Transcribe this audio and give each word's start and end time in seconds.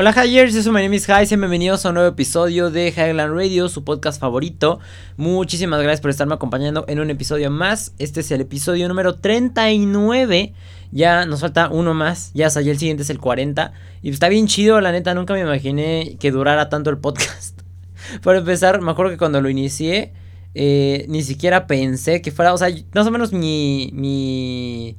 Hola 0.00 0.14
Hyers, 0.14 0.54
yo 0.54 0.62
soy 0.62 0.72
my 0.72 0.80
name 0.80 0.96
is 0.96 1.04
High, 1.04 1.26
bienvenidos 1.26 1.84
a 1.84 1.90
un 1.90 1.96
nuevo 1.96 2.08
episodio 2.08 2.70
de 2.70 2.88
Highland 2.88 3.34
Radio, 3.34 3.68
su 3.68 3.84
podcast 3.84 4.18
favorito. 4.18 4.78
Muchísimas 5.18 5.82
gracias 5.82 6.00
por 6.00 6.10
estarme 6.10 6.32
acompañando 6.32 6.86
en 6.88 7.00
un 7.00 7.10
episodio 7.10 7.50
más. 7.50 7.92
Este 7.98 8.20
es 8.20 8.30
el 8.30 8.40
episodio 8.40 8.88
número 8.88 9.16
39. 9.16 10.54
Ya 10.90 11.26
nos 11.26 11.42
falta 11.42 11.68
uno 11.68 11.92
más, 11.92 12.30
ya 12.32 12.46
hasta 12.46 12.60
el 12.60 12.78
siguiente 12.78 13.02
es 13.02 13.10
el 13.10 13.18
40. 13.18 13.74
Y 14.00 14.08
está 14.08 14.30
bien 14.30 14.46
chido, 14.46 14.80
la 14.80 14.90
neta, 14.90 15.12
nunca 15.12 15.34
me 15.34 15.40
imaginé 15.40 16.16
que 16.18 16.30
durara 16.30 16.70
tanto 16.70 16.88
el 16.88 16.96
podcast. 16.96 17.60
Por 18.22 18.36
empezar, 18.36 18.80
me 18.80 18.92
acuerdo 18.92 19.12
que 19.12 19.18
cuando 19.18 19.42
lo 19.42 19.50
inicié, 19.50 20.14
eh, 20.54 21.04
ni 21.08 21.22
siquiera 21.22 21.66
pensé 21.66 22.22
que 22.22 22.30
fuera, 22.30 22.54
o 22.54 22.56
sea, 22.56 22.70
más 22.94 23.06
o 23.06 23.10
menos 23.10 23.34
mi... 23.34 23.90
mi 23.92 24.96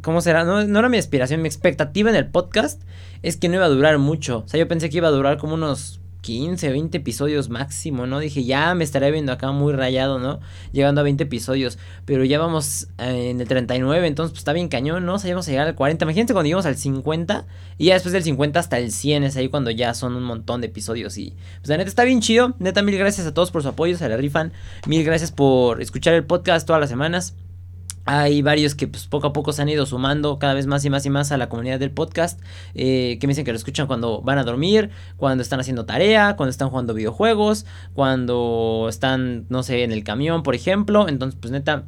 ¿Cómo 0.00 0.20
será? 0.20 0.44
No, 0.44 0.64
no 0.64 0.78
era 0.80 0.88
mi 0.88 0.98
aspiración, 0.98 1.42
mi 1.42 1.48
expectativa 1.48 2.10
en 2.10 2.16
el 2.16 2.26
podcast 2.26 2.82
es 3.22 3.36
que 3.36 3.48
no 3.48 3.56
iba 3.56 3.66
a 3.66 3.68
durar 3.68 3.98
mucho. 3.98 4.42
O 4.44 4.48
sea, 4.48 4.58
yo 4.58 4.68
pensé 4.68 4.90
que 4.90 4.98
iba 4.98 5.08
a 5.08 5.12
durar 5.12 5.38
como 5.38 5.54
unos 5.54 6.00
15, 6.22 6.70
20 6.70 6.98
episodios 6.98 7.48
máximo, 7.50 8.06
¿no? 8.06 8.20
Dije, 8.20 8.44
ya 8.44 8.74
me 8.74 8.84
estaré 8.84 9.10
viendo 9.10 9.32
acá 9.32 9.50
muy 9.50 9.72
rayado, 9.72 10.18
¿no? 10.18 10.40
Llegando 10.72 11.00
a 11.00 11.04
20 11.04 11.24
episodios. 11.24 11.78
Pero 12.06 12.24
ya 12.24 12.38
vamos 12.38 12.88
eh, 12.98 13.30
en 13.30 13.40
el 13.40 13.48
39, 13.48 14.06
entonces 14.06 14.30
pues 14.30 14.40
está 14.40 14.52
bien 14.52 14.68
cañón, 14.68 15.04
¿no? 15.04 15.14
O 15.14 15.18
sea, 15.18 15.28
ya 15.28 15.34
vamos 15.34 15.48
a 15.48 15.50
llegar 15.50 15.66
al 15.66 15.74
40. 15.74 16.04
Imagínate 16.04 16.32
cuando 16.32 16.46
llegamos 16.46 16.66
al 16.66 16.76
50 16.76 17.44
y 17.76 17.86
ya 17.86 17.94
después 17.94 18.12
del 18.12 18.22
50 18.22 18.58
hasta 18.58 18.78
el 18.78 18.92
100 18.92 19.24
es 19.24 19.36
ahí 19.36 19.48
cuando 19.48 19.70
ya 19.70 19.92
son 19.94 20.14
un 20.14 20.22
montón 20.22 20.60
de 20.60 20.68
episodios. 20.68 21.18
Y 21.18 21.34
pues 21.58 21.68
la 21.68 21.76
neta 21.76 21.88
está 21.88 22.04
bien 22.04 22.20
chido. 22.20 22.54
Neta, 22.60 22.82
mil 22.82 22.96
gracias 22.96 23.26
a 23.26 23.34
todos 23.34 23.50
por 23.50 23.62
su 23.62 23.68
apoyo, 23.68 23.96
se 23.98 24.08
la 24.08 24.16
rifan. 24.16 24.52
Mil 24.86 25.04
gracias 25.04 25.32
por 25.32 25.82
escuchar 25.82 26.14
el 26.14 26.24
podcast 26.24 26.66
todas 26.66 26.80
las 26.80 26.88
semanas. 26.88 27.34
Hay 28.04 28.42
varios 28.42 28.74
que 28.74 28.88
pues, 28.88 29.06
poco 29.06 29.28
a 29.28 29.32
poco 29.32 29.52
se 29.52 29.62
han 29.62 29.68
ido 29.68 29.86
sumando 29.86 30.38
cada 30.38 30.54
vez 30.54 30.66
más 30.66 30.84
y 30.84 30.90
más 30.90 31.06
y 31.06 31.10
más 31.10 31.32
a 31.32 31.36
la 31.36 31.48
comunidad 31.48 31.78
del 31.78 31.90
podcast. 31.90 32.40
Eh, 32.74 33.18
que 33.20 33.26
me 33.26 33.32
dicen 33.32 33.44
que 33.44 33.52
lo 33.52 33.56
escuchan 33.56 33.86
cuando 33.86 34.22
van 34.22 34.38
a 34.38 34.44
dormir, 34.44 34.90
cuando 35.16 35.42
están 35.42 35.60
haciendo 35.60 35.86
tarea, 35.86 36.36
cuando 36.36 36.50
están 36.50 36.70
jugando 36.70 36.94
videojuegos, 36.94 37.66
cuando 37.94 38.86
están, 38.88 39.46
no 39.48 39.62
sé, 39.62 39.84
en 39.84 39.92
el 39.92 40.04
camión, 40.04 40.42
por 40.42 40.54
ejemplo. 40.54 41.08
Entonces, 41.08 41.38
pues 41.40 41.52
neta, 41.52 41.84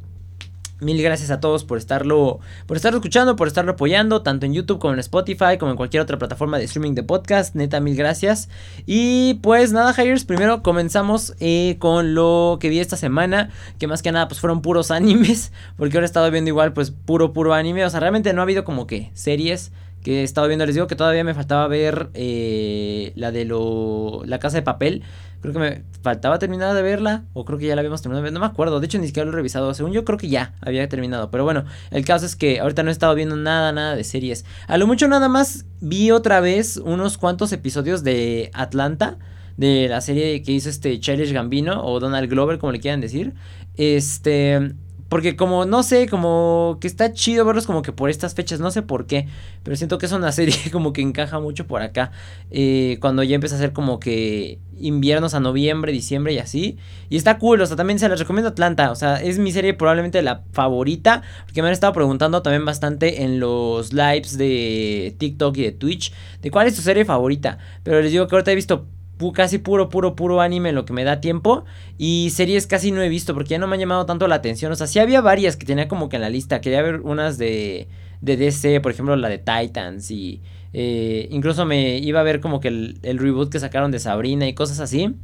Mil 0.81 1.01
gracias 1.01 1.31
a 1.31 1.39
todos 1.39 1.63
por 1.63 1.77
estarlo, 1.77 2.39
por 2.67 2.75
estarlo 2.75 2.97
escuchando, 2.97 3.37
por 3.37 3.47
estarlo 3.47 3.71
apoyando, 3.71 4.23
tanto 4.23 4.45
en 4.45 4.53
YouTube 4.53 4.77
como 4.79 4.93
en 4.93 4.99
Spotify, 4.99 5.57
como 5.57 5.71
en 5.71 5.77
cualquier 5.77 6.03
otra 6.03 6.17
plataforma 6.17 6.57
de 6.57 6.65
streaming 6.65 6.95
de 6.95 7.03
podcast. 7.03 7.55
Neta, 7.55 7.79
mil 7.79 7.95
gracias. 7.95 8.49
Y 8.85 9.35
pues 9.35 9.71
nada, 9.71 9.93
Hires, 9.97 10.25
primero 10.25 10.63
comenzamos 10.63 11.33
eh, 11.39 11.77
con 11.79 12.13
lo 12.13 12.57
que 12.59 12.67
vi 12.67 12.79
esta 12.79 12.97
semana, 12.97 13.51
que 13.79 13.87
más 13.87 14.01
que 14.01 14.11
nada 14.11 14.27
pues 14.27 14.41
fueron 14.41 14.61
puros 14.61 14.91
animes, 14.91 15.53
porque 15.77 15.95
ahora 15.95 16.05
he 16.05 16.07
estado 16.07 16.29
viendo 16.29 16.49
igual 16.49 16.73
pues 16.73 16.91
puro, 16.91 17.31
puro 17.31 17.53
anime. 17.53 17.85
O 17.85 17.89
sea, 17.89 18.01
realmente 18.01 18.33
no 18.33 18.41
ha 18.41 18.43
habido 18.43 18.65
como 18.65 18.85
que 18.85 19.11
series 19.13 19.71
que 20.05 20.21
he 20.21 20.23
estado 20.23 20.47
viendo. 20.47 20.67
Les 20.67 20.75
digo 20.75 20.85
que 20.85 20.95
todavía 20.95 21.23
me 21.23 21.33
faltaba 21.33 21.67
ver 21.67 22.11
eh, 22.13 23.11
la 23.15 23.31
de 23.31 23.43
lo, 23.43 24.21
la 24.25 24.37
casa 24.37 24.57
de 24.57 24.61
papel. 24.61 25.01
Creo 25.41 25.51
que 25.51 25.59
me 25.59 25.83
faltaba 26.03 26.37
terminar 26.37 26.75
de 26.75 26.83
verla. 26.83 27.23
O 27.33 27.43
creo 27.43 27.57
que 27.57 27.65
ya 27.65 27.75
la 27.75 27.81
habíamos 27.81 28.03
terminado 28.03 28.21
de 28.21 28.25
ver. 28.25 28.33
No 28.33 28.39
me 28.39 28.45
acuerdo. 28.45 28.79
De 28.79 28.85
hecho, 28.85 28.99
ni 28.99 29.07
siquiera 29.07 29.25
lo 29.25 29.31
he 29.31 29.35
revisado. 29.35 29.73
Según 29.73 29.93
yo, 29.93 30.05
creo 30.05 30.19
que 30.19 30.29
ya 30.29 30.53
había 30.61 30.87
terminado. 30.87 31.31
Pero 31.31 31.43
bueno, 31.43 31.65
el 31.89 32.05
caso 32.05 32.27
es 32.27 32.35
que 32.35 32.59
ahorita 32.59 32.83
no 32.83 32.89
he 32.89 32.91
estado 32.91 33.15
viendo 33.15 33.35
nada, 33.35 33.71
nada 33.71 33.95
de 33.95 34.03
series. 34.03 34.45
A 34.67 34.77
lo 34.77 34.85
mucho 34.85 35.07
nada 35.07 35.27
más 35.27 35.65
vi 35.81 36.11
otra 36.11 36.39
vez 36.39 36.77
unos 36.77 37.17
cuantos 37.17 37.51
episodios 37.51 38.03
de 38.03 38.51
Atlanta. 38.53 39.17
De 39.57 39.87
la 39.89 40.01
serie 40.01 40.43
que 40.43 40.51
hizo 40.51 40.69
este 40.69 40.99
Childish 40.99 41.33
Gambino. 41.33 41.83
O 41.83 41.99
Donald 41.99 42.29
Glover, 42.29 42.59
como 42.59 42.71
le 42.71 42.79
quieran 42.79 43.01
decir. 43.01 43.33
Este. 43.75 44.75
Porque 45.15 45.37
como, 45.37 45.63
no 45.63 45.81
sé, 45.81 46.09
como 46.09 46.77
que 46.81 46.87
está 46.87 47.13
chido 47.13 47.45
verlos 47.45 47.65
como 47.65 47.81
que 47.81 47.93
por 47.93 48.09
estas 48.09 48.35
fechas, 48.35 48.59
no 48.59 48.69
sé 48.69 48.81
por 48.81 49.07
qué, 49.07 49.29
pero 49.63 49.77
siento 49.77 49.97
que 49.97 50.07
es 50.07 50.11
una 50.11 50.29
serie 50.33 50.57
como 50.73 50.91
que 50.91 51.01
encaja 51.01 51.39
mucho 51.39 51.67
por 51.67 51.81
acá, 51.81 52.11
eh, 52.51 52.97
cuando 52.99 53.23
ya 53.23 53.35
empieza 53.35 53.55
a 53.55 53.59
ser 53.59 53.71
como 53.71 53.97
que 54.01 54.59
inviernos 54.77 55.33
a 55.33 55.39
noviembre, 55.39 55.93
diciembre 55.93 56.33
y 56.33 56.39
así, 56.39 56.79
y 57.09 57.15
está 57.15 57.39
cool, 57.39 57.61
o 57.61 57.65
sea, 57.65 57.77
también 57.77 57.97
se 57.97 58.09
les 58.09 58.19
recomiendo 58.19 58.49
Atlanta, 58.49 58.91
o 58.91 58.95
sea, 58.95 59.15
es 59.15 59.39
mi 59.39 59.53
serie 59.53 59.73
probablemente 59.73 60.21
la 60.21 60.43
favorita, 60.51 61.21
porque 61.45 61.61
me 61.61 61.69
han 61.69 61.73
estado 61.73 61.93
preguntando 61.93 62.41
también 62.41 62.65
bastante 62.65 63.23
en 63.23 63.39
los 63.39 63.93
lives 63.93 64.37
de 64.37 65.15
TikTok 65.17 65.55
y 65.55 65.61
de 65.61 65.71
Twitch, 65.71 66.11
de 66.41 66.51
cuál 66.51 66.67
es 66.67 66.75
tu 66.75 66.81
serie 66.81 67.05
favorita, 67.05 67.57
pero 67.83 68.01
les 68.01 68.11
digo 68.11 68.27
que 68.27 68.35
ahorita 68.35 68.51
he 68.51 68.55
visto 68.55 68.85
casi 69.33 69.57
puro, 69.57 69.89
puro, 69.89 70.15
puro 70.15 70.41
anime 70.41 70.71
lo 70.71 70.85
que 70.85 70.93
me 70.93 71.03
da 71.03 71.21
tiempo. 71.21 71.65
Y 71.97 72.29
series 72.31 72.67
casi 72.67 72.91
no 72.91 73.01
he 73.01 73.09
visto 73.09 73.33
porque 73.33 73.49
ya 73.49 73.59
no 73.59 73.67
me 73.67 73.75
han 73.75 73.79
llamado 73.79 74.05
tanto 74.05 74.27
la 74.27 74.35
atención. 74.35 74.71
O 74.71 74.75
sea, 74.75 74.87
sí 74.87 74.99
había 74.99 75.21
varias 75.21 75.55
que 75.55 75.65
tenía 75.65 75.87
como 75.87 76.09
que 76.09 76.17
en 76.17 76.21
la 76.21 76.29
lista. 76.29 76.61
Quería 76.61 76.81
ver 76.81 77.01
unas 77.01 77.37
de, 77.37 77.87
de 78.21 78.37
DC, 78.37 78.81
por 78.81 78.91
ejemplo, 78.91 79.15
la 79.15 79.29
de 79.29 79.37
Titans. 79.37 80.11
Y 80.11 80.41
eh, 80.73 81.27
incluso 81.31 81.65
me 81.65 81.97
iba 81.99 82.19
a 82.19 82.23
ver 82.23 82.39
como 82.39 82.59
que 82.59 82.67
el, 82.67 82.99
el 83.03 83.17
reboot 83.17 83.51
que 83.51 83.59
sacaron 83.59 83.91
de 83.91 83.99
Sabrina 83.99 84.47
y 84.47 84.53
cosas 84.53 84.79
así. 84.79 85.15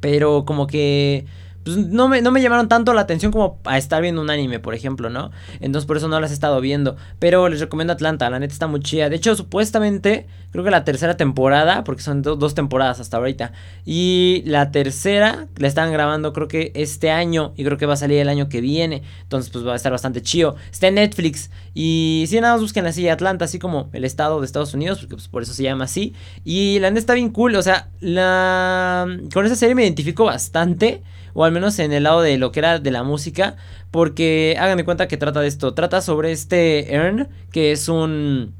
Pero 0.00 0.44
como 0.44 0.66
que 0.66 1.26
pues 1.64 1.76
no 1.76 2.08
me, 2.08 2.22
no 2.22 2.30
me 2.30 2.42
llamaron 2.42 2.68
tanto 2.68 2.92
la 2.92 3.02
atención 3.02 3.30
como 3.30 3.58
a 3.64 3.78
estar 3.78 4.02
viendo 4.02 4.20
un 4.20 4.30
anime, 4.30 4.58
por 4.58 4.74
ejemplo, 4.74 5.10
¿no? 5.10 5.30
Entonces 5.60 5.86
por 5.86 5.96
eso 5.96 6.08
no 6.08 6.18
las 6.20 6.30
he 6.30 6.34
estado 6.34 6.60
viendo. 6.60 6.96
Pero 7.18 7.48
les 7.48 7.60
recomiendo 7.60 7.92
Atlanta, 7.92 8.28
la 8.30 8.38
neta 8.38 8.52
está 8.52 8.66
muy 8.66 8.80
chida. 8.80 9.08
De 9.08 9.16
hecho, 9.16 9.36
supuestamente, 9.36 10.26
creo 10.50 10.64
que 10.64 10.70
la 10.70 10.84
tercera 10.84 11.16
temporada, 11.16 11.84
porque 11.84 12.02
son 12.02 12.22
dos 12.22 12.54
temporadas 12.54 12.98
hasta 13.00 13.16
ahorita. 13.16 13.52
Y 13.84 14.42
la 14.46 14.72
tercera 14.72 15.46
la 15.56 15.68
están 15.68 15.92
grabando 15.92 16.32
creo 16.32 16.48
que 16.48 16.72
este 16.74 17.10
año 17.10 17.52
y 17.56 17.64
creo 17.64 17.78
que 17.78 17.86
va 17.86 17.94
a 17.94 17.96
salir 17.96 18.18
el 18.18 18.28
año 18.28 18.48
que 18.48 18.60
viene. 18.60 19.02
Entonces 19.22 19.50
pues 19.50 19.66
va 19.66 19.74
a 19.74 19.76
estar 19.76 19.92
bastante 19.92 20.20
chido. 20.20 20.56
Está 20.70 20.88
en 20.88 20.96
Netflix. 20.96 21.50
Y 21.74 22.24
si 22.28 22.40
nada 22.40 22.54
más 22.54 22.62
busquen 22.62 22.86
así 22.86 23.08
Atlanta, 23.08 23.44
así 23.44 23.58
como 23.58 23.88
el 23.92 24.04
estado 24.04 24.40
de 24.40 24.46
Estados 24.46 24.74
Unidos, 24.74 24.98
porque 24.98 25.14
pues 25.14 25.28
por 25.28 25.42
eso 25.42 25.54
se 25.54 25.62
llama 25.62 25.84
así. 25.84 26.12
Y 26.44 26.80
la 26.80 26.90
neta 26.90 26.98
está 26.98 27.14
bien 27.14 27.30
cool, 27.30 27.54
o 27.54 27.62
sea, 27.62 27.88
la... 28.00 29.06
con 29.32 29.46
esa 29.46 29.56
serie 29.56 29.74
me 29.74 29.84
identifico 29.84 30.24
bastante 30.24 31.02
o 31.34 31.44
al 31.44 31.52
menos 31.52 31.78
en 31.78 31.92
el 31.92 32.04
lado 32.04 32.22
de 32.22 32.38
lo 32.38 32.52
que 32.52 32.60
era 32.60 32.78
de 32.78 32.90
la 32.90 33.02
música, 33.02 33.56
porque 33.90 34.56
hagan 34.58 34.76
de 34.76 34.84
cuenta 34.84 35.08
que 35.08 35.16
trata 35.16 35.40
de 35.40 35.48
esto, 35.48 35.74
trata 35.74 36.00
sobre 36.00 36.32
este 36.32 36.94
Ern, 36.94 37.28
que 37.50 37.72
es 37.72 37.88
un 37.88 38.54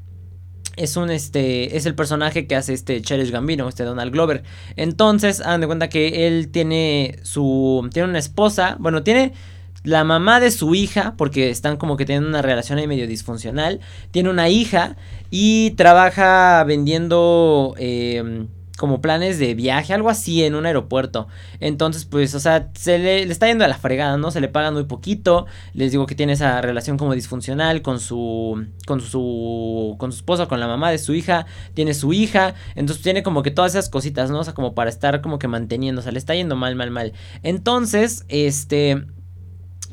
es 0.75 0.97
un 0.97 1.11
este 1.11 1.77
es 1.77 1.85
el 1.85 1.95
personaje 1.95 2.47
que 2.47 2.55
hace 2.55 2.73
este 2.73 3.01
Cherish 3.01 3.31
Gambino, 3.31 3.69
este 3.69 3.83
Donald 3.83 4.11
Glover. 4.11 4.43
Entonces, 4.75 5.41
hagan 5.41 5.61
de 5.61 5.67
cuenta 5.67 5.89
que 5.89 6.27
él 6.27 6.49
tiene 6.49 7.19
su 7.23 7.87
tiene 7.93 8.09
una 8.09 8.19
esposa, 8.19 8.75
bueno, 8.79 9.03
tiene 9.03 9.33
la 9.83 10.03
mamá 10.03 10.39
de 10.39 10.49
su 10.49 10.75
hija, 10.75 11.13
porque 11.17 11.49
están 11.49 11.77
como 11.77 11.97
que 11.97 12.05
tienen 12.05 12.25
una 12.25 12.41
relación 12.41 12.79
ahí 12.79 12.87
medio 12.87 13.07
disfuncional, 13.07 13.81
tiene 14.11 14.29
una 14.29 14.49
hija 14.49 14.95
y 15.29 15.71
trabaja 15.71 16.63
vendiendo 16.63 17.75
eh, 17.77 18.47
como 18.77 19.01
planes 19.01 19.37
de 19.37 19.53
viaje, 19.53 19.93
algo 19.93 20.09
así 20.09 20.43
en 20.43 20.55
un 20.55 20.65
aeropuerto. 20.65 21.27
Entonces, 21.59 22.05
pues, 22.05 22.33
o 22.33 22.39
sea, 22.39 22.69
se 22.73 22.97
le, 22.97 23.23
está 23.23 23.47
yendo 23.47 23.63
a 23.63 23.67
la 23.67 23.77
fregada, 23.77 24.17
¿no? 24.17 24.31
Se 24.31 24.41
le 24.41 24.47
pagan 24.47 24.73
muy 24.73 24.85
poquito. 24.85 25.45
Les 25.73 25.91
digo 25.91 26.07
que 26.07 26.15
tiene 26.15 26.33
esa 26.33 26.59
relación 26.61 26.97
como 26.97 27.13
disfuncional 27.13 27.81
con 27.81 27.99
su 27.99 28.65
con 28.87 29.01
su 29.01 29.95
con 29.99 30.11
su 30.11 30.17
esposa, 30.17 30.47
con 30.47 30.59
la 30.59 30.67
mamá 30.67 30.89
de 30.91 30.97
su 30.97 31.13
hija, 31.13 31.45
tiene 31.73 31.93
su 31.93 32.13
hija, 32.13 32.55
entonces 32.75 33.03
tiene 33.03 33.23
como 33.23 33.43
que 33.43 33.51
todas 33.51 33.73
esas 33.73 33.89
cositas, 33.89 34.31
¿no? 34.31 34.39
O 34.39 34.43
sea, 34.43 34.53
como 34.53 34.73
para 34.73 34.89
estar 34.89 35.21
como 35.21 35.39
que 35.39 35.47
manteniendo, 35.47 35.99
o 35.99 36.03
sea, 36.03 36.11
le 36.11 36.19
está 36.19 36.33
yendo 36.35 36.55
mal, 36.55 36.75
mal, 36.75 36.89
mal. 36.89 37.13
Entonces, 37.43 38.25
este 38.27 39.05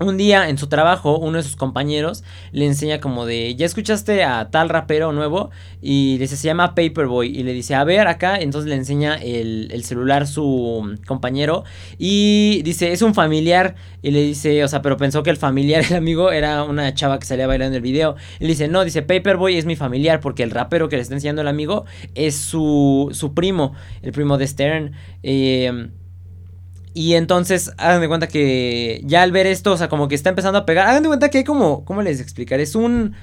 un 0.00 0.16
día 0.16 0.48
en 0.48 0.56
su 0.56 0.68
trabajo, 0.68 1.18
uno 1.18 1.36
de 1.36 1.42
sus 1.42 1.56
compañeros 1.56 2.24
le 2.52 2.66
enseña 2.66 3.00
como 3.00 3.26
de, 3.26 3.54
ya 3.54 3.66
escuchaste 3.66 4.24
a 4.24 4.50
tal 4.50 4.70
rapero 4.70 5.12
nuevo 5.12 5.50
y 5.82 6.16
dice, 6.18 6.36
se 6.36 6.46
llama 6.46 6.74
Paperboy 6.74 7.28
y 7.28 7.42
le 7.42 7.52
dice, 7.52 7.74
a 7.74 7.84
ver 7.84 8.08
acá, 8.08 8.38
entonces 8.38 8.68
le 8.68 8.76
enseña 8.76 9.16
el, 9.16 9.68
celular 9.84 10.26
su 10.26 10.98
compañero 11.06 11.64
y 11.98 12.62
dice, 12.62 12.92
es 12.92 13.02
un 13.02 13.14
familiar 13.14 13.74
y 14.02 14.10
le 14.10 14.22
dice, 14.22 14.64
o 14.64 14.68
sea, 14.68 14.80
pero 14.82 14.96
pensó 14.96 15.22
que 15.22 15.30
el 15.30 15.36
familiar, 15.36 15.84
el 15.90 15.96
amigo, 15.96 16.32
era 16.32 16.64
una 16.64 16.94
chava 16.94 17.18
que 17.18 17.26
salía 17.26 17.46
bailando 17.46 17.76
el 17.76 17.82
video. 17.82 18.16
Y 18.38 18.44
le 18.44 18.50
dice, 18.50 18.68
no, 18.68 18.84
dice, 18.84 19.02
Paperboy 19.02 19.56
es 19.56 19.66
mi 19.66 19.76
familiar 19.76 20.20
porque 20.20 20.42
el 20.42 20.50
rapero 20.50 20.88
que 20.88 20.96
le 20.96 21.02
está 21.02 21.14
enseñando 21.14 21.42
el 21.42 21.48
amigo 21.48 21.84
es 22.14 22.36
su, 22.36 23.08
su 23.12 23.34
primo, 23.34 23.74
el 24.02 24.12
primo 24.12 24.38
de 24.38 24.46
Stern. 24.46 24.92
Eh, 25.22 25.90
y 27.00 27.14
entonces, 27.14 27.72
hagan 27.78 28.02
de 28.02 28.08
cuenta 28.08 28.28
que 28.28 29.00
ya 29.06 29.22
al 29.22 29.32
ver 29.32 29.46
esto, 29.46 29.72
o 29.72 29.76
sea, 29.78 29.88
como 29.88 30.06
que 30.06 30.14
está 30.14 30.28
empezando 30.28 30.58
a 30.58 30.66
pegar. 30.66 30.86
Hagan 30.86 31.02
de 31.02 31.08
cuenta 31.08 31.30
que 31.30 31.38
hay 31.38 31.44
como, 31.44 31.82
¿cómo 31.86 32.02
les 32.02 32.20
explicar? 32.20 32.60
Es 32.60 32.74
un, 32.74 33.14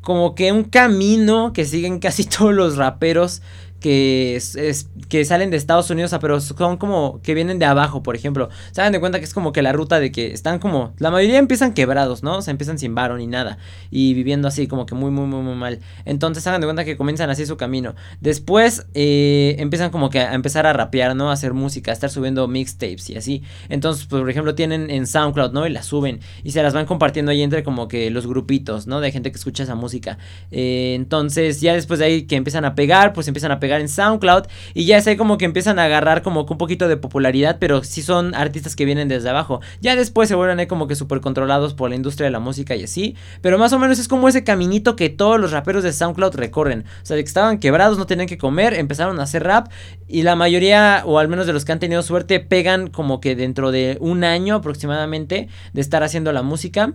como 0.00 0.34
que 0.34 0.50
un 0.50 0.64
camino 0.64 1.52
que 1.52 1.64
siguen 1.64 1.98
casi 2.00 2.24
todos 2.24 2.52
los 2.52 2.76
raperos 2.76 3.40
que, 3.84 4.36
es, 4.36 4.88
que 5.10 5.26
salen 5.26 5.50
de 5.50 5.58
Estados 5.58 5.90
Unidos, 5.90 6.16
pero 6.18 6.40
son 6.40 6.78
como 6.78 7.20
que 7.22 7.34
vienen 7.34 7.58
de 7.58 7.66
abajo, 7.66 8.02
por 8.02 8.16
ejemplo. 8.16 8.48
Se 8.72 8.80
dan 8.80 8.92
de 8.92 8.98
cuenta 8.98 9.18
que 9.18 9.26
es 9.26 9.34
como 9.34 9.52
que 9.52 9.60
la 9.60 9.74
ruta 9.74 10.00
de 10.00 10.10
que 10.10 10.32
están 10.32 10.58
como, 10.58 10.94
la 10.96 11.10
mayoría 11.10 11.38
empiezan 11.38 11.74
quebrados, 11.74 12.22
¿no? 12.22 12.38
O 12.38 12.40
sea, 12.40 12.52
empiezan 12.52 12.78
sin 12.78 12.94
varo 12.94 13.18
ni 13.18 13.26
nada. 13.26 13.58
Y 13.90 14.14
viviendo 14.14 14.48
así, 14.48 14.68
como 14.68 14.86
que 14.86 14.94
muy, 14.94 15.10
muy, 15.10 15.26
muy, 15.26 15.42
muy 15.42 15.54
mal. 15.54 15.80
Entonces, 16.06 16.46
hagan 16.46 16.62
de 16.62 16.66
cuenta 16.66 16.86
que 16.86 16.96
comienzan 16.96 17.28
así 17.28 17.44
su 17.44 17.58
camino. 17.58 17.94
Después, 18.22 18.86
eh, 18.94 19.56
empiezan 19.58 19.90
como 19.90 20.08
que 20.08 20.20
a 20.20 20.32
empezar 20.32 20.66
a 20.66 20.72
rapear, 20.72 21.14
¿no? 21.14 21.28
A 21.28 21.34
hacer 21.34 21.52
música, 21.52 21.90
a 21.90 21.94
estar 21.94 22.08
subiendo 22.08 22.48
mixtapes 22.48 23.10
y 23.10 23.18
así. 23.18 23.42
Entonces, 23.68 24.06
pues, 24.06 24.22
por 24.22 24.30
ejemplo, 24.30 24.54
tienen 24.54 24.90
en 24.90 25.06
SoundCloud, 25.06 25.52
¿no? 25.52 25.66
Y 25.66 25.70
las 25.70 25.84
suben. 25.84 26.20
Y 26.42 26.52
se 26.52 26.62
las 26.62 26.72
van 26.72 26.86
compartiendo 26.86 27.32
ahí 27.32 27.42
entre 27.42 27.62
como 27.62 27.86
que 27.86 28.10
los 28.10 28.26
grupitos, 28.26 28.86
¿no? 28.86 29.02
De 29.02 29.12
gente 29.12 29.30
que 29.30 29.36
escucha 29.36 29.64
esa 29.64 29.74
música. 29.74 30.16
Eh, 30.50 30.94
entonces, 30.96 31.60
ya 31.60 31.74
después 31.74 32.00
de 32.00 32.06
ahí 32.06 32.22
que 32.22 32.36
empiezan 32.36 32.64
a 32.64 32.74
pegar, 32.74 33.12
pues 33.12 33.28
empiezan 33.28 33.52
a 33.52 33.60
pegar 33.60 33.73
en 33.80 33.88
SoundCloud 33.88 34.44
y 34.74 34.86
ya 34.86 34.96
es 34.96 35.06
ahí 35.06 35.16
como 35.16 35.38
que 35.38 35.44
empiezan 35.44 35.78
a 35.78 35.84
agarrar 35.84 36.22
como 36.22 36.46
que 36.46 36.52
un 36.52 36.58
poquito 36.58 36.88
de 36.88 36.96
popularidad, 36.96 37.56
pero 37.58 37.84
sí 37.84 38.02
son 38.02 38.34
artistas 38.34 38.76
que 38.76 38.84
vienen 38.84 39.08
desde 39.08 39.30
abajo. 39.30 39.60
Ya 39.80 39.96
después 39.96 40.28
se 40.28 40.34
vuelven 40.34 40.58
ahí 40.58 40.66
como 40.66 40.86
que 40.86 40.94
súper 40.94 41.20
controlados 41.20 41.74
por 41.74 41.90
la 41.90 41.96
industria 41.96 42.26
de 42.26 42.30
la 42.30 42.40
música 42.40 42.74
y 42.76 42.84
así, 42.84 43.16
pero 43.40 43.58
más 43.58 43.72
o 43.72 43.78
menos 43.78 43.98
es 43.98 44.08
como 44.08 44.28
ese 44.28 44.44
caminito 44.44 44.96
que 44.96 45.08
todos 45.08 45.40
los 45.40 45.52
raperos 45.52 45.82
de 45.82 45.92
SoundCloud 45.92 46.34
recorren. 46.34 46.84
O 47.02 47.06
sea, 47.06 47.16
de 47.16 47.24
que 47.24 47.28
estaban 47.28 47.58
quebrados, 47.58 47.98
no 47.98 48.06
tenían 48.06 48.28
que 48.28 48.38
comer, 48.38 48.74
empezaron 48.74 49.20
a 49.20 49.24
hacer 49.24 49.44
rap 49.44 49.68
y 50.08 50.22
la 50.22 50.36
mayoría, 50.36 51.02
o 51.06 51.18
al 51.18 51.28
menos 51.28 51.46
de 51.46 51.52
los 51.52 51.64
que 51.64 51.72
han 51.72 51.80
tenido 51.80 52.02
suerte, 52.02 52.40
pegan 52.40 52.88
como 52.88 53.20
que 53.20 53.36
dentro 53.36 53.70
de 53.70 53.98
un 54.00 54.24
año 54.24 54.56
aproximadamente 54.56 55.48
de 55.72 55.80
estar 55.80 56.02
haciendo 56.02 56.32
la 56.32 56.42
música. 56.42 56.94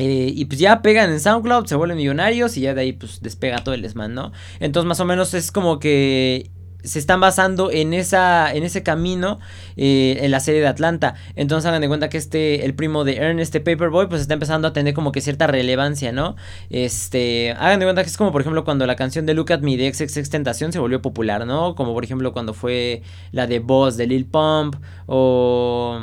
Eh, 0.00 0.32
y 0.34 0.46
pues 0.46 0.58
ya 0.58 0.80
pegan 0.80 1.10
en 1.10 1.20
SoundCloud, 1.20 1.66
se 1.66 1.76
vuelven 1.76 1.98
millonarios 1.98 2.56
y 2.56 2.62
ya 2.62 2.72
de 2.72 2.80
ahí 2.80 2.92
pues 2.94 3.20
despega 3.20 3.62
todo 3.62 3.74
el 3.74 3.82
desmán, 3.82 4.14
¿no? 4.14 4.32
Entonces 4.58 4.88
más 4.88 4.98
o 5.00 5.04
menos 5.04 5.34
es 5.34 5.52
como 5.52 5.78
que 5.78 6.50
se 6.82 6.98
están 6.98 7.20
basando 7.20 7.70
en 7.70 7.92
esa 7.92 8.50
en 8.54 8.64
ese 8.64 8.82
camino 8.82 9.38
eh, 9.76 10.18
en 10.22 10.30
la 10.30 10.40
serie 10.40 10.62
de 10.62 10.68
Atlanta. 10.68 11.16
Entonces 11.34 11.68
hagan 11.68 11.82
de 11.82 11.88
cuenta 11.88 12.08
que 12.08 12.16
este 12.16 12.64
el 12.64 12.74
primo 12.74 13.04
de 13.04 13.16
Ern 13.16 13.40
este 13.40 13.60
Paperboy 13.60 14.08
pues 14.08 14.22
está 14.22 14.32
empezando 14.32 14.68
a 14.68 14.72
tener 14.72 14.94
como 14.94 15.12
que 15.12 15.20
cierta 15.20 15.46
relevancia 15.46 16.12
no 16.12 16.36
este 16.70 17.52
hagan 17.52 17.80
de 17.80 17.84
cuenta 17.84 18.02
que 18.02 18.08
es 18.08 18.16
como 18.16 18.32
por 18.32 18.40
ejemplo 18.40 18.64
cuando 18.64 18.86
la 18.86 18.96
canción 18.96 19.26
de 19.26 19.34
Look 19.34 19.52
at 19.52 19.60
Me 19.60 19.76
de 19.76 19.92
XXX 19.92 20.30
Tentación 20.30 20.72
se 20.72 20.78
volvió 20.78 21.02
popular 21.02 21.46
no 21.46 21.74
como 21.74 21.92
por 21.92 22.04
ejemplo 22.04 22.32
cuando 22.32 22.54
fue 22.54 23.02
la 23.32 23.46
de 23.46 23.58
Boss 23.58 23.98
de 23.98 24.06
Lil 24.06 24.24
Pump 24.24 24.76
o 25.06 26.00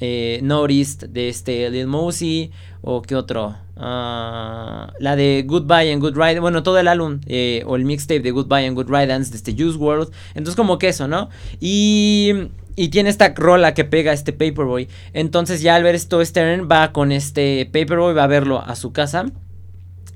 eh, 0.00 0.40
Noticed 0.42 1.08
de 1.08 1.28
este 1.28 1.70
Lil 1.70 1.86
Mosey 1.86 2.50
o 2.82 3.02
qué 3.02 3.16
otro 3.16 3.56
ah, 3.76 4.92
la 5.00 5.16
de 5.16 5.44
Goodbye 5.46 5.92
and 5.92 6.00
Good 6.00 6.16
Ride 6.16 6.40
bueno 6.40 6.62
todo 6.62 6.78
el 6.78 6.88
álbum 6.88 7.20
eh, 7.26 7.62
o 7.66 7.76
el 7.76 7.84
mixtape 7.84 8.20
de 8.20 8.30
Goodbye 8.30 8.66
and 8.66 8.76
Good 8.76 8.88
Ride 8.88 9.08
Dance 9.08 9.30
de 9.30 9.36
este 9.36 9.52
Juice 9.52 9.78
World 9.78 10.10
entonces 10.34 10.56
como 10.56 10.78
que 10.78 10.88
eso 10.88 11.08
no 11.08 11.30
y 11.60 12.32
y 12.76 12.88
tiene 12.88 13.08
esta 13.08 13.32
rola 13.34 13.74
que 13.74 13.84
pega 13.84 14.12
este 14.12 14.32
Paperboy. 14.34 14.88
Entonces 15.14 15.62
ya 15.62 15.74
al 15.74 15.82
ver 15.82 15.94
esto, 15.94 16.22
Stern 16.22 16.68
va 16.70 16.92
con 16.92 17.10
este 17.10 17.64
Paperboy, 17.64 18.14
va 18.14 18.24
a 18.24 18.28
verlo 18.28 18.60
a 18.60 18.76
su 18.76 18.92
casa. 18.92 19.26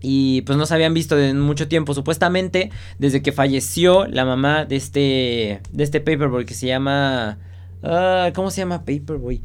Y 0.02 0.42
pues 0.42 0.56
no 0.56 0.66
se 0.66 0.74
habían 0.74 0.94
visto 0.94 1.18
en 1.18 1.40
mucho 1.40 1.68
tiempo, 1.68 1.94
supuestamente, 1.94 2.70
desde 2.98 3.22
que 3.22 3.32
falleció 3.32 4.06
la 4.06 4.24
mamá 4.24 4.64
de 4.64 4.76
este, 4.76 5.60
de 5.72 5.84
este 5.84 6.00
Paperboy 6.00 6.44
que 6.44 6.54
se 6.54 6.66
llama... 6.66 7.38
Ah, 7.82 8.30
¿Cómo 8.34 8.50
se 8.50 8.60
llama 8.60 8.84
Paperboy? 8.84 9.42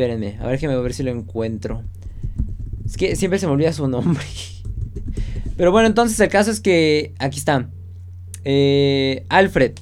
Espérenme, 0.00 0.38
a 0.40 0.46
ver, 0.46 0.58
que 0.58 0.66
me 0.66 0.72
voy 0.72 0.80
a 0.80 0.84
ver 0.84 0.94
si 0.94 1.02
lo 1.02 1.10
encuentro. 1.10 1.82
Es 2.86 2.96
que 2.96 3.16
siempre 3.16 3.38
se 3.38 3.46
me 3.46 3.52
olvida 3.52 3.70
su 3.70 3.86
nombre. 3.86 4.24
Pero 5.58 5.72
bueno, 5.72 5.88
entonces 5.88 6.18
el 6.20 6.30
caso 6.30 6.50
es 6.50 6.60
que. 6.60 7.12
Aquí 7.18 7.36
está. 7.36 7.68
Eh, 8.46 9.26
Alfred. 9.28 9.72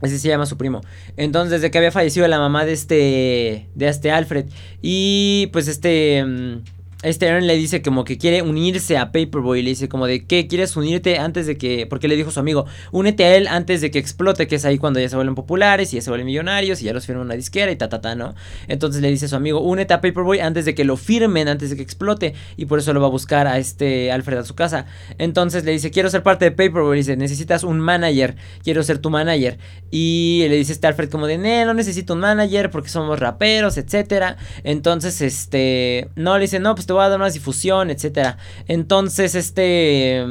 Así 0.00 0.20
se 0.20 0.28
llama 0.28 0.46
su 0.46 0.56
primo. 0.56 0.80
Entonces, 1.16 1.50
desde 1.50 1.72
que 1.72 1.78
había 1.78 1.90
fallecido 1.90 2.28
la 2.28 2.38
mamá 2.38 2.64
de 2.64 2.72
este. 2.72 3.68
De 3.74 3.88
este 3.88 4.12
Alfred. 4.12 4.46
Y 4.80 5.48
pues 5.52 5.66
este. 5.66 6.24
Mm, 6.24 6.62
este 7.08 7.28
Aaron 7.28 7.46
le 7.46 7.56
dice 7.56 7.82
como 7.82 8.04
que 8.04 8.18
quiere 8.18 8.42
unirse 8.42 8.98
a 8.98 9.12
Paperboy. 9.12 9.62
Le 9.62 9.70
dice 9.70 9.88
como 9.88 10.06
de 10.06 10.24
que 10.24 10.46
quieres 10.46 10.76
unirte 10.76 11.18
antes 11.18 11.46
de 11.46 11.56
que. 11.56 11.86
Porque 11.86 12.08
le 12.08 12.16
dijo 12.16 12.30
su 12.30 12.40
amigo, 12.40 12.66
únete 12.92 13.24
a 13.24 13.36
él 13.36 13.46
antes 13.48 13.80
de 13.80 13.90
que 13.90 13.98
explote, 13.98 14.46
que 14.46 14.56
es 14.56 14.64
ahí 14.64 14.78
cuando 14.78 15.00
ya 15.00 15.08
se 15.08 15.16
vuelven 15.16 15.34
populares 15.34 15.92
y 15.92 15.96
ya 15.96 16.02
se 16.02 16.10
vuelven 16.10 16.26
millonarios 16.26 16.82
y 16.82 16.86
ya 16.86 16.92
los 16.92 17.06
firman 17.06 17.26
una 17.26 17.34
disquera 17.34 17.70
y 17.70 17.76
ta 17.76 17.88
ta 17.88 18.00
ta, 18.00 18.14
¿no? 18.14 18.34
Entonces 18.68 19.02
le 19.02 19.10
dice 19.10 19.26
a 19.26 19.28
su 19.28 19.36
amigo, 19.36 19.60
únete 19.60 19.94
a 19.94 20.00
Paperboy 20.00 20.40
antes 20.40 20.64
de 20.64 20.74
que 20.74 20.84
lo 20.84 20.96
firmen, 20.96 21.48
antes 21.48 21.70
de 21.70 21.76
que 21.76 21.82
explote. 21.82 22.34
Y 22.56 22.66
por 22.66 22.78
eso 22.78 22.92
lo 22.92 23.00
va 23.00 23.06
a 23.06 23.10
buscar 23.10 23.46
a 23.46 23.58
este 23.58 24.10
Alfred 24.10 24.38
a 24.38 24.44
su 24.44 24.54
casa. 24.54 24.86
Entonces 25.18 25.64
le 25.64 25.72
dice, 25.72 25.90
quiero 25.90 26.10
ser 26.10 26.22
parte 26.22 26.44
de 26.46 26.50
Paperboy. 26.50 26.96
Le 26.96 26.98
dice, 26.98 27.16
necesitas 27.16 27.62
un 27.62 27.78
manager. 27.78 28.36
Quiero 28.64 28.82
ser 28.82 28.98
tu 28.98 29.10
manager. 29.10 29.58
Y 29.90 30.44
le 30.48 30.56
dice 30.56 30.72
este 30.72 30.86
Alfred 30.86 31.08
como 31.08 31.26
de, 31.26 31.38
no 31.38 31.74
necesito 31.74 32.14
un 32.14 32.20
manager 32.20 32.70
porque 32.70 32.88
somos 32.88 33.18
raperos, 33.20 33.76
etcétera. 33.76 34.36
Entonces, 34.64 35.20
este. 35.20 36.08
No, 36.16 36.36
le 36.36 36.42
dice, 36.42 36.58
no, 36.58 36.74
pues 36.74 36.86
te 36.86 36.92
voy 36.96 37.04
a 37.04 37.08
dar 37.08 37.18
más 37.18 37.34
difusión, 37.34 37.90
etcétera. 37.90 38.38
Entonces, 38.66 39.34
este... 39.34 40.24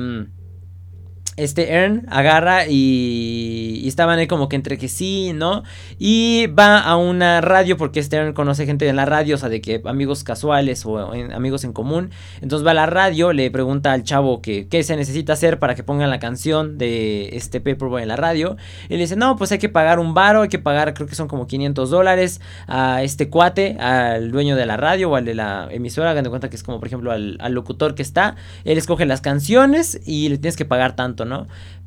Este 1.38 1.74
Ern 1.74 2.06
agarra 2.10 2.66
y, 2.68 3.82
y, 3.84 3.88
estaban 3.88 4.20
ahí 4.20 4.28
como 4.28 4.48
que 4.48 4.56
entre 4.56 4.78
que 4.78 4.88
sí, 4.88 5.34
¿no? 5.34 5.64
Y 6.00 6.48
va 6.48 6.80
a 6.80 6.96
una 6.96 7.42
radio 7.42 7.76
porque 7.76 8.00
este 8.00 8.16
Ern 8.16 8.34
conoce 8.34 8.66
gente 8.66 8.88
en 8.88 8.96
la 8.96 9.06
radio, 9.06 9.36
o 9.36 9.38
sea, 9.38 9.50
de 9.50 9.60
que 9.60 9.82
amigos 9.86 10.24
casuales 10.24 10.86
o 10.86 10.98
amigos 11.34 11.64
en 11.66 11.74
común. 11.74 12.12
Entonces 12.42 12.66
va 12.66 12.72
a 12.72 12.74
la 12.76 12.86
radio, 12.86 13.34
le 13.34 13.52
pregunta 13.52 13.92
al 13.92 14.04
chavo 14.04 14.42
que 14.42 14.68
qué 14.70 14.84
se 14.84 14.96
necesita 14.96 15.34
hacer 15.34 15.60
para 15.60 15.76
que 15.76 15.84
pongan 15.84 16.10
la 16.10 16.20
canción 16.20 16.78
de 16.78 17.36
este 17.36 17.60
Paperboy 17.60 18.02
en 18.04 18.08
la 18.08 18.16
radio. 18.16 18.56
Y 18.90 18.94
le 18.94 19.00
dice, 19.00 19.16
no, 19.16 19.36
pues 19.36 19.52
hay 19.52 19.60
que 19.60 19.70
pagar 19.70 20.00
un 20.00 20.14
varo, 20.14 20.44
hay 20.44 20.50
que 20.50 20.60
pagar, 20.60 20.94
creo 20.94 21.08
que 21.08 21.16
son 21.16 21.28
como 21.28 21.48
500 21.48 21.90
dólares 21.90 22.40
a 22.68 23.04
este 23.04 23.30
cuate, 23.30 23.78
al 23.80 24.32
dueño 24.32 24.56
de 24.56 24.66
la 24.66 24.78
radio 24.78 25.10
o 25.10 25.16
al 25.16 25.26
de 25.26 25.36
la 25.36 25.68
emisora. 25.70 26.12
Hagan 26.12 26.24
de 26.24 26.30
cuenta 26.30 26.50
que 26.50 26.56
es 26.56 26.64
como, 26.64 26.80
por 26.80 26.88
ejemplo, 26.88 27.12
al 27.12 27.54
locutor 27.54 27.94
que 27.96 28.02
está. 28.02 28.36
Él 28.64 28.78
escoge 28.78 29.06
las 29.06 29.20
canciones 29.20 30.00
y 30.06 30.30
le 30.30 30.38
tienes 30.38 30.56
que 30.56 30.66
pagar 30.66 30.96
tanto. 30.96 31.25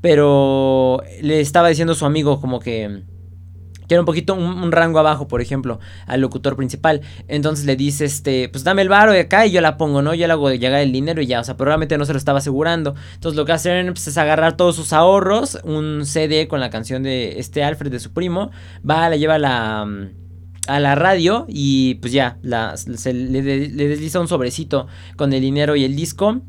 Pero 0.00 1.02
le 1.23 1.40
estaba 1.40 1.69
diciendo 1.69 1.93
a 1.93 1.96
su 1.96 2.06
amigo 2.06 2.40
como 2.40 2.61
que... 2.61 3.02
Que 3.87 3.94
era 3.94 4.02
un 4.02 4.06
poquito 4.06 4.35
un, 4.35 4.70
rango 4.70 4.99
abajo, 4.99 5.29
por 5.29 5.40
ejemplo, 5.40 5.81
al 6.06 6.20
locutor 6.20 6.56
principal. 6.56 7.00
Entonces 7.26 7.64
le 7.64 7.75
dice, 7.75 8.05
este, 8.05 8.50
pues 8.50 8.62
dame 8.62 8.82
el 8.82 8.90
varo 8.90 9.12
de 9.12 9.20
acá 9.20 9.46
y 9.46 9.50
yo 9.50 9.62
la 9.62 9.79
pongo, 9.79 10.02
¿no? 10.02 10.12
Yo 10.12 10.26
le 10.26 10.35
hago 10.35 10.52
llegar 10.52 10.82
el 10.82 10.93
dinero 10.93 11.23
y 11.23 11.26
ya, 11.26 11.40
o 11.40 11.44
sea, 11.44 11.56
probablemente 11.56 11.96
no 11.96 12.05
se 12.05 12.12
lo 12.12 12.19
estaba 12.19 12.40
asegurando. 12.40 12.94
Entonces 13.14 13.35
lo 13.35 13.46
que 13.46 13.52
hace 13.52 13.82
pues, 13.87 14.06
es 14.06 14.19
agarrar 14.19 14.58
todos 14.58 14.76
sus 14.76 14.93
ahorros, 14.93 15.58
un 15.64 16.05
CD 16.05 16.49
con 16.49 16.61
la 16.61 16.69
canción 16.69 17.02
de 17.02 17.38
este 17.38 17.64
Alfred, 17.64 17.90
de 17.90 17.99
su 17.99 18.12
primo, 18.12 18.50
va, 18.88 19.08
le 19.08 19.19
lleva 19.19 19.37
a 19.37 19.38
la 19.38 19.88
a 20.69 20.81
la 20.81 20.94
radio 20.94 21.46
y 21.49 21.94
pues 21.96 22.12
ya, 22.12 22.38
la, 22.43 22.76
se 22.76 23.12
le 23.14 23.43
desliza 23.43 24.20
un 24.20 24.29
sobrecito 24.29 24.87
con 25.17 25.32
el 25.32 25.40
dinero 25.40 25.75
y 25.76 25.85
el 25.85 25.96
disco 25.96 26.43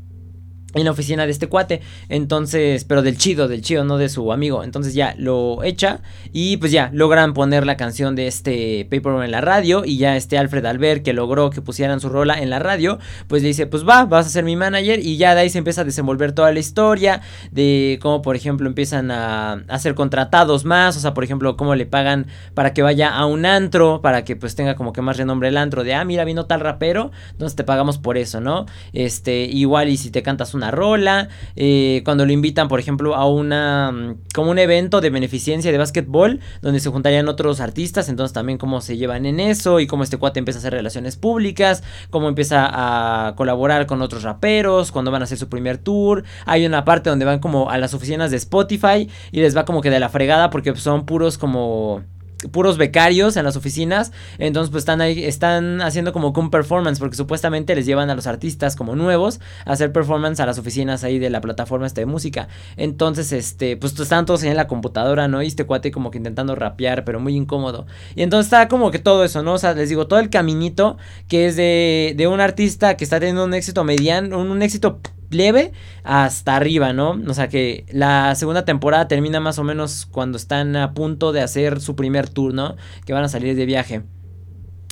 en 0.74 0.84
la 0.84 0.90
oficina 0.90 1.26
de 1.26 1.32
este 1.32 1.48
cuate. 1.48 1.80
Entonces, 2.08 2.84
pero 2.84 3.02
del 3.02 3.16
chido, 3.16 3.48
del 3.48 3.62
chido, 3.62 3.84
no 3.84 3.98
de 3.98 4.08
su 4.08 4.32
amigo. 4.32 4.64
Entonces 4.64 4.94
ya 4.94 5.14
lo 5.18 5.62
echa 5.62 6.00
y 6.32 6.56
pues 6.58 6.72
ya 6.72 6.90
logran 6.92 7.34
poner 7.34 7.66
la 7.66 7.76
canción 7.76 8.16
de 8.16 8.26
este 8.26 8.86
Paperboy 8.90 9.24
en 9.24 9.30
la 9.30 9.40
radio 9.40 9.84
y 9.84 9.96
ya 9.96 10.16
este 10.16 10.38
Alfred 10.38 10.64
al 10.64 10.78
ver 10.78 11.02
que 11.02 11.12
logró 11.12 11.50
que 11.50 11.62
pusieran 11.62 12.00
su 12.00 12.08
rola 12.08 12.40
en 12.40 12.50
la 12.50 12.58
radio, 12.58 12.98
pues 13.26 13.42
le 13.42 13.48
dice, 13.48 13.66
pues 13.66 13.86
va, 13.86 14.04
vas 14.04 14.26
a 14.26 14.30
ser 14.30 14.44
mi 14.44 14.56
manager 14.56 15.00
y 15.00 15.16
ya 15.16 15.34
de 15.34 15.42
ahí 15.42 15.50
se 15.50 15.58
empieza 15.58 15.82
a 15.82 15.84
desenvolver 15.84 16.32
toda 16.32 16.52
la 16.52 16.60
historia 16.60 17.20
de 17.50 17.98
cómo 18.02 18.22
por 18.22 18.36
ejemplo 18.36 18.68
empiezan 18.68 19.10
a, 19.10 19.64
a 19.66 19.78
ser 19.78 19.94
contratados 19.94 20.64
más, 20.64 20.96
o 20.96 21.00
sea, 21.00 21.14
por 21.14 21.24
ejemplo, 21.24 21.56
cómo 21.56 21.74
le 21.74 21.86
pagan 21.86 22.26
para 22.54 22.72
que 22.72 22.82
vaya 22.82 23.10
a 23.10 23.26
un 23.26 23.46
antro, 23.46 24.00
para 24.02 24.24
que 24.24 24.36
pues 24.36 24.54
tenga 24.54 24.74
como 24.76 24.92
que 24.92 25.02
más 25.02 25.16
renombre 25.16 25.48
el 25.48 25.56
antro 25.56 25.84
de, 25.84 25.94
ah, 25.94 26.04
mira, 26.04 26.24
vino 26.24 26.46
tal 26.46 26.60
rapero, 26.60 27.10
entonces 27.32 27.56
te 27.56 27.64
pagamos 27.64 27.98
por 27.98 28.16
eso, 28.16 28.40
¿no? 28.40 28.66
Este, 28.92 29.44
igual 29.44 29.88
y 29.88 29.96
si 29.96 30.10
te 30.10 30.22
cantas 30.22 30.54
un 30.54 30.59
una 30.60 30.70
rola, 30.70 31.28
eh, 31.56 32.02
cuando 32.04 32.26
lo 32.26 32.32
invitan, 32.32 32.68
por 32.68 32.80
ejemplo, 32.80 33.14
a 33.14 33.26
una, 33.26 33.90
mm, 33.92 34.16
como 34.34 34.50
un 34.50 34.58
evento 34.58 35.00
de 35.00 35.08
beneficencia 35.08 35.72
de 35.72 35.78
básquetbol, 35.78 36.40
donde 36.60 36.80
se 36.80 36.90
juntarían 36.90 37.28
otros 37.28 37.60
artistas, 37.60 38.08
entonces 38.08 38.34
también 38.34 38.58
cómo 38.58 38.80
se 38.82 38.98
llevan 38.98 39.24
en 39.24 39.40
eso 39.40 39.80
y 39.80 39.86
cómo 39.86 40.04
este 40.04 40.18
cuate 40.18 40.38
empieza 40.38 40.58
a 40.58 40.60
hacer 40.60 40.74
relaciones 40.74 41.16
públicas, 41.16 41.82
cómo 42.10 42.28
empieza 42.28 42.68
a 42.70 43.34
colaborar 43.36 43.86
con 43.86 44.02
otros 44.02 44.22
raperos, 44.22 44.92
cuando 44.92 45.10
van 45.10 45.22
a 45.22 45.24
hacer 45.24 45.38
su 45.38 45.48
primer 45.48 45.78
tour, 45.78 46.24
hay 46.44 46.66
una 46.66 46.84
parte 46.84 47.08
donde 47.08 47.24
van 47.24 47.38
como 47.38 47.70
a 47.70 47.78
las 47.78 47.94
oficinas 47.94 48.30
de 48.30 48.36
Spotify 48.36 49.08
y 49.32 49.40
les 49.40 49.56
va 49.56 49.64
como 49.64 49.80
que 49.80 49.90
de 49.90 50.00
la 50.00 50.10
fregada 50.10 50.50
porque 50.50 50.76
son 50.76 51.06
puros 51.06 51.38
como 51.38 52.02
puros 52.48 52.78
becarios 52.78 53.36
en 53.36 53.44
las 53.44 53.56
oficinas. 53.56 54.12
Entonces, 54.38 54.70
pues 54.70 54.82
están 54.82 55.00
ahí, 55.00 55.24
están 55.24 55.82
haciendo 55.82 56.12
como 56.12 56.28
un 56.30 56.50
performance, 56.50 56.98
porque 56.98 57.16
supuestamente 57.16 57.74
les 57.74 57.86
llevan 57.86 58.10
a 58.10 58.14
los 58.14 58.26
artistas 58.26 58.76
como 58.76 58.96
nuevos 58.96 59.40
a 59.66 59.72
hacer 59.72 59.92
performance 59.92 60.40
a 60.40 60.46
las 60.46 60.58
oficinas 60.58 61.04
ahí 61.04 61.18
de 61.18 61.30
la 61.30 61.40
plataforma 61.40 61.80
de 61.88 62.06
música. 62.06 62.48
Entonces, 62.76 63.32
este, 63.32 63.76
pues 63.76 63.98
están 63.98 64.26
todos 64.26 64.42
ahí 64.42 64.50
en 64.50 64.56
la 64.56 64.66
computadora, 64.66 65.28
¿no? 65.28 65.42
Y 65.42 65.46
este 65.46 65.64
cuate 65.64 65.90
como 65.90 66.10
que 66.10 66.18
intentando 66.18 66.54
rapear, 66.54 67.04
pero 67.04 67.20
muy 67.20 67.34
incómodo. 67.34 67.86
Y 68.14 68.22
entonces 68.22 68.46
está 68.46 68.68
como 68.68 68.90
que 68.90 68.98
todo 68.98 69.24
eso, 69.24 69.42
¿no? 69.42 69.54
O 69.54 69.58
sea, 69.58 69.74
les 69.74 69.88
digo, 69.88 70.06
todo 70.06 70.18
el 70.18 70.30
caminito 70.30 70.98
que 71.28 71.46
es 71.46 71.56
de, 71.56 72.14
de 72.16 72.26
un 72.26 72.40
artista 72.40 72.96
que 72.96 73.04
está 73.04 73.18
teniendo 73.18 73.44
un 73.44 73.54
éxito 73.54 73.84
mediano, 73.84 74.38
un 74.38 74.62
éxito 74.62 75.00
leve 75.30 75.72
hasta 76.04 76.56
arriba, 76.56 76.92
¿no? 76.92 77.20
O 77.26 77.34
sea 77.34 77.48
que 77.48 77.84
la 77.90 78.34
segunda 78.34 78.64
temporada 78.64 79.08
termina 79.08 79.40
más 79.40 79.58
o 79.58 79.64
menos 79.64 80.06
cuando 80.10 80.36
están 80.36 80.76
a 80.76 80.92
punto 80.92 81.32
de 81.32 81.40
hacer 81.40 81.80
su 81.80 81.96
primer 81.96 82.28
tour, 82.28 82.52
¿no? 82.54 82.76
Que 83.06 83.12
van 83.12 83.24
a 83.24 83.28
salir 83.28 83.56
de 83.56 83.66
viaje. 83.66 84.02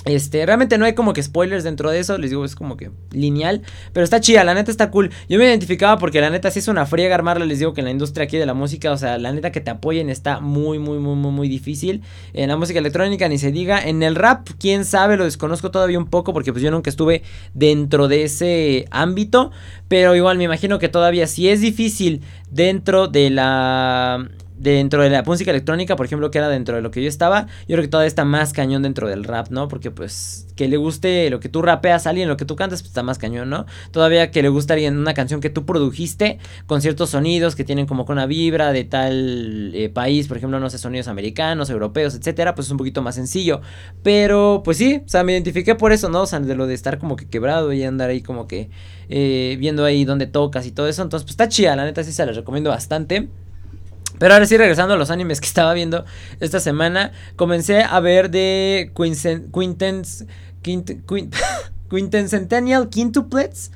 Este, 0.09 0.47
realmente 0.47 0.79
no 0.79 0.87
hay 0.87 0.95
como 0.95 1.13
que 1.13 1.23
spoilers 1.23 1.65
dentro 1.65 1.91
de 1.91 1.99
eso, 1.99 2.17
les 2.17 2.31
digo, 2.31 2.43
es 2.43 2.55
como 2.55 2.79
que 2.79 2.91
lineal, 3.11 3.61
pero 3.93 4.05
está 4.05 4.21
chida, 4.21 4.43
la 4.43 4.55
neta 4.55 4.71
está 4.71 4.91
cool. 4.91 5.11
Yo 5.29 5.39
me 5.39 5.45
identificaba 5.45 5.99
porque 5.99 6.19
la 6.23 6.31
neta 6.31 6.51
sí 6.51 6.61
es 6.61 6.69
una 6.69 6.87
friega 6.87 7.15
armarla, 7.15 7.45
les 7.45 7.59
digo 7.59 7.75
que 7.75 7.83
en 7.83 7.85
la 7.85 7.91
industria 7.91 8.25
aquí 8.25 8.39
de 8.39 8.47
la 8.47 8.55
música, 8.55 8.91
o 8.91 8.97
sea, 8.97 9.19
la 9.19 9.33
neta 9.33 9.53
que 9.53 9.61
te 9.61 9.71
apoyen 9.71 10.09
está 10.09 10.41
muy, 10.41 10.79
muy, 10.79 10.99
muy, 10.99 11.15
muy, 11.15 11.31
muy 11.31 11.49
difícil. 11.51 12.01
En 12.33 12.49
la 12.49 12.57
música 12.57 12.79
electrónica 12.79 13.29
ni 13.29 13.37
se 13.37 13.53
diga, 13.53 13.83
en 13.87 14.03
el 14.03 14.15
rap, 14.15 14.49
quién 14.59 14.87
sabe, 14.87 15.19
lo 15.19 15.25
desconozco 15.25 15.71
todavía 15.71 15.99
un 15.99 16.09
poco 16.09 16.33
porque 16.33 16.53
pues 16.53 16.65
yo 16.65 16.71
nunca 16.71 16.89
estuve 16.89 17.23
dentro 17.53 18.09
de 18.09 18.25
ese 18.25 18.87
ámbito, 18.91 19.51
pero 19.89 20.17
igual 20.17 20.39
me 20.39 20.45
imagino 20.45 20.79
que 20.79 20.89
todavía 20.89 21.27
si 21.27 21.51
es 21.51 21.61
difícil 21.61 22.23
dentro 22.51 23.09
de 23.09 23.29
la 23.29 24.27
dentro 24.59 25.03
de 25.03 25.11
la 25.11 25.23
música 25.23 25.51
electrónica, 25.51 25.97
por 25.97 26.07
ejemplo, 26.07 26.31
que 26.31 26.39
era 26.39 26.49
dentro 26.49 26.77
de 26.77 26.83
lo 26.83 26.91
que 26.91 27.03
yo 27.03 27.09
estaba, 27.09 27.47
yo 27.69 27.75
creo 27.75 27.83
que 27.83 27.89
todavía 27.89 28.09
está 28.09 28.25
más 28.25 28.53
cañón 28.53 28.83
dentro 28.83 29.09
del 29.09 29.25
rap, 29.25 29.49
¿no? 29.51 29.69
Porque 29.69 29.91
pues 29.91 30.47
que 30.57 30.69
le 30.69 30.77
guste 30.77 31.31
lo 31.31 31.39
que 31.39 31.49
tú 31.49 31.63
rapeas 31.63 32.07
a 32.07 32.11
alguien, 32.11 32.29
lo 32.29 32.37
que 32.37 32.45
tú 32.45 32.57
cantas, 32.57 32.83
pues 32.83 32.91
está 32.91 33.03
más 33.03 33.19
cañón, 33.19 33.49
¿no? 33.49 33.67
Todavía 33.93 34.31
que 34.31 34.43
le 34.43 34.49
guste 34.49 34.73
a 34.73 34.75
alguien 34.75 34.99
una 34.99 35.15
canción 35.15 35.41
que 35.41 35.51
tú 35.51 35.65
produjiste 35.65 36.39
con 36.67 36.83
ciertos 36.83 37.11
sonidos 37.11 37.55
que 37.55 37.65
tienen 37.65 37.87
como 37.87 38.05
con 38.05 38.15
una 38.15 38.27
vibra 38.27 38.73
de 38.73 38.85
tal 38.85 39.73
eh, 39.75 39.89
país, 39.89 40.27
por 40.27 40.37
ejemplo, 40.37 40.59
no 40.59 40.69
sé, 40.69 40.79
sonidos 40.79 41.09
americanos, 41.09 41.71
europeos, 41.71 42.15
etcétera, 42.15 42.55
pues 42.55 42.67
es 42.67 42.73
un 42.73 42.79
poquito 42.79 43.03
más 43.03 43.15
sencillo. 43.15 43.61
Pero 44.03 44.63
pues 44.65 44.77
sí, 44.77 45.03
o 45.05 45.09
sea, 45.09 45.23
me 45.23 45.33
identifiqué 45.33 45.77
por 45.77 45.93
eso, 45.93 46.09
¿no? 46.09 46.23
O 46.23 46.27
sea, 46.27 46.41
de 46.41 46.55
lo 46.57 46.67
de 46.67 46.75
estar 46.75 46.99
como 46.99 47.17
que 47.17 47.29
quebrado 47.29 47.73
y 47.73 47.85
andar 47.85 48.11
ahí 48.11 48.21
como 48.21 48.49
que 48.49 48.71
eh, 49.09 49.57
viendo 49.61 49.85
ahí 49.85 50.05
dónde 50.05 50.27
tocas 50.27 50.67
y 50.67 50.73
todo 50.73 50.89
eso. 50.89 51.03
Entonces, 51.03 51.25
pues 51.25 51.33
está 51.33 51.49
chida, 51.49 51.77
la 51.77 51.85
neta 51.85 52.03
sí 52.03 52.13
se 52.13 52.27
la 52.27 52.33
recomiendo 52.33 52.71
bastante. 52.71 53.29
Pero 54.19 54.35
ahora 54.35 54.47
sí, 54.47 54.57
regresando 54.57 54.95
a 54.95 54.97
los 54.97 55.11
animes 55.11 55.41
que 55.41 55.47
estaba 55.47 55.73
viendo 55.75 56.05
esta 56.41 56.61
semana, 56.61 57.13
comencé 57.37 57.83
a 57.83 58.01
ver 58.01 58.31
de 58.31 58.93
Quintens, 59.53 60.27
Quintencentennial 61.91 62.89
Quintuplets. 62.89 63.71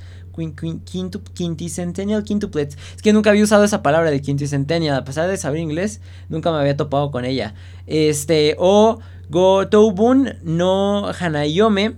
Quinticentennial 1.33 2.23
Quintuplets. 2.23 2.77
Es 2.95 3.01
que 3.01 3.13
nunca 3.13 3.29
había 3.29 3.43
usado 3.43 3.63
esa 3.63 3.83
palabra 3.83 4.11
de 4.11 4.21
Quinticentennial. 4.21 4.95
A 4.97 5.03
pesar 5.03 5.29
de 5.29 5.37
saber 5.37 5.59
inglés, 5.59 6.01
nunca 6.29 6.51
me 6.51 6.57
había 6.57 6.75
topado 6.75 7.11
con 7.11 7.25
ella. 7.25 7.53
Este, 7.85 8.55
o 8.57 8.99
Gotoubun 9.29 10.37
no 10.43 11.07
Hanayome 11.07 11.95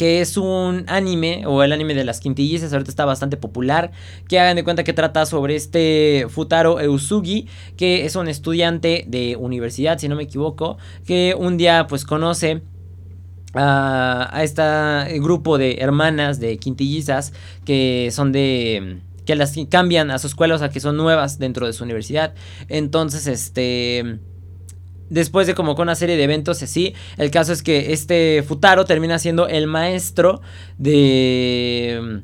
que 0.00 0.22
es 0.22 0.38
un 0.38 0.86
anime, 0.86 1.44
o 1.46 1.62
el 1.62 1.72
anime 1.72 1.92
de 1.92 2.04
las 2.04 2.20
quintillizas, 2.20 2.72
ahorita 2.72 2.90
está 2.90 3.04
bastante 3.04 3.36
popular, 3.36 3.90
que 4.28 4.40
hagan 4.40 4.56
de 4.56 4.64
cuenta 4.64 4.82
que 4.82 4.94
trata 4.94 5.26
sobre 5.26 5.56
este 5.56 6.24
Futaro 6.30 6.80
Eusugi, 6.80 7.48
que 7.76 8.06
es 8.06 8.16
un 8.16 8.26
estudiante 8.26 9.04
de 9.06 9.36
universidad, 9.36 9.98
si 9.98 10.08
no 10.08 10.16
me 10.16 10.22
equivoco, 10.22 10.78
que 11.04 11.34
un 11.38 11.58
día 11.58 11.86
pues 11.86 12.06
conoce 12.06 12.62
a, 13.52 14.30
a 14.32 14.42
este 14.42 15.18
grupo 15.18 15.58
de 15.58 15.74
hermanas 15.80 16.40
de 16.40 16.56
quintillizas 16.56 17.34
que 17.66 18.08
son 18.10 18.32
de 18.32 19.02
que 19.26 19.36
las 19.36 19.54
cambian 19.68 20.10
a 20.10 20.18
su 20.18 20.28
escuela, 20.28 20.54
o 20.54 20.58
sea, 20.58 20.70
que 20.70 20.80
son 20.80 20.96
nuevas 20.96 21.38
dentro 21.38 21.66
de 21.66 21.74
su 21.74 21.84
universidad. 21.84 22.32
Entonces, 22.70 23.26
este 23.26 24.18
después 25.10 25.46
de 25.46 25.54
como 25.54 25.74
con 25.74 25.84
una 25.84 25.94
serie 25.94 26.16
de 26.16 26.24
eventos 26.24 26.62
así, 26.62 26.94
el 27.18 27.30
caso 27.30 27.52
es 27.52 27.62
que 27.62 27.92
este 27.92 28.42
Futaro 28.46 28.86
termina 28.86 29.18
siendo 29.18 29.46
el 29.48 29.66
maestro 29.66 30.40
de 30.78 32.22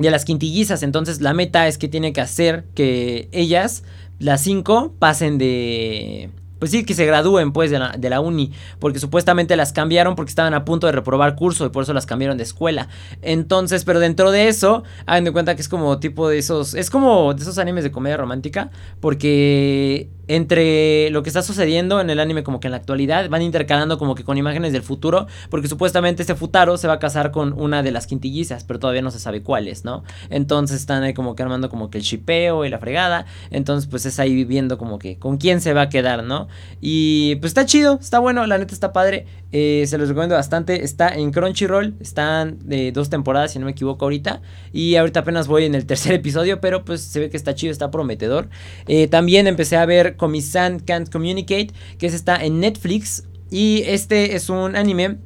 de 0.00 0.10
las 0.10 0.24
quintillizas, 0.24 0.82
entonces 0.82 1.20
la 1.20 1.34
meta 1.34 1.68
es 1.68 1.76
que 1.76 1.86
tiene 1.86 2.14
que 2.14 2.22
hacer 2.22 2.64
que 2.74 3.28
ellas, 3.32 3.84
las 4.18 4.40
cinco, 4.40 4.94
pasen 4.98 5.36
de 5.36 6.30
pues 6.60 6.70
sí, 6.70 6.84
que 6.84 6.94
se 6.94 7.06
gradúen 7.06 7.52
pues 7.52 7.70
de 7.70 7.78
la, 7.78 7.92
de 7.98 8.10
la, 8.10 8.20
uni, 8.20 8.52
porque 8.78 8.98
supuestamente 8.98 9.56
las 9.56 9.72
cambiaron 9.72 10.14
porque 10.14 10.28
estaban 10.28 10.52
a 10.52 10.64
punto 10.64 10.86
de 10.86 10.92
reprobar 10.92 11.34
curso 11.34 11.64
y 11.64 11.70
por 11.70 11.82
eso 11.82 11.94
las 11.94 12.04
cambiaron 12.04 12.36
de 12.36 12.44
escuela. 12.44 12.88
Entonces, 13.22 13.84
pero 13.84 13.98
dentro 13.98 14.30
de 14.30 14.48
eso, 14.48 14.84
hagan 15.06 15.24
de 15.24 15.32
cuenta 15.32 15.54
que 15.56 15.62
es 15.62 15.70
como 15.70 15.98
tipo 16.00 16.28
de 16.28 16.36
esos, 16.38 16.74
es 16.74 16.90
como 16.90 17.32
de 17.32 17.42
esos 17.42 17.56
animes 17.58 17.82
de 17.82 17.90
comedia 17.90 18.18
romántica, 18.18 18.70
porque 19.00 20.10
entre 20.30 21.10
lo 21.10 21.24
que 21.24 21.28
está 21.28 21.42
sucediendo 21.42 22.00
en 22.00 22.08
el 22.08 22.20
anime 22.20 22.44
como 22.44 22.60
que 22.60 22.68
en 22.68 22.70
la 22.70 22.76
actualidad 22.76 23.28
van 23.28 23.42
intercalando 23.42 23.98
como 23.98 24.14
que 24.14 24.22
con 24.22 24.38
imágenes 24.38 24.72
del 24.72 24.82
futuro, 24.82 25.26
porque 25.48 25.66
supuestamente 25.66 26.22
este 26.22 26.36
Futaro 26.36 26.76
se 26.76 26.86
va 26.86 26.94
a 26.94 26.98
casar 27.00 27.32
con 27.32 27.52
una 27.60 27.82
de 27.82 27.90
las 27.90 28.06
quintillizas, 28.06 28.62
pero 28.62 28.78
todavía 28.78 29.02
no 29.02 29.10
se 29.10 29.18
sabe 29.18 29.42
cuáles, 29.42 29.84
¿no? 29.84 30.04
Entonces 30.28 30.76
están 30.76 31.02
ahí 31.02 31.14
como 31.14 31.34
que 31.34 31.42
armando 31.42 31.68
como 31.68 31.90
que 31.90 31.98
el 31.98 32.04
chipeo 32.04 32.64
y 32.64 32.68
la 32.68 32.78
fregada, 32.78 33.26
entonces 33.50 33.90
pues 33.90 34.06
es 34.06 34.20
ahí 34.20 34.32
viviendo 34.32 34.78
como 34.78 35.00
que 35.00 35.18
con 35.18 35.36
quién 35.36 35.60
se 35.60 35.74
va 35.74 35.82
a 35.82 35.88
quedar, 35.88 36.22
¿no? 36.22 36.46
Y 36.80 37.34
pues 37.36 37.50
está 37.50 37.66
chido, 37.66 37.98
está 38.00 38.20
bueno, 38.20 38.46
la 38.46 38.56
neta 38.56 38.72
está 38.72 38.92
padre, 38.92 39.26
eh, 39.52 39.84
se 39.86 39.98
los 39.98 40.08
recomiendo 40.08 40.36
bastante, 40.36 40.84
está 40.84 41.08
en 41.08 41.32
Crunchyroll, 41.32 41.96
están 42.00 42.58
de 42.64 42.92
dos 42.92 43.10
temporadas 43.10 43.52
si 43.52 43.58
no 43.58 43.64
me 43.64 43.72
equivoco 43.72 44.04
ahorita, 44.04 44.42
y 44.72 44.96
ahorita 44.96 45.20
apenas 45.20 45.48
voy 45.48 45.64
en 45.64 45.74
el 45.74 45.86
tercer 45.90 46.14
episodio, 46.14 46.60
pero 46.60 46.84
pues 46.84 47.00
se 47.00 47.20
ve 47.20 47.30
que 47.30 47.36
está 47.36 47.54
chido, 47.54 47.72
está 47.72 47.90
prometedor. 47.90 48.48
Eh, 48.86 49.08
también 49.08 49.46
empecé 49.46 49.76
a 49.76 49.86
ver 49.86 50.16
Komi-san 50.16 50.80
Can't 50.80 51.10
Communicate, 51.10 51.70
que 51.98 52.06
es 52.06 52.14
está 52.14 52.36
en 52.36 52.60
Netflix. 52.60 53.24
Y 53.50 53.82
este 53.86 54.36
es 54.36 54.48
un 54.48 54.76
anime 54.76 55.18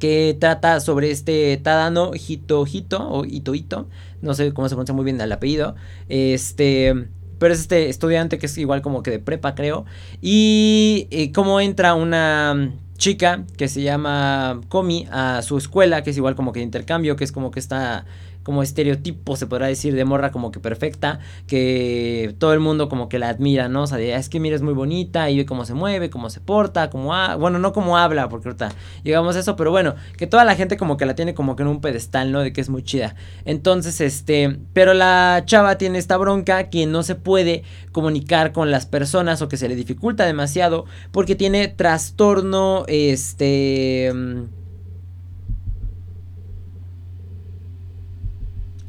que 0.00 0.36
trata 0.38 0.80
sobre 0.80 1.10
este 1.10 1.56
Tadano 1.58 2.10
Hitohito 2.14 3.08
o 3.08 3.24
Ito 3.24 3.88
no 4.20 4.34
sé 4.34 4.52
cómo 4.52 4.68
se 4.68 4.74
pronuncia 4.74 4.94
muy 4.94 5.04
bien 5.04 5.20
el 5.20 5.32
apellido. 5.32 5.76
Este, 6.08 7.08
pero 7.38 7.54
es 7.54 7.60
este 7.60 7.88
estudiante 7.88 8.38
que 8.38 8.46
es 8.46 8.58
igual 8.58 8.82
como 8.82 9.02
que 9.02 9.10
de 9.10 9.18
prepa, 9.18 9.54
creo. 9.54 9.84
Y, 10.20 11.06
y 11.10 11.32
cómo 11.32 11.60
entra 11.60 11.94
una 11.94 12.72
chica 12.96 13.44
que 13.56 13.68
se 13.68 13.82
llama 13.82 14.60
Komi 14.68 15.06
a 15.10 15.42
su 15.42 15.58
escuela, 15.58 16.02
que 16.02 16.10
es 16.10 16.16
igual 16.16 16.34
como 16.34 16.52
que 16.52 16.60
intercambio, 16.60 17.16
que 17.16 17.24
es 17.24 17.32
como 17.32 17.50
que 17.50 17.60
está 17.60 18.04
como 18.46 18.62
estereotipo, 18.62 19.34
se 19.34 19.48
podrá 19.48 19.66
decir, 19.66 19.92
de 19.96 20.04
morra 20.04 20.30
como 20.30 20.52
que 20.52 20.60
perfecta, 20.60 21.18
que 21.48 22.32
todo 22.38 22.52
el 22.52 22.60
mundo 22.60 22.88
como 22.88 23.08
que 23.08 23.18
la 23.18 23.28
admira, 23.28 23.68
¿no? 23.68 23.82
O 23.82 23.86
sea, 23.88 23.98
es 23.98 24.28
que 24.28 24.38
mira, 24.38 24.54
es 24.54 24.62
muy 24.62 24.72
bonita 24.72 25.28
y 25.30 25.38
ve 25.38 25.46
cómo 25.46 25.64
se 25.64 25.74
mueve, 25.74 26.10
cómo 26.10 26.30
se 26.30 26.38
porta, 26.38 26.88
cómo 26.88 27.12
bueno, 27.40 27.58
no 27.58 27.72
como 27.72 27.98
habla, 27.98 28.28
porque 28.28 28.46
ahorita 28.46 28.68
llegamos 29.02 29.34
a 29.34 29.40
eso, 29.40 29.56
pero 29.56 29.72
bueno, 29.72 29.96
que 30.16 30.28
toda 30.28 30.44
la 30.44 30.54
gente 30.54 30.76
como 30.76 30.96
que 30.96 31.06
la 31.06 31.16
tiene 31.16 31.34
como 31.34 31.56
que 31.56 31.64
en 31.64 31.68
un 31.70 31.80
pedestal, 31.80 32.30
¿no? 32.30 32.38
De 32.38 32.52
que 32.52 32.60
es 32.60 32.68
muy 32.68 32.84
chida. 32.84 33.16
Entonces, 33.44 34.00
este, 34.00 34.60
pero 34.72 34.94
la 34.94 35.42
chava 35.44 35.76
tiene 35.76 35.98
esta 35.98 36.16
bronca 36.16 36.70
que 36.70 36.86
no 36.86 37.02
se 37.02 37.16
puede 37.16 37.64
comunicar 37.90 38.52
con 38.52 38.70
las 38.70 38.86
personas 38.86 39.42
o 39.42 39.48
que 39.48 39.56
se 39.56 39.68
le 39.68 39.74
dificulta 39.74 40.24
demasiado 40.24 40.84
porque 41.10 41.34
tiene 41.34 41.66
trastorno, 41.66 42.84
este 42.86 44.12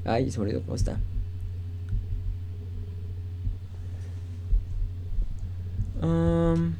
Ay, 0.08 0.32
se 0.32 0.40
me 0.40 0.46
olvidó 0.46 0.62
cómo 0.62 0.76
está. 0.76 0.98
Um, 6.02 6.74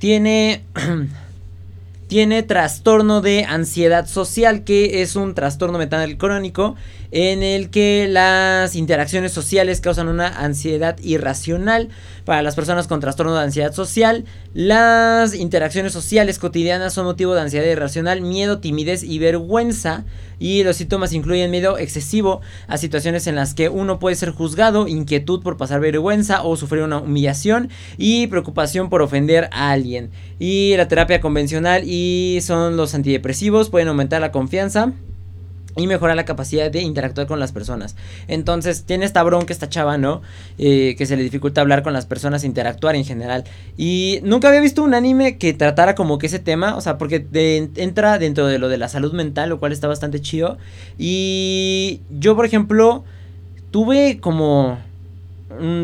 tiene, 0.00 0.64
tiene 2.08 2.42
trastorno 2.42 3.20
de 3.20 3.44
ansiedad 3.44 4.08
social, 4.08 4.64
que 4.64 5.02
es 5.02 5.14
un 5.14 5.34
trastorno 5.34 5.78
mental 5.78 6.16
crónico 6.16 6.74
en 7.12 7.42
el 7.42 7.70
que 7.70 8.08
las 8.08 8.76
interacciones 8.76 9.32
sociales 9.32 9.80
causan 9.80 10.08
una 10.08 10.28
ansiedad 10.28 10.98
irracional. 11.00 11.90
Para 12.24 12.42
las 12.42 12.54
personas 12.54 12.86
con 12.86 13.00
trastorno 13.00 13.34
de 13.34 13.42
ansiedad 13.42 13.74
social, 13.74 14.24
las 14.54 15.34
interacciones 15.34 15.92
sociales 15.92 16.38
cotidianas 16.38 16.94
son 16.94 17.04
motivo 17.04 17.34
de 17.34 17.42
ansiedad 17.42 17.66
irracional, 17.66 18.22
miedo, 18.22 18.58
timidez 18.58 19.02
y 19.02 19.18
vergüenza. 19.18 20.04
Y 20.40 20.64
los 20.64 20.76
síntomas 20.76 21.12
incluyen 21.12 21.52
miedo 21.52 21.78
excesivo 21.78 22.40
a 22.66 22.78
situaciones 22.78 23.28
en 23.28 23.36
las 23.36 23.54
que 23.54 23.68
uno 23.68 24.00
puede 24.00 24.16
ser 24.16 24.32
juzgado, 24.32 24.88
inquietud 24.88 25.42
por 25.42 25.56
pasar 25.56 25.80
vergüenza 25.80 26.42
o 26.42 26.56
sufrir 26.56 26.82
una 26.82 26.98
humillación 26.98 27.68
y 27.96 28.26
preocupación 28.26 28.88
por 28.88 29.02
ofender 29.02 29.48
a 29.52 29.70
alguien. 29.70 30.10
Y 30.40 30.74
la 30.76 30.88
terapia 30.88 31.20
convencional 31.20 31.84
y 31.84 32.40
son 32.42 32.76
los 32.76 32.94
antidepresivos, 32.94 33.70
pueden 33.70 33.88
aumentar 33.88 34.20
la 34.20 34.32
confianza 34.32 34.92
y 35.80 35.86
mejorar 35.86 36.16
la 36.16 36.24
capacidad 36.24 36.70
de 36.70 36.82
interactuar 36.82 37.26
con 37.26 37.40
las 37.40 37.52
personas. 37.52 37.96
Entonces, 38.28 38.84
tiene 38.84 39.04
esta 39.04 39.22
bronca, 39.22 39.52
esta 39.52 39.68
chava, 39.68 39.98
¿no? 39.98 40.22
Eh, 40.58 40.94
que 40.96 41.06
se 41.06 41.16
le 41.16 41.22
dificulta 41.22 41.60
hablar 41.60 41.82
con 41.82 41.92
las 41.92 42.06
personas, 42.06 42.44
interactuar 42.44 42.94
en 42.94 43.04
general. 43.04 43.44
Y 43.76 44.20
nunca 44.22 44.48
había 44.48 44.60
visto 44.60 44.82
un 44.82 44.94
anime 44.94 45.38
que 45.38 45.52
tratara 45.54 45.94
como 45.94 46.18
que 46.18 46.26
ese 46.26 46.38
tema, 46.38 46.76
o 46.76 46.80
sea, 46.80 46.98
porque 46.98 47.26
entra 47.76 48.18
dentro 48.18 48.46
de 48.46 48.58
lo 48.58 48.68
de 48.68 48.78
la 48.78 48.88
salud 48.88 49.12
mental, 49.12 49.48
lo 49.48 49.58
cual 49.58 49.72
está 49.72 49.88
bastante 49.88 50.20
chido. 50.20 50.58
Y 50.98 52.00
yo, 52.10 52.36
por 52.36 52.44
ejemplo, 52.44 53.04
tuve 53.70 54.18
como 54.20 54.78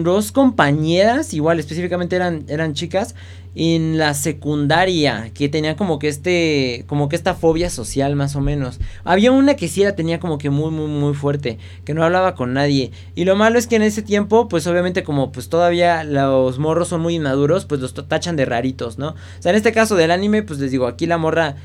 dos 0.04 0.32
compañeras, 0.32 1.34
igual 1.34 1.58
específicamente 1.58 2.14
eran, 2.16 2.44
eran 2.48 2.74
chicas, 2.74 3.14
en 3.58 3.96
la 3.96 4.12
secundaria 4.12 5.30
que 5.32 5.48
tenía 5.48 5.76
como 5.76 5.98
que 5.98 6.08
este 6.08 6.84
como 6.86 7.08
que 7.08 7.16
esta 7.16 7.34
fobia 7.34 7.70
social 7.70 8.14
más 8.14 8.36
o 8.36 8.40
menos. 8.42 8.78
Había 9.02 9.32
una 9.32 9.56
que 9.56 9.66
sí 9.66 9.82
la 9.82 9.96
tenía 9.96 10.20
como 10.20 10.36
que 10.36 10.50
muy 10.50 10.70
muy 10.70 10.88
muy 10.88 11.14
fuerte 11.14 11.58
que 11.84 11.94
no 11.94 12.04
hablaba 12.04 12.34
con 12.34 12.52
nadie. 12.52 12.92
Y 13.14 13.24
lo 13.24 13.34
malo 13.34 13.58
es 13.58 13.66
que 13.66 13.76
en 13.76 13.82
ese 13.82 14.02
tiempo 14.02 14.48
pues 14.48 14.66
obviamente 14.66 15.02
como 15.02 15.32
pues 15.32 15.48
todavía 15.48 16.04
los 16.04 16.58
morros 16.58 16.88
son 16.88 17.00
muy 17.00 17.14
inmaduros 17.14 17.64
pues 17.64 17.80
los 17.80 17.94
tachan 17.94 18.36
de 18.36 18.44
raritos 18.44 18.98
no 18.98 19.08
o 19.08 19.14
sea 19.42 19.50
en 19.50 19.56
este 19.56 19.72
caso 19.72 19.96
del 19.96 20.10
anime 20.10 20.42
pues 20.42 20.58
les 20.58 20.70
digo 20.70 20.86
aquí 20.86 21.06
la 21.06 21.18
morra 21.18 21.56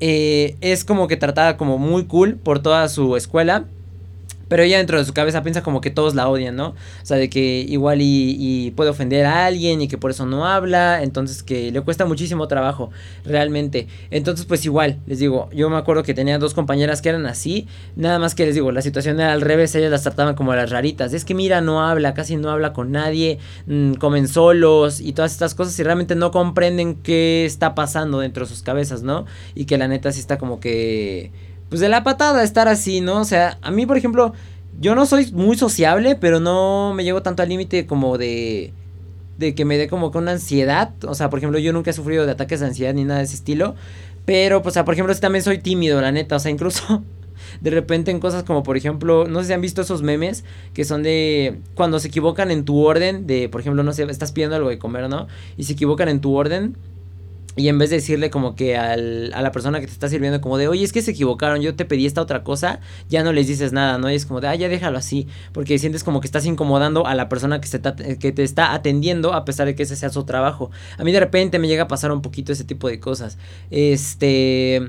eh, 0.00 0.56
es 0.60 0.84
como 0.84 1.06
que 1.06 1.16
tratada 1.16 1.56
como 1.56 1.78
muy 1.78 2.06
cool 2.06 2.36
por 2.36 2.60
toda 2.60 2.88
su 2.88 3.16
escuela 3.16 3.66
pero 4.54 4.62
ella 4.62 4.78
dentro 4.78 4.98
de 4.98 5.04
su 5.04 5.12
cabeza 5.12 5.42
piensa 5.42 5.64
como 5.64 5.80
que 5.80 5.90
todos 5.90 6.14
la 6.14 6.28
odian, 6.28 6.54
¿no? 6.54 6.68
O 6.68 6.74
sea, 7.02 7.16
de 7.16 7.28
que 7.28 7.66
igual 7.68 7.98
y, 8.00 8.72
puede 8.76 8.88
ofender 8.88 9.26
a 9.26 9.46
alguien 9.46 9.82
y 9.82 9.88
que 9.88 9.98
por 9.98 10.12
eso 10.12 10.26
no 10.26 10.46
habla. 10.46 11.02
Entonces 11.02 11.42
que 11.42 11.72
le 11.72 11.80
cuesta 11.80 12.04
muchísimo 12.04 12.46
trabajo, 12.46 12.92
realmente. 13.24 13.88
Entonces 14.12 14.46
pues 14.46 14.64
igual, 14.64 15.00
les 15.06 15.18
digo, 15.18 15.48
yo 15.52 15.68
me 15.70 15.76
acuerdo 15.76 16.04
que 16.04 16.14
tenía 16.14 16.38
dos 16.38 16.54
compañeras 16.54 17.02
que 17.02 17.08
eran 17.08 17.26
así. 17.26 17.66
Nada 17.96 18.20
más 18.20 18.36
que 18.36 18.46
les 18.46 18.54
digo, 18.54 18.70
la 18.70 18.80
situación 18.80 19.18
era 19.18 19.32
al 19.32 19.40
revés, 19.40 19.74
ellas 19.74 19.90
las 19.90 20.04
trataban 20.04 20.36
como 20.36 20.54
las 20.54 20.70
raritas. 20.70 21.12
Es 21.14 21.24
que 21.24 21.34
mira, 21.34 21.60
no 21.60 21.84
habla, 21.84 22.14
casi 22.14 22.36
no 22.36 22.48
habla 22.48 22.72
con 22.72 22.92
nadie, 22.92 23.40
mm, 23.66 23.94
comen 23.94 24.28
solos 24.28 25.00
y 25.00 25.14
todas 25.14 25.32
estas 25.32 25.56
cosas 25.56 25.76
y 25.80 25.82
realmente 25.82 26.14
no 26.14 26.30
comprenden 26.30 26.94
qué 26.94 27.44
está 27.44 27.74
pasando 27.74 28.20
dentro 28.20 28.44
de 28.44 28.50
sus 28.50 28.62
cabezas, 28.62 29.02
¿no? 29.02 29.26
Y 29.56 29.64
que 29.64 29.78
la 29.78 29.88
neta 29.88 30.12
sí 30.12 30.20
está 30.20 30.38
como 30.38 30.60
que 30.60 31.32
pues 31.74 31.80
de 31.80 31.88
la 31.88 32.04
patada 32.04 32.44
estar 32.44 32.68
así, 32.68 33.00
¿no? 33.00 33.20
O 33.20 33.24
sea, 33.24 33.58
a 33.60 33.72
mí, 33.72 33.84
por 33.84 33.96
ejemplo, 33.96 34.32
yo 34.78 34.94
no 34.94 35.06
soy 35.06 35.32
muy 35.32 35.58
sociable, 35.58 36.14
pero 36.14 36.38
no 36.38 36.94
me 36.94 37.02
llego 37.02 37.20
tanto 37.20 37.42
al 37.42 37.48
límite 37.48 37.84
como 37.84 38.16
de 38.16 38.72
de 39.38 39.56
que 39.56 39.64
me 39.64 39.76
dé 39.76 39.88
como 39.88 40.12
con 40.12 40.22
una 40.22 40.30
ansiedad, 40.30 40.92
o 41.04 41.16
sea, 41.16 41.30
por 41.30 41.40
ejemplo, 41.40 41.58
yo 41.58 41.72
nunca 41.72 41.90
he 41.90 41.92
sufrido 41.92 42.26
de 42.26 42.30
ataques 42.30 42.60
de 42.60 42.66
ansiedad 42.66 42.94
ni 42.94 43.02
nada 43.02 43.18
de 43.18 43.24
ese 43.24 43.34
estilo, 43.34 43.74
pero 44.24 44.62
pues, 44.62 44.70
o 44.70 44.74
sea, 44.74 44.84
por 44.84 44.94
ejemplo, 44.94 45.12
también 45.16 45.42
soy 45.42 45.58
tímido, 45.58 46.00
la 46.00 46.12
neta, 46.12 46.36
o 46.36 46.38
sea, 46.38 46.52
incluso 46.52 47.02
de 47.60 47.70
repente 47.70 48.12
en 48.12 48.20
cosas 48.20 48.44
como 48.44 48.62
por 48.62 48.76
ejemplo, 48.76 49.26
no 49.26 49.40
sé 49.40 49.48
si 49.48 49.52
han 49.54 49.60
visto 49.60 49.82
esos 49.82 50.02
memes 50.02 50.44
que 50.74 50.84
son 50.84 51.02
de 51.02 51.58
cuando 51.74 51.98
se 51.98 52.06
equivocan 52.06 52.52
en 52.52 52.64
tu 52.64 52.84
orden, 52.84 53.26
de 53.26 53.48
por 53.48 53.62
ejemplo, 53.62 53.82
no 53.82 53.92
sé, 53.92 54.04
estás 54.04 54.30
pidiendo 54.30 54.54
algo 54.54 54.68
de 54.68 54.78
comer, 54.78 55.08
¿no? 55.08 55.26
Y 55.56 55.64
se 55.64 55.72
equivocan 55.72 56.08
en 56.08 56.20
tu 56.20 56.36
orden 56.36 56.76
y 57.56 57.68
en 57.68 57.78
vez 57.78 57.90
de 57.90 57.96
decirle 57.96 58.30
como 58.30 58.56
que 58.56 58.76
al, 58.76 59.32
a 59.32 59.42
la 59.42 59.52
persona 59.52 59.80
que 59.80 59.86
te 59.86 59.92
está 59.92 60.08
sirviendo 60.08 60.40
como 60.40 60.58
de, 60.58 60.68
oye, 60.68 60.84
es 60.84 60.92
que 60.92 61.02
se 61.02 61.12
equivocaron, 61.12 61.60
yo 61.60 61.74
te 61.74 61.84
pedí 61.84 62.06
esta 62.06 62.20
otra 62.20 62.42
cosa, 62.42 62.80
ya 63.08 63.22
no 63.22 63.32
les 63.32 63.46
dices 63.46 63.72
nada, 63.72 63.98
¿no? 63.98 64.10
Y 64.10 64.14
es 64.14 64.26
como 64.26 64.40
de, 64.40 64.48
ah, 64.48 64.54
ya 64.54 64.68
déjalo 64.68 64.98
así, 64.98 65.28
porque 65.52 65.78
sientes 65.78 66.02
como 66.02 66.20
que 66.20 66.26
estás 66.26 66.46
incomodando 66.46 67.06
a 67.06 67.14
la 67.14 67.28
persona 67.28 67.60
que, 67.60 67.68
que 68.18 68.32
te 68.32 68.42
está 68.42 68.74
atendiendo 68.74 69.34
a 69.34 69.44
pesar 69.44 69.66
de 69.66 69.74
que 69.74 69.84
ese 69.84 69.94
sea 69.94 70.10
su 70.10 70.24
trabajo. 70.24 70.70
A 70.98 71.04
mí 71.04 71.12
de 71.12 71.20
repente 71.20 71.58
me 71.58 71.68
llega 71.68 71.84
a 71.84 71.88
pasar 71.88 72.10
un 72.10 72.22
poquito 72.22 72.52
ese 72.52 72.64
tipo 72.64 72.88
de 72.88 73.00
cosas. 73.00 73.38
Este... 73.70 74.82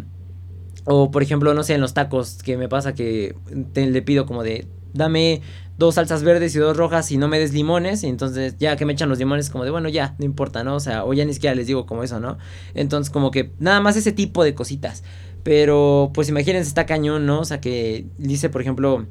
O 0.87 1.09
por 1.09 1.23
ejemplo, 1.23 1.51
no 1.55 1.63
sé, 1.63 1.73
en 1.73 1.81
los 1.81 1.95
tacos, 1.95 2.43
que 2.43 2.57
me 2.57 2.69
pasa 2.69 2.93
que 2.93 3.35
te, 3.73 3.89
le 3.89 4.01
pido 4.03 4.27
como 4.27 4.43
de, 4.43 4.67
dame 4.93 5.41
dos 5.77 5.95
salsas 5.95 6.23
verdes 6.23 6.55
y 6.55 6.59
dos 6.59 6.77
rojas 6.77 7.11
y 7.11 7.17
no 7.17 7.27
me 7.27 7.39
des 7.39 7.53
limones. 7.53 8.03
Y 8.03 8.07
entonces 8.07 8.55
ya 8.59 8.75
que 8.75 8.85
me 8.85 8.93
echan 8.93 9.09
los 9.09 9.19
limones 9.19 9.49
como 9.49 9.63
de, 9.63 9.71
bueno, 9.71 9.89
ya, 9.89 10.15
no 10.19 10.25
importa, 10.25 10.63
¿no? 10.63 10.75
O 10.75 10.79
sea, 10.79 11.05
o 11.05 11.13
ya 11.13 11.25
ni 11.25 11.33
siquiera 11.33 11.55
les 11.55 11.67
digo 11.67 11.85
como 11.85 12.03
eso, 12.03 12.19
¿no? 12.19 12.37
Entonces 12.73 13.11
como 13.11 13.31
que 13.31 13.51
nada 13.59 13.81
más 13.81 13.95
ese 13.95 14.11
tipo 14.11 14.43
de 14.43 14.53
cositas. 14.53 15.03
Pero 15.43 16.11
pues 16.13 16.29
imagínense, 16.29 16.67
está 16.67 16.85
cañón, 16.85 17.25
¿no? 17.25 17.41
O 17.41 17.45
sea, 17.45 17.61
que 17.61 18.07
dice, 18.17 18.49
por 18.49 18.61
ejemplo, 18.61 19.05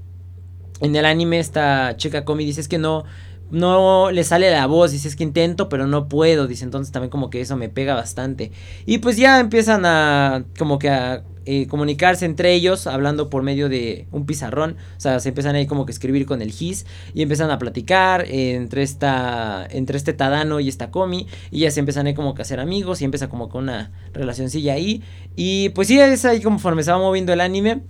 en 0.80 0.96
el 0.96 1.04
anime 1.04 1.38
esta 1.38 1.96
chica 1.96 2.24
Comi 2.24 2.44
dice 2.44 2.60
es 2.60 2.68
que 2.68 2.78
no... 2.78 3.04
No 3.50 4.10
le 4.10 4.24
sale 4.24 4.50
la 4.50 4.66
voz, 4.66 4.90
dice 4.90 5.06
es 5.06 5.16
que 5.16 5.22
intento, 5.22 5.68
pero 5.68 5.86
no 5.86 6.08
puedo, 6.08 6.48
dice 6.48 6.64
entonces 6.64 6.90
también 6.92 7.10
como 7.10 7.28
que 7.28 7.42
eso 7.42 7.56
me 7.56 7.68
pega 7.68 7.94
bastante. 7.94 8.50
Y 8.86 8.98
pues 8.98 9.16
ya 9.18 9.38
empiezan 9.38 9.84
a 9.84 10.44
como 10.58 10.78
que 10.78 10.88
a 10.88 11.22
eh, 11.46 11.66
comunicarse 11.66 12.24
entre 12.24 12.52
ellos 12.52 12.86
hablando 12.86 13.30
por 13.30 13.42
medio 13.42 13.68
de 13.68 14.06
un 14.10 14.26
pizarrón. 14.26 14.76
O 14.96 15.00
sea, 15.00 15.20
se 15.20 15.30
empiezan 15.30 15.56
ahí 15.56 15.66
como 15.66 15.86
que 15.86 15.92
escribir 15.92 16.26
con 16.26 16.42
el 16.42 16.50
GIS 16.50 16.86
y 17.14 17.22
empiezan 17.22 17.50
a 17.50 17.58
platicar 17.58 18.24
entre 18.28 18.82
esta 18.82 19.66
entre 19.70 19.96
este 19.96 20.12
Tadano 20.12 20.60
y 20.60 20.68
esta 20.68 20.90
Komi 20.90 21.26
y 21.50 21.60
ya 21.60 21.70
se 21.70 21.80
empiezan 21.80 22.06
ahí 22.06 22.14
como 22.14 22.34
que 22.34 22.42
a 22.42 22.44
hacer 22.44 22.60
amigos 22.60 23.02
y 23.02 23.04
empieza 23.04 23.28
como 23.28 23.48
con 23.48 23.64
una 23.64 23.92
relacioncilla 24.12 24.74
ahí. 24.74 25.02
Y 25.36 25.70
pues 25.70 25.88
sí, 25.88 25.98
es 25.98 26.24
ahí 26.24 26.40
conforme 26.40 26.82
se 26.82 26.90
va 26.90 26.98
moviendo 26.98 27.32
el 27.32 27.40
anime. 27.40 27.82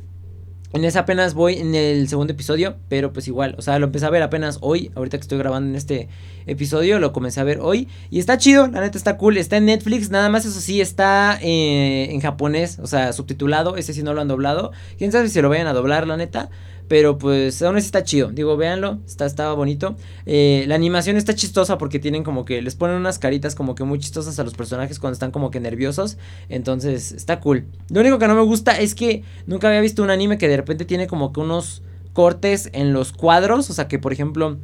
En 0.74 0.84
esa 0.84 1.00
apenas 1.00 1.34
voy 1.34 1.58
en 1.58 1.76
el 1.76 2.08
segundo 2.08 2.32
episodio, 2.32 2.74
pero 2.88 3.12
pues 3.12 3.28
igual, 3.28 3.54
o 3.56 3.62
sea, 3.62 3.78
lo 3.78 3.86
empecé 3.86 4.06
a 4.06 4.10
ver 4.10 4.24
apenas 4.24 4.58
hoy, 4.60 4.90
ahorita 4.96 5.18
que 5.18 5.22
estoy 5.22 5.38
grabando 5.38 5.70
en 5.70 5.76
este 5.76 6.08
episodio, 6.46 6.98
lo 6.98 7.12
comencé 7.12 7.38
a 7.38 7.44
ver 7.44 7.60
hoy 7.60 7.86
y 8.10 8.18
está 8.18 8.38
chido, 8.38 8.66
la 8.66 8.80
neta 8.80 8.98
está 8.98 9.16
cool, 9.16 9.36
está 9.36 9.56
en 9.56 9.66
Netflix, 9.66 10.10
nada 10.10 10.28
más 10.30 10.44
eso 10.44 10.60
sí, 10.60 10.80
está 10.80 11.38
eh, 11.40 12.08
en 12.10 12.20
japonés, 12.20 12.80
o 12.80 12.88
sea, 12.88 13.12
subtitulado, 13.12 13.76
ese 13.76 13.92
sí 13.92 14.02
no 14.02 14.14
lo 14.14 14.20
han 14.20 14.26
doblado, 14.26 14.72
quién 14.98 15.12
sabe 15.12 15.28
si 15.28 15.40
lo 15.40 15.48
vayan 15.48 15.68
a 15.68 15.74
doblar, 15.74 16.08
la 16.08 16.16
neta, 16.16 16.50
pero 16.88 17.18
pues 17.18 17.62
aún 17.62 17.76
así 17.76 17.86
está 17.86 18.04
chido. 18.04 18.30
Digo, 18.30 18.56
véanlo. 18.56 18.98
Está, 19.06 19.26
estaba 19.26 19.54
bonito. 19.54 19.96
Eh, 20.26 20.64
la 20.68 20.74
animación 20.74 21.16
está 21.16 21.34
chistosa 21.34 21.78
porque 21.78 21.98
tienen 21.98 22.24
como 22.24 22.44
que. 22.44 22.60
Les 22.62 22.74
ponen 22.74 22.96
unas 22.96 23.18
caritas 23.18 23.54
como 23.54 23.74
que 23.74 23.84
muy 23.84 23.98
chistosas 23.98 24.38
a 24.38 24.44
los 24.44 24.54
personajes 24.54 24.98
cuando 24.98 25.14
están 25.14 25.30
como 25.30 25.50
que 25.50 25.60
nerviosos. 25.60 26.18
Entonces, 26.48 27.12
está 27.12 27.40
cool. 27.40 27.66
Lo 27.88 28.00
único 28.00 28.18
que 28.18 28.28
no 28.28 28.34
me 28.34 28.42
gusta 28.42 28.78
es 28.78 28.94
que 28.94 29.22
nunca 29.46 29.68
había 29.68 29.80
visto 29.80 30.02
un 30.02 30.10
anime 30.10 30.38
que 30.38 30.48
de 30.48 30.56
repente 30.56 30.84
tiene 30.84 31.06
como 31.06 31.32
que 31.32 31.40
unos 31.40 31.82
cortes 32.12 32.70
en 32.72 32.92
los 32.92 33.12
cuadros. 33.12 33.70
O 33.70 33.72
sea 33.72 33.88
que, 33.88 33.98
por 33.98 34.12
ejemplo 34.12 34.58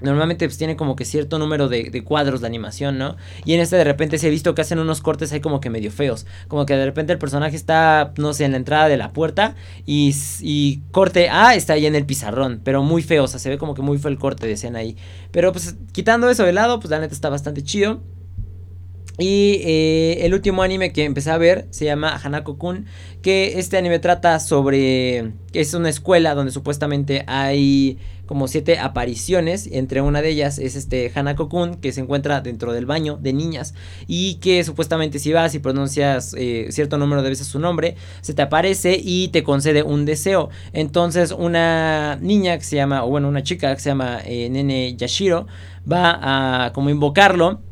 Normalmente 0.00 0.46
pues 0.46 0.58
tiene 0.58 0.76
como 0.76 0.94
que 0.94 1.04
cierto 1.04 1.38
número 1.38 1.68
de, 1.68 2.04
cuadros 2.04 2.40
de 2.40 2.46
animación, 2.46 2.98
¿no? 2.98 3.16
Y 3.44 3.54
en 3.54 3.60
este 3.60 3.76
de 3.76 3.84
repente 3.84 4.18
se 4.18 4.28
he 4.28 4.30
visto 4.30 4.54
que 4.54 4.62
hacen 4.62 4.78
unos 4.78 5.00
cortes 5.00 5.32
ahí 5.32 5.40
como 5.40 5.60
que 5.60 5.70
medio 5.70 5.90
feos. 5.90 6.26
Como 6.46 6.66
que 6.66 6.74
de 6.76 6.84
repente 6.84 7.12
el 7.12 7.18
personaje 7.18 7.56
está, 7.56 8.12
no 8.16 8.32
sé, 8.32 8.44
en 8.44 8.52
la 8.52 8.58
entrada 8.58 8.88
de 8.88 8.96
la 8.96 9.12
puerta 9.12 9.56
y, 9.86 10.14
y 10.40 10.82
corte 10.92 11.30
A 11.30 11.54
está 11.54 11.72
ahí 11.72 11.86
en 11.86 11.96
el 11.96 12.06
pizarrón. 12.06 12.60
Pero 12.62 12.82
muy 12.82 13.02
feo, 13.02 13.24
o 13.24 13.28
sea, 13.28 13.40
se 13.40 13.48
ve 13.48 13.58
como 13.58 13.74
que 13.74 13.82
muy 13.82 13.98
feo 13.98 14.10
el 14.10 14.18
corte 14.18 14.46
de 14.46 14.52
escena 14.52 14.78
ahí. 14.78 14.96
Pero 15.32 15.52
pues 15.52 15.76
quitando 15.92 16.30
eso 16.30 16.44
de 16.44 16.52
lado, 16.52 16.78
pues 16.78 16.90
la 16.90 17.00
neta 17.00 17.14
está 17.14 17.28
bastante 17.28 17.62
chido. 17.62 18.00
Y 19.18 19.60
eh, 19.64 20.18
el 20.20 20.32
último 20.32 20.62
anime 20.62 20.92
que 20.92 21.04
empecé 21.04 21.32
a 21.32 21.38
ver 21.38 21.66
se 21.70 21.84
llama 21.84 22.16
Hanako-kun, 22.16 22.86
que 23.20 23.58
este 23.58 23.76
anime 23.76 23.98
trata 23.98 24.38
sobre... 24.38 25.32
es 25.52 25.74
una 25.74 25.88
escuela 25.88 26.36
donde 26.36 26.52
supuestamente 26.52 27.24
hay 27.26 27.98
como 28.26 28.46
siete 28.46 28.78
apariciones, 28.78 29.68
entre 29.72 30.02
una 30.02 30.22
de 30.22 30.28
ellas 30.28 30.58
es 30.58 30.76
este 30.76 31.10
Hanako-kun, 31.12 31.76
que 31.76 31.90
se 31.92 32.02
encuentra 32.02 32.42
dentro 32.42 32.72
del 32.74 32.86
baño 32.86 33.18
de 33.20 33.32
niñas, 33.32 33.74
y 34.06 34.34
que 34.34 34.62
supuestamente 34.62 35.18
si 35.18 35.32
vas 35.32 35.54
y 35.54 35.58
pronuncias 35.58 36.34
eh, 36.38 36.68
cierto 36.70 36.98
número 36.98 37.22
de 37.22 37.30
veces 37.30 37.48
su 37.48 37.58
nombre, 37.58 37.96
se 38.20 38.34
te 38.34 38.42
aparece 38.42 39.00
y 39.02 39.28
te 39.28 39.42
concede 39.42 39.82
un 39.82 40.04
deseo. 40.04 40.50
Entonces 40.72 41.32
una 41.32 42.18
niña 42.20 42.56
que 42.58 42.64
se 42.64 42.76
llama, 42.76 43.02
o 43.02 43.08
bueno, 43.08 43.28
una 43.28 43.42
chica 43.42 43.74
que 43.74 43.80
se 43.80 43.88
llama 43.88 44.20
eh, 44.24 44.48
Nene 44.50 44.94
Yashiro, 44.94 45.46
va 45.90 46.66
a 46.66 46.72
como 46.74 46.90
invocarlo 46.90 47.62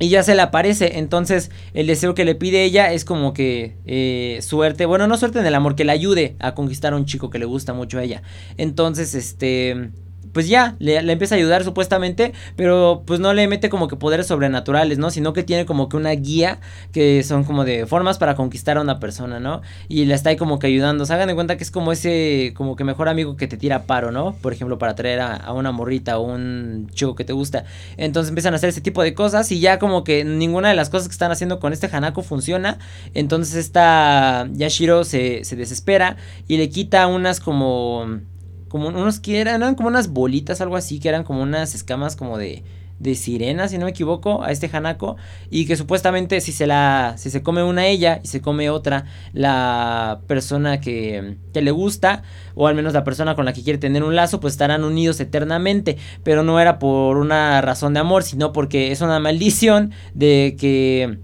y 0.00 0.08
ya 0.08 0.24
se 0.24 0.34
le 0.34 0.42
aparece. 0.42 0.98
Entonces, 0.98 1.50
el 1.74 1.86
deseo 1.86 2.14
que 2.14 2.24
le 2.24 2.34
pide 2.34 2.64
ella 2.64 2.92
es 2.92 3.04
como 3.04 3.32
que 3.32 3.76
eh, 3.84 4.40
suerte. 4.42 4.86
Bueno, 4.86 5.06
no 5.06 5.16
suerte 5.16 5.38
en 5.38 5.46
el 5.46 5.54
amor, 5.54 5.76
que 5.76 5.84
le 5.84 5.92
ayude 5.92 6.34
a 6.40 6.54
conquistar 6.54 6.94
a 6.94 6.96
un 6.96 7.04
chico 7.04 7.30
que 7.30 7.38
le 7.38 7.44
gusta 7.44 7.74
mucho 7.74 7.98
a 7.98 8.02
ella. 8.02 8.22
Entonces, 8.56 9.14
este. 9.14 9.90
Pues 10.32 10.48
ya, 10.48 10.76
le, 10.78 10.96
empieza 10.98 11.34
a 11.34 11.38
ayudar 11.38 11.64
supuestamente, 11.64 12.32
pero 12.56 13.02
pues 13.06 13.20
no 13.20 13.32
le 13.32 13.48
mete 13.48 13.68
como 13.68 13.88
que 13.88 13.96
poderes 13.96 14.26
sobrenaturales, 14.26 14.98
¿no? 14.98 15.10
Sino 15.10 15.32
que 15.32 15.42
tiene 15.42 15.66
como 15.66 15.88
que 15.88 15.96
una 15.96 16.10
guía 16.10 16.60
que 16.92 17.22
son 17.22 17.44
como 17.44 17.64
de 17.64 17.86
formas 17.86 18.18
para 18.18 18.34
conquistar 18.34 18.76
a 18.78 18.80
una 18.80 19.00
persona, 19.00 19.40
¿no? 19.40 19.62
Y 19.88 20.04
le 20.04 20.14
está 20.14 20.30
ahí 20.30 20.36
como 20.36 20.58
que 20.58 20.68
ayudando. 20.68 21.06
Se 21.06 21.14
hagan 21.14 21.28
de 21.28 21.34
cuenta 21.34 21.56
que 21.56 21.64
es 21.64 21.70
como 21.70 21.92
ese, 21.92 22.52
como 22.56 22.76
que 22.76 22.84
mejor 22.84 23.08
amigo 23.08 23.36
que 23.36 23.46
te 23.46 23.56
tira 23.56 23.84
paro, 23.84 24.12
¿no? 24.12 24.34
Por 24.40 24.52
ejemplo, 24.52 24.78
para 24.78 24.94
traer 24.94 25.20
a, 25.20 25.52
una 25.52 25.72
morrita 25.72 26.18
o 26.18 26.22
un 26.22 26.88
chico 26.94 27.14
que 27.14 27.24
te 27.24 27.32
gusta. 27.32 27.64
Entonces 27.96 28.28
empiezan 28.28 28.52
a 28.54 28.56
hacer 28.56 28.68
ese 28.68 28.80
tipo 28.80 29.02
de 29.02 29.14
cosas 29.14 29.50
y 29.52 29.60
ya 29.60 29.78
como 29.78 30.04
que 30.04 30.24
ninguna 30.24 30.68
de 30.68 30.74
las 30.74 30.90
cosas 30.90 31.08
que 31.08 31.12
están 31.12 31.32
haciendo 31.32 31.60
con 31.60 31.72
este 31.72 31.88
Hanako 31.90 32.22
funciona. 32.22 32.78
Entonces 33.14 33.56
esta 33.56 34.48
Yashiro 34.52 35.04
se, 35.04 35.44
se 35.44 35.56
desespera 35.56 36.16
y 36.46 36.56
le 36.56 36.68
quita 36.68 37.06
unas 37.06 37.40
como 37.40 38.20
como 38.70 38.88
unos 38.88 39.18
que 39.18 39.40
eran, 39.40 39.74
como 39.74 39.88
unas 39.88 40.08
bolitas, 40.08 40.60
algo 40.60 40.76
así, 40.76 41.00
que 41.00 41.08
eran 41.08 41.24
como 41.24 41.42
unas 41.42 41.74
escamas 41.74 42.14
como 42.14 42.38
de, 42.38 42.62
de 43.00 43.16
sirena, 43.16 43.66
si 43.66 43.78
no 43.78 43.86
me 43.86 43.90
equivoco, 43.90 44.44
a 44.44 44.52
este 44.52 44.70
Hanako. 44.72 45.16
Y 45.50 45.66
que 45.66 45.74
supuestamente 45.74 46.40
si 46.40 46.52
se 46.52 46.68
la. 46.68 47.14
Si 47.16 47.30
se 47.30 47.42
come 47.42 47.64
una 47.64 47.88
ella 47.88 48.20
y 48.22 48.28
se 48.28 48.40
come 48.40 48.70
otra, 48.70 49.06
la 49.32 50.20
persona 50.28 50.80
que, 50.80 51.36
que, 51.52 51.62
le 51.62 51.72
gusta, 51.72 52.22
o 52.54 52.68
al 52.68 52.76
menos 52.76 52.92
la 52.92 53.02
persona 53.02 53.34
con 53.34 53.44
la 53.44 53.52
que 53.52 53.64
quiere 53.64 53.80
tener 53.80 54.04
un 54.04 54.14
lazo, 54.14 54.38
pues 54.38 54.54
estarán 54.54 54.84
unidos 54.84 55.18
eternamente. 55.18 55.96
Pero 56.22 56.44
no 56.44 56.60
era 56.60 56.78
por 56.78 57.16
una 57.16 57.60
razón 57.62 57.92
de 57.92 58.00
amor, 58.00 58.22
sino 58.22 58.52
porque 58.52 58.92
es 58.92 59.00
una 59.00 59.18
maldición 59.18 59.90
de 60.14 60.56
que 60.56 61.18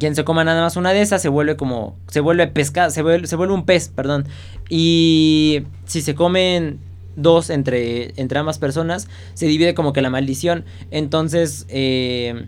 quien 0.00 0.16
se 0.16 0.24
coma 0.24 0.42
nada 0.42 0.62
más 0.62 0.76
una 0.76 0.92
de 0.92 1.02
esas 1.02 1.22
se 1.22 1.28
vuelve 1.28 1.56
como. 1.56 1.96
Se 2.08 2.18
vuelve 2.18 2.48
pesca. 2.48 2.90
Se 2.90 3.02
vuelve, 3.02 3.28
se 3.28 3.36
vuelve 3.36 3.54
un 3.54 3.64
pez, 3.64 3.88
perdón. 3.88 4.26
Y 4.68 5.62
si 5.84 6.00
se 6.00 6.16
comen 6.16 6.80
dos 7.14 7.50
entre, 7.50 8.12
entre 8.20 8.38
ambas 8.38 8.58
personas, 8.58 9.08
se 9.34 9.46
divide 9.46 9.74
como 9.74 9.92
que 9.92 10.02
la 10.02 10.10
maldición. 10.10 10.64
Entonces, 10.90 11.66
eh, 11.68 12.46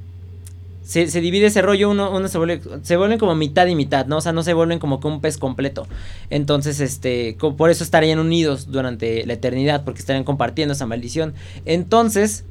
se, 0.82 1.08
se, 1.08 1.20
divide 1.20 1.46
ese 1.46 1.62
rollo, 1.62 1.90
uno, 1.90 2.10
uno 2.10 2.26
se 2.28 2.38
vuelve, 2.38 2.60
se 2.82 2.96
vuelven 2.96 3.18
como 3.18 3.34
mitad 3.34 3.66
y 3.66 3.74
mitad, 3.74 4.06
¿no? 4.06 4.16
O 4.16 4.20
sea, 4.20 4.32
no 4.32 4.42
se 4.42 4.54
vuelven 4.54 4.78
como 4.78 4.98
que 4.98 5.06
un 5.06 5.20
pez 5.20 5.38
completo. 5.38 5.86
Entonces, 6.30 6.80
este, 6.80 7.36
por 7.56 7.70
eso 7.70 7.84
estarían 7.84 8.18
unidos 8.18 8.70
durante 8.70 9.24
la 9.26 9.34
eternidad, 9.34 9.84
porque 9.84 10.00
estarían 10.00 10.24
compartiendo 10.24 10.74
esa 10.74 10.86
maldición. 10.86 11.34
Entonces, 11.66 12.44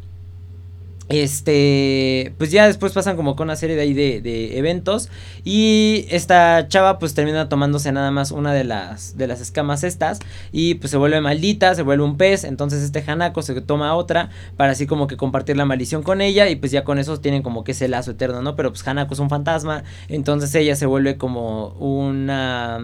este, 1.12 2.34
pues 2.38 2.52
ya 2.52 2.68
después 2.68 2.94
pasan 2.94 3.16
como 3.16 3.36
con 3.36 3.48
una 3.48 3.56
serie 3.56 3.76
de 3.76 3.82
ahí 3.82 3.94
de, 3.94 4.58
eventos 4.58 5.10
y 5.44 6.06
esta 6.10 6.68
chava 6.68 7.00
pues 7.00 7.14
termina 7.14 7.50
tomándose 7.50 7.92
nada 7.92 8.12
más 8.12 8.32
una 8.32 8.54
de 8.54 8.64
las, 8.64 9.18
de 9.18 9.28
las 9.28 9.42
escamas 9.42 9.84
estas 9.84 10.20
y 10.52 10.76
pues 10.76 10.92
se 10.92 10.98
vuelve 10.98 11.22
maldita, 11.22 11.76
se 11.76 11.84
vuelve 11.84 12.04
un 12.04 12.18
pez, 12.18 12.44
entonces 12.44 12.84
este 12.84 13.04
Hanako 13.06 13.42
se 13.42 13.60
toma 13.62 13.96
otra 13.96 14.30
para 14.58 14.72
así 14.72 14.88
como 14.88 15.08
que 15.08 15.18
compartir 15.18 15.58
la 15.58 15.66
maldición 15.66 16.04
con 16.04 16.22
ella 16.22 16.50
y 16.50 16.56
pues 16.56 16.72
ya 16.72 16.84
con 16.84 17.00
eso 17.00 17.20
tienen 17.20 17.44
como 17.44 17.64
que 17.64 17.72
ese 17.72 17.88
lazo 17.88 18.12
eterno, 18.12 18.42
¿no? 18.42 18.56
Pero 18.56 18.72
pues 18.72 18.88
Hanako 18.88 19.14
es 19.14 19.20
un 19.20 19.30
fantasma, 19.30 19.84
entonces 20.08 20.54
ella 20.56 20.76
se 20.76 20.86
vuelve 20.86 21.18
como 21.18 21.70
una 21.80 22.80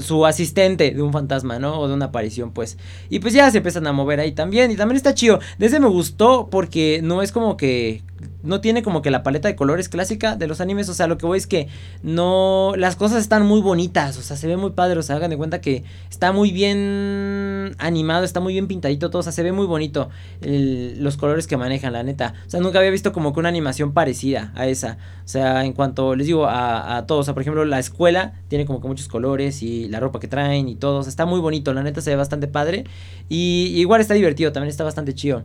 su 0.00 0.26
asistente 0.26 0.90
de 0.90 1.02
un 1.02 1.12
fantasma, 1.12 1.58
¿no? 1.58 1.78
O 1.80 1.88
de 1.88 1.94
una 1.94 2.06
aparición, 2.06 2.52
pues. 2.52 2.78
Y 3.10 3.18
pues 3.18 3.34
ya 3.34 3.50
se 3.50 3.58
empiezan 3.58 3.86
a 3.86 3.92
mover 3.92 4.20
ahí 4.20 4.32
también. 4.32 4.70
Y 4.70 4.76
también 4.76 4.96
está 4.96 5.14
chido. 5.14 5.40
Desde 5.58 5.80
me 5.80 5.88
gustó 5.88 6.48
porque 6.50 7.00
no 7.02 7.22
es 7.22 7.32
como 7.32 7.56
que 7.56 8.02
no 8.42 8.60
tiene 8.60 8.82
como 8.82 9.02
que 9.02 9.10
la 9.10 9.22
paleta 9.22 9.48
de 9.48 9.56
colores 9.56 9.88
clásica 9.88 10.36
de 10.36 10.46
los 10.46 10.60
animes. 10.60 10.88
O 10.88 10.94
sea, 10.94 11.06
lo 11.06 11.18
que 11.18 11.26
voy 11.26 11.38
es 11.38 11.46
que 11.46 11.68
no. 12.02 12.72
Las 12.76 12.96
cosas 12.96 13.20
están 13.20 13.46
muy 13.46 13.60
bonitas. 13.60 14.18
O 14.18 14.22
sea, 14.22 14.36
se 14.36 14.46
ve 14.46 14.56
muy 14.56 14.70
padre. 14.70 14.98
O 14.98 15.02
sea, 15.02 15.16
hagan 15.16 15.30
de 15.30 15.36
cuenta 15.36 15.60
que 15.60 15.84
está 16.10 16.32
muy 16.32 16.52
bien 16.52 17.74
animado, 17.78 18.24
está 18.24 18.40
muy 18.40 18.52
bien 18.52 18.68
pintadito 18.68 19.10
todo. 19.10 19.20
O 19.20 19.22
sea, 19.22 19.32
se 19.32 19.42
ve 19.42 19.52
muy 19.52 19.66
bonito 19.66 20.10
los 20.40 21.16
colores 21.16 21.46
que 21.46 21.56
manejan, 21.56 21.92
la 21.92 22.02
neta. 22.02 22.34
O 22.46 22.50
sea, 22.50 22.60
nunca 22.60 22.78
había 22.78 22.90
visto 22.90 23.12
como 23.12 23.32
que 23.32 23.40
una 23.40 23.48
animación 23.48 23.92
parecida 23.92 24.52
a 24.54 24.66
esa. 24.66 24.98
O 25.24 25.28
sea, 25.28 25.64
en 25.64 25.72
cuanto 25.72 26.14
les 26.14 26.26
digo 26.26 26.46
a, 26.46 26.96
a 26.96 27.06
todos. 27.06 27.20
O 27.20 27.24
sea, 27.24 27.34
por 27.34 27.42
ejemplo, 27.42 27.64
la 27.64 27.78
escuela 27.78 28.34
tiene 28.48 28.66
como 28.66 28.80
que 28.80 28.88
muchos 28.88 29.08
colores 29.08 29.62
y 29.62 29.88
la 29.88 30.00
ropa 30.00 30.20
que 30.20 30.28
traen 30.28 30.68
y 30.68 30.76
todo. 30.76 31.00
Está 31.00 31.26
muy 31.26 31.40
bonito. 31.40 31.74
La 31.74 31.82
neta 31.82 32.00
se 32.00 32.10
ve 32.10 32.16
bastante 32.16 32.48
padre. 32.48 32.84
Y 33.28 33.74
igual 33.76 34.00
está 34.00 34.14
divertido. 34.14 34.52
También 34.52 34.70
está 34.70 34.84
bastante 34.84 35.14
chido. 35.14 35.44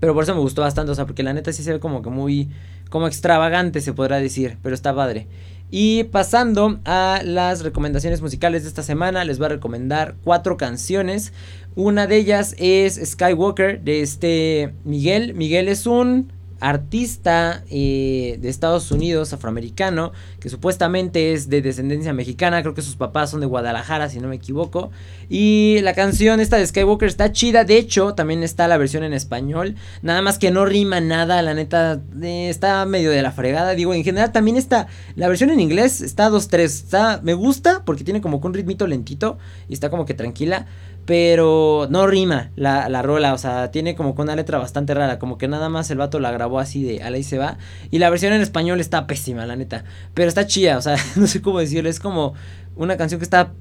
Pero 0.00 0.14
por 0.14 0.22
eso 0.22 0.34
me 0.34 0.40
gustó 0.40 0.62
bastante, 0.62 0.92
o 0.92 0.94
sea, 0.94 1.06
porque 1.06 1.22
la 1.22 1.32
neta 1.32 1.52
sí 1.52 1.62
se 1.62 1.72
ve 1.72 1.80
como 1.80 2.02
que 2.02 2.10
muy, 2.10 2.50
como 2.90 3.06
extravagante 3.06 3.80
se 3.80 3.92
podrá 3.92 4.20
decir, 4.20 4.58
pero 4.62 4.74
está 4.74 4.94
padre. 4.94 5.26
Y 5.70 6.04
pasando 6.04 6.80
a 6.84 7.20
las 7.24 7.62
recomendaciones 7.62 8.22
musicales 8.22 8.62
de 8.62 8.68
esta 8.68 8.82
semana, 8.82 9.24
les 9.24 9.38
voy 9.38 9.46
a 9.46 9.50
recomendar 9.50 10.14
cuatro 10.24 10.56
canciones. 10.56 11.32
Una 11.74 12.06
de 12.06 12.16
ellas 12.16 12.54
es 12.58 12.98
Skywalker 13.04 13.82
de 13.82 14.00
este 14.00 14.74
Miguel. 14.84 15.34
Miguel 15.34 15.68
es 15.68 15.86
un 15.86 16.32
artista 16.60 17.62
eh, 17.70 18.38
de 18.40 18.48
Estados 18.48 18.90
Unidos, 18.90 19.32
afroamericano, 19.32 20.12
que 20.40 20.48
supuestamente 20.48 21.32
es 21.32 21.48
de 21.48 21.62
descendencia 21.62 22.12
mexicana, 22.12 22.62
creo 22.62 22.74
que 22.74 22.82
sus 22.82 22.96
papás 22.96 23.30
son 23.30 23.40
de 23.40 23.46
Guadalajara, 23.46 24.08
si 24.08 24.20
no 24.20 24.28
me 24.28 24.36
equivoco. 24.36 24.90
Y 25.28 25.78
la 25.82 25.94
canción 25.94 26.40
esta 26.40 26.56
de 26.56 26.66
Skywalker 26.66 27.08
está 27.08 27.32
chida, 27.32 27.64
de 27.64 27.76
hecho, 27.76 28.14
también 28.14 28.42
está 28.42 28.66
la 28.68 28.76
versión 28.76 29.04
en 29.04 29.12
español, 29.12 29.76
nada 30.02 30.22
más 30.22 30.38
que 30.38 30.50
no 30.50 30.64
rima 30.66 31.00
nada, 31.00 31.42
la 31.42 31.54
neta, 31.54 32.00
eh, 32.22 32.48
está 32.48 32.84
medio 32.86 33.10
de 33.10 33.22
la 33.22 33.32
fregada, 33.32 33.74
digo, 33.74 33.94
en 33.94 34.04
general 34.04 34.32
también 34.32 34.56
está, 34.56 34.88
la 35.16 35.28
versión 35.28 35.50
en 35.50 35.60
inglés 35.60 36.00
está 36.00 36.30
2-3, 36.30 36.58
está, 36.64 37.20
me 37.22 37.34
gusta 37.34 37.82
porque 37.84 38.04
tiene 38.04 38.20
como 38.20 38.40
que 38.40 38.46
un 38.46 38.54
ritmito 38.54 38.86
lentito 38.86 39.38
y 39.68 39.74
está 39.74 39.90
como 39.90 40.06
que 40.06 40.14
tranquila. 40.14 40.66
Pero 41.08 41.86
no 41.88 42.06
rima 42.06 42.50
la, 42.54 42.90
la, 42.90 43.00
rola, 43.00 43.32
o 43.32 43.38
sea, 43.38 43.70
tiene 43.70 43.94
como 43.94 44.14
que 44.14 44.20
una 44.20 44.36
letra 44.36 44.58
bastante 44.58 44.92
rara, 44.92 45.18
como 45.18 45.38
que 45.38 45.48
nada 45.48 45.70
más 45.70 45.90
el 45.90 45.96
vato 45.96 46.20
la 46.20 46.30
grabó 46.32 46.58
así 46.58 46.82
de 46.82 47.02
a 47.02 47.10
y 47.16 47.22
se 47.22 47.38
va. 47.38 47.56
Y 47.90 47.98
la 47.98 48.10
versión 48.10 48.34
en 48.34 48.42
español 48.42 48.78
está 48.78 49.06
pésima, 49.06 49.46
la 49.46 49.56
neta. 49.56 49.84
Pero 50.12 50.28
está 50.28 50.46
chida, 50.46 50.76
o 50.76 50.82
sea, 50.82 50.96
no 51.16 51.26
sé 51.26 51.40
cómo 51.40 51.60
decirlo, 51.60 51.88
es 51.88 51.98
como 51.98 52.34
una 52.76 52.98
canción 52.98 53.20
que 53.20 53.24
está 53.24 53.54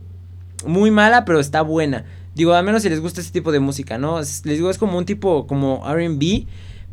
muy 0.65 0.91
mala, 0.91 1.23
pero 1.23 1.39
está 1.39 1.62
buena. 1.62 2.03
Digo, 2.36 2.53
al 2.53 2.65
menos 2.65 2.81
si 2.83 2.89
les 2.89 2.99
gusta 2.99 3.21
ese 3.21 3.31
tipo 3.31 3.53
de 3.53 3.62
música, 3.62 3.97
¿no? 3.97 4.19
Les 4.19 4.43
digo, 4.43 4.69
es 4.69 4.77
como 4.77 4.97
un 4.97 5.05
tipo 5.05 5.47
como 5.47 5.86
RB 5.89 6.47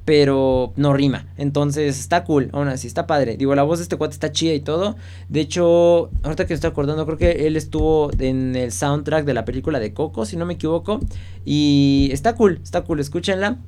pero 0.04 0.72
no 0.76 0.92
rima. 0.92 1.26
Entonces 1.36 1.98
está 1.98 2.24
cool, 2.24 2.50
aún 2.52 2.68
así, 2.68 2.86
está 2.86 3.06
padre. 3.06 3.36
Digo, 3.36 3.54
la 3.54 3.62
voz 3.62 3.78
de 3.78 3.84
este 3.84 3.96
cuate 3.96 4.12
está 4.12 4.32
chida 4.32 4.52
y 4.52 4.60
todo. 4.60 4.96
De 5.28 5.40
hecho, 5.40 6.10
ahorita 6.22 6.46
que 6.46 6.52
me 6.52 6.56
estoy 6.56 6.70
acordando, 6.70 7.06
creo 7.06 7.18
que 7.18 7.46
él 7.46 7.56
estuvo 7.56 8.10
en 8.18 8.54
el 8.54 8.70
soundtrack 8.70 9.24
de 9.24 9.34
la 9.34 9.44
película 9.44 9.80
de 9.80 9.94
Coco, 9.94 10.26
si 10.26 10.36
no 10.36 10.44
me 10.46 10.54
equivoco. 10.54 11.00
Y 11.44 12.10
está 12.12 12.34
cool, 12.34 12.60
está 12.62 12.82
cool, 12.82 13.00
escúchenla. 13.00 13.58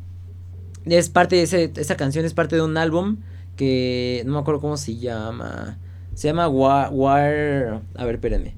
Es 0.84 1.08
parte 1.08 1.36
de 1.36 1.42
ese, 1.42 1.72
esa 1.76 1.96
canción, 1.96 2.24
es 2.24 2.34
parte 2.34 2.56
de 2.56 2.62
un 2.62 2.76
álbum 2.76 3.16
que 3.56 4.22
no 4.26 4.34
me 4.34 4.38
acuerdo 4.38 4.60
cómo 4.60 4.76
se 4.76 4.96
llama. 4.96 5.78
Se 6.14 6.28
llama 6.28 6.48
War... 6.48 6.90
War 6.92 7.82
a 7.94 8.04
ver, 8.04 8.14
espérenme. 8.14 8.54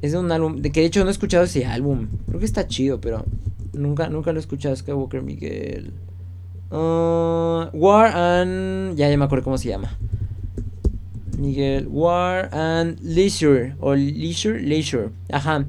Es 0.00 0.12
de 0.12 0.18
un 0.18 0.30
álbum, 0.32 0.62
de 0.62 0.72
que 0.72 0.80
de 0.80 0.86
hecho 0.86 1.02
no 1.02 1.10
he 1.10 1.12
escuchado 1.12 1.44
ese 1.44 1.66
álbum. 1.66 2.08
Creo 2.26 2.38
que 2.38 2.46
está 2.46 2.66
chido, 2.66 3.00
pero 3.00 3.24
nunca, 3.72 4.08
nunca 4.08 4.32
lo 4.32 4.38
he 4.38 4.40
escuchado. 4.40 4.74
Skywalker 4.74 5.22
Miguel. 5.22 5.92
Uh, 6.72 7.68
War 7.74 8.06
and. 8.16 8.96
Ya, 8.96 9.10
ya 9.10 9.16
me 9.18 9.26
acuerdo 9.26 9.44
cómo 9.44 9.58
se 9.58 9.68
llama. 9.68 9.96
Miguel. 11.38 11.86
War 11.88 12.48
and 12.52 12.98
Leisure. 13.02 13.76
O 13.80 13.94
Leisure. 13.94 14.60
Leisure. 14.60 15.10
Ajá. 15.30 15.66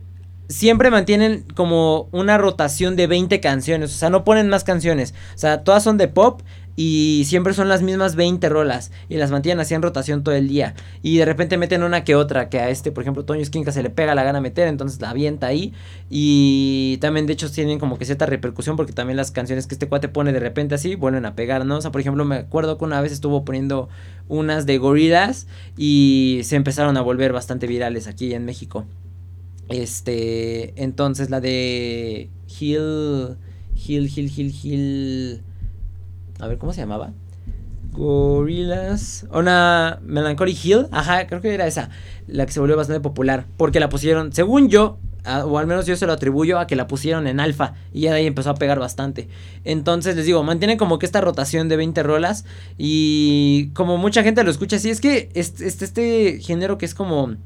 siempre 0.48 0.90
mantienen 0.90 1.44
como 1.54 2.08
una 2.12 2.38
rotación 2.38 2.96
de 2.96 3.06
20 3.06 3.40
canciones. 3.40 3.94
O 3.94 3.98
sea, 3.98 4.10
no 4.10 4.24
ponen 4.24 4.48
más 4.48 4.64
canciones. 4.64 5.14
O 5.34 5.38
sea, 5.38 5.64
todas 5.64 5.82
son 5.82 5.98
de 5.98 6.08
pop 6.08 6.42
y 6.76 7.22
siempre 7.26 7.54
son 7.54 7.68
las 7.68 7.82
mismas 7.82 8.16
20 8.16 8.48
rolas 8.48 8.90
y 9.08 9.16
las 9.16 9.30
mantienen 9.30 9.60
así 9.60 9.74
en 9.74 9.82
rotación 9.82 10.24
todo 10.24 10.34
el 10.34 10.48
día 10.48 10.74
y 11.02 11.18
de 11.18 11.24
repente 11.24 11.56
meten 11.56 11.82
una 11.84 12.02
que 12.02 12.16
otra 12.16 12.48
que 12.48 12.58
a 12.58 12.68
este 12.68 12.90
por 12.90 13.02
ejemplo 13.02 13.24
Toño 13.24 13.42
Esquinca 13.42 13.70
se 13.70 13.82
le 13.82 13.90
pega 13.90 14.14
la 14.14 14.24
gana 14.24 14.40
meter 14.40 14.66
entonces 14.66 15.00
la 15.00 15.10
avienta 15.10 15.46
ahí 15.46 15.72
y 16.10 16.98
también 17.00 17.26
de 17.26 17.34
hecho 17.34 17.50
tienen 17.50 17.78
como 17.78 17.96
que 17.96 18.04
cierta 18.04 18.26
repercusión 18.26 18.76
porque 18.76 18.92
también 18.92 19.16
las 19.16 19.30
canciones 19.30 19.66
que 19.66 19.76
este 19.76 19.88
cuate 19.88 20.08
pone 20.08 20.32
de 20.32 20.40
repente 20.40 20.74
así 20.74 20.96
vuelven 20.96 21.26
a 21.26 21.36
pegar 21.36 21.64
no 21.64 21.76
o 21.76 21.80
sea 21.80 21.92
por 21.92 22.00
ejemplo 22.00 22.24
me 22.24 22.36
acuerdo 22.36 22.76
que 22.76 22.84
una 22.84 23.00
vez 23.00 23.12
estuvo 23.12 23.44
poniendo 23.44 23.88
unas 24.26 24.66
de 24.66 24.78
gorilas 24.78 25.46
y 25.76 26.40
se 26.42 26.56
empezaron 26.56 26.96
a 26.96 27.02
volver 27.02 27.32
bastante 27.32 27.68
virales 27.68 28.08
aquí 28.08 28.34
en 28.34 28.44
México 28.44 28.84
este 29.68 30.80
entonces 30.82 31.30
la 31.30 31.40
de 31.40 32.30
Hill 32.60 33.36
Hill 33.74 34.12
Hill 34.14 34.32
Hill 34.36 34.54
Hill 34.62 35.42
a 36.40 36.46
ver, 36.46 36.58
¿cómo 36.58 36.72
se 36.72 36.80
llamaba? 36.80 37.12
Gorillaz. 37.92 39.24
Una 39.32 40.00
Melancholy 40.02 40.58
Hill. 40.62 40.88
Ajá, 40.90 41.26
creo 41.26 41.40
que 41.40 41.54
era 41.54 41.66
esa. 41.66 41.90
La 42.26 42.44
que 42.44 42.52
se 42.52 42.60
volvió 42.60 42.76
bastante 42.76 43.00
popular. 43.00 43.46
Porque 43.56 43.80
la 43.80 43.88
pusieron, 43.88 44.32
según 44.32 44.68
yo, 44.68 44.98
o 45.46 45.58
al 45.58 45.66
menos 45.66 45.86
yo 45.86 45.96
se 45.96 46.06
lo 46.06 46.12
atribuyo 46.12 46.58
a 46.58 46.66
que 46.66 46.76
la 46.76 46.88
pusieron 46.88 47.26
en 47.26 47.40
alfa. 47.40 47.74
Y 47.92 48.02
ya 48.02 48.10
de 48.10 48.18
ahí 48.18 48.26
empezó 48.26 48.50
a 48.50 48.54
pegar 48.56 48.78
bastante. 48.80 49.28
Entonces 49.64 50.16
les 50.16 50.26
digo, 50.26 50.42
mantiene 50.42 50.76
como 50.76 50.98
que 50.98 51.06
esta 51.06 51.20
rotación 51.20 51.68
de 51.68 51.76
20 51.76 52.02
rolas. 52.02 52.44
Y 52.76 53.70
como 53.74 53.96
mucha 53.96 54.22
gente 54.22 54.42
lo 54.42 54.50
escucha 54.50 54.76
así, 54.76 54.90
es 54.90 55.00
que 55.00 55.30
este, 55.34 55.66
este, 55.66 55.84
este 55.84 56.40
género 56.40 56.78
que 56.78 56.86
es 56.86 56.94
como. 56.94 57.36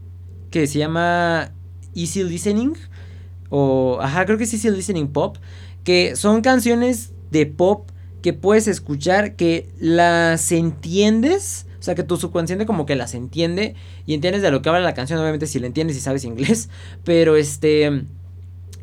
que 0.50 0.66
se 0.66 0.78
llama 0.78 1.52
Easy 2.00 2.22
Listening. 2.22 2.74
O. 3.50 3.98
Ajá, 4.00 4.24
creo 4.26 4.38
que 4.38 4.44
es 4.44 4.52
Easy 4.54 4.70
Listening 4.70 5.08
Pop. 5.08 5.36
Que 5.84 6.16
son 6.16 6.42
canciones 6.42 7.12
de 7.30 7.46
pop 7.46 7.90
que 8.22 8.32
puedes 8.32 8.66
escuchar, 8.68 9.36
que 9.36 9.68
las 9.78 10.50
entiendes, 10.52 11.66
o 11.78 11.82
sea, 11.82 11.94
que 11.94 12.02
tu 12.02 12.16
subconsciente 12.16 12.66
como 12.66 12.86
que 12.86 12.96
las 12.96 13.14
entiende 13.14 13.74
y 14.06 14.14
entiendes 14.14 14.42
de 14.42 14.50
lo 14.50 14.60
que 14.60 14.68
habla 14.68 14.80
la 14.80 14.94
canción, 14.94 15.20
obviamente 15.20 15.46
si 15.46 15.58
la 15.60 15.66
entiendes 15.66 15.96
y 15.96 16.00
sabes 16.00 16.24
inglés, 16.24 16.68
pero 17.04 17.36
este, 17.36 18.04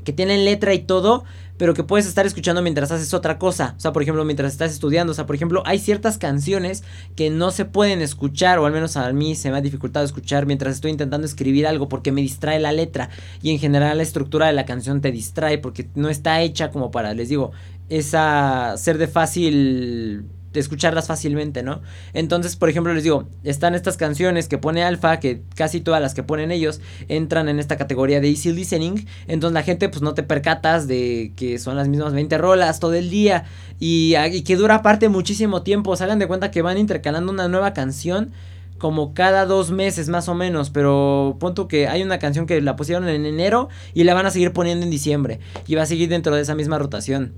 que 0.04 0.14
tienen 0.14 0.46
letra 0.46 0.74
y 0.74 0.80
todo, 0.80 1.26
pero 1.58 1.74
que 1.74 1.84
puedes 1.84 2.06
estar 2.06 2.26
escuchando 2.26 2.62
mientras 2.62 2.92
haces 2.92 3.14
otra 3.14 3.38
cosa. 3.38 3.76
O 3.78 3.80
sea, 3.80 3.94
por 3.94 4.02
ejemplo, 4.02 4.26
mientras 4.26 4.52
estás 4.52 4.72
estudiando. 4.72 5.12
O 5.12 5.14
sea, 5.14 5.26
por 5.26 5.36
ejemplo, 5.36 5.64
hay 5.66 5.80
ciertas 5.80 6.18
canciones 6.18 6.84
que 7.16 7.30
no 7.30 7.52
se 7.52 7.66
pueden 7.66 8.02
escuchar, 8.02 8.60
o 8.60 8.66
al 8.66 8.74
menos 8.74 8.98
a 8.98 9.12
mí 9.14 9.36
se 9.36 9.52
me 9.52 9.58
ha 9.58 9.62
dificultado 9.62 10.06
escuchar 10.06 10.46
mientras 10.46 10.76
estoy 10.76 10.92
intentando 10.92 11.26
escribir 11.26 11.68
algo 11.68 11.88
porque 11.88 12.12
me 12.12 12.22
distrae 12.22 12.60
la 12.60 12.72
letra. 12.72 13.10
Y 13.42 13.52
en 13.52 13.60
general 13.60 13.98
la 13.98 14.04
estructura 14.04 14.48
de 14.48 14.54
la 14.54 14.66
canción 14.66 15.02
te 15.02 15.12
distrae 15.12 15.58
porque 15.58 15.90
no 15.96 16.10
está 16.10 16.42
hecha 16.42 16.72
como 16.72 16.92
para, 16.92 17.14
les 17.14 17.30
digo, 17.30 17.52
esa 17.90 18.76
ser 18.78 18.98
de 18.98 19.08
fácil 19.08 20.26
escucharlas 20.60 21.08
fácilmente, 21.08 21.64
¿no? 21.64 21.82
Entonces, 22.14 22.56
por 22.56 22.70
ejemplo, 22.70 22.94
les 22.94 23.04
digo, 23.04 23.28
están 23.44 23.76
estas 23.76 23.98
canciones 23.98 24.48
que 24.48 24.58
pone 24.58 24.84
Alfa, 24.84 25.20
que 25.20 25.42
casi 25.56 25.82
todas 25.82 26.02
las 26.02 26.14
que 26.14 26.24
ponen 26.24 26.52
ellos 26.52 26.82
entran 27.08 27.50
en 27.50 27.60
esta 27.60 27.78
categoría 27.78 28.22
de 28.22 28.30
easy 28.30 28.52
listening, 28.52 29.06
entonces 29.28 29.54
la 29.54 29.64
gente 29.64 29.90
pues 29.90 30.02
no 30.02 30.14
te 30.14 30.24
percatas 30.24 30.88
de 30.88 31.34
que 31.36 31.60
son 31.60 31.76
las 31.76 31.88
mismas 31.88 32.14
20 32.14 32.38
rolas 32.38 32.80
todo 32.80 32.94
el 32.94 33.10
día 33.10 33.46
y, 33.80 34.16
que 34.44 34.56
dura 34.56 34.76
aparte 34.76 35.10
muchísimo 35.10 35.64
tiempo, 35.64 35.96
se 35.96 36.04
hagan 36.04 36.20
de 36.20 36.28
cuenta 36.28 36.52
que 36.52 36.62
van 36.62 36.78
intercalando 36.78 37.32
una 37.32 37.48
nueva 37.48 37.74
canción 37.74 38.32
como 38.78 39.14
cada 39.14 39.46
dos 39.46 39.72
meses 39.72 40.10
más 40.10 40.28
o 40.28 40.36
menos, 40.36 40.70
pero 40.70 41.38
punto 41.40 41.68
que 41.68 41.88
hay 41.88 42.04
una 42.04 42.20
canción 42.20 42.46
que 42.46 42.62
la 42.62 42.76
pusieron 42.76 43.08
en 43.08 43.26
enero 43.26 43.70
y 43.94 44.04
la 44.04 44.14
van 44.14 44.26
a 44.26 44.32
seguir 44.32 44.52
poniendo 44.52 44.84
en 44.84 44.92
diciembre 44.92 45.40
y 45.66 45.76
va 45.76 45.84
a 45.84 45.86
seguir 45.86 46.10
dentro 46.10 46.36
de 46.36 46.42
esa 46.42 46.56
misma 46.56 46.78
rotación. 46.78 47.34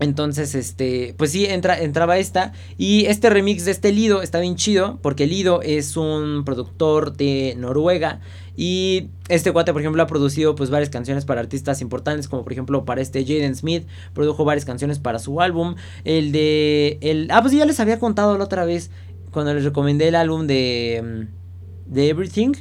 Entonces, 0.00 0.54
este, 0.54 1.14
pues 1.16 1.32
sí, 1.32 1.46
entra, 1.46 1.78
entraba 1.78 2.18
esta. 2.18 2.52
Y 2.76 3.06
este 3.06 3.30
remix 3.30 3.64
de 3.64 3.72
este 3.72 3.92
Lido 3.92 4.22
está 4.22 4.38
bien 4.40 4.56
chido. 4.56 4.98
Porque 5.02 5.26
Lido 5.26 5.60
es 5.62 5.96
un 5.96 6.44
productor 6.44 7.16
de 7.16 7.54
Noruega. 7.58 8.20
Y 8.56 9.10
este 9.28 9.52
cuate, 9.52 9.72
por 9.72 9.82
ejemplo, 9.82 10.02
ha 10.02 10.06
producido 10.06 10.54
pues 10.54 10.70
varias 10.70 10.90
canciones 10.90 11.24
para 11.24 11.40
artistas 11.40 11.80
importantes. 11.80 12.28
Como 12.28 12.44
por 12.44 12.52
ejemplo 12.52 12.84
para 12.84 13.00
este 13.00 13.24
Jaden 13.24 13.56
Smith. 13.56 13.86
Produjo 14.14 14.44
varias 14.44 14.64
canciones 14.64 14.98
para 14.98 15.18
su 15.18 15.40
álbum. 15.40 15.74
El 16.04 16.32
de. 16.32 16.98
El, 17.00 17.28
ah, 17.32 17.40
pues 17.40 17.52
ya 17.52 17.64
les 17.64 17.80
había 17.80 17.98
contado 17.98 18.38
la 18.38 18.44
otra 18.44 18.64
vez. 18.64 18.90
Cuando 19.32 19.52
les 19.52 19.64
recomendé 19.64 20.08
el 20.08 20.14
álbum 20.14 20.46
de. 20.46 21.26
Mm, 21.28 21.92
de 21.92 22.08
Everything. 22.08 22.52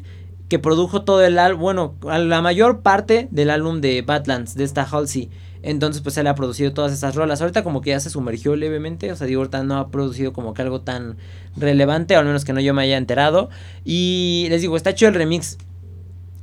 Que 0.50 0.58
produjo 0.58 1.04
todo 1.04 1.24
el 1.24 1.38
álbum. 1.38 1.62
Bueno, 1.62 1.96
la 2.04 2.42
mayor 2.42 2.82
parte 2.82 3.28
del 3.30 3.52
álbum 3.52 3.80
de 3.80 4.02
Badlands. 4.02 4.56
De 4.56 4.64
esta 4.64 4.84
Halsey. 4.84 5.30
Entonces, 5.68 6.02
pues 6.02 6.18
él 6.18 6.28
ha 6.28 6.34
producido 6.34 6.72
todas 6.72 6.94
esas 6.94 7.14
rolas. 7.14 7.42
Ahorita 7.42 7.62
como 7.62 7.82
que 7.82 7.90
ya 7.90 8.00
se 8.00 8.10
sumergió 8.10 8.56
levemente. 8.56 9.12
O 9.12 9.18
sea, 9.18 9.28
digo, 9.28 9.42
ahorita 9.42 9.64
no 9.64 9.78
ha 9.78 9.90
producido 9.90 10.32
como 10.32 10.54
que 10.54 10.62
algo 10.62 10.80
tan 10.80 11.18
relevante. 11.58 12.16
O 12.16 12.20
al 12.20 12.26
menos 12.26 12.46
que 12.46 12.54
no 12.54 12.62
yo 12.62 12.74
me 12.74 12.84
haya 12.84 12.96
enterado. 12.96 13.50
Y 13.84 14.48
les 14.50 14.62
digo, 14.62 14.78
está 14.78 14.92
hecho 14.92 15.10
el 15.10 15.14
remix. 15.14 15.58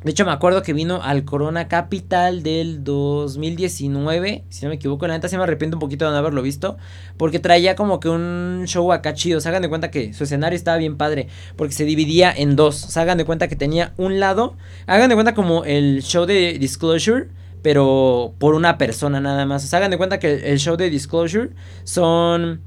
De 0.03 0.11
hecho, 0.11 0.27
me 0.27 0.33
acuerdo 0.33 0.63
que 0.63 0.75
vino 0.75 1.01
al 1.03 1.25
Corona 1.25 1.69
Capital 1.69 2.43
del 2.43 2.85
2019. 2.85 4.45
Si 4.51 4.63
no 4.63 4.69
me 4.69 4.75
equivoco, 4.75 5.07
la 5.07 5.15
neta 5.15 5.29
sí 5.29 5.39
me 5.39 5.45
arrepiento 5.45 5.79
un 5.79 5.81
poquito 5.81 6.05
de 6.05 6.11
no 6.11 6.19
haberlo 6.19 6.43
visto. 6.43 6.77
Porque 7.17 7.39
traía 7.39 7.77
como 7.77 8.01
que 8.01 8.11
un 8.11 8.65
show 8.67 8.93
acá 8.93 9.15
chido. 9.15 9.41
Se 9.41 9.49
hagan 9.49 9.63
de 9.63 9.71
cuenta 9.71 9.91
que 9.91 10.13
su 10.13 10.25
escenario 10.25 10.55
estaba 10.55 10.77
bien 10.77 10.99
padre. 10.99 11.29
Porque 11.57 11.73
se 11.73 11.87
dividía 11.87 12.31
en 12.31 12.57
dos. 12.57 12.77
Se 12.77 13.01
hagan 13.01 13.17
de 13.17 13.25
cuenta 13.25 13.49
que 13.49 13.57
tenía 13.57 13.95
un 13.97 14.21
lado. 14.21 14.55
Hagan 14.87 15.09
de 15.09 15.15
cuenta 15.15 15.33
como 15.33 15.65
el 15.65 16.03
show 16.03 16.27
de 16.27 16.59
Disclosure 16.59 17.29
pero 17.65 18.35
por 18.39 18.55
una 18.55 18.77
persona 18.77 19.23
nada 19.23 19.47
más. 19.47 19.65
O 19.65 19.67
sea, 19.67 19.79
hagan 19.79 19.91
de 19.91 19.97
cuenta 19.97 20.19
que 20.19 20.53
el 20.53 20.59
show 20.59 20.77
de 20.77 20.91
Disclosure 20.91 21.49
son 21.85 22.61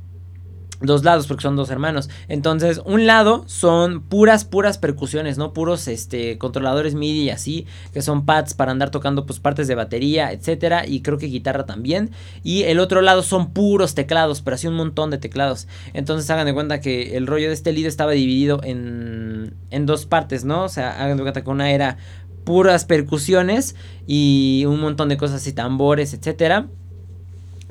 dos 0.82 1.04
lados 1.04 1.28
porque 1.28 1.44
son 1.44 1.56
dos 1.56 1.70
hermanos. 1.70 2.10
Entonces, 2.30 2.82
un 2.84 3.06
lado 3.06 3.44
son 3.46 4.02
puras 4.02 4.44
puras 4.44 4.80
percusiones, 4.80 5.38
¿no? 5.38 5.54
Puros 5.54 5.88
este 5.88 6.40
controladores 6.40 6.96
MIDI 6.96 7.26
y 7.26 7.30
así, 7.30 7.68
que 7.94 8.02
son 8.02 8.26
pads 8.26 8.56
para 8.56 8.72
andar 8.72 8.90
tocando 8.90 9.28
pues 9.28 9.40
partes 9.40 9.68
de 9.68 9.76
batería, 9.76 10.32
etcétera, 10.32 10.88
y 10.88 11.04
creo 11.04 11.20
que 11.20 11.28
guitarra 11.28 11.68
también. 11.68 12.10
Y 12.42 12.64
el 12.64 12.80
otro 12.80 13.02
lado 13.02 13.22
son 13.22 13.54
puros 13.54 13.94
teclados, 13.94 14.42
pero 14.42 14.56
así 14.56 14.66
un 14.66 14.74
montón 14.74 15.12
de 15.12 15.20
teclados. 15.20 15.68
Entonces, 15.94 16.28
hagan 16.32 16.48
de 16.48 16.56
cuenta 16.56 16.82
que 16.82 17.18
el 17.18 17.28
rollo 17.28 17.50
de 17.50 17.54
este 17.54 17.72
lead 17.72 17.86
estaba 17.86 18.14
dividido 18.14 18.62
en 18.64 19.54
en 19.70 19.86
dos 19.86 20.08
partes, 20.08 20.44
¿no? 20.44 20.64
O 20.64 20.70
sea, 20.70 21.04
hagan 21.04 21.18
de 21.18 21.24
cuenta 21.24 21.44
que 21.44 21.50
una 21.52 21.70
era 21.70 21.98
puras 22.48 22.86
percusiones 22.86 23.76
y 24.08 24.64
un 24.68 24.80
montón 24.80 25.10
de 25.10 25.18
cosas 25.18 25.46
y 25.48 25.52
tambores, 25.52 26.14
etcétera 26.14 26.68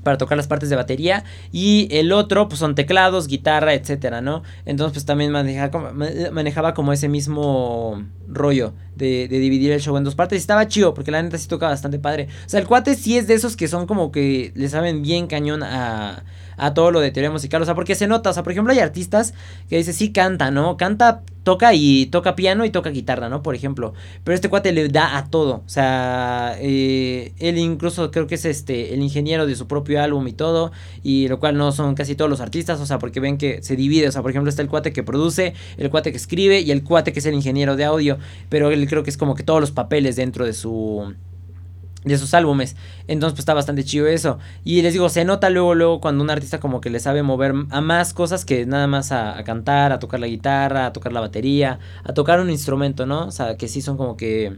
para 0.03 0.19
tocar 0.19 0.37
las 0.37 0.47
partes 0.47 0.69
de 0.69 0.77
batería 0.77 1.25
y 1.51 1.89
el 1.91 2.12
otro 2.12 2.47
pues 2.49 2.61
son 2.61 2.77
teclados, 2.77 3.27
guitarra, 3.27 3.75
etcétera, 3.75 4.21
¿no? 4.21 4.45
Entonces 4.65 4.93
pues 4.93 5.05
también 5.05 5.33
manejaba, 5.33 5.93
manejaba 6.31 6.75
como 6.75 6.93
ese 6.93 7.09
mismo 7.09 8.05
rollo 8.29 8.73
de, 8.95 9.27
de, 9.27 9.39
dividir 9.41 9.73
el 9.73 9.81
show 9.81 9.97
en 9.97 10.05
dos 10.05 10.15
partes 10.15 10.37
y 10.37 10.41
estaba 10.41 10.69
chido 10.69 10.95
porque 10.95 11.11
la 11.11 11.21
neta 11.21 11.39
sí 11.39 11.49
toca 11.49 11.67
bastante 11.67 11.99
padre. 11.99 12.29
O 12.45 12.49
sea, 12.49 12.61
el 12.61 12.69
cuate 12.69 12.95
sí 12.95 13.17
es 13.17 13.27
de 13.27 13.35
esos 13.35 13.57
que 13.57 13.67
son 13.67 13.87
como 13.87 14.12
que 14.12 14.53
le 14.55 14.69
saben 14.69 15.03
bien 15.03 15.27
cañón 15.27 15.65
a, 15.65 16.23
a 16.57 16.75
todo 16.75 16.93
lo 16.93 17.01
de 17.01 17.11
teoría 17.11 17.33
musical, 17.33 17.62
o 17.62 17.65
sea, 17.65 17.75
porque 17.75 17.97
se 17.97 18.07
nota, 18.07 18.31
o 18.31 18.33
sea, 18.33 18.45
por 18.45 18.53
ejemplo 18.53 18.73
hay 18.73 18.79
artistas 18.79 19.35
que 19.69 19.79
dice 19.79 19.93
sí 19.93 20.12
canta, 20.12 20.53
¿no? 20.53 20.77
Canta 20.77 21.23
toca 21.46 21.74
y 21.74 22.06
toca 22.06 22.35
piano 22.35 22.64
y 22.64 22.70
toca 22.70 22.90
guitarra, 22.90 23.28
¿no? 23.28 23.40
Por 23.40 23.54
ejemplo. 23.54 23.94
Pero 24.24 24.35
este 24.35 24.48
cuate 24.48 24.72
le 24.72 24.88
da 24.88 25.16
a 25.16 25.30
todo. 25.30 25.62
O 25.64 25.68
sea, 25.68 26.56
eh, 26.59 27.35
él 27.38 27.56
incluso 27.56 28.11
creo 28.11 28.26
que 28.26 28.35
es 28.35 28.44
este 28.44 28.94
el 28.94 29.00
ingeniero 29.00 29.46
de 29.46 29.54
su 29.54 29.68
propio 29.68 30.02
álbum 30.02 30.26
y 30.26 30.32
todo. 30.32 30.72
Y 31.04 31.28
lo 31.28 31.38
cual 31.38 31.56
no 31.56 31.70
son 31.70 31.94
casi 31.94 32.16
todos 32.16 32.28
los 32.28 32.40
artistas. 32.40 32.80
O 32.80 32.87
sea, 32.87 32.98
porque 32.98 33.20
ven 33.20 33.38
que 33.38 33.62
se 33.62 33.76
divide. 33.76 34.09
O 34.09 34.12
sea, 34.12 34.22
por 34.22 34.32
ejemplo, 34.32 34.50
está 34.50 34.61
el 34.62 34.68
cuate 34.68 34.92
que 34.92 35.04
produce, 35.04 35.54
el 35.76 35.88
cuate 35.88 36.11
que 36.11 36.16
escribe 36.16 36.62
y 36.62 36.72
el 36.72 36.82
cuate 36.82 37.12
que 37.12 37.20
es 37.20 37.26
el 37.26 37.35
ingeniero 37.35 37.76
de 37.76 37.85
audio. 37.85 38.18
Pero 38.48 38.72
él 38.72 38.85
creo 38.88 39.04
que 39.04 39.11
es 39.11 39.16
como 39.16 39.37
que 39.37 39.44
todos 39.44 39.61
los 39.61 39.70
papeles 39.70 40.16
dentro 40.16 40.44
de 40.44 40.52
su 40.52 41.14
de 42.07 42.19
sus 42.19 42.33
álbumes. 42.35 42.77
Entonces, 43.09 43.35
pues 43.35 43.40
está 43.40 43.53
bastante 43.53 43.85
chido 43.85 44.07
eso. 44.07 44.38
Y 44.64 44.83
les 44.83 44.92
digo, 44.92 45.09
se 45.09 45.25
nota 45.25 45.51
luego, 45.51 45.75
luego 45.75 46.01
cuando 46.01 46.23
un 46.23 46.31
artista 46.31 46.61
como 46.61 46.81
que 46.81 46.88
le 46.88 47.01
sabe 47.01 47.23
mover 47.23 47.53
a 47.71 47.81
más 47.81 48.14
cosas 48.14 48.45
que 48.45 48.64
nada 48.64 48.87
más 48.87 49.12
a, 49.12 49.42
cantar, 49.45 49.92
a 49.92 49.99
tocar 49.99 50.21
la 50.21 50.29
guitarra, 50.29 50.87
a 50.87 50.92
tocar 50.92 51.12
la 51.12 51.21
batería, 51.21 51.79
a 52.05 52.14
tocar 52.14 52.40
un 52.40 52.51
instrumento, 52.51 53.07
¿no? 53.07 53.27
O 53.27 53.31
sea, 53.31 53.57
que 53.57 53.69
sí 53.69 53.83
son 53.83 53.97
como 53.97 54.16
que, 54.16 54.57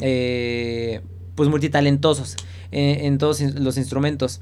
eh, 0.00 1.02
pues 1.34 1.48
multitalentosos 1.50 2.36
en 2.70 3.18
todos 3.18 3.40
los 3.40 3.76
instrumentos. 3.76 4.40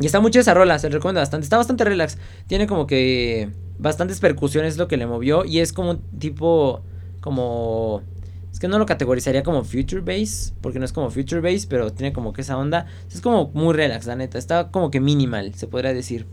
Y 0.00 0.06
está 0.06 0.20
mucho 0.20 0.40
esa 0.40 0.52
rola, 0.54 0.78
se 0.78 0.88
recomienda 0.88 1.20
bastante. 1.20 1.44
Está 1.44 1.56
bastante 1.56 1.84
relax. 1.84 2.18
Tiene 2.48 2.66
como 2.66 2.86
que 2.86 3.50
bastantes 3.78 4.20
percusiones, 4.20 4.76
lo 4.76 4.88
que 4.88 4.96
le 4.96 5.06
movió. 5.06 5.44
Y 5.44 5.60
es 5.60 5.72
como 5.72 5.92
un 5.92 6.18
tipo, 6.18 6.82
como 7.20 8.02
que 8.62 8.68
no 8.68 8.78
lo 8.78 8.86
categorizaría 8.86 9.42
como 9.42 9.64
Future 9.64 10.02
Bass, 10.02 10.54
porque 10.60 10.78
no 10.78 10.84
es 10.84 10.92
como 10.92 11.10
Future 11.10 11.40
Bass, 11.40 11.66
pero 11.66 11.92
tiene 11.92 12.12
como 12.12 12.32
que 12.32 12.42
esa 12.42 12.56
onda. 12.56 12.86
Es 13.12 13.20
como 13.20 13.50
muy 13.54 13.74
relax, 13.74 14.06
la 14.06 14.14
neta. 14.14 14.38
Está 14.38 14.70
como 14.70 14.88
que 14.92 15.00
minimal, 15.00 15.52
se 15.56 15.66
podría 15.66 15.92
decir. 15.92 16.26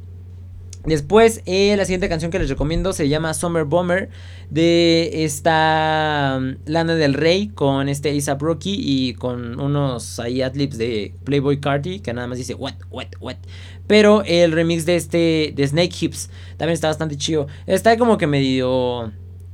Después, 0.85 1.41
eh, 1.47 1.75
la 1.75 1.85
siguiente 1.85 2.07
canción 2.07 2.29
que 2.29 2.37
les 2.37 2.47
recomiendo 2.47 2.93
se 2.93 3.09
llama 3.09 3.33
Summer 3.33 3.63
Bomber 3.63 4.09
de 4.51 5.23
esta 5.23 6.37
um, 6.39 6.57
Lana 6.67 6.93
del 6.93 7.15
Rey 7.15 7.47
con 7.47 7.89
este 7.89 8.15
ASAP 8.15 8.43
Rocky 8.43 8.75
y 8.77 9.15
con 9.15 9.59
unos 9.59 10.19
ahí 10.19 10.43
adlibs 10.43 10.77
de 10.77 11.15
Playboy 11.23 11.59
Carti 11.59 11.99
que 11.99 12.13
nada 12.13 12.27
más 12.27 12.37
dice 12.37 12.53
wet, 12.53 12.77
wet, 12.91 13.15
wet. 13.19 13.39
Pero 13.87 14.21
el 14.23 14.51
remix 14.51 14.85
de 14.85 14.97
este 14.97 15.51
de 15.55 15.67
Snake 15.67 15.95
Hips 15.99 16.29
también 16.57 16.75
está 16.75 16.89
bastante 16.89 17.17
chido. 17.17 17.47
Está 17.65 17.97
como 17.97 18.19
que 18.19 18.27
medio 18.27 19.11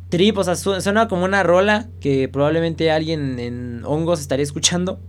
trip, 0.10 0.38
o 0.38 0.44
sea, 0.44 0.56
suena 0.56 1.08
como 1.08 1.26
una 1.26 1.44
rola 1.44 1.90
que 2.00 2.28
probablemente 2.30 2.92
alguien 2.92 3.40
en 3.40 3.82
hongos 3.86 4.22
estaría 4.22 4.44
escuchando. 4.44 5.00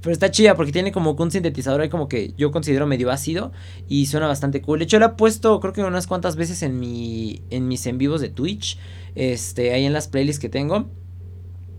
Pero 0.00 0.12
está 0.12 0.30
chida 0.30 0.54
porque 0.54 0.72
tiene 0.72 0.92
como 0.92 1.12
un 1.12 1.30
sintetizador 1.30 1.80
ahí 1.80 1.88
como 1.88 2.08
que 2.08 2.34
yo 2.36 2.50
considero 2.52 2.86
medio 2.86 3.10
ácido 3.10 3.52
y 3.88 4.06
suena 4.06 4.26
bastante 4.26 4.62
cool. 4.62 4.78
De 4.78 4.84
hecho, 4.84 4.98
lo 4.98 5.06
he 5.06 5.08
puesto 5.10 5.58
creo 5.60 5.72
que 5.72 5.82
unas 5.82 6.06
cuantas 6.06 6.36
veces 6.36 6.62
en, 6.62 6.78
mi, 6.78 7.42
en 7.50 7.68
mis 7.68 7.84
en 7.86 7.98
vivos 7.98 8.20
de 8.20 8.28
Twitch. 8.28 8.78
Este, 9.14 9.72
ahí 9.74 9.84
en 9.84 9.92
las 9.92 10.08
playlists 10.08 10.40
que 10.40 10.48
tengo. 10.48 10.88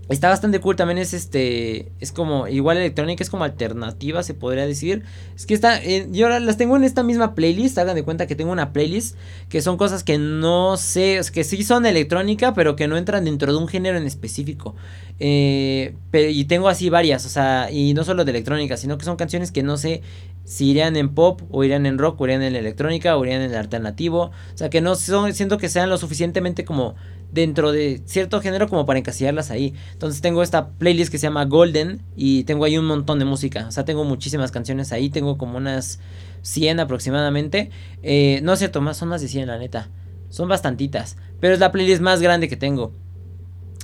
Está 0.09 0.27
bastante 0.27 0.59
cool, 0.59 0.75
también 0.75 0.97
es 0.97 1.13
este, 1.13 1.93
es 2.01 2.11
como, 2.11 2.49
igual 2.49 2.75
electrónica, 2.75 3.23
es 3.23 3.29
como 3.29 3.45
alternativa, 3.45 4.21
se 4.21 4.33
podría 4.33 4.67
decir. 4.67 5.03
Es 5.33 5.45
que 5.45 5.53
está, 5.53 5.81
eh, 5.81 6.07
yo 6.11 6.27
las 6.27 6.57
tengo 6.57 6.75
en 6.75 6.83
esta 6.83 7.03
misma 7.03 7.35
playlist, 7.35 7.77
hagan 7.77 7.95
de 7.95 8.03
cuenta 8.03 8.27
que 8.27 8.35
tengo 8.35 8.51
una 8.51 8.73
playlist 8.73 9.15
que 9.47 9.61
son 9.61 9.77
cosas 9.77 10.03
que 10.03 10.17
no 10.17 10.75
sé, 10.75 11.21
que 11.31 11.45
sí 11.45 11.63
son 11.63 11.85
electrónica, 11.85 12.53
pero 12.53 12.75
que 12.75 12.89
no 12.89 12.97
entran 12.97 13.23
dentro 13.23 13.53
de 13.53 13.57
un 13.57 13.69
género 13.69 13.97
en 13.97 14.05
específico. 14.05 14.75
Eh, 15.19 15.95
y 16.11 16.45
tengo 16.45 16.67
así 16.67 16.89
varias, 16.89 17.25
o 17.25 17.29
sea, 17.29 17.69
y 17.71 17.93
no 17.93 18.03
solo 18.03 18.25
de 18.25 18.31
electrónica, 18.31 18.75
sino 18.75 18.97
que 18.97 19.05
son 19.05 19.15
canciones 19.15 19.53
que 19.53 19.63
no 19.63 19.77
sé 19.77 20.01
si 20.43 20.71
irían 20.71 20.97
en 20.97 21.13
pop 21.15 21.41
o 21.49 21.63
irían 21.63 21.85
en 21.85 21.97
rock 21.97 22.19
o 22.19 22.25
irían 22.25 22.43
en 22.43 22.55
electrónica 22.55 23.15
o 23.15 23.23
irían 23.23 23.41
en 23.41 23.55
alternativo. 23.55 24.31
O 24.53 24.57
sea, 24.57 24.69
que 24.69 24.81
no 24.81 24.95
son, 24.95 25.33
siento 25.33 25.57
que 25.57 25.69
sean 25.69 25.89
lo 25.89 25.97
suficientemente 25.97 26.65
como 26.65 26.95
dentro 27.33 27.71
de 27.71 28.01
cierto 28.05 28.39
género 28.41 28.69
como 28.69 28.85
para 28.85 28.99
encasillarlas 28.99 29.49
ahí. 29.51 29.73
Entonces 29.91 30.21
tengo 30.21 30.43
esta 30.43 30.69
playlist 30.69 31.11
que 31.11 31.17
se 31.17 31.27
llama 31.27 31.45
Golden 31.45 32.01
y 32.15 32.43
tengo 32.43 32.63
ahí 32.65 32.77
un 32.77 32.85
montón 32.85 33.19
de 33.19 33.25
música. 33.25 33.65
O 33.67 33.71
sea, 33.71 33.85
tengo 33.85 34.03
muchísimas 34.03 34.51
canciones 34.51 34.91
ahí, 34.91 35.09
tengo 35.09 35.37
como 35.37 35.57
unas 35.57 35.99
100 36.43 36.79
aproximadamente. 36.79 37.71
Eh, 38.03 38.39
no 38.43 38.53
es 38.53 38.59
cierto, 38.59 38.81
más 38.81 38.97
son 38.97 39.09
más 39.09 39.21
de 39.21 39.27
100 39.27 39.47
la 39.47 39.57
neta. 39.57 39.89
Son 40.29 40.47
bastantitas, 40.47 41.17
pero 41.39 41.53
es 41.53 41.59
la 41.59 41.71
playlist 41.71 42.01
más 42.01 42.21
grande 42.21 42.47
que 42.47 42.57
tengo. 42.57 42.93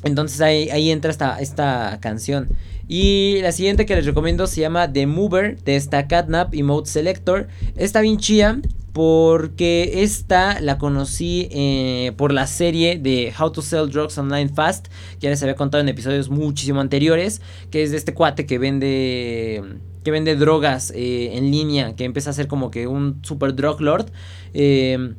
Entonces 0.03 0.39
ahí, 0.41 0.69
ahí 0.69 0.91
entra 0.91 1.11
esta, 1.11 1.39
esta 1.39 1.97
canción. 2.01 2.49
Y 2.87 3.39
la 3.41 3.51
siguiente 3.51 3.85
que 3.85 3.95
les 3.95 4.05
recomiendo 4.05 4.47
se 4.47 4.61
llama 4.61 4.91
The 4.91 5.05
Mover 5.05 5.61
de 5.63 5.75
esta 5.75 6.07
Catnap 6.07 6.53
y 6.55 6.63
Mode 6.63 6.87
Selector. 6.87 7.47
Está 7.75 8.01
bien 8.01 8.17
chía 8.17 8.59
porque 8.93 10.03
esta 10.03 10.59
la 10.61 10.77
conocí 10.77 11.47
eh, 11.51 12.13
por 12.17 12.33
la 12.33 12.47
serie 12.47 12.97
de 12.97 13.33
How 13.37 13.51
to 13.51 13.61
Sell 13.61 13.89
Drugs 13.89 14.17
Online 14.17 14.49
Fast, 14.49 14.87
que 14.87 15.21
ya 15.21 15.29
les 15.29 15.41
había 15.41 15.55
contado 15.55 15.81
en 15.81 15.89
episodios 15.89 16.29
muchísimo 16.29 16.81
anteriores, 16.81 17.41
que 17.71 17.83
es 17.83 17.91
de 17.91 17.97
este 17.97 18.13
cuate 18.13 18.45
que 18.45 18.57
vende 18.57 19.63
que 20.03 20.11
vende 20.11 20.35
drogas 20.35 20.91
eh, 20.95 21.37
en 21.37 21.51
línea, 21.51 21.95
que 21.95 22.05
empieza 22.05 22.29
a 22.29 22.33
ser 22.33 22.47
como 22.47 22.71
que 22.71 22.87
un 22.87 23.19
super 23.23 23.53
drug 23.53 23.81
lord. 23.81 24.11
Eh, 24.53 25.13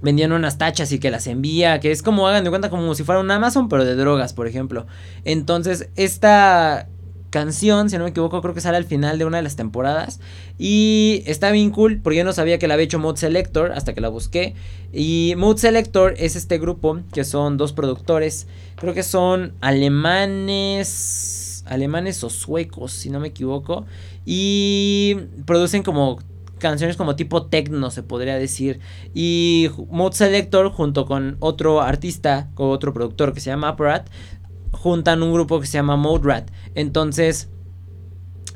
vendían 0.00 0.32
unas 0.32 0.58
tachas 0.58 0.92
y 0.92 0.98
que 0.98 1.10
las 1.10 1.26
envía, 1.26 1.80
que 1.80 1.90
es 1.90 2.02
como 2.02 2.28
hagan 2.28 2.44
de 2.44 2.50
cuenta 2.50 2.70
como 2.70 2.94
si 2.94 3.04
fuera 3.04 3.20
un 3.20 3.30
Amazon, 3.30 3.68
pero 3.68 3.84
de 3.84 3.94
drogas, 3.94 4.32
por 4.32 4.46
ejemplo. 4.46 4.86
Entonces, 5.24 5.90
esta 5.96 6.88
canción, 7.30 7.90
si 7.90 7.98
no 7.98 8.04
me 8.04 8.10
equivoco, 8.10 8.40
creo 8.40 8.54
que 8.54 8.60
sale 8.60 8.76
al 8.76 8.84
final 8.84 9.18
de 9.18 9.24
una 9.24 9.38
de 9.38 9.42
las 9.42 9.56
temporadas. 9.56 10.20
Y 10.58 11.22
está 11.26 11.50
bien 11.50 11.70
cool, 11.70 12.00
porque 12.02 12.18
yo 12.18 12.24
no 12.24 12.32
sabía 12.32 12.58
que 12.58 12.68
la 12.68 12.74
había 12.74 12.84
hecho 12.84 12.98
Mode 12.98 13.18
Selector 13.18 13.72
hasta 13.72 13.94
que 13.94 14.00
la 14.00 14.08
busqué. 14.08 14.54
Y 14.92 15.34
Mode 15.36 15.58
Selector 15.60 16.14
es 16.16 16.36
este 16.36 16.58
grupo 16.58 17.00
que 17.12 17.24
son 17.24 17.56
dos 17.56 17.72
productores, 17.72 18.46
creo 18.76 18.94
que 18.94 19.02
son 19.02 19.54
alemanes, 19.60 21.08
alemanes 21.66 22.24
o 22.24 22.30
suecos, 22.30 22.92
si 22.92 23.10
no 23.10 23.20
me 23.20 23.28
equivoco. 23.28 23.86
Y 24.24 25.16
producen 25.44 25.82
como 25.82 26.18
canciones 26.58 26.96
como 26.96 27.16
tipo 27.16 27.46
techno 27.46 27.90
se 27.90 28.02
podría 28.02 28.36
decir 28.36 28.80
y 29.14 29.70
Mode 29.90 30.16
Selector 30.16 30.70
junto 30.70 31.06
con 31.06 31.36
otro 31.40 31.80
artista 31.80 32.50
con 32.54 32.70
otro 32.70 32.92
productor 32.92 33.32
que 33.32 33.40
se 33.40 33.50
llama 33.50 33.68
Apparat 33.68 34.08
juntan 34.78 35.22
un 35.22 35.32
grupo 35.32 35.60
que 35.60 35.66
se 35.66 35.74
llama 35.74 35.96
Mode 35.96 36.24
Rat. 36.24 36.50
Entonces, 36.74 37.48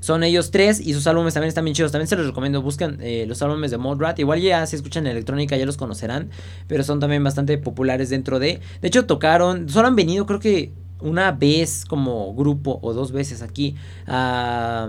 son 0.00 0.24
ellos 0.24 0.50
tres 0.50 0.80
y 0.80 0.94
sus 0.94 1.06
álbumes 1.06 1.35
también 1.35 1.48
están 1.48 1.64
bien 1.64 1.74
chidos. 1.74 1.92
También 1.92 2.08
se 2.08 2.16
los 2.16 2.26
recomiendo. 2.26 2.62
Buscan 2.62 2.98
eh, 3.00 3.24
los 3.26 3.42
álbumes 3.42 3.70
de 3.70 3.78
Mode 3.78 4.04
Rat. 4.04 4.18
Igual 4.18 4.40
ya 4.40 4.66
si 4.66 4.76
escuchan 4.76 5.06
electrónica 5.06 5.56
ya 5.56 5.66
los 5.66 5.76
conocerán. 5.76 6.30
Pero 6.68 6.85
son 6.85 7.00
también 7.00 7.22
bastante 7.24 7.58
populares 7.58 8.11
dentro 8.11 8.38
de. 8.38 8.61
De 8.80 8.88
hecho, 8.88 9.06
tocaron. 9.06 9.68
Solo 9.68 9.88
han 9.88 9.96
venido, 9.96 10.26
creo 10.26 10.40
que 10.40 10.72
una 11.00 11.32
vez 11.32 11.85
como 11.85 12.32
grupo 12.35 12.78
o 12.82 12.92
dos 12.92 13.11
veces 13.11 13.42
aquí 13.42 13.74
a, 14.06 14.88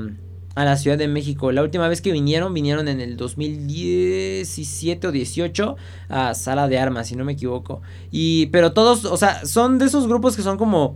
a 0.55 0.65
la 0.65 0.77
Ciudad 0.77 0.97
de 0.97 1.07
México. 1.07 1.51
La 1.51 1.63
última 1.63 1.87
vez 1.87 2.01
que 2.01 2.11
vinieron, 2.11 2.53
vinieron 2.53 2.87
en 2.87 3.01
el 3.01 3.17
2017 3.17 5.07
o 5.07 5.11
18 5.11 5.75
a 6.09 6.33
Sala 6.35 6.67
de 6.67 6.77
Armas, 6.77 7.07
si 7.07 7.15
no 7.15 7.25
me 7.25 7.33
equivoco. 7.33 7.81
Y, 8.11 8.47
pero 8.47 8.73
todos, 8.73 9.05
o 9.05 9.17
sea, 9.17 9.45
son 9.45 9.79
de 9.79 9.85
esos 9.85 10.07
grupos 10.07 10.35
que 10.35 10.43
son 10.43 10.57
como 10.57 10.95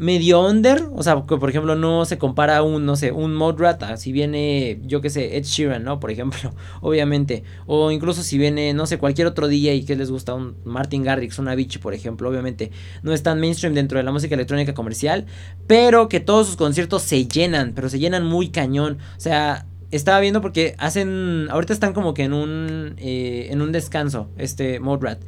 medio 0.00 0.40
under, 0.40 0.88
o 0.94 1.02
sea, 1.02 1.24
que 1.28 1.36
por 1.36 1.50
ejemplo 1.50 1.76
no 1.76 2.06
se 2.06 2.16
compara 2.16 2.62
un, 2.62 2.86
no 2.86 2.96
sé, 2.96 3.12
un 3.12 3.34
Modrata, 3.34 3.98
si 3.98 4.12
viene, 4.12 4.80
yo 4.82 5.02
que 5.02 5.10
sé, 5.10 5.36
Ed 5.36 5.44
Sheeran, 5.44 5.84
¿no? 5.84 6.00
Por 6.00 6.10
ejemplo, 6.10 6.54
obviamente, 6.80 7.44
o 7.66 7.90
incluso 7.90 8.22
si 8.22 8.38
viene, 8.38 8.72
no 8.72 8.86
sé, 8.86 8.96
cualquier 8.96 9.26
otro 9.26 9.46
DJ 9.46 9.84
que 9.84 9.96
les 9.96 10.10
gusta, 10.10 10.32
un 10.32 10.56
Martin 10.64 11.02
Garrix, 11.02 11.38
una 11.38 11.52
Avicii, 11.52 11.82
por 11.82 11.92
ejemplo, 11.92 12.30
obviamente, 12.30 12.70
no 13.02 13.12
es 13.12 13.22
tan 13.22 13.40
mainstream 13.40 13.74
dentro 13.74 13.98
de 13.98 14.04
la 14.04 14.10
música 14.10 14.34
electrónica 14.34 14.72
comercial, 14.72 15.26
pero 15.66 16.08
que 16.08 16.18
todos 16.18 16.46
sus 16.46 16.56
conciertos 16.56 17.02
se 17.02 17.28
llenan, 17.28 17.72
pero 17.74 17.90
se 17.90 17.98
llenan 17.98 18.24
muy 18.24 18.48
cañón, 18.48 18.96
o 19.18 19.20
sea, 19.20 19.66
estaba 19.90 20.18
viendo 20.20 20.40
porque 20.40 20.76
hacen, 20.78 21.48
ahorita 21.50 21.74
están 21.74 21.92
como 21.92 22.14
que 22.14 22.24
en 22.24 22.32
un, 22.32 22.94
eh, 22.96 23.48
en 23.50 23.60
un 23.60 23.70
descanso, 23.70 24.30
este 24.38 24.80
Modrat 24.80 25.20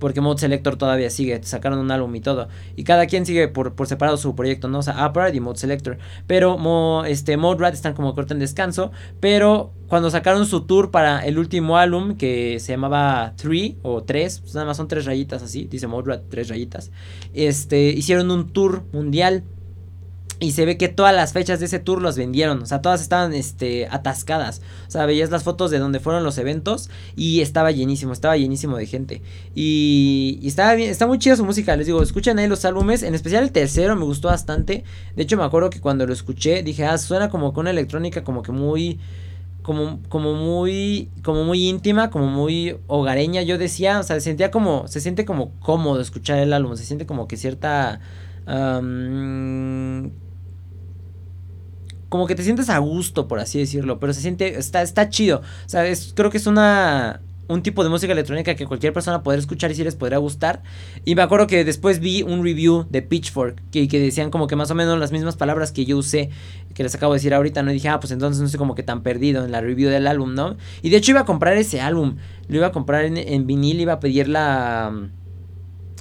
porque 0.00 0.20
Mode 0.20 0.40
Selector 0.40 0.76
todavía 0.76 1.10
sigue, 1.10 1.40
sacaron 1.44 1.78
un 1.78 1.92
álbum 1.92 2.12
y 2.16 2.20
todo. 2.20 2.48
Y 2.74 2.82
cada 2.82 3.06
quien 3.06 3.24
sigue 3.24 3.46
por, 3.46 3.74
por 3.74 3.86
separado 3.86 4.16
su 4.16 4.34
proyecto, 4.34 4.66
¿no? 4.66 4.78
O 4.78 4.82
sea, 4.82 5.06
Upright 5.06 5.34
y 5.34 5.40
Mode 5.40 5.58
Selector. 5.58 5.98
Pero 6.26 7.04
este, 7.04 7.36
Mode 7.36 7.60
Rat 7.60 7.74
están 7.74 7.94
como 7.94 8.14
corto 8.14 8.34
en 8.34 8.40
descanso. 8.40 8.90
Pero 9.20 9.72
cuando 9.86 10.10
sacaron 10.10 10.46
su 10.46 10.62
tour 10.62 10.90
para 10.90 11.24
el 11.24 11.38
último 11.38 11.76
álbum, 11.76 12.16
que 12.16 12.58
se 12.60 12.72
llamaba 12.72 13.34
3 13.36 13.74
o 13.82 14.02
3, 14.02 14.40
pues 14.40 14.54
nada 14.54 14.66
más 14.66 14.76
son 14.76 14.88
tres 14.88 15.04
rayitas 15.04 15.42
así, 15.42 15.66
dice 15.70 15.86
Mode 15.86 16.08
Rat, 16.10 16.22
tres 16.28 16.48
rayitas. 16.48 16.90
Este, 17.34 17.90
hicieron 17.90 18.30
un 18.30 18.52
tour 18.52 18.84
mundial 18.92 19.44
y 20.40 20.52
se 20.52 20.64
ve 20.64 20.78
que 20.78 20.88
todas 20.88 21.14
las 21.14 21.34
fechas 21.34 21.60
de 21.60 21.66
ese 21.66 21.78
tour 21.78 22.00
los 22.00 22.16
vendieron. 22.16 22.62
O 22.62 22.66
sea, 22.66 22.80
todas 22.80 23.02
estaban 23.02 23.34
este, 23.34 23.86
atascadas. 23.88 24.62
O 24.88 24.90
sea, 24.90 25.04
veías 25.04 25.30
las 25.30 25.44
fotos 25.44 25.70
de 25.70 25.78
donde 25.78 26.00
fueron 26.00 26.24
los 26.24 26.38
eventos. 26.38 26.88
Y 27.14 27.42
estaba 27.42 27.70
llenísimo, 27.70 28.14
estaba 28.14 28.38
llenísimo 28.38 28.78
de 28.78 28.86
gente. 28.86 29.22
Y, 29.54 30.38
y 30.40 30.48
estaba 30.48 30.74
bien, 30.74 30.88
está 30.88 31.06
muy 31.06 31.18
chida 31.18 31.36
su 31.36 31.44
música. 31.44 31.76
Les 31.76 31.86
digo, 31.86 32.02
escuchen 32.02 32.38
ahí 32.38 32.48
los 32.48 32.64
álbumes. 32.64 33.02
En 33.02 33.14
especial 33.14 33.44
el 33.44 33.52
tercero 33.52 33.94
me 33.96 34.04
gustó 34.04 34.28
bastante. 34.28 34.82
De 35.14 35.22
hecho, 35.22 35.36
me 35.36 35.44
acuerdo 35.44 35.68
que 35.68 35.80
cuando 35.80 36.06
lo 36.06 36.14
escuché, 36.14 36.62
dije, 36.62 36.86
ah, 36.86 36.96
suena 36.96 37.28
como 37.28 37.52
con 37.52 37.68
electrónica 37.68 38.24
como 38.24 38.42
que 38.42 38.52
muy. 38.52 38.98
Como, 39.62 40.00
como 40.08 40.34
muy 40.34 41.10
como 41.22 41.44
muy 41.44 41.68
íntima, 41.68 42.08
como 42.08 42.28
muy 42.28 42.78
hogareña, 42.86 43.42
yo 43.42 43.58
decía, 43.58 44.00
o 44.00 44.02
sea, 44.02 44.16
se 44.16 44.22
sentía 44.22 44.50
como, 44.50 44.88
se 44.88 45.02
siente 45.02 45.26
como 45.26 45.52
cómodo 45.60 46.00
escuchar 46.00 46.38
el 46.38 46.54
álbum, 46.54 46.76
se 46.76 46.84
siente 46.84 47.04
como 47.04 47.28
que 47.28 47.36
cierta 47.36 48.00
como 52.10 52.26
que 52.26 52.34
te 52.34 52.42
sientes 52.42 52.68
a 52.68 52.78
gusto, 52.78 53.28
por 53.28 53.38
así 53.38 53.58
decirlo, 53.58 53.98
pero 54.00 54.12
se 54.12 54.20
siente, 54.20 54.58
está, 54.58 54.82
está 54.82 55.08
chido. 55.08 55.38
O 55.38 55.68
sea, 55.68 55.84
creo 56.14 56.28
que 56.28 56.36
es 56.38 56.46
una, 56.46 57.20
un 57.46 57.62
tipo 57.62 57.84
de 57.84 57.88
música 57.88 58.12
electrónica 58.12 58.56
que 58.56 58.66
cualquier 58.66 58.92
persona 58.92 59.22
podrá 59.22 59.38
escuchar 59.38 59.70
y 59.70 59.76
si 59.76 59.84
les 59.84 59.94
podrá 59.94 60.18
gustar. 60.18 60.60
Y 61.04 61.14
me 61.14 61.22
acuerdo 61.22 61.46
que 61.46 61.64
después 61.64 62.00
vi 62.00 62.22
un 62.22 62.42
review 62.42 62.84
de 62.90 63.00
Pitchfork 63.02 63.62
que, 63.70 63.86
que 63.86 64.00
decían 64.00 64.30
como 64.30 64.48
que 64.48 64.56
más 64.56 64.72
o 64.72 64.74
menos 64.74 64.98
las 64.98 65.12
mismas 65.12 65.36
palabras 65.36 65.70
que 65.70 65.84
yo 65.84 65.98
usé, 65.98 66.30
que 66.74 66.82
les 66.82 66.94
acabo 66.96 67.12
de 67.12 67.18
decir 67.18 67.32
ahorita, 67.32 67.62
¿no? 67.62 67.70
Dije, 67.70 67.88
ah, 67.88 68.00
pues 68.00 68.10
entonces 68.10 68.40
no 68.40 68.46
estoy 68.46 68.58
como 68.58 68.74
que 68.74 68.82
tan 68.82 69.04
perdido 69.04 69.44
en 69.44 69.52
la 69.52 69.60
review 69.60 69.88
del 69.88 70.08
álbum, 70.08 70.34
¿no? 70.34 70.56
Y 70.82 70.90
de 70.90 70.96
hecho 70.96 71.12
iba 71.12 71.20
a 71.20 71.24
comprar 71.24 71.56
ese 71.56 71.80
álbum, 71.80 72.16
lo 72.48 72.56
iba 72.56 72.66
a 72.66 72.72
comprar 72.72 73.04
en, 73.04 73.16
en 73.16 73.46
vinil, 73.46 73.80
iba 73.80 73.94
a 73.94 74.00
pedir 74.00 74.28
la... 74.28 75.08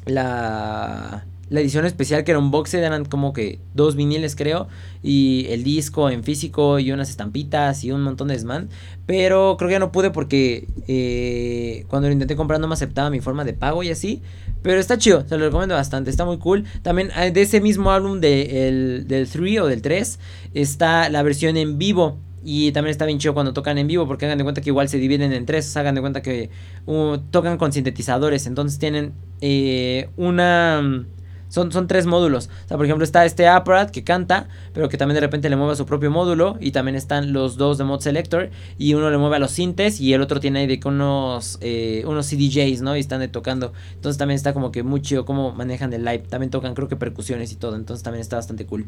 La 0.06 1.29
la 1.50 1.62
edición 1.62 1.86
especial 1.86 2.24
que 2.24 2.32
era 2.32 2.40
un 2.40 2.52
box 2.52 2.74
eran 2.74 3.06
como 3.06 3.34
que 3.34 3.60
dos 3.74 3.96
viniles 3.96 4.36
creo 4.36 4.68
y 5.02 5.48
el 5.50 5.64
disco 5.64 6.10
en 6.10 6.24
físico 6.24 6.80
y 6.80 6.92
unas 6.92 7.10
estampitas 7.10 7.84
y 7.84 7.92
un 7.92 8.02
montón 8.02 8.28
de 8.28 8.36
desmán 8.36 8.70
pero 9.06 9.56
creo 9.58 9.68
que 9.68 9.74
ya 9.74 9.80
no 9.80 9.92
pude 9.92 10.12
porque 10.12 10.68
eh, 10.88 11.86
cuando 11.88 12.08
lo 12.08 12.14
intenté 12.14 12.36
comprar 12.36 12.60
no 12.60 12.68
me 12.68 12.74
aceptaba 12.74 13.10
mi 13.10 13.20
forma 13.20 13.44
de 13.46 13.54
pago 13.54 13.84
y 13.84 13.90
así 13.90 14.22
pero 14.62 14.80
está 14.80 14.98
chido, 14.98 15.26
se 15.28 15.38
lo 15.38 15.46
recomiendo 15.46 15.76
bastante, 15.76 16.10
está 16.10 16.26
muy 16.26 16.38
cool. 16.38 16.66
También 16.82 17.12
eh, 17.18 17.32
de 17.32 17.42
ese 17.42 17.62
mismo 17.62 17.92
álbum 17.92 18.20
de 18.20 18.68
el, 18.68 19.08
del 19.08 19.30
3 19.30 19.62
o 19.62 19.68
del 19.68 19.82
3 19.82 20.20
está 20.54 21.10
la 21.10 21.24
versión 21.24 21.56
en 21.56 21.78
vivo 21.78 22.18
Y 22.44 22.72
también 22.72 22.92
está 22.92 23.06
bien 23.06 23.20
chido 23.20 23.34
cuando 23.34 23.54
tocan 23.54 23.78
en 23.78 23.88
vivo, 23.88 24.08
porque 24.08 24.26
hagan 24.26 24.38
de 24.38 24.44
cuenta 24.44 24.62
que 24.62 24.70
igual 24.70 24.90
se 24.90 24.98
dividen 24.98 25.34
en 25.34 25.46
tres. 25.46 25.76
Hagan 25.78 25.96
de 25.96 26.02
cuenta 26.02 26.22
que 26.22 26.50
uh, 26.86 27.18
tocan 27.32 27.58
con 27.58 27.72
sintetizadores. 27.72 28.48
Entonces 28.48 28.80
tienen 28.80 29.14
eh, 29.42 30.10
una 30.18 31.06
son, 31.50 31.72
son 31.72 31.88
tres 31.88 32.06
módulos. 32.06 32.50
O 32.66 32.68
sea, 32.68 32.78
por 32.78 32.86
ejemplo, 32.86 33.04
está 33.04 33.26
este 33.26 33.48
apparat 33.48 33.92
que 33.92 34.04
canta, 34.04 34.48
pero 34.74 34.88
que 34.88 34.98
también 34.98 35.16
de 35.16 35.22
repente 35.22 35.50
le 35.50 35.56
mueve 35.56 35.74
a 35.74 35.76
su 35.76 35.86
propio 35.86 36.12
módulo. 36.12 36.58
Y 36.60 36.72
también 36.72 36.96
están 36.96 37.34
los 37.34 37.58
dos 37.58 37.78
de 37.78 37.84
Mod 37.84 38.00
Selector. 38.00 38.50
Y 38.78 38.94
uno 38.94 39.10
le 39.10 39.18
mueve 39.18 39.36
a 39.36 39.40
los 39.40 39.52
sintes 39.52 40.00
y 40.00 40.14
el 40.14 40.22
otro 40.22 40.40
tiene 40.40 40.60
ahí 40.60 40.68
de 40.68 40.80
unos, 40.86 41.58
eh, 41.62 42.04
unos 42.06 42.28
CDJs, 42.28 42.82
¿no? 42.82 42.96
Y 42.96 43.00
están 43.00 43.30
tocando. 43.32 43.74
Entonces 43.96 44.18
también 44.18 44.36
está 44.36 44.54
como 44.54 44.72
que 44.72 44.84
muy 44.84 45.02
chido 45.02 45.26
cómo 45.26 45.52
manejan 45.52 45.92
el 45.94 46.06
live. 46.06 46.24
También 46.30 46.52
tocan, 46.52 46.74
creo 46.76 46.88
que 46.88 46.96
percusiones 46.96 47.52
y 47.52 47.56
todo. 47.56 47.76
Entonces 47.76 48.04
también 48.04 48.22
está 48.22 48.36
bastante 48.38 48.66
cool. 48.66 48.86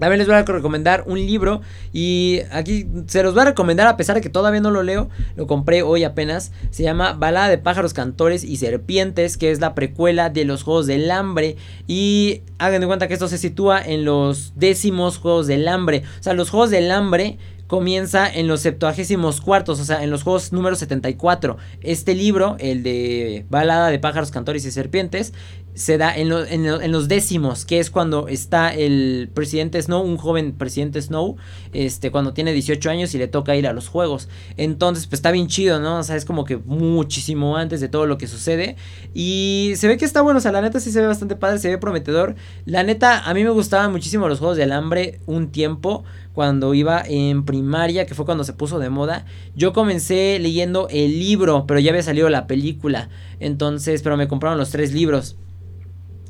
También 0.00 0.18
les 0.18 0.26
voy 0.26 0.36
a 0.36 0.42
recomendar 0.42 1.04
un 1.06 1.18
libro 1.18 1.60
y 1.92 2.40
aquí 2.50 2.86
se 3.06 3.22
los 3.22 3.34
voy 3.34 3.42
a 3.42 3.46
recomendar 3.46 3.86
a 3.86 3.96
pesar 3.96 4.16
de 4.16 4.22
que 4.22 4.30
todavía 4.30 4.60
no 4.60 4.70
lo 4.70 4.82
leo, 4.82 5.10
lo 5.36 5.46
compré 5.46 5.82
hoy 5.82 6.04
apenas. 6.04 6.52
Se 6.70 6.82
llama 6.82 7.12
Balada 7.12 7.48
de 7.48 7.58
pájaros, 7.58 7.92
cantores 7.92 8.42
y 8.42 8.56
serpientes, 8.56 9.36
que 9.36 9.50
es 9.50 9.60
la 9.60 9.74
precuela 9.74 10.30
de 10.30 10.44
los 10.46 10.62
Juegos 10.62 10.86
del 10.86 11.10
Hambre. 11.10 11.56
Y 11.86 12.42
hagan 12.58 12.80
de 12.80 12.86
cuenta 12.86 13.08
que 13.08 13.14
esto 13.14 13.28
se 13.28 13.38
sitúa 13.38 13.80
en 13.80 14.04
los 14.04 14.54
décimos 14.56 15.18
Juegos 15.18 15.46
del 15.46 15.68
Hambre. 15.68 16.02
O 16.18 16.22
sea, 16.22 16.32
los 16.32 16.50
Juegos 16.50 16.70
del 16.70 16.90
Hambre 16.90 17.38
comienza 17.70 18.28
en 18.28 18.48
los 18.48 18.62
septuagésimos 18.62 19.40
cuartos, 19.40 19.78
o 19.78 19.84
sea, 19.84 20.02
en 20.02 20.10
los 20.10 20.24
juegos 20.24 20.52
número 20.52 20.74
74. 20.74 21.56
Este 21.82 22.16
libro, 22.16 22.56
el 22.58 22.82
de 22.82 23.46
Balada 23.48 23.90
de 23.90 24.00
pájaros, 24.00 24.32
cantores 24.32 24.64
y 24.64 24.72
serpientes, 24.72 25.32
se 25.74 25.98
da 25.98 26.14
en, 26.16 26.28
los 26.28 27.08
décimos, 27.08 27.64
que 27.64 27.78
es 27.78 27.90
cuando 27.90 28.28
está 28.28 28.74
el 28.74 29.30
presidente 29.32 29.80
Snow, 29.80 30.02
un 30.02 30.16
joven 30.16 30.52
presidente 30.52 31.00
Snow, 31.00 31.36
este, 31.72 32.10
cuando 32.10 32.32
tiene 32.32 32.52
18 32.52 32.90
años 32.90 33.14
y 33.14 33.18
le 33.18 33.28
toca 33.28 33.56
ir 33.56 33.66
a 33.66 33.72
los 33.72 33.88
juegos. 33.88 34.28
Entonces, 34.56 35.06
pues 35.06 35.18
está 35.18 35.30
bien 35.30 35.46
chido, 35.46 35.80
¿no? 35.80 35.98
O 35.98 36.02
sea, 36.02 36.16
es 36.16 36.24
como 36.24 36.44
que 36.44 36.56
muchísimo 36.56 37.56
antes 37.56 37.80
de 37.80 37.88
todo 37.88 38.06
lo 38.06 38.18
que 38.18 38.26
sucede. 38.26 38.76
Y 39.14 39.72
se 39.76 39.88
ve 39.88 39.96
que 39.96 40.04
está 40.04 40.22
bueno, 40.22 40.38
o 40.38 40.40
sea, 40.40 40.52
la 40.52 40.60
neta 40.60 40.80
sí 40.80 40.90
se 40.90 41.00
ve 41.00 41.06
bastante 41.06 41.36
padre, 41.36 41.58
se 41.58 41.68
ve 41.68 41.78
prometedor. 41.78 42.34
La 42.66 42.82
neta, 42.82 43.20
a 43.24 43.34
mí 43.34 43.44
me 43.44 43.50
gustaban 43.50 43.92
muchísimo 43.92 44.28
los 44.28 44.38
juegos 44.38 44.56
del 44.56 44.72
hambre 44.72 45.20
un 45.26 45.50
tiempo, 45.50 46.04
cuando 46.32 46.74
iba 46.74 47.02
en 47.06 47.44
primaria, 47.44 48.06
que 48.06 48.14
fue 48.14 48.24
cuando 48.24 48.44
se 48.44 48.52
puso 48.52 48.78
de 48.78 48.88
moda. 48.88 49.24
Yo 49.54 49.72
comencé 49.72 50.38
leyendo 50.40 50.88
el 50.90 51.18
libro, 51.18 51.64
pero 51.66 51.80
ya 51.80 51.90
había 51.90 52.02
salido 52.02 52.28
la 52.30 52.46
película. 52.46 53.08
Entonces, 53.40 54.02
pero 54.02 54.16
me 54.16 54.28
compraron 54.28 54.58
los 54.58 54.70
tres 54.70 54.92
libros. 54.92 55.36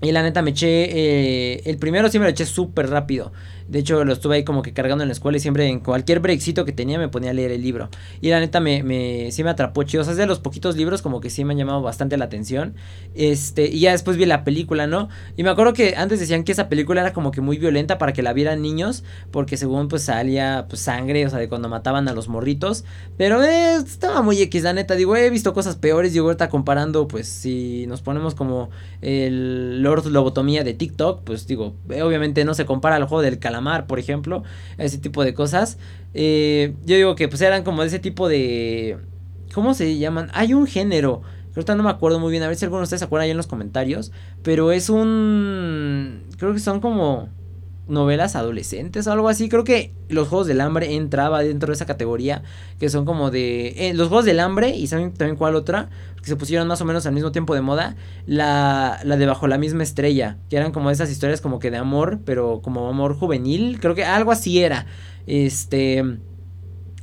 Y 0.02 0.12
la 0.12 0.22
neta 0.22 0.40
me 0.42 0.50
eché, 0.50 0.68
eh, 0.90 1.62
el 1.66 1.76
primero 1.78 2.08
sí 2.08 2.18
me 2.18 2.24
lo 2.24 2.30
eché 2.30 2.46
súper 2.46 2.88
rápido. 2.88 3.32
De 3.70 3.78
hecho, 3.78 4.04
lo 4.04 4.12
estuve 4.12 4.34
ahí 4.34 4.44
como 4.44 4.62
que 4.62 4.72
cargando 4.72 5.04
en 5.04 5.08
la 5.08 5.12
escuela 5.12 5.38
y 5.38 5.40
siempre 5.40 5.68
en 5.68 5.78
cualquier 5.78 6.18
breakcito 6.18 6.64
que 6.64 6.72
tenía 6.72 6.98
me 6.98 7.08
ponía 7.08 7.30
a 7.30 7.32
leer 7.32 7.52
el 7.52 7.62
libro. 7.62 7.88
Y 8.20 8.30
la 8.30 8.40
neta 8.40 8.58
me, 8.58 8.82
me 8.82 9.30
sí 9.30 9.44
me 9.44 9.50
atrapó 9.50 9.84
chido. 9.84 10.00
O 10.00 10.04
sea, 10.04 10.10
es 10.10 10.18
de 10.18 10.26
los 10.26 10.40
poquitos 10.40 10.76
libros 10.76 11.02
como 11.02 11.20
que 11.20 11.30
sí 11.30 11.44
me 11.44 11.52
han 11.52 11.58
llamado 11.58 11.80
bastante 11.80 12.16
la 12.16 12.24
atención. 12.24 12.74
Este, 13.14 13.66
y 13.68 13.78
ya 13.78 13.92
después 13.92 14.16
vi 14.16 14.26
la 14.26 14.42
película, 14.42 14.88
¿no? 14.88 15.08
Y 15.36 15.44
me 15.44 15.50
acuerdo 15.50 15.72
que 15.72 15.94
antes 15.96 16.18
decían 16.18 16.42
que 16.42 16.50
esa 16.50 16.68
película 16.68 17.00
era 17.00 17.12
como 17.12 17.30
que 17.30 17.40
muy 17.40 17.58
violenta 17.58 17.96
para 17.96 18.12
que 18.12 18.24
la 18.24 18.32
vieran 18.32 18.60
niños. 18.60 19.04
Porque 19.30 19.56
según 19.56 19.86
pues 19.86 20.02
salía 20.02 20.66
pues 20.68 20.82
sangre, 20.82 21.24
o 21.24 21.30
sea, 21.30 21.38
de 21.38 21.48
cuando 21.48 21.68
mataban 21.68 22.08
a 22.08 22.12
los 22.12 22.26
morritos. 22.26 22.84
Pero 23.16 23.40
eh, 23.44 23.76
estaba 23.76 24.20
muy 24.20 24.42
X, 24.42 24.64
la 24.64 24.72
neta. 24.72 24.96
Digo, 24.96 25.14
he 25.14 25.30
visto 25.30 25.54
cosas 25.54 25.76
peores. 25.76 26.12
Digo, 26.12 26.26
ahorita 26.26 26.48
comparando, 26.48 27.06
pues 27.06 27.28
si 27.28 27.86
nos 27.86 28.02
ponemos 28.02 28.34
como 28.34 28.70
el 29.00 29.80
Lord 29.80 30.06
Lobotomía 30.06 30.64
de 30.64 30.74
TikTok, 30.74 31.22
pues 31.22 31.46
digo, 31.46 31.76
obviamente 32.02 32.44
no 32.44 32.54
se 32.54 32.66
compara 32.66 32.96
al 32.96 33.04
juego 33.04 33.22
del 33.22 33.38
calamar 33.38 33.59
por 33.86 33.98
ejemplo, 33.98 34.42
ese 34.78 34.98
tipo 34.98 35.24
de 35.24 35.34
cosas. 35.34 35.78
Eh, 36.14 36.74
yo 36.84 36.96
digo 36.96 37.14
que 37.14 37.28
pues 37.28 37.40
eran 37.40 37.62
como 37.64 37.82
de 37.82 37.88
ese 37.88 37.98
tipo 37.98 38.28
de... 38.28 38.98
¿Cómo 39.54 39.74
se 39.74 39.98
llaman? 39.98 40.30
Hay 40.32 40.54
un 40.54 40.66
género. 40.66 41.22
Creo 41.52 41.64
que 41.64 41.74
no 41.74 41.82
me 41.82 41.90
acuerdo 41.90 42.20
muy 42.20 42.30
bien. 42.30 42.42
A 42.42 42.48
ver 42.48 42.56
si 42.56 42.64
alguno 42.64 42.80
de 42.80 42.84
ustedes 42.84 43.00
se 43.00 43.04
acuerda 43.04 43.24
ahí 43.24 43.30
en 43.30 43.36
los 43.36 43.46
comentarios. 43.46 44.12
Pero 44.42 44.72
es 44.72 44.90
un... 44.90 46.24
Creo 46.38 46.52
que 46.52 46.60
son 46.60 46.80
como 46.80 47.28
novelas 47.90 48.36
adolescentes 48.36 49.06
o 49.06 49.12
algo 49.12 49.28
así. 49.28 49.48
Creo 49.48 49.64
que 49.64 49.92
los 50.08 50.28
Juegos 50.28 50.46
del 50.46 50.60
Hambre 50.60 50.94
entraba 50.94 51.42
dentro 51.42 51.68
de 51.68 51.74
esa 51.74 51.86
categoría. 51.86 52.42
Que 52.78 52.88
son 52.88 53.04
como 53.04 53.30
de... 53.30 53.88
Eh, 53.88 53.94
los 53.94 54.08
Juegos 54.08 54.24
del 54.24 54.40
Hambre 54.40 54.70
y 54.70 54.86
saben 54.86 55.12
también 55.12 55.36
cuál 55.36 55.56
otra. 55.56 55.90
Que 56.22 56.26
se 56.26 56.36
pusieron 56.36 56.68
más 56.68 56.80
o 56.80 56.84
menos 56.84 57.06
al 57.06 57.12
mismo 57.12 57.32
tiempo 57.32 57.54
de 57.54 57.60
moda. 57.60 57.96
La, 58.26 59.00
la 59.04 59.16
de 59.16 59.26
Bajo 59.26 59.46
la 59.46 59.58
misma 59.58 59.82
estrella. 59.82 60.38
Que 60.48 60.56
eran 60.56 60.72
como 60.72 60.90
esas 60.90 61.10
historias 61.10 61.40
como 61.40 61.58
que 61.58 61.70
de 61.70 61.76
amor. 61.76 62.20
Pero 62.24 62.60
como 62.62 62.88
amor 62.88 63.14
juvenil. 63.14 63.78
Creo 63.80 63.94
que 63.94 64.04
algo 64.04 64.32
así 64.32 64.62
era. 64.62 64.86
Este... 65.26 66.18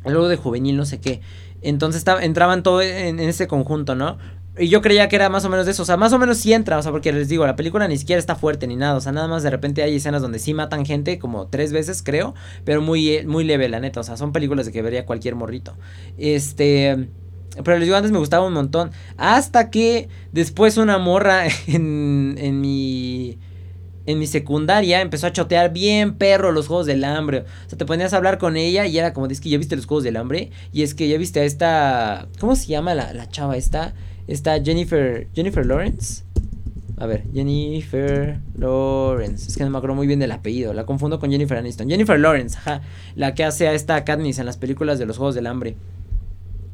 Algo 0.04 0.28
de 0.30 0.38
juvenil, 0.38 0.78
no 0.78 0.86
sé 0.86 1.02
qué. 1.02 1.22
Entonces 1.62 2.06
entraban 2.22 2.64
todo 2.64 2.82
en, 2.82 3.20
en, 3.20 3.28
ese 3.28 3.48
conjunto, 3.48 3.96
¿no? 3.96 4.18
Y 4.60 4.70
yo 4.70 4.82
creía 4.82 5.08
que 5.08 5.16
era 5.16 5.30
más 5.30 5.46
o 5.46 5.50
menos 5.50 5.68
eso. 5.68 5.84
O 5.84 5.86
sea, 5.86 5.98
más 5.98 6.14
o 6.14 6.20
menos 6.20 6.38
sí 6.38 6.54
entra. 6.54 6.78
O 6.78 6.82
sea, 6.82 6.92
porque 6.92 7.12
les 7.12 7.30
digo, 7.30 7.46
la 7.46 7.56
película 7.56 7.88
ni 7.88 7.98
siquiera 7.98 8.20
está 8.20 8.36
fuerte 8.36 8.68
ni 8.68 8.76
nada. 8.76 8.96
O 8.96 9.02
sea, 9.02 9.12
nada 9.12 9.28
más 9.28 9.44
de 9.44 9.50
repente 9.50 9.84
hay 9.84 9.96
escenas 9.96 10.22
donde 10.22 10.40
sí 10.40 10.54
matan 10.54 10.86
gente, 10.86 11.20
como 11.20 11.48
tres 11.48 11.72
veces, 11.72 12.02
creo. 12.04 12.34
Pero 12.64 12.82
muy, 12.82 13.26
muy 13.26 13.44
leve, 13.44 13.70
la 13.70 13.80
neta. 13.80 14.00
O 14.00 14.04
sea, 14.04 14.18
son 14.18 14.32
películas 14.32 14.66
de 14.66 14.72
que 14.72 14.82
vería 14.82 15.06
cualquier 15.06 15.36
morrito. 15.36 15.76
Este. 16.18 17.10
Pero 17.64 17.78
les 17.78 17.88
digo, 17.88 17.98
antes 17.98 18.12
me 18.12 18.20
gustaba 18.20 18.46
un 18.46 18.54
montón. 18.54 18.92
Hasta 19.18 19.70
que 19.70 20.10
después 20.32 20.78
una 20.78 20.98
morra 20.98 21.46
en, 21.68 22.36
en 22.38 22.62
mi 22.62 23.40
en 24.08 24.20
mi 24.20 24.26
secundaria 24.26 25.02
empezó 25.02 25.28
a 25.28 25.34
chotear 25.34 25.74
bien 25.74 26.16
perro 26.16 26.54
los 26.54 26.68
juegos 26.68 26.86
del 26.86 27.04
hambre. 27.04 27.44
O 27.66 27.70
sea, 27.70 27.78
te 27.78 27.86
ponías 27.86 28.14
a 28.14 28.18
hablar 28.18 28.38
con 28.38 28.56
ella 28.56 28.88
y 28.88 28.98
era 28.98 29.14
como, 29.14 29.28
es 29.28 29.42
que 29.42 29.50
ya 29.50 29.58
viste 29.58 29.76
los 29.76 29.86
juegos 29.86 30.06
del 30.06 30.16
hambre. 30.16 30.50
Y 30.72 30.84
es 30.84 30.96
que 30.96 31.10
ya 31.10 31.18
viste 31.18 31.42
a 31.42 31.44
esta. 31.44 32.28
¿Cómo 32.40 32.56
se 32.56 32.68
llama 32.68 32.96
la, 32.96 33.14
la 33.14 33.30
chava 33.30 33.58
esta? 33.58 33.94
Está 34.28 34.62
Jennifer. 34.62 35.28
Jennifer 35.34 35.66
Lawrence. 35.66 36.24
A 36.98 37.06
ver, 37.06 37.24
Jennifer 37.32 38.40
Lawrence. 38.58 39.48
Es 39.48 39.56
que 39.56 39.64
no 39.64 39.70
me 39.70 39.78
acuerdo 39.78 39.96
muy 39.96 40.08
bien 40.08 40.20
del 40.20 40.32
apellido. 40.32 40.74
La 40.74 40.86
confundo 40.86 41.20
con 41.20 41.32
Jennifer 41.32 41.58
Aniston. 41.58 41.88
Jennifer 41.88 42.20
Lawrence, 42.20 42.58
ajá. 42.58 42.82
La 43.16 43.36
que 43.36 43.44
hace 43.44 43.68
a 43.68 43.74
esta 43.74 44.04
Katniss 44.04 44.40
en 44.40 44.46
las 44.46 44.58
películas 44.58 44.98
de 44.98 45.06
los 45.06 45.18
Juegos 45.18 45.36
del 45.36 45.48
Hambre. 45.48 45.76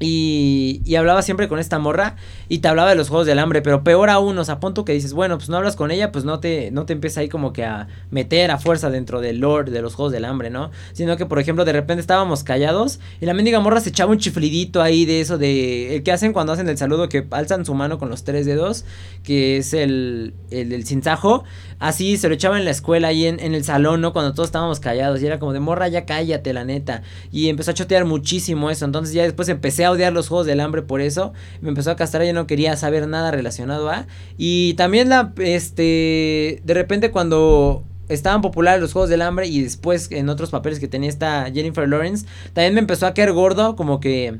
Y, 0.05 0.81
y, 0.83 0.95
hablaba 0.95 1.21
siempre 1.21 1.47
con 1.47 1.59
esta 1.59 1.79
morra 1.79 2.17
y 2.49 2.59
te 2.59 2.67
hablaba 2.67 2.89
de 2.89 2.95
los 2.95 3.07
juegos 3.07 3.25
del 3.25 3.39
hambre, 3.39 3.61
pero 3.61 3.85
peor 3.85 4.09
aún, 4.09 4.37
o 4.37 4.43
sea, 4.43 4.59
punto 4.59 4.83
que 4.83 4.91
dices, 4.91 5.13
bueno, 5.13 5.37
pues 5.37 5.47
no 5.47 5.55
hablas 5.55 5.77
con 5.77 5.91
ella, 5.91 6.11
pues 6.11 6.25
no 6.25 6.41
te, 6.41 6.71
no 6.71 6.85
te 6.85 6.91
empieza 6.91 7.21
ahí 7.21 7.29
como 7.29 7.53
que 7.53 7.63
a 7.63 7.87
meter 8.11 8.51
a 8.51 8.57
fuerza 8.57 8.89
dentro 8.89 9.21
del 9.21 9.39
lore 9.39 9.71
de 9.71 9.81
los 9.81 9.95
juegos 9.95 10.11
del 10.11 10.25
hambre, 10.25 10.49
¿no? 10.49 10.71
Sino 10.91 11.15
que, 11.15 11.25
por 11.25 11.39
ejemplo, 11.39 11.63
de 11.63 11.71
repente 11.71 12.01
estábamos 12.01 12.43
callados 12.43 12.99
y 13.21 13.25
la 13.25 13.33
mendiga 13.33 13.61
morra 13.61 13.79
se 13.79 13.89
echaba 13.89 14.11
un 14.11 14.17
chiflidito 14.17 14.81
ahí 14.81 15.05
de 15.05 15.21
eso, 15.21 15.37
de 15.37 15.95
el 15.95 16.03
que 16.03 16.11
hacen 16.11 16.33
cuando 16.33 16.51
hacen 16.51 16.67
el 16.67 16.77
saludo, 16.77 17.07
que 17.07 17.25
alzan 17.31 17.65
su 17.65 17.73
mano 17.73 17.97
con 17.97 18.09
los 18.09 18.25
tres 18.25 18.45
dedos, 18.45 18.83
que 19.23 19.55
es 19.57 19.73
el, 19.73 20.33
el, 20.51 20.73
el 20.73 20.85
cinzajo, 20.85 21.45
así 21.79 22.17
se 22.17 22.27
lo 22.27 22.35
echaba 22.35 22.59
en 22.59 22.65
la 22.65 22.71
escuela 22.71 23.07
ahí 23.07 23.25
en, 23.25 23.39
en 23.39 23.55
el 23.55 23.63
salón, 23.63 24.01
¿no? 24.01 24.11
Cuando 24.11 24.33
todos 24.33 24.49
estábamos 24.49 24.81
callados 24.81 25.21
y 25.21 25.25
era 25.25 25.39
como 25.39 25.53
de 25.53 25.61
morra, 25.61 25.87
ya 25.87 26.05
cállate, 26.05 26.51
la 26.51 26.65
neta. 26.65 27.03
Y 27.31 27.47
empezó 27.47 27.71
a 27.71 27.73
chotear 27.73 28.05
muchísimo 28.05 28.69
eso, 28.69 28.83
entonces 28.83 29.13
ya 29.13 29.23
después 29.23 29.47
empecé 29.49 29.85
a 29.85 29.92
odiar 29.93 30.13
los 30.13 30.27
juegos 30.27 30.45
del 30.45 30.59
hambre 30.59 30.81
por 30.81 31.01
eso. 31.01 31.33
Me 31.61 31.69
empezó 31.69 31.91
a 31.91 31.95
castrar, 31.95 32.25
yo 32.25 32.33
no 32.33 32.47
quería 32.47 32.75
saber 32.77 33.07
nada 33.07 33.31
relacionado 33.31 33.89
a. 33.89 34.07
Y 34.37 34.73
también 34.75 35.09
la, 35.09 35.33
este, 35.37 36.61
de 36.63 36.73
repente 36.73 37.11
cuando 37.11 37.83
estaban 38.09 38.41
populares 38.41 38.81
los 38.81 38.93
juegos 38.93 39.09
del 39.09 39.21
hambre 39.21 39.47
y 39.47 39.61
después 39.61 40.11
en 40.11 40.29
otros 40.29 40.49
papeles 40.49 40.79
que 40.79 40.87
tenía 40.87 41.09
esta 41.09 41.49
Jennifer 41.51 41.87
Lawrence, 41.87 42.25
también 42.53 42.73
me 42.73 42.79
empezó 42.79 43.07
a 43.07 43.13
caer 43.13 43.31
gordo, 43.31 43.75
como 43.75 43.99
que 43.99 44.39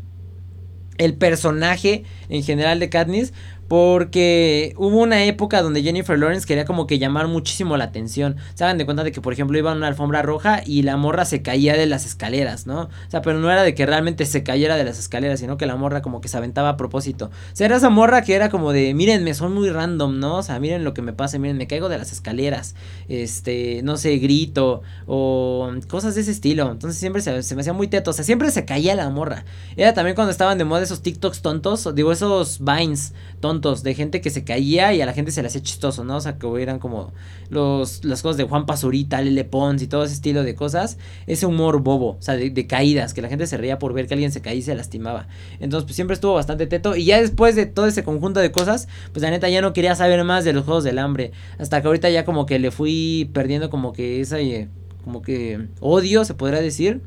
el 0.97 1.16
personaje 1.16 2.04
en 2.30 2.43
general 2.43 2.80
de 2.80 2.89
Katniss 2.89 3.34
porque 3.74 4.76
hubo 4.78 4.99
una 4.99 5.24
época 5.24 5.63
donde 5.63 5.82
Jennifer 5.82 6.15
Lawrence 6.19 6.45
quería 6.45 6.63
como 6.63 6.86
que 6.86 6.99
llamar 6.99 7.28
muchísimo 7.28 7.76
la 7.76 7.86
atención. 7.86 8.36
Se 8.53 8.63
hagan 8.63 8.78
de 8.78 8.86
cuenta 8.86 9.03
de 9.03 9.11
que, 9.11 9.19
por 9.19 9.34
ejemplo, 9.34 9.57
iba 9.57 9.71
a 9.71 9.74
una 9.74 9.88
alfombra 9.88 10.21
roja 10.21 10.61
y 10.63 10.84
la 10.84 10.95
morra 10.95 11.26
se 11.26 11.41
caía 11.41 11.74
de 11.74 11.88
las 11.88 12.05
escaleras, 12.05 12.67
¿no? 12.67 12.82
O 12.82 12.89
sea, 13.07 13.24
pero 13.24 13.39
no 13.39 13.49
era 13.49 13.63
de 13.63 13.74
que 13.74 13.88
realmente 13.88 14.28
se 14.28 14.43
cayera 14.43 14.76
de 14.76 14.84
las 14.84 14.99
escaleras, 14.99 15.39
sino 15.39 15.57
que 15.57 15.65
la 15.65 15.76
morra 15.76 16.03
como 16.03 16.21
que 16.21 16.28
se 16.28 16.38
aventaba 16.38 16.69
a 16.69 16.78
propósito. 16.78 17.32
O 17.51 17.55
sea, 17.55 17.65
era 17.65 17.78
esa 17.78 17.89
morra 17.89 18.21
que 18.21 18.36
era 18.36 18.51
como 18.51 18.74
de, 18.74 18.93
mírenme, 18.93 19.34
son 19.34 19.55
muy 19.55 19.71
random, 19.71 20.19
¿no? 20.19 20.38
O 20.38 20.43
sea, 20.43 20.59
miren 20.59 20.84
lo 20.84 20.93
que 20.93 21.01
me 21.01 21.13
pasa, 21.13 21.39
miren, 21.39 21.57
me 21.57 21.65
caigo 21.65 21.89
de 21.89 21.97
las 21.97 22.11
escaleras. 22.11 22.76
Este, 23.07 23.82
no 23.84 23.97
sé, 23.97 24.17
grito 24.17 24.84
o 25.07 25.71
cosas 25.88 26.13
de 26.13 26.21
ese 26.21 26.30
estilo. 26.30 26.71
Entonces 26.71 26.99
siempre 26.99 27.24
se, 27.24 27.41
se 27.41 27.55
me 27.55 27.61
hacía 27.61 27.74
muy 27.74 27.88
teto. 27.88 28.11
O 28.11 28.13
sea, 28.13 28.24
siempre 28.24 28.51
se 28.51 28.65
caía 28.65 28.93
la 28.93 29.09
morra. 29.09 29.45
Era 29.78 29.95
también 29.95 30.13
cuando 30.13 30.30
estaban 30.30 30.59
de 30.59 30.63
moda 30.63 30.84
esos 30.84 31.01
TikToks 31.01 31.41
tontos, 31.41 31.95
digo, 31.95 32.11
esos 32.11 32.59
Vines 32.63 33.13
tontos 33.39 33.62
de 33.64 33.95
gente 33.95 34.22
que 34.22 34.30
se 34.30 34.43
caía 34.43 34.93
y 34.93 35.01
a 35.01 35.05
la 35.05 35.14
gente 35.14 35.32
se 35.32 35.41
le 35.41 35.47
hacía 35.47 35.61
chistoso, 35.61 36.03
¿no? 36.03 36.18
O 36.18 36.22
sea, 36.22 36.38
que 36.38 36.45
hubieran 36.45 36.80
como 36.80 37.14
los, 37.49 38.03
las 38.03 38.22
cosas 38.22 38.38
de 38.38 38.43
Juan 38.43 38.66
Pazurita, 38.66 39.22
Lele 39.22 39.45
Pons 39.45 39.82
y 39.82 39.88
todo 39.88 40.03
ese 40.03 40.14
estilo 40.14 40.43
de 40.43 40.53
cosas, 40.53 40.97
ese 41.26 41.45
humor 41.45 41.82
bobo, 41.82 42.18
o 42.20 42.22
sea, 42.22 42.36
de, 42.36 42.68
caídas, 42.68 43.14
que 43.14 43.22
la 43.22 43.30
gente 43.30 43.47
se 43.47 43.57
reía 43.57 43.80
por 43.80 43.93
ver 43.93 44.07
que 44.07 44.14
alguien 44.14 44.32
se 44.32 44.41
caía 44.41 44.59
y 44.59 44.61
se 44.61 44.76
lastimaba. 44.76 45.28
Entonces, 45.59 45.86
pues 45.86 45.95
siempre 45.95 46.14
estuvo 46.14 46.34
bastante 46.34 46.68
teto 46.68 46.95
y 46.95 47.05
ya 47.05 47.22
después 47.22 47.55
de 47.55 47.66
todo 47.66 47.88
ese 47.88 48.03
conjunto 48.03 48.39
de 48.41 48.51
cosas, 48.51 48.88
pues 49.14 49.24
la 49.24 49.30
neta 49.30 49.47
ya 49.49 49.61
no 49.61 49.74
quería 49.74 49.95
saber 49.95 50.24
más 50.26 50.43
de 50.43 50.53
los 50.53 50.66
Juegos 50.66 50.84
del 50.84 50.99
Hambre, 50.99 51.32
hasta 51.57 51.82
que 51.82 51.88
ahorita 51.88 52.09
ya 52.09 52.26
como 52.26 52.45
que 52.45 52.59
le 52.59 52.72
fui 52.72 53.30
perdiendo 53.34 53.70
como 53.70 53.93
que 53.93 54.20
esa, 54.20 54.39
eh, 54.39 54.68
como 55.03 55.22
que 55.22 55.68
odio, 55.80 56.26
se 56.26 56.34
podrá 56.34 56.59
decir. 56.59 57.01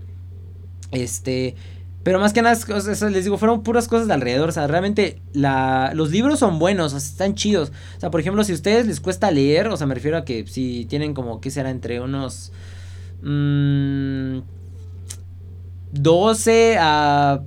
Este, 0.93 1.57
pero 2.07 2.21
más 2.21 2.33
que 2.33 2.41
nada, 2.41 2.57
les 3.11 3.25
digo, 3.25 3.37
fueron 3.37 3.65
puras 3.65 3.89
cosas 3.89 4.07
de 4.07 4.15
alrededor. 4.15 4.49
O 4.49 4.53
sea, 4.53 4.69
realmente 4.69 5.21
la, 5.33 5.91
los 5.93 6.13
libros 6.13 6.39
son 6.39 6.61
buenos, 6.61 6.95
o 6.95 6.99
están 6.99 7.35
chidos. 7.35 7.73
O 7.97 8.01
sea, 8.01 8.13
por 8.13 8.21
ejemplo, 8.21 8.45
si 8.45 8.53
a 8.53 8.55
ustedes 8.55 8.87
les 8.87 9.01
cuesta 9.01 9.29
leer, 9.33 9.67
o 9.67 9.77
sea, 9.77 9.89
me 9.89 9.95
refiero 9.97 10.17
a 10.17 10.25
que 10.25 10.47
si 10.47 10.85
tienen 10.85 11.15
como, 11.15 11.41
¿qué 11.41 11.51
será? 11.51 11.71
Entre 11.71 12.01
unos... 12.01 12.53
12 13.23 13.25
mm, 13.25 14.41
a 16.81 17.43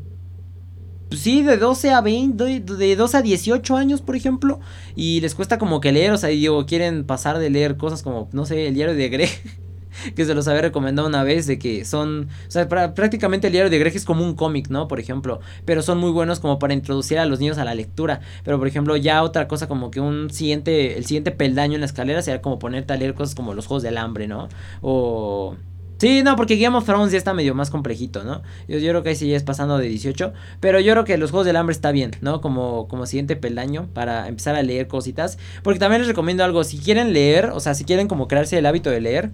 sí, 1.12 1.42
de 1.42 1.56
12 1.56 1.92
a 1.92 2.02
20, 2.02 2.60
de 2.60 2.96
12 2.98 3.16
a 3.16 3.22
18 3.22 3.78
años, 3.78 4.02
por 4.02 4.18
ejemplo, 4.18 4.60
y 4.94 5.22
les 5.22 5.36
cuesta 5.36 5.58
como 5.58 5.80
que 5.80 5.94
leer, 5.94 6.12
o 6.12 6.18
sea, 6.18 6.32
digo, 6.32 6.66
quieren 6.66 7.06
pasar 7.06 7.40
de 7.40 7.50
leer 7.50 7.78
cosas 7.78 8.04
como, 8.04 8.28
no 8.34 8.46
sé, 8.46 8.68
el 8.68 8.74
diario 8.74 8.94
de 8.94 9.08
Greg, 9.08 9.30
que 10.16 10.26
se 10.26 10.34
los 10.34 10.48
había 10.48 10.62
recomendado 10.62 11.08
una 11.08 11.24
vez, 11.24 11.48
de 11.48 11.60
que 11.60 11.86
son, 11.86 12.30
o 12.48 12.52
sea, 12.52 12.68
prácticamente 12.68 13.48
el 13.48 13.54
diario 13.54 13.70
de 13.70 13.80
Greg 13.80 13.96
es 13.96 14.06
como 14.06 14.24
un 14.24 14.36
cómic, 14.36 14.70
¿no? 14.70 14.88
Por 14.88 15.00
ejemplo, 15.00 15.40
pero 15.66 15.82
son 15.82 15.98
muy 15.98 16.12
buenos 16.12 16.40
como 16.40 16.60
para 16.60 16.74
introducir 16.74 17.20
a 17.20 17.26
los 17.26 17.40
niños 17.40 17.58
a 17.58 17.66
la 17.66 17.76
lectura, 17.76 18.22
pero 18.44 18.58
por 18.58 18.68
ejemplo, 18.68 18.96
ya 18.96 19.24
otra 19.24 19.48
cosa 19.48 19.68
como 19.68 19.92
que 19.92 20.00
un 20.00 20.30
siguiente, 20.30 20.98
el 20.98 21.06
siguiente 21.06 21.32
peldaño 21.32 21.76
en 21.76 21.82
la 21.82 21.86
escalera 21.86 22.22
sería 22.22 22.42
como 22.42 22.60
ponerte 22.60 22.94
a 22.94 22.98
leer 22.98 23.14
cosas 23.14 23.36
como 23.36 23.54
los 23.54 23.68
Juegos 23.68 23.84
del 23.84 23.98
Hambre, 23.98 24.28
¿no? 24.28 24.50
O 24.82 25.56
Sí, 26.00 26.24
no, 26.24 26.38
porque 26.38 26.56
Game 26.56 26.78
of 26.78 26.86
Thrones 26.86 27.12
ya 27.12 27.18
está 27.18 27.34
medio 27.34 27.54
más 27.54 27.70
complejito, 27.70 28.24
¿no? 28.24 28.42
Yo, 28.70 28.78
yo, 28.78 28.90
creo 28.92 29.04
que 29.04 29.10
ahí 29.10 29.16
sí 29.16 29.28
ya 29.28 29.36
es 29.36 29.44
pasando 29.44 29.78
de 29.78 29.90
18. 29.90 30.32
Pero 30.62 30.80
yo 30.80 30.94
creo 30.94 31.04
que 31.04 31.18
los 31.18 31.32
Juegos 31.32 31.46
del 31.46 31.58
Hambre 31.58 31.74
está 31.74 31.92
bien, 31.92 32.12
¿no? 32.22 32.40
Como, 32.40 32.88
como 32.88 33.06
siguiente 33.06 33.36
peldaño 33.36 33.90
para 33.94 34.30
empezar 34.30 34.56
a 34.56 34.64
leer 34.64 34.88
cositas. 34.88 35.38
Porque 35.62 35.78
también 35.78 36.02
les 36.02 36.08
recomiendo 36.08 36.46
algo, 36.46 36.64
si 36.64 36.78
quieren 36.78 37.12
leer, 37.12 37.48
o 37.48 37.60
sea, 37.60 37.74
si 37.74 37.84
quieren 37.84 38.08
como 38.08 38.30
crearse 38.30 38.58
el 38.58 38.66
hábito 38.66 38.90
de 38.90 39.02
leer, 39.02 39.32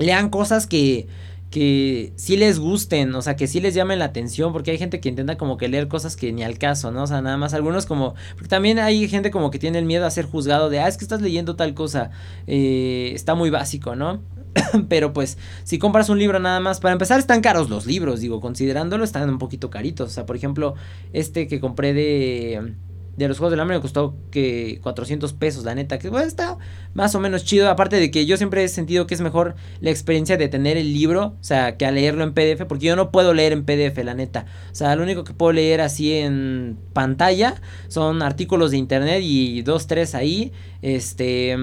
lean 0.00 0.30
cosas 0.30 0.66
que, 0.66 1.06
que 1.50 2.12
sí 2.16 2.36
les 2.36 2.58
gusten, 2.58 3.14
o 3.14 3.22
sea, 3.22 3.36
que 3.36 3.46
sí 3.46 3.60
les 3.60 3.74
llamen 3.74 3.98
la 3.98 4.06
atención, 4.06 4.52
porque 4.52 4.70
hay 4.70 4.78
gente 4.78 5.00
que 5.00 5.08
intenta 5.08 5.36
como 5.36 5.56
que 5.56 5.68
leer 5.68 5.88
cosas 5.88 6.16
que 6.16 6.32
ni 6.32 6.42
al 6.42 6.58
caso, 6.58 6.90
¿no? 6.90 7.04
O 7.04 7.06
sea, 7.06 7.22
nada 7.22 7.36
más 7.36 7.54
algunos 7.54 7.86
como, 7.86 8.14
porque 8.34 8.48
también 8.48 8.78
hay 8.78 9.08
gente 9.08 9.30
como 9.30 9.50
que 9.50 9.58
tiene 9.58 9.78
el 9.78 9.84
miedo 9.84 10.06
a 10.06 10.10
ser 10.10 10.26
juzgado 10.26 10.70
de, 10.70 10.80
ah, 10.80 10.88
es 10.88 10.96
que 10.96 11.04
estás 11.04 11.20
leyendo 11.20 11.56
tal 11.56 11.74
cosa, 11.74 12.10
eh, 12.46 13.12
está 13.14 13.34
muy 13.34 13.50
básico, 13.50 13.94
¿no? 13.94 14.22
Pero 14.88 15.12
pues, 15.12 15.38
si 15.64 15.78
compras 15.78 16.08
un 16.08 16.18
libro 16.18 16.38
nada 16.38 16.60
más, 16.60 16.80
para 16.80 16.92
empezar 16.92 17.18
están 17.18 17.40
caros 17.40 17.68
los 17.68 17.86
libros, 17.86 18.20
digo, 18.20 18.40
considerándolo 18.40 19.04
están 19.04 19.28
un 19.28 19.38
poquito 19.38 19.70
caritos. 19.70 20.10
O 20.10 20.12
sea, 20.12 20.26
por 20.26 20.36
ejemplo, 20.36 20.74
este 21.12 21.46
que 21.46 21.60
compré 21.60 21.92
de, 21.92 22.74
de 23.24 23.28
los 23.28 23.38
Juegos 23.38 23.52
del 23.52 23.60
Hambre 23.60 23.76
me 23.76 23.82
costó 23.82 24.16
que 24.30 24.80
400 24.82 25.32
pesos, 25.34 25.64
la 25.64 25.74
neta, 25.74 25.98
que 25.98 26.08
bueno, 26.08 26.26
está 26.26 26.58
más 26.94 27.14
o 27.14 27.20
menos 27.20 27.44
chido. 27.44 27.68
Aparte 27.68 27.96
de 27.96 28.10
que 28.10 28.26
yo 28.26 28.36
siempre 28.36 28.64
he 28.64 28.68
sentido 28.68 29.06
que 29.06 29.14
es 29.14 29.20
mejor 29.20 29.54
la 29.80 29.90
experiencia 29.90 30.36
de 30.36 30.48
tener 30.48 30.76
el 30.76 30.92
libro, 30.92 31.36
o 31.40 31.44
sea, 31.44 31.76
que 31.76 31.86
a 31.86 31.90
leerlo 31.90 32.24
en 32.24 32.32
PDF, 32.32 32.64
porque 32.66 32.86
yo 32.86 32.96
no 32.96 33.10
puedo 33.10 33.34
leer 33.34 33.52
en 33.52 33.64
PDF, 33.64 34.02
la 34.04 34.14
neta. 34.14 34.46
O 34.72 34.74
sea, 34.74 34.96
lo 34.96 35.02
único 35.02 35.24
que 35.24 35.34
puedo 35.34 35.52
leer 35.52 35.80
así 35.80 36.14
en 36.14 36.78
pantalla 36.92 37.60
son 37.88 38.22
artículos 38.22 38.70
de 38.70 38.78
internet 38.78 39.20
y 39.22 39.62
dos, 39.62 39.86
tres 39.86 40.14
ahí. 40.14 40.52
Este... 40.82 41.56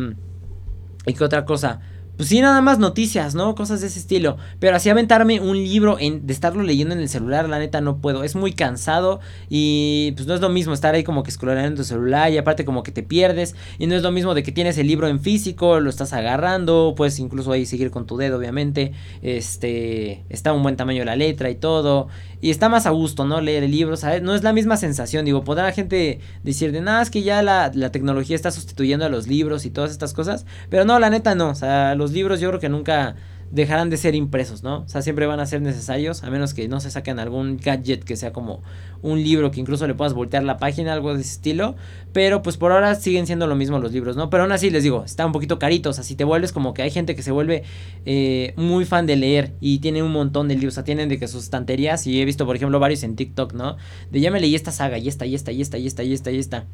¿Y 1.05 1.13
qué 1.13 1.23
otra 1.23 1.45
cosa? 1.45 1.79
Pues 2.17 2.29
sí, 2.29 2.41
nada 2.41 2.61
más 2.61 2.79
noticias, 2.79 3.35
¿no? 3.35 3.53
Cosas 3.55 3.81
de 3.81 3.87
ese 3.87 3.99
estilo. 3.99 4.37
Pero 4.59 4.75
así 4.75 4.89
aventarme 4.89 5.39
un 5.39 5.55
libro 5.55 5.97
en, 5.99 6.25
de 6.25 6.33
estarlo 6.33 6.63
leyendo 6.63 6.95
en 6.95 6.99
el 6.99 7.09
celular, 7.09 7.47
la 7.47 7.59
neta 7.59 7.79
no 7.79 7.97
puedo. 7.97 8.23
Es 8.23 8.35
muy 8.35 8.53
cansado 8.53 9.19
y 9.49 10.13
pues 10.15 10.27
no 10.27 10.33
es 10.33 10.41
lo 10.41 10.49
mismo 10.49 10.73
estar 10.73 10.95
ahí 10.95 11.03
como 11.03 11.23
que 11.23 11.31
scrollando 11.31 11.67
en 11.67 11.75
tu 11.75 11.83
celular 11.83 12.31
y 12.31 12.37
aparte 12.37 12.65
como 12.65 12.83
que 12.83 12.91
te 12.91 13.03
pierdes. 13.03 13.55
Y 13.77 13.87
no 13.87 13.95
es 13.95 14.01
lo 14.01 14.11
mismo 14.11 14.33
de 14.33 14.43
que 14.43 14.51
tienes 14.51 14.77
el 14.79 14.87
libro 14.87 15.07
en 15.07 15.19
físico, 15.19 15.79
lo 15.79 15.89
estás 15.89 16.11
agarrando, 16.13 16.95
puedes 16.97 17.19
incluso 17.19 17.51
ahí 17.51 17.65
seguir 17.65 17.91
con 17.91 18.07
tu 18.07 18.17
dedo, 18.17 18.37
obviamente. 18.37 18.93
Este, 19.21 20.23
está 20.29 20.53
un 20.53 20.63
buen 20.63 20.75
tamaño 20.75 21.05
la 21.05 21.15
letra 21.15 21.49
y 21.51 21.55
todo. 21.55 22.07
Y 22.41 22.51
está 22.51 22.69
más 22.69 22.85
a 22.85 22.91
gusto, 22.91 23.25
¿no? 23.25 23.41
Leer 23.41 23.63
el 23.63 23.71
libro, 23.71 23.97
¿sabes? 23.97 24.21
No 24.21 24.35
es 24.35 24.43
la 24.43 24.53
misma 24.53 24.77
sensación, 24.77 25.25
digo, 25.25 25.43
podrá 25.43 25.63
la 25.63 25.71
gente 25.71 26.19
decir 26.43 26.71
de 26.71 26.81
nada, 26.81 27.01
es 27.01 27.09
que 27.09 27.23
ya 27.23 27.41
la, 27.41 27.71
la 27.73 27.91
tecnología 27.91 28.35
está 28.35 28.51
sustituyendo 28.51 29.05
a 29.05 29.09
los 29.09 29.27
libros 29.27 29.65
y 29.65 29.71
todas 29.71 29.91
estas 29.91 30.13
cosas. 30.13 30.45
Pero 30.69 30.85
no, 30.85 30.99
la 30.99 31.09
neta 31.09 31.33
no, 31.33 31.49
o 31.49 31.55
sea, 31.55 31.95
los 31.95 32.06
libros 32.11 32.39
yo 32.39 32.49
creo 32.49 32.59
que 32.59 32.69
nunca 32.69 33.15
dejarán 33.51 33.89
de 33.89 33.97
ser 33.97 34.15
impresos, 34.15 34.63
¿no? 34.63 34.79
O 34.79 34.89
sea, 34.89 35.01
siempre 35.01 35.25
van 35.25 35.39
a 35.39 35.45
ser 35.45 35.61
necesarios, 35.61 36.23
a 36.23 36.29
menos 36.29 36.53
que 36.53 36.67
no 36.67 36.79
se 36.79 36.91
saquen 36.91 37.19
algún 37.19 37.57
gadget 37.57 38.03
que 38.03 38.15
sea 38.17 38.33
como 38.33 38.61
un 39.01 39.23
libro 39.23 39.51
que 39.51 39.59
incluso 39.59 39.87
le 39.87 39.93
puedas 39.93 40.13
voltear 40.13 40.43
la 40.43 40.57
página, 40.57 40.93
algo 40.93 41.13
de 41.13 41.21
ese 41.21 41.31
estilo. 41.31 41.75
Pero 42.11 42.41
pues 42.41 42.57
por 42.57 42.71
ahora 42.71 42.95
siguen 42.95 43.25
siendo 43.25 43.47
lo 43.47 43.55
mismo 43.55 43.79
los 43.79 43.91
libros, 43.91 44.17
¿no? 44.17 44.29
Pero 44.29 44.43
aún 44.43 44.51
así 44.51 44.69
les 44.69 44.83
digo, 44.83 45.03
está 45.05 45.25
un 45.25 45.31
poquito 45.31 45.59
caritos. 45.59 45.91
O 45.91 45.93
sea, 45.93 46.03
si 46.03 46.15
te 46.15 46.23
vuelves 46.23 46.51
como 46.51 46.73
que 46.73 46.81
hay 46.81 46.91
gente 46.91 47.15
que 47.15 47.23
se 47.23 47.31
vuelve 47.31 47.63
eh, 48.05 48.53
muy 48.57 48.85
fan 48.85 49.05
de 49.05 49.15
leer 49.15 49.53
y 49.61 49.79
tiene 49.79 50.03
un 50.03 50.11
montón 50.11 50.47
de 50.47 50.55
libros. 50.55 50.73
O 50.73 50.75
sea, 50.75 50.83
tienen 50.83 51.09
de 51.09 51.17
que 51.17 51.27
sus 51.27 51.43
estanterías, 51.43 52.05
y 52.05 52.21
he 52.21 52.25
visto, 52.25 52.45
por 52.45 52.55
ejemplo, 52.55 52.79
varios 52.79 53.03
en 53.03 53.15
TikTok, 53.15 53.53
¿no? 53.53 53.77
De 54.11 54.19
ya 54.19 54.31
me 54.31 54.39
leí 54.39 54.55
esta 54.55 54.71
saga, 54.71 54.97
y 54.97 55.07
esta, 55.07 55.25
y 55.25 55.35
esta, 55.35 55.51
y 55.51 55.61
esta, 55.61 55.77
y 55.77 55.87
esta, 55.87 56.03
y 56.03 56.13
esta, 56.13 56.31
y 56.31 56.39
esta. 56.39 56.65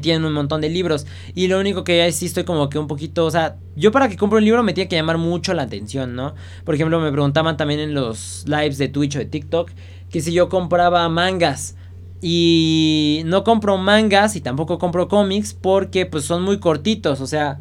Tienen 0.00 0.24
un 0.24 0.32
montón 0.32 0.60
de 0.60 0.68
libros. 0.68 1.06
Y 1.34 1.48
lo 1.48 1.58
único 1.58 1.84
que 1.84 1.98
ya 1.98 2.12
sí 2.12 2.26
estoy 2.26 2.44
como 2.44 2.68
que 2.68 2.78
un 2.78 2.86
poquito. 2.86 3.24
O 3.26 3.30
sea, 3.30 3.56
yo 3.74 3.92
para 3.92 4.08
que 4.08 4.16
compre 4.16 4.38
un 4.38 4.44
libro 4.44 4.62
me 4.62 4.72
tiene 4.72 4.88
que 4.88 4.96
llamar 4.96 5.18
mucho 5.18 5.54
la 5.54 5.62
atención, 5.62 6.14
¿no? 6.14 6.34
Por 6.64 6.74
ejemplo, 6.74 7.00
me 7.00 7.12
preguntaban 7.12 7.56
también 7.56 7.80
en 7.80 7.94
los 7.94 8.44
lives 8.46 8.78
de 8.78 8.88
Twitch 8.88 9.16
o 9.16 9.18
de 9.18 9.26
TikTok 9.26 9.70
que 10.10 10.20
si 10.20 10.32
yo 10.32 10.48
compraba 10.48 11.08
mangas. 11.08 11.76
Y 12.22 13.22
no 13.26 13.44
compro 13.44 13.76
mangas 13.76 14.36
y 14.36 14.40
tampoco 14.40 14.78
compro 14.78 15.08
cómics 15.08 15.52
porque 15.54 16.06
pues 16.06 16.24
son 16.24 16.42
muy 16.42 16.58
cortitos. 16.58 17.20
O 17.20 17.26
sea. 17.26 17.60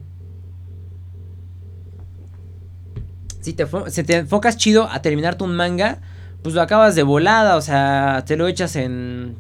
Si 3.42 3.54
te, 3.54 3.68
si 3.90 4.04
te 4.04 4.16
enfocas 4.18 4.58
chido 4.58 4.90
a 4.90 5.02
terminarte 5.02 5.44
un 5.44 5.56
manga, 5.56 6.02
pues 6.42 6.56
lo 6.56 6.62
acabas 6.62 6.96
de 6.96 7.04
volada. 7.04 7.58
O 7.58 7.62
sea, 7.62 8.24
te 8.26 8.38
lo 8.38 8.48
echas 8.48 8.76
en. 8.76 9.36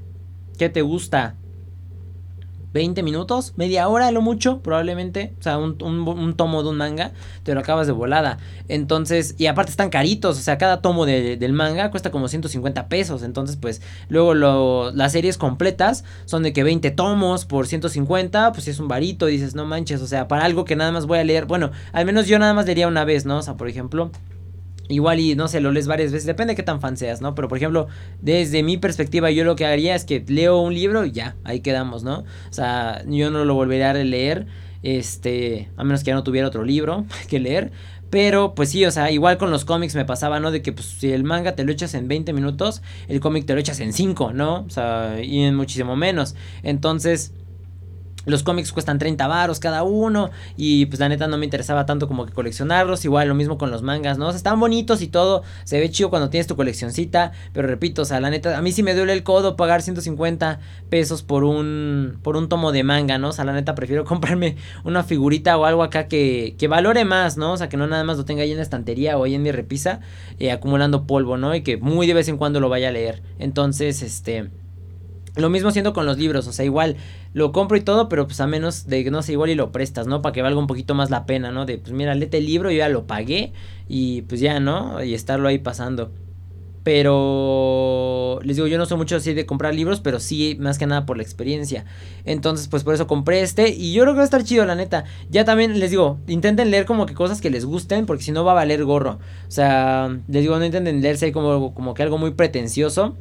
¿Qué 0.57 0.69
te 0.69 0.81
gusta? 0.81 1.35
20 2.75 3.03
minutos, 3.03 3.53
media 3.55 3.87
hora 3.87 4.07
a 4.07 4.11
lo 4.11 4.21
mucho, 4.21 4.59
probablemente. 4.59 5.33
O 5.39 5.43
sea, 5.43 5.57
un, 5.57 5.77
tomo 6.35 6.61
de 6.61 6.69
un 6.69 6.75
manga, 6.75 7.13
te 7.43 7.53
lo 7.53 7.61
acabas 7.61 7.87
de 7.87 7.93
volada. 7.93 8.37
Entonces, 8.67 9.33
y 9.37 9.45
aparte 9.45 9.71
están 9.71 9.89
caritos, 9.89 10.37
o 10.37 10.41
sea, 10.41 10.57
cada 10.57 10.81
tomo 10.81 11.05
del 11.05 11.53
manga 11.53 11.89
cuesta 11.89 12.11
como 12.11 12.27
150 12.27 12.89
pesos. 12.89 13.23
Entonces, 13.23 13.55
pues, 13.55 13.81
luego 14.09 14.33
lo, 14.33 14.91
las 14.91 15.13
series 15.13 15.37
completas 15.37 16.03
son 16.25 16.43
de 16.43 16.51
que 16.51 16.65
20 16.65 16.91
tomos 16.91 17.45
por 17.45 17.65
150, 17.65 18.51
pues 18.51 18.67
es 18.67 18.81
un 18.81 18.89
varito, 18.89 19.27
dices, 19.27 19.55
no 19.55 19.65
manches, 19.65 20.01
o 20.01 20.07
sea, 20.07 20.27
para 20.27 20.43
algo 20.43 20.65
que 20.65 20.75
nada 20.75 20.91
más 20.91 21.05
voy 21.05 21.19
a 21.19 21.23
leer. 21.23 21.45
Bueno, 21.45 21.71
al 21.93 22.05
menos 22.05 22.27
yo 22.27 22.37
nada 22.39 22.53
más 22.53 22.65
leería 22.65 22.89
una 22.89 23.05
vez, 23.05 23.25
¿no? 23.25 23.37
O 23.37 23.41
sea, 23.41 23.55
por 23.55 23.69
ejemplo. 23.69 24.11
Igual 24.87 25.19
y 25.19 25.35
no 25.35 25.47
sé, 25.47 25.61
lo 25.61 25.71
lees 25.71 25.87
varias 25.87 26.11
veces, 26.11 26.27
depende 26.27 26.51
de 26.51 26.55
qué 26.55 26.63
tan 26.63 26.79
fan 26.79 26.95
seas, 26.95 27.21
¿no? 27.21 27.33
Pero 27.33 27.47
por 27.47 27.57
ejemplo, 27.57 27.87
desde 28.21 28.61
mi 28.61 28.77
perspectiva, 28.77 29.31
yo 29.31 29.43
lo 29.43 29.55
que 29.55 29.65
haría 29.65 29.95
es 29.95 30.05
que 30.05 30.23
leo 30.27 30.59
un 30.59 30.73
libro 30.73 31.05
y 31.05 31.11
ya, 31.11 31.35
ahí 31.43 31.61
quedamos, 31.61 32.03
¿no? 32.03 32.19
O 32.49 32.53
sea, 32.53 33.03
yo 33.07 33.31
no 33.31 33.45
lo 33.45 33.55
volvería 33.55 33.91
a 33.91 33.93
leer, 33.95 34.45
este, 34.83 35.69
a 35.77 35.83
menos 35.83 36.03
que 36.03 36.09
ya 36.09 36.15
no 36.15 36.23
tuviera 36.23 36.47
otro 36.47 36.63
libro 36.63 37.05
que 37.29 37.39
leer. 37.39 37.71
Pero 38.11 38.53
pues 38.53 38.69
sí, 38.69 38.85
o 38.85 38.91
sea, 38.91 39.11
igual 39.11 39.37
con 39.37 39.49
los 39.49 39.65
cómics 39.65 39.95
me 39.95 40.05
pasaba, 40.05 40.39
¿no? 40.39 40.51
De 40.51 40.61
que 40.61 40.71
pues 40.71 40.85
si 40.85 41.11
el 41.11 41.23
manga 41.23 41.55
te 41.55 41.63
lo 41.63 41.71
echas 41.71 41.95
en 41.95 42.07
20 42.07 42.31
minutos, 42.33 42.81
el 43.07 43.19
cómic 43.19 43.45
te 43.45 43.53
lo 43.53 43.59
echas 43.59 43.79
en 43.79 43.91
5, 43.91 44.31
¿no? 44.31 44.59
O 44.59 44.69
sea, 44.69 45.19
y 45.21 45.41
en 45.41 45.55
muchísimo 45.55 45.95
menos. 45.95 46.35
Entonces 46.63 47.33
los 48.25 48.43
cómics 48.43 48.71
cuestan 48.71 48.99
30 48.99 49.27
varos 49.27 49.59
cada 49.59 49.83
uno 49.83 50.31
y 50.57 50.85
pues 50.87 50.99
la 50.99 51.09
neta 51.09 51.27
no 51.27 51.37
me 51.37 51.45
interesaba 51.45 51.85
tanto 51.85 52.07
como 52.07 52.25
que 52.25 52.33
coleccionarlos, 52.33 53.05
igual 53.05 53.27
lo 53.27 53.35
mismo 53.35 53.57
con 53.57 53.71
los 53.71 53.81
mangas, 53.81 54.17
¿no? 54.17 54.27
O 54.27 54.31
sea, 54.31 54.37
están 54.37 54.59
bonitos 54.59 55.01
y 55.01 55.07
todo, 55.07 55.43
se 55.63 55.79
ve 55.79 55.89
chido 55.89 56.09
cuando 56.09 56.29
tienes 56.29 56.47
tu 56.47 56.55
coleccioncita, 56.55 57.31
pero 57.53 57.67
repito, 57.67 58.01
o 58.01 58.05
sea, 58.05 58.19
la 58.19 58.29
neta 58.29 58.57
a 58.57 58.61
mí 58.61 58.71
sí 58.71 58.83
me 58.83 58.93
duele 58.93 59.13
el 59.13 59.23
codo 59.23 59.55
pagar 59.55 59.81
150 59.81 60.59
pesos 60.89 61.23
por 61.23 61.43
un 61.43 62.17
por 62.23 62.37
un 62.37 62.49
tomo 62.49 62.71
de 62.71 62.83
manga, 62.83 63.17
¿no? 63.17 63.29
O 63.29 63.31
sea, 63.31 63.45
la 63.45 63.53
neta 63.53 63.75
prefiero 63.75 64.05
comprarme 64.05 64.57
una 64.83 65.03
figurita 65.03 65.57
o 65.57 65.65
algo 65.65 65.83
acá 65.83 66.07
que, 66.07 66.55
que 66.57 66.67
valore 66.67 67.05
más, 67.05 67.37
¿no? 67.37 67.53
O 67.53 67.57
sea, 67.57 67.69
que 67.69 67.77
no 67.77 67.87
nada 67.87 68.03
más 68.03 68.17
lo 68.17 68.25
tenga 68.25 68.43
ahí 68.43 68.51
en 68.51 68.57
la 68.57 68.63
estantería 68.63 69.17
o 69.17 69.23
ahí 69.23 69.35
en 69.35 69.43
mi 69.43 69.51
repisa 69.51 69.99
eh, 70.39 70.51
acumulando 70.51 71.05
polvo, 71.05 71.37
¿no? 71.37 71.55
Y 71.55 71.61
que 71.61 71.77
muy 71.77 72.07
de 72.07 72.13
vez 72.13 72.27
en 72.27 72.37
cuando 72.37 72.59
lo 72.59 72.69
vaya 72.69 72.89
a 72.89 72.91
leer. 72.91 73.21
Entonces, 73.39 74.01
este 74.01 74.49
lo 75.35 75.49
mismo 75.49 75.71
siendo 75.71 75.93
con 75.93 76.05
los 76.05 76.17
libros, 76.17 76.47
o 76.47 76.53
sea, 76.53 76.65
igual 76.65 76.95
lo 77.33 77.51
compro 77.51 77.77
y 77.77 77.81
todo, 77.81 78.09
pero 78.09 78.25
pues 78.25 78.39
a 78.39 78.47
menos 78.47 78.87
de 78.87 79.03
que 79.03 79.11
no 79.11 79.21
sé, 79.21 79.33
igual 79.33 79.49
y 79.49 79.55
lo 79.55 79.71
prestas, 79.71 80.07
¿no? 80.07 80.21
Para 80.21 80.33
que 80.33 80.41
valga 80.41 80.59
un 80.59 80.67
poquito 80.67 80.95
más 80.95 81.09
la 81.09 81.25
pena, 81.25 81.51
¿no? 81.51 81.65
De 81.65 81.77
pues 81.77 81.91
mira, 81.91 82.15
léete 82.15 82.37
el 82.37 82.45
libro, 82.45 82.71
yo 82.71 82.77
ya 82.77 82.89
lo 82.89 83.05
pagué 83.05 83.53
y 83.87 84.21
pues 84.23 84.41
ya, 84.41 84.59
¿no? 84.59 85.03
Y 85.03 85.13
estarlo 85.13 85.47
ahí 85.47 85.57
pasando. 85.57 86.11
Pero 86.85 88.39
les 88.43 88.57
digo, 88.57 88.67
yo 88.67 88.77
no 88.77 88.85
soy 88.85 88.97
mucho 88.97 89.15
así 89.15 89.33
de 89.33 89.47
comprar 89.47 89.73
libros, 89.73 90.01
pero 90.01 90.19
sí, 90.19 90.55
más 90.59 90.77
que 90.77 90.85
nada 90.85 91.07
por 91.07 91.17
la 91.17 91.23
experiencia. 91.23 91.83
Entonces, 92.25 92.67
pues 92.67 92.83
por 92.83 92.93
eso 92.93 93.07
compré 93.07 93.41
este. 93.41 93.69
Y 93.69 93.91
yo 93.91 94.03
creo 94.03 94.13
que 94.13 94.17
va 94.17 94.21
a 94.21 94.25
estar 94.25 94.43
chido, 94.43 94.65
la 94.67 94.75
neta. 94.75 95.03
Ya 95.31 95.45
también 95.45 95.79
les 95.79 95.89
digo, 95.89 96.19
intenten 96.27 96.69
leer 96.69 96.85
como 96.85 97.07
que 97.07 97.15
cosas 97.15 97.41
que 97.41 97.49
les 97.49 97.65
gusten, 97.65 98.05
porque 98.05 98.23
si 98.23 98.31
no 98.31 98.43
va 98.45 98.51
a 98.51 98.55
valer 98.55 98.85
gorro. 98.85 99.17
O 99.47 99.51
sea, 99.51 100.15
les 100.27 100.43
digo, 100.43 100.59
no 100.59 100.63
intenten 100.63 101.01
leerse 101.01 101.31
como, 101.31 101.73
como 101.73 101.95
que 101.95 102.03
algo 102.03 102.19
muy 102.19 102.31
pretencioso 102.31 103.17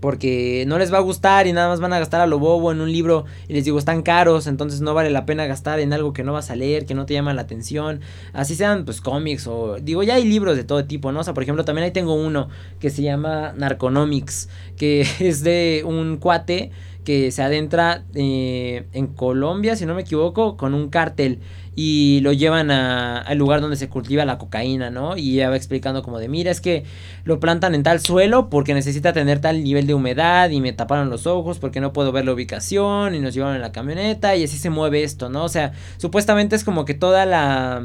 porque 0.00 0.64
no 0.66 0.78
les 0.78 0.92
va 0.92 0.98
a 0.98 1.02
gustar 1.02 1.46
y 1.46 1.52
nada 1.52 1.68
más 1.68 1.80
van 1.80 1.92
a 1.92 1.98
gastar 1.98 2.20
a 2.20 2.26
lo 2.26 2.38
bobo 2.38 2.72
en 2.72 2.80
un 2.80 2.92
libro 2.92 3.24
y 3.48 3.54
les 3.54 3.64
digo 3.64 3.78
están 3.78 4.02
caros, 4.02 4.46
entonces 4.46 4.80
no 4.80 4.94
vale 4.94 5.10
la 5.10 5.26
pena 5.26 5.46
gastar 5.46 5.80
en 5.80 5.92
algo 5.92 6.12
que 6.12 6.24
no 6.24 6.32
vas 6.32 6.50
a 6.50 6.56
leer, 6.56 6.86
que 6.86 6.94
no 6.94 7.06
te 7.06 7.14
llama 7.14 7.34
la 7.34 7.42
atención, 7.42 8.00
así 8.32 8.54
sean 8.54 8.84
pues 8.84 9.00
cómics 9.00 9.46
o 9.46 9.76
digo 9.80 10.02
ya 10.02 10.14
hay 10.14 10.24
libros 10.24 10.56
de 10.56 10.64
todo 10.64 10.84
tipo, 10.84 11.12
¿no? 11.12 11.20
O 11.20 11.24
sea, 11.24 11.34
por 11.34 11.42
ejemplo, 11.42 11.64
también 11.64 11.84
ahí 11.84 11.92
tengo 11.92 12.14
uno 12.14 12.48
que 12.80 12.90
se 12.90 13.02
llama 13.02 13.52
Narconomics, 13.56 14.48
que 14.76 15.06
es 15.20 15.42
de 15.42 15.82
un 15.84 16.18
cuate 16.18 16.70
que 17.04 17.30
se 17.30 17.42
adentra 17.42 18.04
eh, 18.14 18.84
en 18.92 19.06
Colombia, 19.06 19.76
si 19.76 19.86
no 19.86 19.94
me 19.94 20.02
equivoco, 20.02 20.58
con 20.58 20.74
un 20.74 20.90
cártel 20.90 21.38
y 21.80 22.18
lo 22.22 22.32
llevan 22.32 22.72
al 22.72 23.38
lugar 23.38 23.60
donde 23.60 23.76
se 23.76 23.88
cultiva 23.88 24.24
la 24.24 24.36
cocaína, 24.36 24.90
¿no? 24.90 25.16
Y 25.16 25.36
ya 25.36 25.48
va 25.48 25.54
explicando 25.54 26.02
como 26.02 26.18
de, 26.18 26.28
mira, 26.28 26.50
es 26.50 26.60
que 26.60 26.82
lo 27.22 27.38
plantan 27.38 27.72
en 27.76 27.84
tal 27.84 28.00
suelo 28.00 28.50
porque 28.50 28.74
necesita 28.74 29.12
tener 29.12 29.40
tal 29.40 29.62
nivel 29.62 29.86
de 29.86 29.94
humedad 29.94 30.50
y 30.50 30.60
me 30.60 30.72
taparon 30.72 31.08
los 31.08 31.28
ojos 31.28 31.60
porque 31.60 31.80
no 31.80 31.92
puedo 31.92 32.10
ver 32.10 32.24
la 32.24 32.32
ubicación 32.32 33.14
y 33.14 33.20
nos 33.20 33.32
llevaron 33.32 33.54
en 33.54 33.62
la 33.62 33.70
camioneta 33.70 34.34
y 34.34 34.42
así 34.42 34.58
se 34.58 34.70
mueve 34.70 35.04
esto, 35.04 35.28
¿no? 35.28 35.44
O 35.44 35.48
sea, 35.48 35.70
supuestamente 35.98 36.56
es 36.56 36.64
como 36.64 36.84
que 36.84 36.94
toda 36.94 37.26
la 37.26 37.80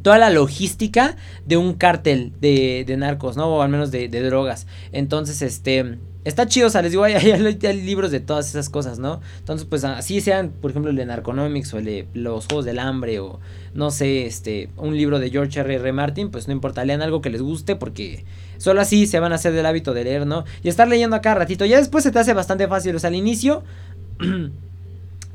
toda 0.00 0.18
la 0.18 0.30
logística 0.30 1.16
de 1.46 1.56
un 1.56 1.74
cártel 1.74 2.32
de, 2.40 2.84
de 2.86 2.96
narcos, 2.96 3.36
¿no? 3.36 3.46
O 3.48 3.62
al 3.62 3.68
menos 3.68 3.90
de, 3.90 4.08
de 4.08 4.22
drogas. 4.22 4.66
Entonces, 4.92 5.42
este, 5.42 5.98
Está 6.28 6.46
chido, 6.46 6.66
o 6.66 6.70
sea, 6.70 6.82
les 6.82 6.90
digo, 6.90 7.04
hay, 7.04 7.82
libros 7.82 8.10
de 8.10 8.20
todas 8.20 8.50
esas 8.50 8.68
cosas, 8.68 8.98
¿no? 8.98 9.22
Entonces, 9.38 9.66
pues 9.66 9.82
así 9.84 10.20
sean, 10.20 10.50
por 10.50 10.70
ejemplo, 10.70 10.90
el 10.90 10.96
de 10.96 11.06
Narconomics 11.06 11.72
o 11.72 11.78
el 11.78 11.86
de 11.86 12.08
Los 12.12 12.46
Juegos 12.46 12.66
del 12.66 12.80
Hambre 12.80 13.18
o, 13.20 13.40
no 13.72 13.90
sé, 13.90 14.26
este, 14.26 14.68
un 14.76 14.94
libro 14.94 15.20
de 15.20 15.30
George 15.30 15.58
R. 15.60 15.74
R. 15.76 15.92
Martin, 15.92 16.30
pues 16.30 16.46
no 16.46 16.52
importa, 16.52 16.84
lean 16.84 17.00
algo 17.00 17.22
que 17.22 17.30
les 17.30 17.40
guste 17.40 17.76
porque 17.76 18.26
solo 18.58 18.82
así 18.82 19.06
se 19.06 19.20
van 19.20 19.32
a 19.32 19.36
hacer 19.36 19.54
del 19.54 19.64
hábito 19.64 19.94
de 19.94 20.04
leer, 20.04 20.26
¿no? 20.26 20.44
Y 20.62 20.68
estar 20.68 20.86
leyendo 20.86 21.16
acá 21.16 21.34
ratito, 21.34 21.64
ya 21.64 21.78
después 21.78 22.04
se 22.04 22.10
te 22.10 22.18
hace 22.18 22.34
bastante 22.34 22.68
fácil, 22.68 22.94
o 22.94 22.98
sea, 22.98 23.08
al 23.08 23.16
inicio... 23.16 23.62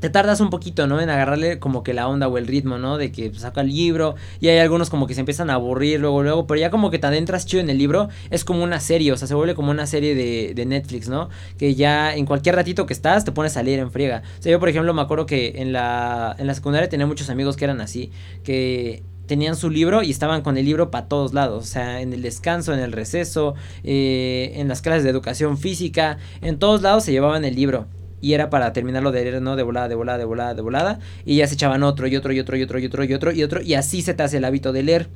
te 0.04 0.10
tardas 0.10 0.42
un 0.42 0.50
poquito, 0.50 0.86
¿no? 0.86 1.00
En 1.00 1.10
agarrarle 1.10 1.60
como 1.60 1.82
que 1.82 1.94
la 1.94 2.10
onda 2.10 2.28
o 2.28 2.38
el 2.38 2.46
ritmo, 2.46 2.78
¿no? 2.78 2.98
De 2.98 3.14
que 3.14 3.34
saca 3.36 3.62
el 3.62 3.70
libro 3.70 4.16
y 4.42 4.50
hay 4.50 4.58
algunos 4.58 4.90
como 4.90 5.08
que 5.08 5.14
se 5.14 5.22
empiezan 5.22 5.50
a 5.50 5.54
aburrir 5.54 6.02
luego, 6.02 6.24
luego, 6.24 6.46
pero 6.46 6.60
ya 6.60 6.70
como 6.70 6.92
que 6.92 7.00
te 7.00 7.08
adentras 7.08 7.46
chido 7.46 7.64
en 7.64 7.70
el 7.70 7.78
libro, 7.78 8.10
es 8.30 8.44
como 8.44 8.66
una 8.66 8.82
serie, 8.82 9.14
o 9.14 9.18
sea, 9.18 9.30
se 9.30 9.34
vuelve 9.34 9.56
como 9.56 9.72
una 9.72 9.88
serie 9.88 10.14
de, 10.14 10.56
de 10.56 10.66
Netflix, 10.66 11.08
¿no? 11.08 11.30
Que 11.58 11.76
ya 11.76 12.14
en 12.18 12.26
cualquier 12.26 12.56
ratito 12.56 12.86
que 12.86 12.92
estás 12.92 13.24
te 13.24 13.32
pones 13.32 13.56
a 13.56 13.64
leer 13.64 13.80
en 13.80 13.92
friega. 13.92 14.24
O 14.40 14.42
sea, 14.42 14.52
yo 14.52 14.60
por 14.60 14.68
ejemplo 14.68 14.94
me 14.94 15.02
acuerdo 15.02 15.26
que 15.26 15.54
en 15.56 15.72
la, 15.72 16.36
en 16.38 16.48
la 16.48 16.54
secundaria 16.54 16.90
tenía 16.90 17.08
muchos 17.08 17.30
amigos 17.30 17.56
que 17.56 17.64
eran 17.64 17.80
así, 17.80 18.12
que 18.44 19.04
tenían 19.26 19.56
su 19.56 19.70
libro 19.70 20.04
y 20.04 20.12
estaban 20.12 20.42
con 20.42 20.58
el 20.58 20.66
libro 20.66 20.92
para 20.92 21.08
todos 21.08 21.34
lados, 21.34 21.64
o 21.64 21.66
sea, 21.66 22.02
en 22.02 22.12
el 22.12 22.22
descanso, 22.22 22.74
en 22.74 22.80
el 22.80 22.92
receso, 22.92 23.56
eh, 23.86 24.52
en 24.56 24.68
las 24.68 24.82
clases 24.82 25.06
de 25.06 25.12
educación 25.12 25.58
física, 25.58 26.18
en 26.42 26.60
todos 26.60 26.82
lados 26.82 27.06
se 27.06 27.14
llevaban 27.14 27.46
el 27.46 27.56
libro 27.56 27.88
y 28.24 28.34
era 28.34 28.50
para 28.50 28.72
terminarlo 28.72 29.12
de 29.12 29.22
leer, 29.22 29.42
¿no? 29.42 29.58
De 29.58 29.64
volada, 29.64 29.90
de 29.90 29.96
volada, 29.96 30.18
de 30.18 30.24
volada, 30.24 30.54
de 30.54 30.62
volada. 30.62 31.00
Y 31.26 31.36
ya 31.36 31.46
se 31.46 31.56
echaban 31.56 31.84
otro 31.84 32.08
y 32.08 32.16
otro 32.16 32.32
y 32.32 32.40
otro 32.40 32.56
y 32.56 32.64
otro 32.64 32.80
y 32.80 32.86
otro 32.86 33.04
y 33.04 33.14
otro 33.14 33.32
y 33.34 33.44
otro. 33.44 33.62
Y 33.62 33.74
así 33.74 34.02
se 34.02 34.14
te 34.14 34.24
hace 34.24 34.38
el 34.38 34.46
hábito 34.46 34.72
de 34.72 34.82
leer. 34.82 35.10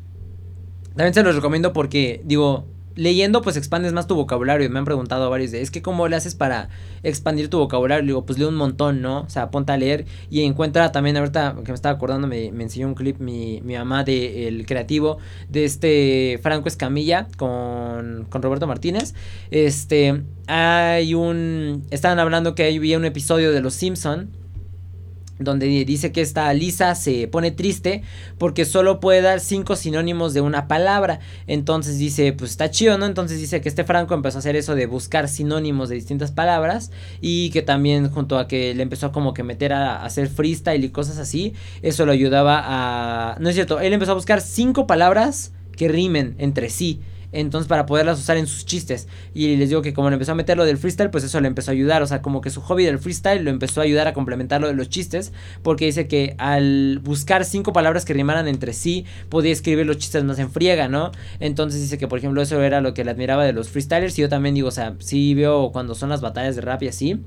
También 0.94 1.14
se 1.14 1.24
los 1.24 1.34
recomiendo 1.34 1.72
porque, 1.72 2.22
digo, 2.26 2.68
leyendo 2.98 3.42
pues 3.42 3.56
expandes 3.56 3.94
más 3.94 4.08
tu 4.08 4.16
vocabulario. 4.16 4.70
Me 4.70 4.80
han 4.80 4.86
preguntado 4.86 5.30
varios 5.30 5.52
de, 5.52 5.62
es 5.62 5.72
que 5.72 5.82
cómo 5.82 6.08
le 6.08 6.18
haces 6.18 6.36
para 6.36 6.68
expandir 7.04 7.50
tu 7.50 7.60
vocabulario. 7.60 8.02
Le 8.02 8.08
digo, 8.08 8.26
pues 8.26 8.38
lee 8.38 8.46
un 8.46 8.56
montón, 8.56 9.02
¿no? 9.02 9.22
O 9.22 9.30
sea, 9.30 9.50
ponte 9.50 9.72
a 9.72 9.78
leer 9.78 10.06
y 10.30 10.42
encuentra 10.42 10.92
también, 10.92 11.16
ahorita 11.16 11.56
que 11.64 11.72
me 11.72 11.76
estaba 11.76 11.96
acordando, 11.96 12.28
me, 12.28 12.52
me 12.52 12.64
enseñó 12.64 12.88
un 12.88 12.96
clip 12.96 13.20
mi, 13.20 13.62
mi 13.64 13.76
mamá 13.76 14.04
de 14.04 14.48
El 14.48 14.66
Creativo, 14.66 15.20
de 15.48 15.64
este 15.64 16.40
Franco 16.42 16.68
Escamilla 16.68 17.28
con, 17.38 18.26
con 18.30 18.42
Roberto 18.42 18.68
Martínez. 18.68 19.14
Este, 19.52 20.24
hay 20.48 21.14
un, 21.14 21.86
estaban 21.92 22.20
hablando 22.20 22.56
que 22.56 22.76
había 22.76 22.98
un 22.98 23.06
episodio 23.06 23.52
de 23.52 23.62
Los 23.62 23.76
Simpson 23.76 24.32
donde 25.40 25.68
dice 25.86 26.12
que 26.12 26.22
esta 26.22 26.54
Lisa 26.54 26.96
se 26.96 27.28
pone 27.28 27.52
triste 27.52 28.04
porque 28.38 28.66
solo 28.66 29.00
puede 29.00 29.22
dar 29.22 29.40
cinco 29.40 29.76
sinónimos 29.76 30.34
de 30.34 30.42
una 30.42 30.68
palabra. 30.68 31.20
Entonces 31.48 31.98
dice, 31.98 32.34
pues 32.34 32.52
está 32.52 32.70
chido, 32.70 32.98
¿no? 32.98 33.06
Entonces 33.06 33.40
dice 33.40 33.62
que 33.62 33.70
este 33.70 33.84
Franco 33.84 34.14
empezó 34.14 34.38
a 34.38 34.40
hacer 34.40 34.56
eso 34.56 34.76
de 34.76 34.86
buscar 34.86 35.28
sinónimos 35.28 35.90
de 35.90 35.96
distintas 35.96 36.32
palabras 36.32 36.92
y 37.22 37.50
que 37.52 37.62
también 37.62 38.10
junto 38.10 38.38
a 38.38 38.48
que 38.48 38.74
le 38.74 38.84
empezó 38.84 39.12
como 39.12 39.34
que 39.34 39.44
meter 39.44 39.74
a, 39.74 40.04
hacer 40.04 40.28
freestyle 40.28 40.84
y 40.84 40.90
cosas 40.90 41.18
así, 41.18 41.54
eso 41.82 42.06
lo 42.06 42.12
ayudaba 42.12 42.64
a... 42.66 43.38
No 43.40 43.50
es 43.50 43.56
cierto, 43.56 43.80
él 43.80 43.94
empezó 43.94 44.12
a 44.12 44.16
buscar 44.16 44.42
cinco 44.42 44.88
palabras 44.88 45.54
que 45.76 45.88
rimen 45.88 46.36
entre 46.40 46.70
sí 46.70 47.02
entonces 47.32 47.68
para 47.68 47.86
poderlas 47.86 48.20
usar 48.20 48.38
en 48.38 48.48
sus 48.48 48.66
chistes. 48.66 49.08
Y 49.34 49.56
les 49.56 49.70
digo 49.70 49.82
que 49.82 49.94
como 49.94 50.10
le 50.10 50.16
empezó 50.16 50.32
a 50.32 50.36
meter 50.36 50.58
lo 50.58 50.66
del 50.66 50.78
freestyle, 50.78 51.10
pues 51.10 51.24
eso 51.24 51.40
le 51.42 51.48
empezó 51.48 51.72
a 51.72 51.74
ayudar, 51.74 52.02
o 52.02 52.08
sea, 52.08 52.22
como 52.22 52.42
que 52.42 52.50
su 52.50 52.62
hobby 52.62 52.86
del 52.86 53.00
freestyle 53.00 53.44
lo 53.44 53.50
empezó 53.50 53.82
a 53.82 53.84
ayudar 53.84 54.08
a 54.08 54.14
complementar 54.14 54.62
lo 54.62 54.68
de 54.68 54.74
los 54.74 54.90
chistes, 54.90 55.34
porque 55.64 55.86
dice 55.86 56.08
que 56.08 56.36
al 56.38 57.00
buscar 57.04 57.46
cinco 57.46 57.74
palabras 57.74 58.06
que 58.06 58.14
rimaran 58.14 58.48
entre 58.48 58.74
sí, 58.74 59.06
podía 59.30 59.52
escribir 59.52 59.86
los 59.86 59.98
chistes 59.98 60.24
más 60.24 60.40
en 60.40 60.52
friega, 60.52 60.88
¿no? 60.88 61.12
Entonces 61.40 61.82
dice 61.82 61.98
que 61.98 62.08
por 62.08 62.20
ejemplo 62.20 62.42
eso 62.42 62.62
era 62.62 62.82
lo 62.82 62.94
que 62.94 63.04
le 63.04 63.12
admiraba 63.12 63.46
de 63.46 63.54
los 63.54 63.70
freestylers 63.70 64.18
y 64.18 64.22
yo 64.22 64.30
también 64.30 64.56
digo, 64.56 64.68
o 64.70 64.72
sea, 64.72 64.96
sí 65.00 65.34
veo 65.34 65.72
cuando 65.72 65.96
son 65.96 66.10
las 66.10 66.22
batallas 66.22 66.56
de 66.56 66.62
rap 66.62 66.84
y 66.84 66.88
así. 66.88 67.22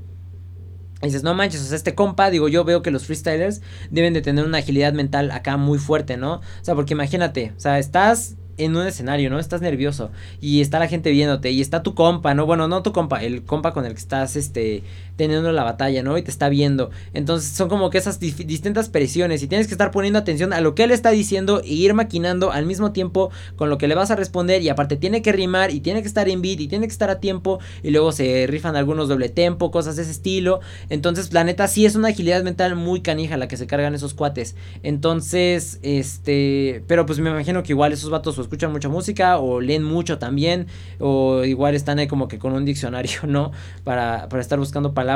Y 1.03 1.07
dices, 1.07 1.23
no 1.23 1.35
manches, 1.35 1.63
o 1.63 1.65
sea, 1.65 1.77
este 1.77 1.95
compa, 1.95 2.31
digo, 2.31 2.49
yo 2.49 2.63
veo 2.65 2.83
que 2.83 2.91
los 2.91 3.07
freestylers 3.07 3.63
deben 3.91 4.13
de 4.13 4.21
tener 4.21 4.45
una 4.45 4.59
agilidad 4.59 4.93
mental 4.93 5.31
acá 5.31 5.57
muy 5.57 5.79
fuerte, 5.79 6.19
¿no? 6.19 6.35
O 6.35 6.43
sea, 6.65 6.75
porque 6.75 6.93
imagínate, 6.93 7.55
o 7.57 7.61
sea, 7.61 7.79
estás 7.79 8.37
en 8.57 8.77
un 8.77 8.87
escenario, 8.87 9.31
¿no? 9.31 9.39
Estás 9.39 9.61
nervioso 9.61 10.11
y 10.41 10.61
está 10.61 10.79
la 10.79 10.89
gente 10.89 11.11
viéndote 11.11 11.51
y 11.51 11.61
está 11.61 11.83
tu 11.83 11.95
compa, 11.95 12.35
¿no? 12.35 12.47
Bueno, 12.47 12.69
no 12.69 12.83
tu 12.83 12.93
compa, 12.93 13.23
el 13.23 13.45
compa 13.45 13.73
con 13.73 13.87
el 13.87 13.93
que 13.93 13.99
estás, 13.99 14.37
este, 14.37 14.83
teniendo 15.21 15.53
la 15.53 15.65
batalla, 15.65 16.03
¿no? 16.03 16.17
Y 16.17 16.23
te 16.23 16.31
está 16.31 16.49
viendo. 16.49 16.89
Entonces 17.13 17.53
son 17.53 17.69
como 17.69 17.91
que 17.91 17.99
esas 17.99 18.19
distintas 18.21 18.89
presiones 18.89 19.43
y 19.43 19.49
tienes 19.49 19.67
que 19.67 19.75
estar 19.75 19.91
poniendo 19.91 20.19
atención 20.19 20.55
a 20.55 20.63
lo 20.63 20.75
que 20.75 20.85
él 20.85 20.93
está 20.93 21.11
diciendo 21.11 21.61
e 21.63 21.75
ir 21.75 21.93
maquinando 21.93 22.53
al 22.53 22.65
mismo 22.65 22.93
tiempo 22.93 23.31
con 23.55 23.69
lo 23.69 23.77
que 23.77 23.87
le 23.87 23.95
vas 23.95 24.11
a 24.11 24.17
responder 24.17 24.63
y 24.63 24.71
aparte 24.71 24.97
tiene 24.97 25.21
que 25.21 25.33
rimar 25.33 25.73
y 25.73 25.81
tiene 25.81 26.01
que 26.01 26.09
estar 26.09 26.27
en 26.31 26.41
beat 26.41 26.61
y 26.61 26.69
tiene 26.69 26.87
que 26.87 26.93
estar 26.93 27.11
a 27.11 27.21
tiempo 27.21 27.61
y 27.83 27.91
luego 27.91 28.13
se 28.13 28.47
rifan 28.47 28.77
algunos 28.77 29.11
doble 29.11 29.29
tempo, 29.29 29.71
cosas 29.71 29.97
de 29.97 30.05
ese 30.05 30.13
estilo. 30.13 30.61
Entonces, 30.89 31.35
la 31.35 31.45
neta 31.45 31.69
sí 31.69 31.85
es 31.85 31.97
una 31.97 32.09
agilidad 32.09 32.43
mental 32.43 32.75
muy 32.75 33.03
canija 33.03 33.37
la 33.37 33.47
que 33.47 33.59
se 33.59 33.67
cargan 33.67 33.95
esos 33.95 34.15
cuates. 34.15 34.57
Entonces, 34.83 35.81
este, 35.83 36.83
pero 36.87 37.05
pues 37.05 37.19
me 37.19 37.29
imagino 37.29 37.63
que 37.63 37.75
igual 37.75 37.93
esos 37.93 38.09
vatos 38.09 38.39
escuchan 38.39 38.73
mucha 38.73 38.89
música 38.89 39.37
o 39.37 39.61
leen 39.61 39.83
mucho 39.83 40.19
también 40.19 40.67
o 40.99 41.45
igual 41.45 41.75
están 41.75 41.99
ahí 41.99 42.07
como 42.07 42.27
que 42.27 42.39
con 42.39 42.55
un 42.55 42.65
diccionario, 42.65 43.21
¿no? 43.27 43.53
Para, 43.85 44.31
para 44.31 44.41
estar 44.41 44.59
buscando 44.59 44.95
palabras. 44.95 45.10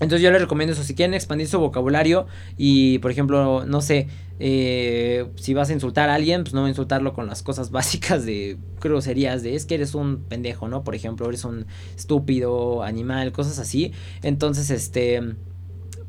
Entonces 0.00 0.22
yo 0.22 0.30
les 0.32 0.40
recomiendo 0.40 0.72
eso, 0.72 0.82
si 0.82 0.94
quieren 0.94 1.14
expandir 1.14 1.46
su 1.46 1.60
vocabulario 1.60 2.26
y 2.56 2.98
por 2.98 3.12
ejemplo, 3.12 3.64
no 3.64 3.80
sé, 3.80 4.08
eh, 4.40 5.26
si 5.36 5.54
vas 5.54 5.70
a 5.70 5.72
insultar 5.72 6.10
a 6.10 6.14
alguien, 6.14 6.42
pues 6.42 6.52
no 6.52 6.66
insultarlo 6.66 7.12
con 7.14 7.28
las 7.28 7.42
cosas 7.42 7.70
básicas 7.72 8.26
de 8.26 8.58
groserías, 8.80 9.42
de 9.42 9.54
es 9.54 9.66
que 9.66 9.76
eres 9.76 9.94
un 9.94 10.24
pendejo, 10.24 10.68
¿no? 10.68 10.82
Por 10.82 10.94
ejemplo, 10.94 11.28
eres 11.28 11.44
un 11.44 11.66
estúpido 11.96 12.82
animal, 12.82 13.32
cosas 13.32 13.58
así. 13.58 13.92
Entonces, 14.22 14.70
este 14.70 15.36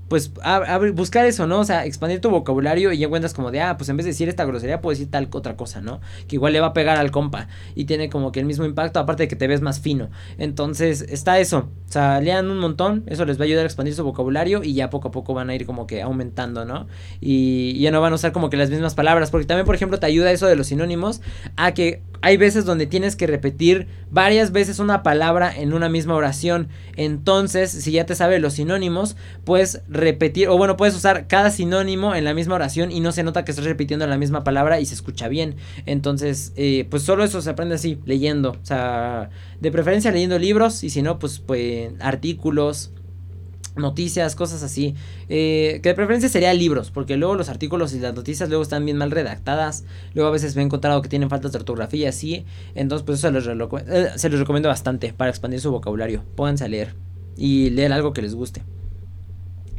pues 0.07 0.31
a, 0.43 0.77
buscar 0.93 1.25
eso, 1.25 1.47
¿no? 1.47 1.59
O 1.59 1.63
sea, 1.63 1.85
expandir 1.85 2.21
tu 2.21 2.29
vocabulario 2.29 2.91
y 2.91 2.99
ya 2.99 3.05
encuentras 3.05 3.33
como 3.33 3.51
de, 3.51 3.61
ah, 3.61 3.77
pues 3.77 3.89
en 3.89 3.97
vez 3.97 4.05
de 4.05 4.11
decir 4.11 4.29
esta 4.29 4.45
grosería, 4.45 4.81
puedo 4.81 4.91
decir 4.91 5.09
tal 5.09 5.27
otra 5.31 5.55
cosa, 5.55 5.81
¿no? 5.81 5.99
Que 6.27 6.35
igual 6.35 6.53
le 6.53 6.59
va 6.59 6.67
a 6.67 6.73
pegar 6.73 6.97
al 6.97 7.11
compa 7.11 7.47
y 7.73 7.85
tiene 7.85 8.09
como 8.09 8.31
que 8.31 8.39
el 8.39 8.45
mismo 8.45 8.65
impacto, 8.65 8.99
aparte 8.99 9.23
de 9.23 9.27
que 9.27 9.35
te 9.35 9.47
ves 9.47 9.61
más 9.61 9.79
fino. 9.79 10.09
Entonces, 10.37 11.01
está 11.09 11.39
eso. 11.39 11.69
O 11.87 11.91
sea, 11.91 12.21
lean 12.21 12.49
un 12.49 12.59
montón, 12.59 13.03
eso 13.07 13.25
les 13.25 13.39
va 13.39 13.43
a 13.43 13.45
ayudar 13.45 13.63
a 13.63 13.67
expandir 13.67 13.95
su 13.95 14.03
vocabulario 14.03 14.63
y 14.63 14.73
ya 14.73 14.89
poco 14.89 15.07
a 15.07 15.11
poco 15.11 15.33
van 15.33 15.49
a 15.49 15.55
ir 15.55 15.65
como 15.65 15.87
que 15.87 16.01
aumentando, 16.01 16.65
¿no? 16.65 16.87
Y, 17.19 17.79
ya 17.79 17.91
no 17.91 18.01
van 18.01 18.13
a 18.13 18.15
usar 18.15 18.31
como 18.31 18.49
que 18.49 18.57
las 18.57 18.69
mismas 18.69 18.95
palabras, 18.95 19.31
porque 19.31 19.45
también, 19.45 19.65
por 19.65 19.75
ejemplo, 19.75 19.99
te 19.99 20.05
ayuda 20.05 20.31
eso 20.31 20.47
de 20.47 20.55
los 20.55 20.67
sinónimos 20.67 21.21
a 21.55 21.73
que 21.73 22.01
hay 22.21 22.37
veces 22.37 22.65
donde 22.65 22.87
tienes 22.87 23.15
que 23.15 23.27
repetir 23.27 23.87
varias 24.09 24.51
veces 24.51 24.79
una 24.79 25.03
palabra 25.03 25.53
en 25.55 25.73
una 25.73 25.89
misma 25.89 26.15
oración. 26.15 26.69
Entonces, 26.95 27.71
si 27.71 27.91
ya 27.91 28.05
te 28.05 28.15
sabes 28.15 28.41
los 28.41 28.53
sinónimos, 28.53 29.15
pues 29.43 29.81
repetir, 29.95 30.49
o 30.49 30.57
bueno, 30.57 30.77
puedes 30.77 30.95
usar 30.95 31.27
cada 31.27 31.49
sinónimo 31.49 32.15
en 32.15 32.23
la 32.23 32.33
misma 32.33 32.55
oración 32.55 32.91
y 32.91 32.99
no 32.99 33.11
se 33.11 33.23
nota 33.23 33.45
que 33.45 33.51
estás 33.51 33.65
repitiendo 33.65 34.05
la 34.07 34.17
misma 34.17 34.43
palabra 34.43 34.79
y 34.79 34.85
se 34.85 34.93
escucha 34.93 35.27
bien. 35.27 35.55
Entonces, 35.85 36.53
eh, 36.55 36.85
pues 36.89 37.03
solo 37.03 37.23
eso 37.23 37.41
se 37.41 37.49
aprende 37.49 37.75
así, 37.75 37.99
leyendo. 38.05 38.51
O 38.51 38.65
sea, 38.65 39.29
de 39.59 39.71
preferencia 39.71 40.11
leyendo 40.11 40.37
libros 40.37 40.83
y 40.83 40.89
si 40.89 41.01
no, 41.01 41.19
pues, 41.19 41.39
pues 41.39 41.93
artículos, 41.99 42.91
noticias, 43.75 44.35
cosas 44.35 44.63
así. 44.63 44.95
Eh, 45.29 45.79
que 45.81 45.89
de 45.89 45.95
preferencia 45.95 46.29
sería 46.29 46.53
libros, 46.53 46.91
porque 46.91 47.17
luego 47.17 47.35
los 47.35 47.49
artículos 47.49 47.93
y 47.93 47.99
las 47.99 48.13
noticias 48.13 48.49
luego 48.49 48.63
están 48.63 48.85
bien 48.85 48.97
mal 48.97 49.11
redactadas. 49.11 49.83
Luego 50.13 50.29
a 50.29 50.31
veces 50.31 50.55
me 50.55 50.61
he 50.61 50.65
encontrado 50.65 51.01
que 51.01 51.09
tienen 51.09 51.29
faltas 51.29 51.51
de 51.51 51.59
ortografía, 51.59 52.09
así. 52.09 52.45
Entonces, 52.75 53.05
pues 53.05 53.19
eso 53.19 53.29
eh, 53.29 54.09
se 54.15 54.29
los 54.29 54.39
recomiendo 54.39 54.69
bastante 54.69 55.13
para 55.13 55.29
expandir 55.29 55.59
su 55.59 55.71
vocabulario. 55.71 56.23
Pónganse 56.35 56.65
a 56.65 56.67
leer 56.67 56.95
y 57.37 57.69
leer 57.69 57.93
algo 57.93 58.13
que 58.13 58.21
les 58.21 58.35
guste. 58.35 58.63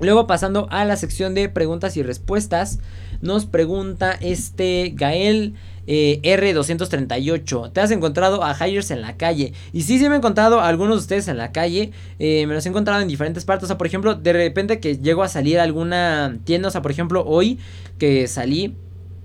Luego 0.01 0.27
pasando 0.27 0.67
a 0.71 0.85
la 0.85 0.97
sección 0.97 1.35
de 1.35 1.49
preguntas 1.49 1.97
y 1.97 2.03
respuestas, 2.03 2.81
nos 3.23 3.47
pregunta 3.47 4.13
este 4.21 4.93
Gael 4.95 5.55
eh, 5.87 6.21
R238. 6.23 7.73
Te 7.73 7.81
has 7.81 7.91
encontrado 7.91 8.45
a 8.45 8.57
hires 8.67 8.91
en 8.91 9.01
la 9.01 9.17
calle. 9.17 9.53
Y 9.73 9.83
sí, 9.83 9.99
sí 9.99 10.09
me 10.09 10.17
he 10.17 10.19
encontrado 10.19 10.61
a 10.61 10.69
algunos 10.69 10.97
de 10.97 11.01
ustedes 11.01 11.29
en 11.29 11.39
la 11.39 11.53
calle. 11.53 11.93
Eh, 12.19 12.47
me 12.47 12.55
los 12.55 12.67
he 12.67 12.69
encontrado 12.69 13.01
en 13.01 13.09
diferentes 13.09 13.45
partes. 13.45 13.65
O 13.65 13.67
sea, 13.69 13.79
por 13.79 13.87
ejemplo, 13.87 14.15
de 14.15 14.33
repente 14.33 14.81
que 14.81 14.99
llego 14.99 15.23
a 15.23 15.29
salir 15.29 15.59
a 15.59 15.63
alguna 15.63 16.39
tienda. 16.45 16.69
O 16.69 16.71
sea, 16.71 16.83
por 16.83 16.91
ejemplo, 16.91 17.25
hoy 17.27 17.59
que 17.99 18.27
salí. 18.29 18.77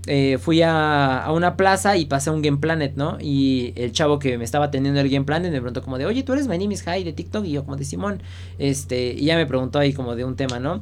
Eh, 0.07 0.39
fui 0.39 0.61
a, 0.63 1.27
una 1.31 1.55
plaza 1.55 1.95
y 1.95 2.05
pasé 2.05 2.31
a 2.31 2.33
un 2.33 2.41
Game 2.41 2.57
Planet, 2.57 2.93
¿no? 2.95 3.17
Y 3.21 3.73
el 3.75 3.91
chavo 3.91 4.17
que 4.17 4.37
me 4.37 4.43
estaba 4.43 4.65
atendiendo 4.65 4.99
el 4.99 5.09
Game 5.09 5.25
Planet 5.25 5.51
me 5.51 5.59
preguntó 5.59 5.83
como 5.83 5.97
de, 5.97 6.05
oye, 6.05 6.23
tú 6.23 6.33
eres 6.33 6.47
My 6.47 6.57
Name 6.57 6.73
is 6.73 6.81
High 6.83 7.03
de 7.03 7.13
TikTok 7.13 7.45
y 7.45 7.51
yo 7.51 7.63
como 7.63 7.77
de 7.77 7.85
Simón, 7.85 8.23
este, 8.57 9.13
y 9.13 9.25
ya 9.25 9.35
me 9.35 9.45
preguntó 9.45 9.77
ahí 9.79 9.93
como 9.93 10.15
de 10.15 10.25
un 10.25 10.35
tema, 10.35 10.59
¿no? 10.59 10.81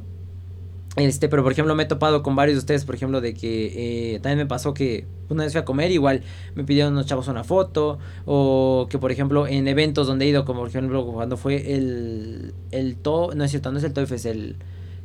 Este, 0.96 1.28
pero 1.28 1.44
por 1.44 1.52
ejemplo 1.52 1.74
me 1.74 1.84
he 1.84 1.86
topado 1.86 2.22
con 2.22 2.34
varios 2.34 2.56
de 2.56 2.58
ustedes, 2.60 2.84
por 2.84 2.94
ejemplo, 2.94 3.20
de 3.20 3.34
que 3.34 4.14
eh, 4.14 4.20
también 4.20 4.38
me 4.38 4.46
pasó 4.46 4.74
que 4.74 5.06
una 5.28 5.44
vez 5.44 5.52
fui 5.52 5.60
a 5.60 5.64
comer, 5.64 5.92
igual 5.92 6.22
me 6.56 6.64
pidieron 6.64 6.94
unos 6.94 7.06
chavos 7.06 7.28
una 7.28 7.44
foto, 7.44 7.98
o 8.26 8.88
que 8.90 8.98
por 8.98 9.12
ejemplo 9.12 9.46
en 9.46 9.68
eventos 9.68 10.06
donde 10.06 10.24
he 10.24 10.28
ido, 10.28 10.44
como 10.44 10.60
por 10.60 10.68
ejemplo 10.68 11.06
cuando 11.06 11.36
fue 11.36 11.74
el, 11.74 12.54
el 12.72 12.96
TO, 12.96 13.32
no 13.36 13.44
es 13.44 13.50
cierto, 13.50 13.70
no 13.70 13.78
es 13.78 13.84
el 13.84 13.92
TOEF, 13.92 14.12
es 14.12 14.24
el, 14.24 14.56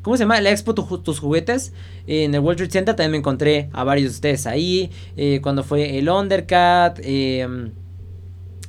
¿cómo 0.06 0.18
se 0.18 0.24
llama? 0.24 0.40
La 0.40 0.52
Expo 0.52 0.76
Tus 0.76 1.20
Juguetes, 1.20 1.74
en 2.06 2.36
el 2.36 2.40
World 2.40 2.58
Trade 2.58 2.72
Center 2.72 2.96
también 2.96 3.14
me 3.14 3.18
encontré 3.18 3.72
a 3.74 3.84
varios 3.84 4.12
de 4.12 4.16
ustedes 4.18 4.46
ahí, 4.46 4.92
eh, 5.18 5.40
cuando 5.42 5.64
fue 5.64 5.98
el 5.98 6.08
Undercat, 6.10 7.00
eh, 7.02 7.72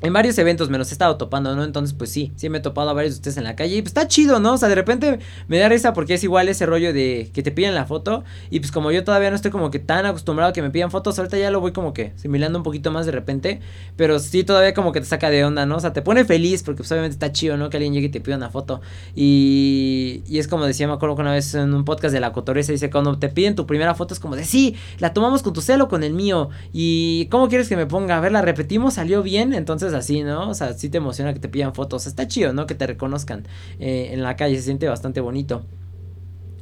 en 0.03 0.13
varios 0.13 0.37
eventos 0.39 0.69
me 0.69 0.79
los 0.79 0.91
he 0.91 0.95
estado 0.95 1.17
topando, 1.17 1.57
¿no? 1.57 1.65
Entonces, 1.65 1.95
pues 1.97 2.11
sí, 2.11 2.33
sí 2.37 2.49
me 2.51 2.59
he 2.59 2.61
topado 2.61 2.91
a 2.91 2.93
varios 2.93 3.15
de 3.15 3.19
ustedes 3.19 3.37
en 3.39 3.45
la 3.45 3.57
calle. 3.57 3.77
Y 3.77 3.83
pues 3.83 3.91
está 3.91 4.07
chido, 4.09 4.41
¿no? 4.41 4.55
O 4.55 4.59
sea, 4.59 4.69
de 4.69 4.75
repente 4.75 5.19
me 5.49 5.59
da 5.59 5.69
risa 5.69 5.93
porque 5.93 6.15
es 6.15 6.25
igual 6.25 6.49
ese 6.49 6.67
rollo 6.67 6.93
de 6.93 7.31
que 7.33 7.43
te 7.43 7.51
piden 7.51 7.75
la 7.75 7.87
foto. 7.87 8.23
Y 8.51 8.61
pues 8.61 8.73
como 8.73 8.93
yo 8.93 9.05
todavía 9.05 9.31
no 9.31 9.37
estoy 9.37 9.51
como 9.51 9.71
que 9.71 9.79
tan 9.79 10.05
acostumbrado 10.05 10.51
a 10.51 10.53
que 10.53 10.63
me 10.63 10.71
pidan 10.71 10.91
fotos, 10.91 11.19
ahorita 11.19 11.39
ya 11.39 11.51
lo 11.51 11.61
voy 11.61 11.73
como 11.73 11.95
que 11.95 12.13
similando 12.17 12.59
un 12.59 12.63
poquito 12.63 12.91
más 12.91 13.07
de 13.07 13.13
repente. 13.13 13.61
Pero 13.97 14.19
sí 14.19 14.45
todavía 14.45 14.75
como 14.75 14.93
que 14.93 15.01
te 15.01 15.07
saca 15.07 15.31
de 15.31 15.45
onda, 15.45 15.65
¿no? 15.65 15.77
O 15.77 15.81
sea, 15.81 15.93
te 15.93 16.03
pone 16.03 16.25
feliz 16.25 16.63
porque 16.63 16.79
pues 16.79 16.93
obviamente 16.93 17.15
está 17.15 17.33
chido, 17.33 17.57
¿no? 17.57 17.71
Que 17.71 17.79
alguien 17.79 17.95
llegue 17.95 18.07
y 18.09 18.11
te 18.11 18.21
pida 18.21 18.37
una 18.37 18.51
foto. 18.51 18.83
Y, 19.15 20.23
y 20.29 20.39
es 20.39 20.47
como 20.47 20.67
decía, 20.67 20.87
me 20.87 20.93
acuerdo 20.93 21.17
que 21.17 21.23
una 21.23 21.33
vez 21.33 21.55
en 21.55 21.73
un 21.73 21.85
podcast 21.85 22.13
de 22.13 22.21
la 22.21 22.33
cotoresa 22.33 22.73
dice, 22.73 22.91
cuando 22.91 23.19
te 23.19 23.31
piden 23.31 23.55
tu 23.55 23.67
primera 23.67 23.95
foto 23.95 24.13
es 24.13 24.21
como 24.21 24.37
de, 24.37 24.45
sí, 24.45 24.77
la 24.99 25.15
tomamos 25.15 25.43
con 25.43 25.55
tu 25.55 25.63
celo 25.63 25.89
con 25.89 26.03
el 26.03 26.13
mío. 26.13 26.51
Y 26.73 27.29
¿cómo 27.31 27.49
quieres 27.49 27.69
que 27.69 27.77
me 27.77 27.87
ponga? 27.87 28.19
A 28.19 28.21
ver, 28.21 28.33
la 28.33 28.43
repetimos, 28.43 28.95
salió 28.95 29.23
bien. 29.23 29.55
Entonces 29.55 29.86
así, 29.95 30.23
¿no? 30.23 30.51
O 30.51 30.55
sea, 30.55 30.75
sí 30.75 30.89
te 30.89 30.99
emociona 30.99 31.35
que 31.35 31.41
te 31.41 31.49
pidan 31.49 31.75
fotos. 31.75 32.07
Está 32.07 32.27
chido, 32.27 32.53
¿no? 32.53 32.67
Que 32.67 32.75
te 32.75 32.87
reconozcan 32.87 33.47
eh, 33.79 34.11
en 34.13 34.23
la 34.23 34.37
calle, 34.37 34.57
se 34.57 34.63
siente 34.63 34.89
bastante 34.89 35.21
bonito. 35.21 35.65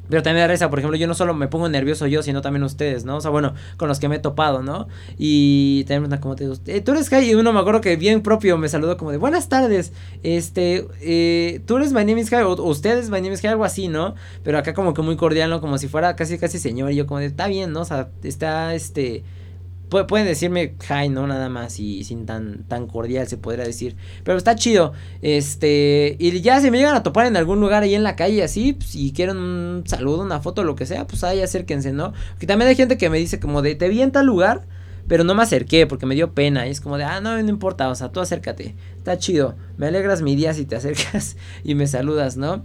Pero 0.08 0.22
también 0.22 0.46
da 0.46 0.52
risa, 0.52 0.68
por 0.68 0.78
ejemplo, 0.78 0.98
yo 0.98 1.06
no 1.06 1.14
solo 1.14 1.32
me 1.32 1.48
pongo 1.48 1.68
nervioso 1.68 2.06
yo, 2.06 2.22
sino 2.22 2.42
también 2.42 2.62
ustedes, 2.62 3.04
¿no? 3.04 3.16
O 3.16 3.20
sea, 3.20 3.30
bueno, 3.30 3.54
con 3.78 3.88
los 3.88 3.98
que 3.98 4.08
me 4.08 4.16
he 4.16 4.18
topado, 4.18 4.62
¿no? 4.62 4.86
Y 5.16 5.84
también 5.84 6.04
una 6.04 6.20
como 6.20 6.36
te 6.36 6.44
digo, 6.44 6.56
eh, 6.66 6.82
tú 6.82 6.92
eres 6.92 7.08
Kai, 7.08 7.30
y 7.30 7.34
uno 7.34 7.52
me 7.52 7.60
acuerdo 7.60 7.80
que 7.80 7.96
bien 7.96 8.20
propio 8.22 8.58
me 8.58 8.68
saludó 8.68 8.98
como 8.98 9.12
de, 9.12 9.16
buenas 9.16 9.48
tardes, 9.48 9.92
este, 10.22 10.86
eh, 11.00 11.62
tú 11.64 11.78
eres 11.78 11.92
My 11.92 12.04
Name 12.04 12.20
is 12.20 12.28
Kai, 12.28 12.42
o, 12.42 12.52
ustedes 12.64 13.08
My 13.08 13.22
Name 13.22 13.32
is 13.32 13.40
Kai, 13.40 13.52
algo 13.52 13.64
así, 13.64 13.88
¿no? 13.88 14.14
Pero 14.42 14.58
acá 14.58 14.74
como 14.74 14.92
que 14.92 15.00
muy 15.00 15.16
cordial, 15.16 15.48
¿no? 15.48 15.60
Como 15.62 15.78
si 15.78 15.88
fuera 15.88 16.16
casi, 16.16 16.38
casi 16.38 16.58
señor, 16.58 16.92
y 16.92 16.96
yo 16.96 17.06
como 17.06 17.20
de, 17.20 17.26
está 17.26 17.46
bien, 17.48 17.72
¿no? 17.72 17.80
O 17.80 17.84
sea, 17.86 18.10
está, 18.22 18.74
este 18.74 19.24
pueden 19.88 20.26
decirme 20.26 20.76
hi, 20.88 21.08
¿no? 21.08 21.26
Nada 21.26 21.48
más 21.48 21.78
y 21.78 22.04
sin 22.04 22.26
tan, 22.26 22.64
tan 22.64 22.86
cordial 22.86 23.28
se 23.28 23.36
podría 23.36 23.64
decir. 23.64 23.96
Pero 24.24 24.36
está 24.36 24.56
chido. 24.56 24.92
Este, 25.22 26.16
y 26.18 26.40
ya 26.40 26.60
si 26.60 26.70
me 26.70 26.78
llegan 26.78 26.96
a 26.96 27.02
topar 27.02 27.26
en 27.26 27.36
algún 27.36 27.60
lugar 27.60 27.82
ahí 27.82 27.94
en 27.94 28.02
la 28.02 28.16
calle 28.16 28.42
así, 28.42 28.72
pues, 28.72 28.90
si 28.90 29.12
quieren 29.12 29.36
un 29.36 29.84
saludo, 29.86 30.22
una 30.22 30.40
foto, 30.40 30.64
lo 30.64 30.74
que 30.74 30.86
sea, 30.86 31.06
pues 31.06 31.22
ahí 31.24 31.40
acérquense, 31.40 31.92
¿no? 31.92 32.12
Porque 32.30 32.46
también 32.46 32.68
hay 32.68 32.76
gente 32.76 32.98
que 32.98 33.10
me 33.10 33.18
dice 33.18 33.38
como 33.38 33.62
de, 33.62 33.74
te 33.74 33.88
vi 33.88 34.02
en 34.02 34.12
tal 34.12 34.26
lugar, 34.26 34.66
pero 35.06 35.22
no 35.24 35.34
me 35.34 35.42
acerqué 35.42 35.86
porque 35.86 36.06
me 36.06 36.14
dio 36.14 36.32
pena. 36.32 36.66
Y 36.66 36.70
es 36.70 36.80
como 36.80 36.98
de, 36.98 37.04
ah, 37.04 37.20
no, 37.20 37.40
no 37.40 37.48
importa, 37.48 37.88
o 37.88 37.94
sea, 37.94 38.10
tú 38.10 38.20
acércate. 38.20 38.74
Está 38.96 39.18
chido. 39.18 39.54
Me 39.76 39.86
alegras 39.86 40.22
mi 40.22 40.34
día 40.34 40.54
si 40.54 40.64
te 40.64 40.76
acercas 40.76 41.36
y 41.64 41.74
me 41.74 41.86
saludas, 41.86 42.36
¿no? 42.36 42.64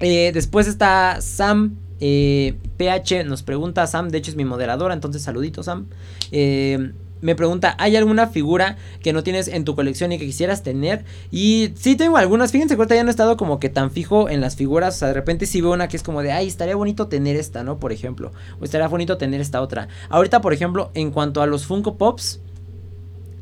Eh, 0.00 0.32
después 0.34 0.66
está 0.66 1.20
Sam 1.20 1.76
eh, 2.00 2.54
PH 2.76 3.24
nos 3.24 3.42
pregunta, 3.42 3.86
Sam, 3.86 4.08
de 4.08 4.18
hecho 4.18 4.30
es 4.30 4.36
mi 4.36 4.44
moderadora, 4.44 4.94
entonces 4.94 5.22
saludito 5.22 5.62
Sam. 5.62 5.86
Eh, 6.32 6.92
me 7.24 7.34
pregunta, 7.34 7.74
¿hay 7.78 7.96
alguna 7.96 8.26
figura 8.26 8.76
que 9.02 9.14
no 9.14 9.22
tienes 9.22 9.48
en 9.48 9.64
tu 9.64 9.74
colección 9.74 10.12
y 10.12 10.18
que 10.18 10.26
quisieras 10.26 10.62
tener? 10.62 11.06
Y 11.30 11.72
sí 11.74 11.96
tengo 11.96 12.18
algunas, 12.18 12.52
fíjense 12.52 12.76
que 12.76 12.86
ya 12.86 13.02
no 13.02 13.08
he 13.08 13.10
estado 13.10 13.38
como 13.38 13.58
que 13.58 13.70
tan 13.70 13.90
fijo 13.90 14.28
en 14.28 14.42
las 14.42 14.56
figuras, 14.56 14.96
o 14.96 14.98
sea, 14.98 15.08
de 15.08 15.14
repente 15.14 15.46
sí 15.46 15.62
veo 15.62 15.72
una 15.72 15.88
que 15.88 15.96
es 15.96 16.02
como 16.02 16.20
de, 16.22 16.32
ay, 16.32 16.46
estaría 16.46 16.76
bonito 16.76 17.08
tener 17.08 17.36
esta, 17.36 17.62
¿no? 17.62 17.78
Por 17.78 17.92
ejemplo, 17.92 18.32
o 18.60 18.64
estaría 18.64 18.88
bonito 18.88 19.16
tener 19.16 19.40
esta 19.40 19.62
otra. 19.62 19.88
Ahorita, 20.10 20.42
por 20.42 20.52
ejemplo, 20.52 20.90
en 20.92 21.10
cuanto 21.12 21.40
a 21.40 21.46
los 21.46 21.64
Funko 21.64 21.96
Pops, 21.96 22.40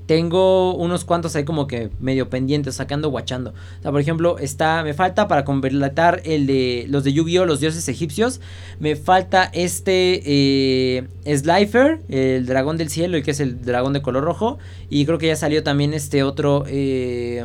tengo 0.07 0.74
unos 0.74 1.05
cuantos 1.05 1.36
ahí 1.36 1.44
como 1.44 1.66
que 1.66 1.90
medio 2.00 2.28
pendientes, 2.28 2.74
sacando, 2.74 3.11
guachando. 3.11 3.50
O 3.50 3.82
sea, 3.82 3.90
por 3.90 4.00
ejemplo, 4.00 4.38
está, 4.38 4.82
me 4.82 4.94
falta 4.94 5.28
para 5.28 5.44
completar 5.44 6.22
el 6.24 6.46
de 6.46 6.86
los 6.88 7.05
de 7.05 7.12
Yu-Gi-Oh, 7.12 7.46
los 7.46 7.61
dioses 7.61 7.88
egipcios. 7.88 8.40
Me 8.80 8.96
falta 8.96 9.44
este 9.53 10.22
eh, 10.24 11.09
Slifer, 11.26 12.00
el 12.09 12.46
dragón 12.46 12.76
del 12.76 12.88
cielo, 12.88 13.16
el 13.16 13.22
que 13.22 13.30
es 13.30 13.40
el 13.40 13.62
dragón 13.62 13.92
de 13.92 14.03
color 14.03 14.24
rojo. 14.24 14.59
Y 14.90 15.07
creo 15.07 15.18
que 15.18 15.28
ya 15.28 15.36
salió 15.36 15.62
también 15.62 15.94
este 15.94 16.22
otro. 16.22 16.64
Eh, 16.66 17.44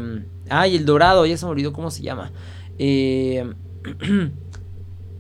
ay, 0.50 0.76
el 0.76 0.86
dorado, 0.86 1.26
ya 1.26 1.38
se 1.38 1.46
me 1.46 1.52
olvidó 1.52 1.74
cómo 1.74 1.92
se 1.92 2.02
llama. 2.02 2.32
Eh, 2.80 3.54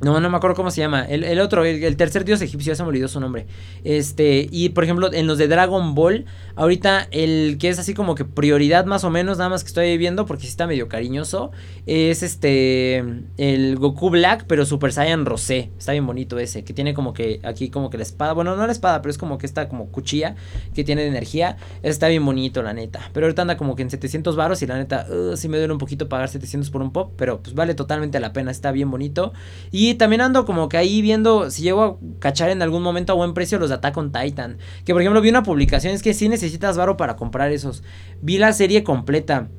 No, 0.01 0.19
no 0.19 0.29
me 0.29 0.37
acuerdo 0.37 0.55
cómo 0.55 0.69
se 0.69 0.81
llama. 0.81 1.03
El, 1.05 1.39
otro, 1.39 1.65
el, 1.65 1.97
tercer 1.97 2.23
dios 2.23 2.41
egipcio, 2.41 2.71
ya 2.71 2.75
se 2.75 2.83
me 2.83 2.89
olvidó 2.89 3.07
su 3.07 3.19
nombre. 3.19 3.47
Este, 3.83 4.47
y 4.51 4.69
por 4.69 4.83
ejemplo, 4.83 5.11
en 5.11 5.25
los 5.25 5.37
de 5.39 5.47
Dragon 5.47 5.95
Ball, 5.95 6.25
ahorita 6.55 7.07
el 7.11 7.57
que 7.59 7.69
es 7.69 7.79
así 7.79 7.93
como 7.93 8.13
que 8.13 8.23
prioridad 8.23 8.85
más 8.85 9.03
o 9.03 9.09
menos, 9.09 9.39
nada 9.39 9.49
más 9.49 9.63
que 9.63 9.69
estoy 9.69 9.97
viendo 9.97 10.25
porque 10.25 10.43
sí 10.43 10.49
está 10.49 10.67
medio 10.67 10.87
cariñoso, 10.87 11.51
es 11.87 12.21
este, 12.21 13.03
el 13.37 13.77
Goku 13.77 14.11
Black, 14.11 14.45
pero 14.47 14.65
Super 14.65 14.93
Saiyan 14.93 15.25
Rosé. 15.25 15.71
Está 15.79 15.93
bien 15.93 16.05
bonito 16.05 16.37
ese, 16.37 16.63
que 16.63 16.73
tiene 16.73 16.93
como 16.93 17.13
que 17.13 17.39
aquí 17.43 17.69
como 17.69 17.89
que 17.89 17.97
la 17.97 18.03
espada, 18.03 18.33
bueno, 18.33 18.55
no 18.55 18.65
la 18.67 18.71
espada, 18.71 19.01
pero 19.01 19.11
es 19.11 19.17
como 19.17 19.39
que 19.39 19.47
está 19.47 19.67
como 19.67 19.87
cuchilla 19.87 20.35
que 20.75 20.83
tiene 20.83 21.01
de 21.01 21.07
energía. 21.07 21.57
Está 21.81 22.07
bien 22.07 22.23
bonito, 22.23 22.61
la 22.61 22.73
neta. 22.73 23.09
Pero 23.13 23.25
ahorita 23.25 23.41
anda 23.41 23.57
como 23.57 23.75
que 23.75 23.81
en 23.81 23.89
700 23.89 24.35
varos 24.35 24.61
y 24.61 24.67
la 24.67 24.77
neta, 24.77 25.07
uh, 25.09 25.35
sí 25.35 25.49
me 25.49 25.57
duele 25.57 25.73
un 25.73 25.79
poquito 25.79 26.07
pagar 26.07 26.29
700 26.29 26.69
por 26.69 26.81
un 26.81 26.91
pop, 26.91 27.13
pero 27.17 27.41
pues 27.41 27.55
vale 27.55 27.73
totalmente 27.73 28.19
la 28.19 28.31
pena, 28.33 28.51
está 28.51 28.71
bien 28.71 28.91
bonito. 28.91 29.33
Y 29.71 29.86
también 29.95 30.21
ando 30.21 30.45
como 30.45 30.69
que 30.69 30.77
ahí 30.77 31.01
viendo 31.01 31.51
si 31.51 31.63
llego 31.63 31.83
a 31.83 32.19
cachar 32.19 32.49
en 32.49 32.61
algún 32.61 32.83
momento 32.83 33.13
a 33.13 33.15
buen 33.15 33.33
precio 33.33 33.59
los 33.59 33.69
de 33.69 33.75
Attack 33.75 33.97
on 33.97 34.11
Titan. 34.11 34.57
Que 34.85 34.93
por 34.93 35.01
ejemplo 35.01 35.21
vi 35.21 35.29
una 35.29 35.43
publicación, 35.43 35.93
es 35.93 36.01
que 36.01 36.13
si 36.13 36.29
necesitas 36.29 36.77
varo 36.77 36.97
para 36.97 37.15
comprar 37.15 37.51
esos. 37.51 37.83
Vi 38.21 38.37
la 38.37 38.53
serie 38.53 38.83
completa. 38.83 39.49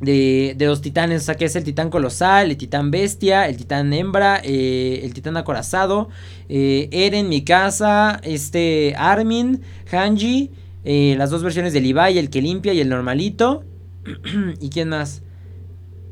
De, 0.00 0.54
de, 0.56 0.64
los 0.64 0.80
titanes, 0.80 1.20
o 1.20 1.24
sea 1.26 1.34
que 1.34 1.44
es 1.44 1.54
el 1.56 1.62
titán 1.62 1.90
colosal, 1.90 2.50
el 2.50 2.56
titán 2.56 2.90
bestia, 2.90 3.46
el 3.46 3.58
titán 3.58 3.92
hembra, 3.92 4.40
eh, 4.42 5.02
el 5.02 5.12
titán 5.12 5.36
acorazado, 5.36 6.08
eh, 6.48 6.88
Eren, 6.90 7.28
Mikasa, 7.28 8.18
este 8.22 8.94
Armin, 8.96 9.60
Hanji, 9.92 10.52
eh, 10.84 11.16
las 11.18 11.28
dos 11.28 11.42
versiones 11.42 11.74
del 11.74 11.82
Levi, 11.82 12.16
el 12.16 12.30
que 12.30 12.40
limpia 12.40 12.72
y 12.72 12.80
el 12.80 12.88
normalito. 12.88 13.62
¿Y 14.60 14.70
quién 14.70 14.88
más? 14.88 15.22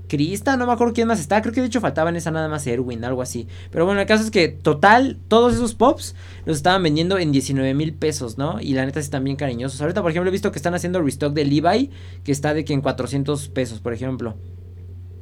Crista, 0.09 0.57
no 0.57 0.67
me 0.67 0.73
acuerdo 0.73 0.95
quién 0.95 1.07
más 1.07 1.21
está. 1.21 1.41
Creo 1.43 1.55
que 1.55 1.61
de 1.61 1.69
hecho 1.69 1.81
faltaban 1.81 2.17
esa 2.17 2.31
nada 2.31 2.49
más 2.49 2.67
Erwin, 2.67 3.05
algo 3.05 3.23
así. 3.23 3.47
Pero 3.71 3.87
bueno, 3.87 4.01
el 4.01 4.07
caso 4.07 4.25
es 4.25 4.31
que 4.31 4.49
total, 4.49 5.19
todos 5.29 5.55
esos 5.55 5.75
pops 5.75 6.17
los 6.45 6.57
estaban 6.57 6.83
vendiendo 6.83 7.19
en 7.19 7.31
19 7.31 7.75
mil 7.75 7.95
pesos, 7.95 8.39
¿no? 8.39 8.61
Y 8.61 8.75
la 8.75 8.85
neta 8.85 9.01
sí 9.01 9.05
están 9.05 9.25
bien 9.25 9.37
cariñosos. 9.37 9.81
Ahorita, 9.81 10.03
por 10.03 10.11
ejemplo, 10.11 10.29
he 10.29 10.33
visto 10.33 10.51
que 10.51 10.59
están 10.59 10.75
haciendo 10.75 11.01
restock 11.03 11.33
de 11.35 11.45
Levi, 11.45 11.91
que 12.25 12.33
está 12.33 12.55
de 12.55 12.65
que 12.65 12.73
en 12.73 12.81
400 12.81 13.49
pesos, 13.49 13.81
por 13.81 13.93
ejemplo. 13.93 14.35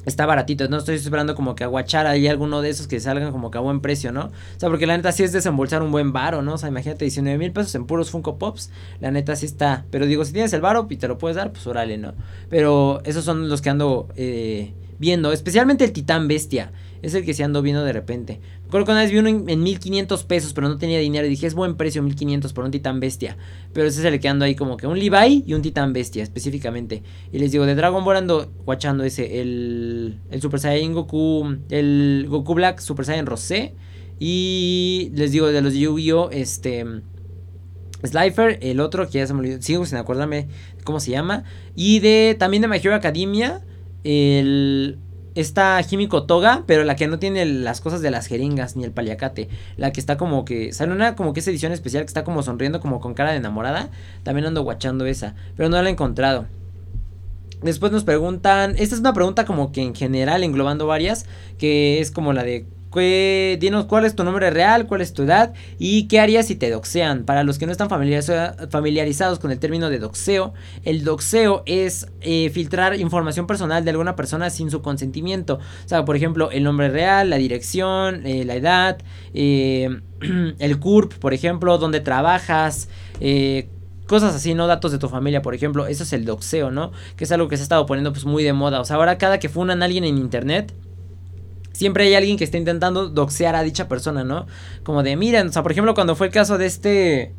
Está 0.06 0.24
baratito, 0.24 0.68
no 0.68 0.78
estoy 0.78 0.94
esperando 0.94 1.34
como 1.34 1.54
que 1.56 1.64
aguachar 1.64 2.06
ahí 2.06 2.28
alguno 2.28 2.62
de 2.62 2.70
esos 2.70 2.86
que 2.86 3.00
salgan 3.00 3.32
como 3.32 3.50
que 3.50 3.58
a 3.58 3.60
buen 3.60 3.80
precio, 3.80 4.12
¿no? 4.12 4.26
O 4.26 4.58
sea, 4.60 4.68
porque 4.68 4.86
la 4.86 4.96
neta 4.96 5.10
sí 5.12 5.24
es 5.24 5.32
desembolsar 5.32 5.82
un 5.82 5.90
buen 5.90 6.12
varo, 6.12 6.42
¿no? 6.42 6.54
O 6.54 6.58
sea, 6.58 6.68
imagínate 6.68 7.04
19 7.04 7.36
mil 7.38 7.52
pesos 7.52 7.74
en 7.74 7.86
puros 7.86 8.10
Funko 8.10 8.38
Pops, 8.38 8.70
la 9.00 9.10
neta 9.10 9.34
sí 9.34 9.46
está. 9.46 9.84
Pero 9.90 10.06
digo, 10.06 10.24
si 10.24 10.32
tienes 10.32 10.52
el 10.52 10.60
varo 10.60 10.86
y 10.88 10.96
te 10.96 11.08
lo 11.08 11.18
puedes 11.18 11.36
dar, 11.36 11.52
pues 11.52 11.66
órale, 11.66 11.98
¿no? 11.98 12.14
Pero 12.48 13.00
esos 13.04 13.24
son 13.24 13.48
los 13.48 13.60
que 13.60 13.70
ando 13.70 14.08
eh, 14.14 14.72
viendo, 14.98 15.32
especialmente 15.32 15.84
el 15.84 15.92
Titán 15.92 16.28
Bestia. 16.28 16.70
Es 17.02 17.14
el 17.14 17.24
que 17.24 17.34
se 17.34 17.44
ando 17.44 17.60
viendo 17.62 17.84
de 17.84 17.92
repente. 17.92 18.40
Acuerdo 18.66 18.86
que 18.86 18.92
una 18.92 19.02
vez 19.02 19.12
vi 19.12 19.18
uno 19.18 19.28
en, 19.28 19.62
1500 19.62 20.24
pesos, 20.24 20.52
pero 20.52 20.68
no 20.68 20.76
tenía 20.76 20.98
dinero. 20.98 21.26
Y 21.26 21.30
dije, 21.30 21.46
es 21.46 21.54
buen 21.54 21.76
precio 21.76 22.02
1500 22.02 22.52
por 22.52 22.64
un 22.64 22.72
titán 22.72 22.98
bestia. 22.98 23.36
Pero 23.72 23.86
ese 23.86 24.00
es 24.00 24.04
el 24.04 24.18
que 24.18 24.28
ando 24.28 24.44
ahí 24.44 24.56
como 24.56 24.76
que 24.76 24.88
un 24.88 24.98
Levi 24.98 25.44
y 25.46 25.54
un 25.54 25.62
titán 25.62 25.92
bestia, 25.92 26.24
específicamente. 26.24 27.04
Y 27.32 27.38
les 27.38 27.52
digo, 27.52 27.64
de 27.64 27.76
Dragon 27.76 28.04
Ball 28.04 28.16
ando 28.16 28.50
guachando 28.64 29.04
ese. 29.04 29.40
El, 29.40 30.18
el 30.30 30.42
Super 30.42 30.58
Saiyan 30.58 30.94
Goku. 30.94 31.58
El 31.70 32.26
Goku 32.28 32.54
Black 32.54 32.80
Super 32.80 33.04
Saiyan 33.06 33.26
Rosé. 33.26 33.74
Y 34.18 35.12
les 35.14 35.30
digo, 35.30 35.46
de 35.46 35.62
los 35.62 35.74
Yu-Gi-Oh! 35.74 36.30
Este. 36.30 36.84
Slifer, 38.04 38.58
el 38.62 38.80
otro 38.80 39.08
que 39.08 39.18
ya 39.18 39.26
se 39.28 39.34
me 39.34 39.40
olvidó. 39.40 39.62
Sigo 39.62 39.86
sin 39.86 39.98
acordarme 39.98 40.48
cómo 40.82 40.98
se 40.98 41.12
llama. 41.12 41.44
Y 41.76 42.00
de 42.00 42.34
también 42.36 42.62
de 42.62 42.68
My 42.68 42.78
Hero 42.78 42.96
Academia. 42.96 43.62
El 44.02 44.98
esta 45.36 45.82
Jimiko 45.82 46.24
Toga, 46.24 46.64
pero 46.66 46.82
la 46.82 46.96
que 46.96 47.06
no 47.06 47.18
tiene 47.18 47.44
las 47.44 47.82
cosas 47.82 48.00
de 48.00 48.10
las 48.10 48.26
jeringas 48.26 48.74
ni 48.74 48.84
el 48.84 48.90
paliacate. 48.90 49.48
La 49.76 49.92
que 49.92 50.00
está 50.00 50.16
como 50.16 50.46
que. 50.46 50.72
Sale 50.72 50.92
una 50.92 51.14
como 51.14 51.34
que 51.34 51.40
esa 51.40 51.50
edición 51.50 51.72
especial 51.72 52.02
que 52.02 52.08
está 52.08 52.24
como 52.24 52.42
sonriendo, 52.42 52.80
como 52.80 53.00
con 53.00 53.12
cara 53.12 53.32
de 53.32 53.36
enamorada. 53.36 53.90
También 54.22 54.46
ando 54.46 54.62
guachando 54.62 55.04
esa. 55.04 55.34
Pero 55.54 55.68
no 55.68 55.80
la 55.80 55.88
he 55.88 55.92
encontrado. 55.92 56.46
Después 57.62 57.92
nos 57.92 58.02
preguntan. 58.02 58.76
Esta 58.78 58.94
es 58.94 59.00
una 59.00 59.12
pregunta 59.12 59.44
como 59.44 59.72
que 59.72 59.82
en 59.82 59.94
general, 59.94 60.42
englobando 60.42 60.86
varias. 60.86 61.26
Que 61.58 62.00
es 62.00 62.10
como 62.10 62.32
la 62.32 62.42
de 62.42 62.64
dinos 63.02 63.84
cuál 63.86 64.04
es 64.04 64.14
tu 64.14 64.24
nombre 64.24 64.50
real, 64.50 64.86
cuál 64.86 65.00
es 65.00 65.12
tu 65.12 65.22
edad 65.22 65.54
y 65.78 66.08
qué 66.08 66.20
harías 66.20 66.46
si 66.46 66.56
te 66.56 66.70
doxean. 66.70 67.24
Para 67.24 67.44
los 67.44 67.58
que 67.58 67.66
no 67.66 67.72
están 67.72 67.88
familiarizados 67.88 69.38
con 69.38 69.50
el 69.50 69.58
término 69.58 69.90
de 69.90 69.98
doxeo, 69.98 70.54
el 70.84 71.04
doxeo 71.04 71.62
es 71.66 72.08
eh, 72.20 72.50
filtrar 72.50 72.98
información 72.98 73.46
personal 73.46 73.84
de 73.84 73.90
alguna 73.90 74.16
persona 74.16 74.50
sin 74.50 74.70
su 74.70 74.82
consentimiento. 74.82 75.54
O 75.84 75.88
sea, 75.88 76.04
por 76.04 76.16
ejemplo, 76.16 76.50
el 76.50 76.64
nombre 76.64 76.88
real, 76.88 77.30
la 77.30 77.36
dirección, 77.36 78.26
eh, 78.26 78.44
la 78.44 78.54
edad, 78.54 78.98
eh, 79.34 80.00
el 80.58 80.78
CURP, 80.78 81.14
por 81.14 81.34
ejemplo, 81.34 81.78
dónde 81.78 82.00
trabajas, 82.00 82.88
cosas 84.06 84.34
así, 84.34 84.54
¿no? 84.54 84.66
Datos 84.66 84.92
de 84.92 84.98
tu 84.98 85.08
familia, 85.08 85.42
por 85.42 85.54
ejemplo. 85.54 85.86
Eso 85.86 86.04
es 86.04 86.12
el 86.12 86.24
doxeo, 86.24 86.70
¿no? 86.70 86.92
Que 87.16 87.24
es 87.24 87.32
algo 87.32 87.48
que 87.48 87.56
se 87.56 87.62
ha 87.62 87.64
estado 87.64 87.86
poniendo 87.86 88.12
pues 88.12 88.24
muy 88.24 88.44
de 88.44 88.52
moda. 88.52 88.80
O 88.80 88.84
sea, 88.84 88.96
ahora 88.96 89.18
cada 89.18 89.38
que 89.38 89.48
funan 89.48 89.82
a 89.82 89.86
alguien 89.86 90.04
en 90.04 90.18
internet 90.18 90.72
siempre 91.76 92.04
hay 92.04 92.14
alguien 92.14 92.36
que 92.38 92.44
está 92.44 92.56
intentando 92.56 93.08
doxear 93.08 93.54
a 93.54 93.62
dicha 93.62 93.88
persona, 93.88 94.24
¿no? 94.24 94.46
Como 94.82 95.02
de, 95.02 95.16
miren, 95.16 95.48
o 95.48 95.52
sea, 95.52 95.62
por 95.62 95.72
ejemplo, 95.72 95.94
cuando 95.94 96.16
fue 96.16 96.28
el 96.28 96.32
caso 96.32 96.58
de 96.58 96.66
este... 96.66 97.34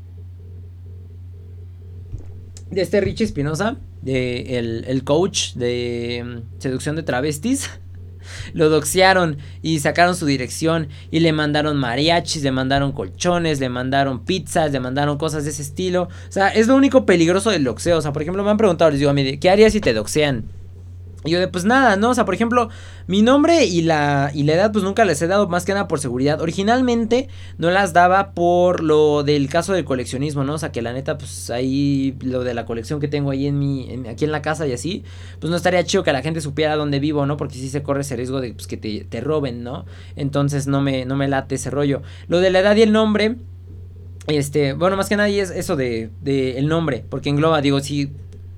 De 2.70 2.82
este 2.82 3.02
Richie 3.02 3.24
Espinosa, 3.24 3.78
de 4.02 4.58
el, 4.88 5.04
coach 5.04 5.54
de 5.54 6.24
mm, 6.24 6.62
seducción 6.62 6.96
de 6.96 7.04
travestis. 7.04 7.70
Lo 8.54 8.70
doxearon 8.70 9.38
y 9.62 9.80
sacaron 9.80 10.16
su 10.16 10.26
dirección 10.26 10.90
y 11.10 11.22
le 11.22 11.32
mandaron 11.32 11.78
mariachis, 11.78 12.44
le 12.44 12.52
mandaron 12.52 12.92
colchones, 12.92 13.60
le 13.62 13.70
mandaron 13.70 14.26
pizzas, 14.26 14.72
le 14.72 14.82
mandaron 14.82 15.18
cosas 15.18 15.46
de 15.46 15.52
ese 15.52 15.62
estilo. 15.62 16.04
O 16.04 16.32
sea, 16.32 16.50
es 16.50 16.68
lo 16.68 16.76
único 16.76 17.06
peligroso 17.06 17.50
del 17.52 17.64
doxeo. 17.64 17.98
O 17.98 18.02
sea, 18.02 18.12
por 18.12 18.22
ejemplo, 18.22 18.44
me 18.44 18.52
han 18.52 18.58
preguntado, 18.58 18.92
les 18.92 19.00
digo 19.00 19.12
a 19.12 19.14
mí, 19.14 19.38
¿qué 19.38 19.50
harías 19.50 19.72
si 19.72 19.80
te 19.80 19.94
doxean? 19.94 20.44
Y 21.26 21.32
yo 21.32 21.40
de 21.40 21.48
pues 21.48 21.66
nada, 21.66 21.96
¿no? 21.96 22.12
O 22.12 22.14
sea, 22.14 22.26
por 22.26 22.36
ejemplo, 22.36 22.70
mi 23.08 23.22
nombre 23.22 23.66
y 23.66 23.82
la, 23.82 24.32
y 24.34 24.44
la 24.44 24.54
edad 24.54 24.72
pues 24.72 24.84
nunca 24.84 25.04
les 25.04 25.22
he 25.22 25.28
dado 25.28 25.48
más 25.48 25.66
que 25.66 25.74
nada 25.74 25.88
por 25.88 26.00
seguridad. 26.00 26.40
Originalmente 26.42 27.28
no 27.58 27.72
las 27.72 27.92
daba 27.92 28.32
por 28.32 28.84
lo 28.84 29.24
del 29.24 29.50
caso 29.50 29.74
del 29.74 29.84
coleccionismo, 29.84 30.44
¿no? 30.44 30.54
O 30.54 30.58
sea, 30.58 30.72
que 30.72 30.82
la 30.82 30.94
neta 30.94 31.18
pues 31.18 31.50
ahí 31.50 32.16
lo 32.22 32.44
de 32.44 32.54
la 32.54 32.66
colección 32.66 33.00
que 33.00 33.08
tengo 33.08 33.32
ahí 33.32 33.48
en 33.48 33.58
mi, 33.58 34.08
aquí 34.08 34.26
en 34.26 34.32
la 34.32 34.42
casa 34.42 34.68
y 34.68 34.74
así, 34.74 35.04
pues 35.40 35.50
no 35.50 35.58
estaría 35.58 35.84
chido 35.84 36.04
que 36.04 36.14
la 36.14 36.22
gente 36.22 36.40
supiera 36.40 36.76
dónde 36.76 37.00
vivo, 37.00 37.26
¿no? 37.26 37.36
Porque 37.36 37.56
sí 37.56 37.70
se 37.70 37.82
corre 37.82 38.02
ese 38.02 38.16
riesgo 38.16 38.40
de 38.40 38.54
pues, 38.54 38.68
que 38.68 38.78
te, 38.78 39.04
te 39.04 39.20
roben, 39.20 39.64
¿no? 39.64 39.86
Entonces 40.16 40.68
no 40.68 40.82
me, 40.82 41.06
no 41.06 41.16
me 41.16 41.28
late 41.28 41.56
ese 41.56 41.72
rollo. 41.72 42.04
Lo 42.28 42.40
de 42.40 42.52
la 42.52 42.60
edad 42.60 42.76
y 42.76 42.84
el 42.84 42.92
nombre... 42.92 43.38
Este, 44.28 44.74
bueno, 44.74 44.98
más 44.98 45.08
que 45.08 45.16
nada 45.16 45.30
es 45.30 45.52
eso 45.52 45.78
de, 45.78 46.10
de 46.22 46.58
el 46.58 46.68
nombre, 46.68 47.06
porque 47.10 47.30
engloba, 47.30 47.62
digo, 47.62 47.80
si 47.80 48.12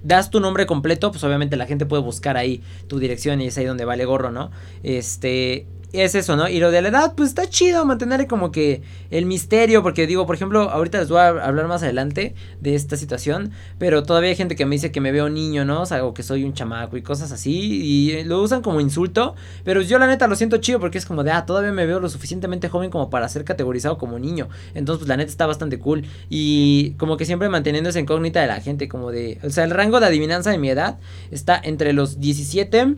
das 0.04 0.30
tu 0.30 0.39
nombre 0.39 0.66
completo, 0.66 1.12
pues 1.12 1.24
obviamente 1.24 1.58
la 1.58 1.66
gente 1.66 1.86
puede 1.86 2.04
buscar 2.04 2.38
ahí 2.38 2.62
tu 2.88 3.00
dirección 3.00 3.41
y 3.41 3.47
es 3.47 3.58
ahí 3.58 3.66
donde 3.66 3.86
vale 3.86 4.06
gorro, 4.06 4.32
¿no? 4.32 4.52
Este, 4.84 5.66
es 5.94 6.16
eso, 6.16 6.36
¿no? 6.36 6.48
Y 6.48 6.60
lo 6.60 6.72
de 6.72 6.82
la 6.82 6.90
edad, 6.90 7.14
pues 7.16 7.30
está 7.30 7.50
chido 7.50 7.84
mantener 7.86 8.28
como 8.28 8.52
que 8.52 8.82
el 9.10 9.26
misterio, 9.26 9.82
porque 9.82 10.06
digo, 10.06 10.26
por 10.26 10.36
ejemplo, 10.36 10.70
ahorita 10.70 11.00
les 11.00 11.10
voy 11.10 11.20
a 11.20 11.30
hablar 11.30 11.68
más 11.68 11.82
adelante 11.82 12.36
de 12.62 12.76
esta 12.76 12.96
situación, 12.96 13.52
pero 13.78 14.04
todavía 14.04 14.30
hay 14.30 14.36
gente 14.36 14.56
que 14.56 14.66
me 14.66 14.76
dice 14.76 14.92
que 14.92 15.02
me 15.02 15.12
veo 15.12 15.30
niño, 15.30 15.66
¿no? 15.66 15.82
O 15.82 15.86
sea, 15.86 16.06
o 16.06 16.14
que 16.14 16.24
soy 16.24 16.44
un 16.44 16.54
chamaco 16.54 16.98
y 16.98 17.02
cosas 17.02 17.32
así, 17.32 17.52
y 17.52 18.24
lo 18.24 18.42
usan 18.42 18.62
como 18.62 18.82
insulto, 18.82 19.36
pero 19.64 19.82
yo 19.82 19.98
la 19.98 20.08
neta 20.08 20.28
lo 20.28 20.36
siento 20.36 20.58
chido 20.58 20.80
porque 20.80 20.98
es 20.98 21.06
como 21.06 21.24
de, 21.24 21.32
ah, 21.32 21.46
todavía 21.46 21.72
me 21.72 21.86
veo 21.86 22.00
lo 22.00 22.10
suficientemente 22.10 22.70
joven 22.70 22.92
como 22.92 23.10
para 23.10 23.28
ser 23.30 23.44
categorizado 23.44 23.98
como 23.98 24.20
niño, 24.20 24.50
entonces 24.76 25.00
pues 25.00 25.10
la 25.10 25.18
neta 25.18 25.32
está 25.32 25.48
bastante 25.48 25.80
cool, 25.80 26.06
y 26.30 26.92
como 26.98 27.18
que 27.18 27.26
siempre 27.26 27.50
manteniendo 27.50 27.90
esa 27.90 28.00
incógnita 28.00 28.42
de 28.42 28.48
la 28.48 28.62
gente, 28.62 28.88
como 28.88 29.12
de, 29.12 29.40
o 29.44 29.50
sea, 29.50 29.64
el 29.64 29.72
rango 29.72 30.00
de 30.00 30.06
adivinanza 30.06 30.52
de 30.52 30.60
mi 30.60 30.70
edad 30.70 31.00
está 31.32 31.60
entre 31.64 31.94
los 31.94 32.20
17 32.20 32.96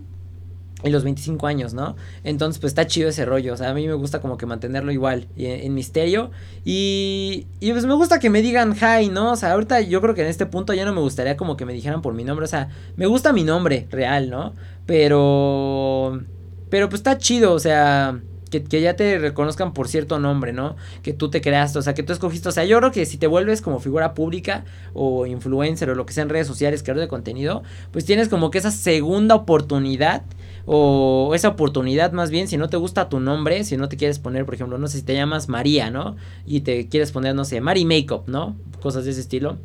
y 0.84 0.90
los 0.90 1.04
25 1.04 1.48
años, 1.48 1.74
¿no? 1.74 1.96
Entonces, 2.24 2.60
pues 2.60 2.72
está 2.72 2.88
chido 2.88 3.10
ese 3.10 3.26
rollo. 3.26 3.54
O 3.54 3.58
sea, 3.58 3.70
a 3.70 3.74
mí 3.74 3.88
me 3.88 3.94
gusta 3.94 4.22
como 4.22 4.38
que 4.38 4.46
mantenerlo 4.46 4.92
igual 4.92 5.28
en, 5.38 5.74
misterio. 5.74 6.32
Y, 6.66 7.48
y 7.60 7.72
pues 7.72 7.86
me 7.86 7.94
gusta 7.94 8.20
que 8.20 8.30
me 8.30 8.42
digan 8.42 8.76
hi, 8.76 9.10
¿no? 9.10 9.34
O 9.34 9.36
sea, 9.36 9.54
ahorita 9.54 9.82
yo 9.82 10.02
creo 10.02 10.16
que 10.16 10.22
en 10.22 10.28
este 10.28 10.46
punto 10.46 10.74
ya 10.74 10.86
no 10.86 10.94
me 10.94 11.02
gustaría 11.02 11.38
como 11.38 11.58
que 11.58 11.66
me 11.66 11.74
dijeran 11.74 12.02
por 12.02 12.14
mi 12.14 12.24
nombre. 12.24 12.46
O 12.46 12.50
sea, 12.50 12.70
me 12.96 13.06
gusta 13.06 13.34
mi 13.34 13.44
nombre 13.44 13.88
real, 13.92 14.30
¿no? 14.30 14.54
Pero. 14.86 16.22
Pero 16.70 16.90
pues 16.90 17.00
está 17.00 17.18
chido, 17.18 17.54
o 17.54 17.60
sea. 17.60 18.20
Que, 18.50 18.62
que, 18.62 18.82
ya 18.82 18.98
te 18.98 19.18
reconozcan 19.18 19.74
por 19.74 19.88
cierto 19.88 20.20
nombre, 20.20 20.52
¿no? 20.52 20.76
Que 21.04 21.14
tú 21.14 21.30
te 21.30 21.40
creaste, 21.40 21.80
o 21.80 21.82
sea, 21.82 21.94
que 21.94 22.04
tú 22.04 22.12
escogiste. 22.12 22.50
O 22.50 22.52
sea, 22.52 22.66
yo 22.66 22.78
creo 22.80 22.92
que 22.92 23.06
si 23.06 23.16
te 23.18 23.26
vuelves 23.26 23.62
como 23.62 23.80
figura 23.80 24.14
pública 24.14 24.66
o 24.94 25.26
influencer 25.26 25.90
o 25.90 25.96
lo 25.96 26.06
que 26.06 26.12
sea 26.12 26.24
en 26.24 26.30
redes 26.30 26.48
sociales, 26.48 26.84
creador 26.84 27.00
de 27.00 27.08
contenido, 27.08 27.64
pues 27.92 28.04
tienes 28.04 28.28
como 28.28 28.52
que 28.52 28.58
esa 28.58 28.72
segunda 28.72 29.36
oportunidad 29.36 30.24
o 30.66 31.34
esa 31.34 31.50
oportunidad 31.50 32.12
más 32.12 32.32
bien, 32.32 32.48
si 32.48 32.58
no 32.58 32.70
te 32.70 32.78
gusta 32.78 33.10
tu 33.10 33.20
nombre, 33.20 33.64
si 33.64 33.78
no 33.78 33.90
te 33.90 33.98
quieres 33.98 34.20
poner, 34.20 34.46
por 34.46 34.56
ejemplo, 34.56 34.78
no 34.78 34.88
sé 34.88 35.00
si 35.00 35.04
te 35.04 35.14
llamas 35.14 35.50
María, 35.50 35.90
¿no? 35.90 36.16
Y 36.46 36.62
te 36.62 36.88
quieres 36.88 37.12
poner, 37.12 37.36
no 37.36 37.46
sé, 37.46 37.62
Mari 37.62 37.86
Makeup, 37.86 38.28
¿no? 38.28 38.56
Cosas 38.82 39.06
de 39.06 39.12
ese 39.12 39.22
estilo. 39.22 39.58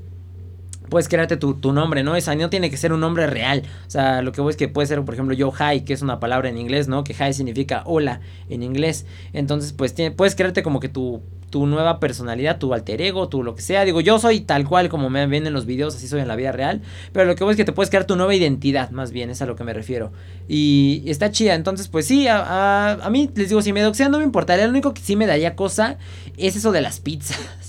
Puedes 0.89 1.09
crearte 1.09 1.37
tu, 1.37 1.55
tu 1.55 1.73
nombre, 1.73 2.05
¿no? 2.05 2.15
Esa 2.15 2.35
no 2.37 2.49
tiene 2.49 2.71
que 2.71 2.77
ser 2.77 2.93
un 2.93 3.01
nombre 3.01 3.27
real. 3.27 3.65
O 3.87 3.91
sea, 3.91 4.23
lo 4.23 4.31
que 4.31 4.41
voy 4.41 4.51
es 4.51 4.57
que 4.57 4.69
puede 4.69 4.87
ser, 4.87 5.05
por 5.05 5.15
ejemplo, 5.15 5.35
yo 5.35 5.53
hi, 5.53 5.81
que 5.81 5.93
es 5.93 6.03
una 6.03 6.21
palabra 6.21 6.49
en 6.49 6.59
inglés, 6.59 6.87
¿no? 6.87 7.03
Que 7.03 7.13
hi 7.13 7.33
significa 7.33 7.83
hola 7.87 8.21
en 8.49 8.63
inglés. 8.63 9.05
Entonces, 9.33 9.73
pues 9.73 9.95
puedes 10.17 10.37
crearte 10.37 10.63
como 10.63 10.79
que 10.79 10.89
tu 10.89 11.23
tu 11.57 11.65
nueva 11.65 12.01
personalidad, 12.01 12.59
tu 12.59 12.75
alter 12.75 13.01
ego, 13.01 13.31
tu 13.31 13.43
lo 13.43 13.55
que 13.55 13.63
sea. 13.63 13.87
Digo, 13.87 14.03
yo 14.03 14.19
soy 14.19 14.41
tal 14.41 14.69
cual 14.69 14.91
como 14.91 15.09
me 15.09 15.27
ven 15.27 15.47
en 15.47 15.55
los 15.55 15.65
videos, 15.65 15.97
así 15.97 16.07
soy 16.07 16.21
en 16.21 16.29
la 16.29 16.37
vida 16.37 16.53
real. 16.53 16.83
Pero 17.15 17.25
lo 17.25 17.35
que 17.35 17.45
voy 17.45 17.53
es 17.53 17.57
que 17.57 17.65
te 17.65 17.73
puedes 17.73 17.89
crear 17.89 18.05
tu 18.05 18.15
nueva 18.15 18.35
identidad, 18.35 18.91
más 18.91 19.11
bien, 19.11 19.31
es 19.31 19.41
a 19.41 19.47
lo 19.47 19.57
que 19.57 19.65
me 19.65 19.73
refiero. 19.73 20.13
Y, 20.49 21.03
está 21.07 21.31
chida, 21.31 21.55
entonces, 21.55 21.89
pues 21.89 22.07
sí, 22.07 22.29
a, 22.29 22.91
a, 22.93 23.09
mí 23.09 23.31
les 23.35 23.49
digo, 23.49 23.63
si 23.63 23.73
me 23.73 23.81
doxean 23.81 24.13
no 24.13 24.19
me 24.19 24.25
importaría. 24.25 24.67
Lo 24.67 24.71
único 24.71 24.93
que 24.93 25.01
sí 25.01 25.17
me 25.17 25.27
daría 25.27 25.57
cosa 25.57 25.97
es 26.37 26.57
eso 26.57 26.73
de 26.73 26.83
las 26.83 27.01
pizzas. 27.01 27.66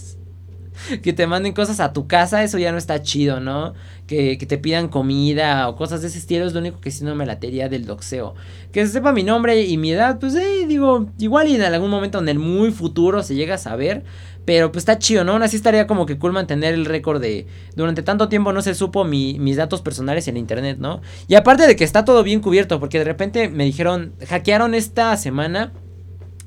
que 1.03 1.13
te 1.13 1.27
manden 1.27 1.53
cosas 1.53 1.79
a 1.79 1.93
tu 1.93 2.07
casa, 2.07 2.43
eso 2.43 2.57
ya 2.57 2.71
no 2.71 2.77
está 2.77 3.01
chido, 3.01 3.39
¿no? 3.39 3.73
Que, 4.07 4.37
que, 4.37 4.45
te 4.45 4.57
pidan 4.57 4.87
comida 4.87 5.67
o 5.67 5.75
cosas 5.75 6.01
de 6.01 6.07
ese 6.07 6.19
estilo 6.19 6.45
es 6.45 6.53
lo 6.53 6.61
único 6.61 6.79
que 6.79 6.91
sí 6.91 7.03
no 7.03 7.13
me 7.15 7.25
latería 7.25 7.69
del 7.69 7.85
doxeo. 7.85 8.35
Que 8.71 8.85
se 8.85 8.93
sepa 8.93 9.11
mi 9.11 9.23
nombre 9.23 9.63
y 9.63 9.77
mi 9.77 9.91
edad, 9.91 10.19
pues 10.19 10.35
eh, 10.35 10.65
digo, 10.67 11.07
igual 11.19 11.47
y 11.47 11.55
en 11.55 11.61
algún 11.61 11.89
momento 11.89 12.19
en 12.19 12.29
el 12.29 12.39
muy 12.39 12.71
futuro 12.71 13.23
se 13.23 13.35
llega 13.35 13.55
a 13.55 13.57
saber. 13.59 14.03
Pero 14.47 14.71
pues 14.71 14.83
está 14.83 14.97
chido, 14.97 15.25
¿no? 15.25 15.33
Aún 15.33 15.43
así 15.43 15.57
estaría 15.57 15.87
como 15.87 16.05
que 16.05 16.17
cool 16.17 16.31
mantener 16.31 16.73
el 16.73 16.85
récord 16.85 17.19
de... 17.19 17.47
Durante 17.75 18.01
tanto 18.01 18.29
tiempo 18.29 18.53
no 18.53 18.61
se 18.61 18.75
supo 18.75 19.03
mis 19.03 19.57
datos 19.57 19.81
personales 19.81 20.25
en 20.29 20.37
internet, 20.37 20.77
¿no? 20.79 21.01
Y 21.27 21.35
aparte 21.35 21.67
de 21.67 21.75
que 21.75 21.83
está 21.83 22.05
todo 22.05 22.23
bien 22.23 22.39
cubierto, 22.39 22.79
porque 22.79 22.97
de 22.97 23.03
repente 23.03 23.49
me 23.49 23.65
dijeron, 23.65 24.13
hackearon 24.25 24.73
esta 24.73 25.17
semana 25.17 25.73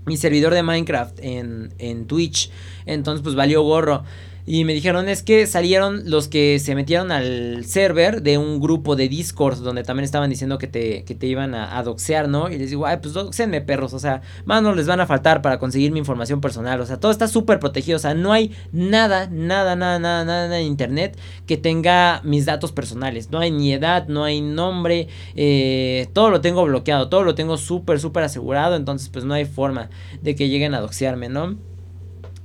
mi 0.06 0.16
servidor 0.16 0.54
de 0.54 0.62
Minecraft 0.62 1.18
en, 1.20 1.74
en 1.76 2.06
Twitch. 2.06 2.50
Entonces 2.86 3.22
pues 3.22 3.34
valió 3.34 3.62
gorro. 3.62 4.04
Y 4.52 4.64
me 4.64 4.74
dijeron 4.74 5.08
es 5.08 5.22
que 5.22 5.46
salieron 5.46 6.10
los 6.10 6.26
que 6.26 6.58
se 6.58 6.74
metieron 6.74 7.12
al 7.12 7.64
server 7.66 8.20
de 8.20 8.36
un 8.36 8.58
grupo 8.58 8.96
de 8.96 9.08
Discord 9.08 9.58
donde 9.58 9.84
también 9.84 10.02
estaban 10.02 10.28
diciendo 10.28 10.58
que 10.58 10.66
te, 10.66 11.04
que 11.04 11.14
te 11.14 11.28
iban 11.28 11.54
a, 11.54 11.80
doxear, 11.84 12.28
¿no? 12.28 12.50
Y 12.50 12.58
les 12.58 12.70
digo, 12.70 12.84
ay, 12.84 12.96
pues 13.00 13.14
doxenme 13.14 13.60
perros, 13.60 13.94
o 13.94 14.00
sea, 14.00 14.22
manos 14.46 14.74
les 14.74 14.88
van 14.88 14.98
a 14.98 15.06
faltar 15.06 15.40
para 15.40 15.60
conseguir 15.60 15.92
mi 15.92 16.00
información 16.00 16.40
personal, 16.40 16.80
o 16.80 16.86
sea, 16.86 16.98
todo 16.98 17.12
está 17.12 17.28
súper 17.28 17.60
protegido, 17.60 17.94
o 17.94 18.00
sea, 18.00 18.14
no 18.14 18.32
hay 18.32 18.50
nada, 18.72 19.28
nada, 19.30 19.76
nada, 19.76 20.00
nada, 20.00 20.24
nada 20.24 20.58
en 20.58 20.66
internet 20.66 21.16
que 21.46 21.56
tenga 21.56 22.20
mis 22.24 22.44
datos 22.44 22.72
personales, 22.72 23.30
no 23.30 23.38
hay 23.38 23.52
ni 23.52 23.72
edad, 23.72 24.08
no 24.08 24.24
hay 24.24 24.40
nombre, 24.40 25.06
eh, 25.36 26.08
todo 26.12 26.28
lo 26.30 26.40
tengo 26.40 26.64
bloqueado, 26.64 27.08
todo 27.08 27.22
lo 27.22 27.36
tengo 27.36 27.56
súper, 27.56 28.00
súper 28.00 28.24
asegurado, 28.24 28.74
entonces 28.74 29.10
pues 29.10 29.24
no 29.24 29.32
hay 29.32 29.44
forma 29.44 29.90
de 30.22 30.34
que 30.34 30.48
lleguen 30.48 30.74
a 30.74 30.80
doxearme, 30.80 31.28
¿no? 31.28 31.69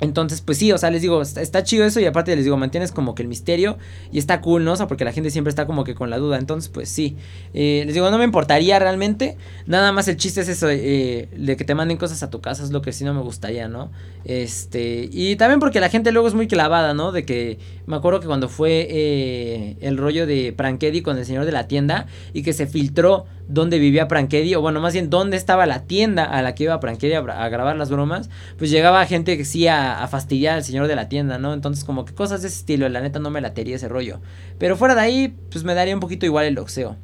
Entonces, 0.01 0.41
pues 0.41 0.57
sí, 0.57 0.71
o 0.73 0.77
sea, 0.77 0.91
les 0.91 1.01
digo, 1.01 1.21
está, 1.21 1.63
chido 1.63 1.85
eso 1.85 2.01
y 2.01 2.05
aparte 2.05 2.35
les 2.35 2.43
digo, 2.43 2.57
mantienes 2.57 2.91
como 2.91 3.15
que 3.15 3.21
el 3.21 3.29
misterio 3.29 3.77
y 4.11 4.19
está 4.19 4.41
cool, 4.41 4.65
¿no? 4.65 4.73
O 4.73 4.75
sea, 4.75 4.87
porque 4.87 5.05
la 5.05 5.13
gente 5.13 5.31
siempre 5.31 5.49
está 5.49 5.65
como 5.65 5.85
que 5.85 5.95
con 5.95 6.09
la 6.09 6.17
duda. 6.17 6.37
Entonces, 6.37 6.69
pues 6.69 6.89
sí, 6.89 7.15
eh, 7.53 7.83
les 7.85 7.93
digo, 7.93 8.11
no 8.11 8.17
me 8.17 8.25
importaría 8.25 8.77
realmente. 8.77 9.37
Nada 9.67 9.93
más 9.93 10.09
el 10.09 10.17
chiste 10.17 10.41
es 10.41 10.49
eso, 10.49 10.69
eh, 10.69 11.29
de 11.35 11.55
que 11.55 11.63
te 11.63 11.75
manden 11.75 11.97
cosas 11.97 12.23
a 12.23 12.29
tu 12.29 12.41
casa, 12.41 12.63
es 12.63 12.71
lo 12.71 12.81
que 12.81 12.91
sí 12.91 13.05
no 13.05 13.13
me 13.13 13.21
gustaría, 13.21 13.69
¿no? 13.69 13.89
Este, 14.25 15.07
y 15.11 15.37
también 15.37 15.61
porque 15.61 15.79
la 15.79 15.89
gente 15.89 16.11
luego 16.11 16.27
es 16.27 16.33
muy 16.33 16.47
clavada, 16.47 16.93
¿no? 16.93 17.13
De 17.13 17.23
que 17.23 17.57
me 17.85 17.95
acuerdo 17.95 18.19
que 18.19 18.27
cuando 18.27 18.49
fue 18.49 18.87
eh, 18.89 19.77
el 19.79 19.97
rollo 19.97 20.27
de 20.27 20.51
Prankedy 20.51 21.01
con 21.03 21.17
el 21.17 21.25
señor 21.25 21.45
de 21.45 21.53
la 21.53 21.67
tienda 21.67 22.07
y 22.33 22.43
que 22.43 22.51
se 22.51 22.67
filtró 22.67 23.27
dónde 23.47 23.79
vivía 23.79 24.07
Prankedy, 24.07 24.55
o 24.55 24.61
bueno, 24.61 24.81
más 24.81 24.93
bien 24.93 25.09
dónde 25.09 25.37
estaba 25.37 25.65
la 25.65 25.83
tienda 25.83 26.23
a 26.23 26.41
la 26.41 26.55
que 26.55 26.63
iba 26.63 26.79
Prankedy 26.79 27.13
a, 27.13 27.49
grabar 27.49 27.75
las 27.75 27.89
bromas, 27.89 28.29
pues 28.57 28.71
llegaba 28.71 29.05
gente 29.05 29.37
que 29.37 29.45
sí 29.45 29.67
a, 29.67 30.03
a, 30.03 30.07
fastidiar 30.07 30.55
al 30.55 30.63
señor 30.63 30.87
de 30.87 30.95
la 30.95 31.09
tienda, 31.09 31.37
¿no? 31.37 31.53
Entonces 31.53 31.83
como 31.83 32.05
que 32.05 32.13
cosas 32.13 32.41
de 32.41 32.47
ese 32.47 32.57
estilo, 32.57 32.87
la 32.89 33.01
neta 33.01 33.19
no 33.19 33.29
me 33.29 33.41
latería 33.41 33.75
ese 33.75 33.87
rollo. 33.87 34.19
Pero 34.57 34.77
fuera 34.77 34.95
de 34.95 35.01
ahí, 35.01 35.35
pues 35.51 35.63
me 35.63 35.73
daría 35.73 35.93
un 35.93 35.99
poquito 35.99 36.25
igual 36.25 36.45
el 36.45 36.55
doxeo. 36.55 36.97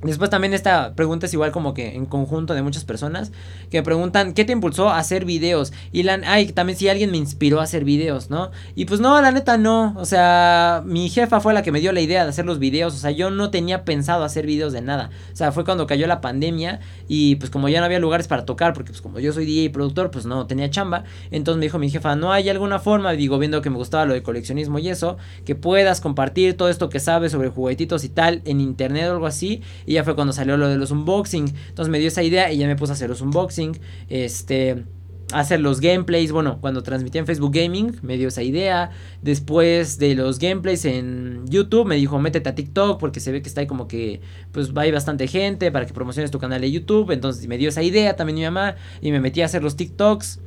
Después 0.00 0.30
también 0.30 0.54
esta 0.54 0.94
pregunta 0.94 1.26
es 1.26 1.34
igual 1.34 1.50
como 1.50 1.74
que 1.74 1.96
en 1.96 2.06
conjunto 2.06 2.54
de 2.54 2.62
muchas 2.62 2.84
personas 2.84 3.32
que 3.68 3.82
preguntan 3.82 4.32
¿qué 4.32 4.44
te 4.44 4.52
impulsó 4.52 4.90
a 4.90 4.98
hacer 4.98 5.24
videos? 5.24 5.72
Y 5.90 6.04
la, 6.04 6.20
ay, 6.24 6.52
también 6.52 6.78
si 6.78 6.88
alguien 6.88 7.10
me 7.10 7.16
inspiró 7.16 7.58
a 7.58 7.64
hacer 7.64 7.84
videos, 7.84 8.30
¿no? 8.30 8.52
Y 8.76 8.84
pues 8.84 9.00
no, 9.00 9.20
la 9.20 9.32
neta 9.32 9.58
no, 9.58 9.94
o 9.96 10.04
sea, 10.04 10.84
mi 10.86 11.08
jefa 11.08 11.40
fue 11.40 11.52
la 11.52 11.62
que 11.62 11.72
me 11.72 11.80
dio 11.80 11.90
la 11.90 12.00
idea 12.00 12.22
de 12.22 12.30
hacer 12.30 12.46
los 12.46 12.60
videos, 12.60 12.94
o 12.94 12.96
sea, 12.96 13.10
yo 13.10 13.30
no 13.30 13.50
tenía 13.50 13.84
pensado 13.84 14.22
hacer 14.22 14.46
videos 14.46 14.72
de 14.72 14.82
nada, 14.82 15.10
o 15.32 15.36
sea, 15.36 15.50
fue 15.50 15.64
cuando 15.64 15.88
cayó 15.88 16.06
la 16.06 16.20
pandemia 16.20 16.78
y 17.08 17.34
pues 17.34 17.50
como 17.50 17.68
ya 17.68 17.80
no 17.80 17.86
había 17.86 17.98
lugares 17.98 18.28
para 18.28 18.44
tocar, 18.44 18.74
porque 18.74 18.92
pues 18.92 19.02
como 19.02 19.18
yo 19.18 19.32
soy 19.32 19.46
DJ 19.46 19.64
y 19.64 19.68
productor, 19.68 20.12
pues 20.12 20.26
no 20.26 20.46
tenía 20.46 20.70
chamba, 20.70 21.02
entonces 21.32 21.58
me 21.58 21.66
dijo 21.66 21.80
mi 21.80 21.90
jefa, 21.90 22.14
no 22.14 22.30
hay 22.30 22.48
alguna 22.48 22.78
forma, 22.78 23.10
digo, 23.12 23.36
viendo 23.40 23.62
que 23.62 23.70
me 23.70 23.76
gustaba 23.76 24.04
lo 24.04 24.14
de 24.14 24.22
coleccionismo 24.22 24.78
y 24.78 24.90
eso, 24.90 25.16
que 25.44 25.56
puedas 25.56 26.00
compartir 26.00 26.56
todo 26.56 26.68
esto 26.68 26.88
que 26.88 27.00
sabes 27.00 27.32
sobre 27.32 27.48
juguetitos 27.48 28.04
y 28.04 28.10
tal 28.10 28.42
en 28.44 28.60
internet 28.60 29.08
o 29.08 29.14
algo 29.14 29.26
así 29.26 29.60
y 29.88 29.94
ya 29.94 30.04
fue 30.04 30.14
cuando 30.14 30.34
salió 30.34 30.58
lo 30.58 30.68
de 30.68 30.76
los 30.76 30.90
unboxing. 30.90 31.46
Entonces 31.68 31.90
me 31.90 31.98
dio 31.98 32.08
esa 32.08 32.22
idea 32.22 32.52
y 32.52 32.58
ya 32.58 32.66
me 32.66 32.76
puse 32.76 32.92
a 32.92 32.94
hacer 32.94 33.08
los 33.08 33.22
unboxing. 33.22 33.80
Este 34.10 34.84
hacer 35.32 35.60
los 35.60 35.80
gameplays. 35.80 36.30
Bueno, 36.30 36.58
cuando 36.60 36.82
transmití 36.82 37.16
en 37.16 37.24
Facebook 37.24 37.54
Gaming 37.54 37.96
me 38.02 38.18
dio 38.18 38.28
esa 38.28 38.42
idea. 38.42 38.90
Después 39.22 39.98
de 39.98 40.14
los 40.14 40.38
gameplays 40.38 40.84
en 40.84 41.46
YouTube 41.46 41.86
me 41.86 41.96
dijo 41.96 42.18
métete 42.18 42.50
a 42.50 42.54
TikTok 42.54 43.00
porque 43.00 43.20
se 43.20 43.32
ve 43.32 43.40
que 43.40 43.48
está 43.48 43.62
ahí 43.62 43.66
como 43.66 43.88
que 43.88 44.20
pues 44.52 44.72
hay 44.76 44.92
bastante 44.92 45.26
gente 45.26 45.72
para 45.72 45.86
que 45.86 45.94
promociones 45.94 46.30
tu 46.30 46.38
canal 46.38 46.60
de 46.60 46.70
YouTube. 46.70 47.10
Entonces 47.10 47.48
me 47.48 47.56
dio 47.56 47.70
esa 47.70 47.82
idea 47.82 48.14
también 48.14 48.36
mi 48.36 48.44
mamá 48.44 48.76
y 49.00 49.10
me 49.10 49.20
metí 49.20 49.40
a 49.40 49.46
hacer 49.46 49.62
los 49.62 49.74
TikToks. 49.74 50.40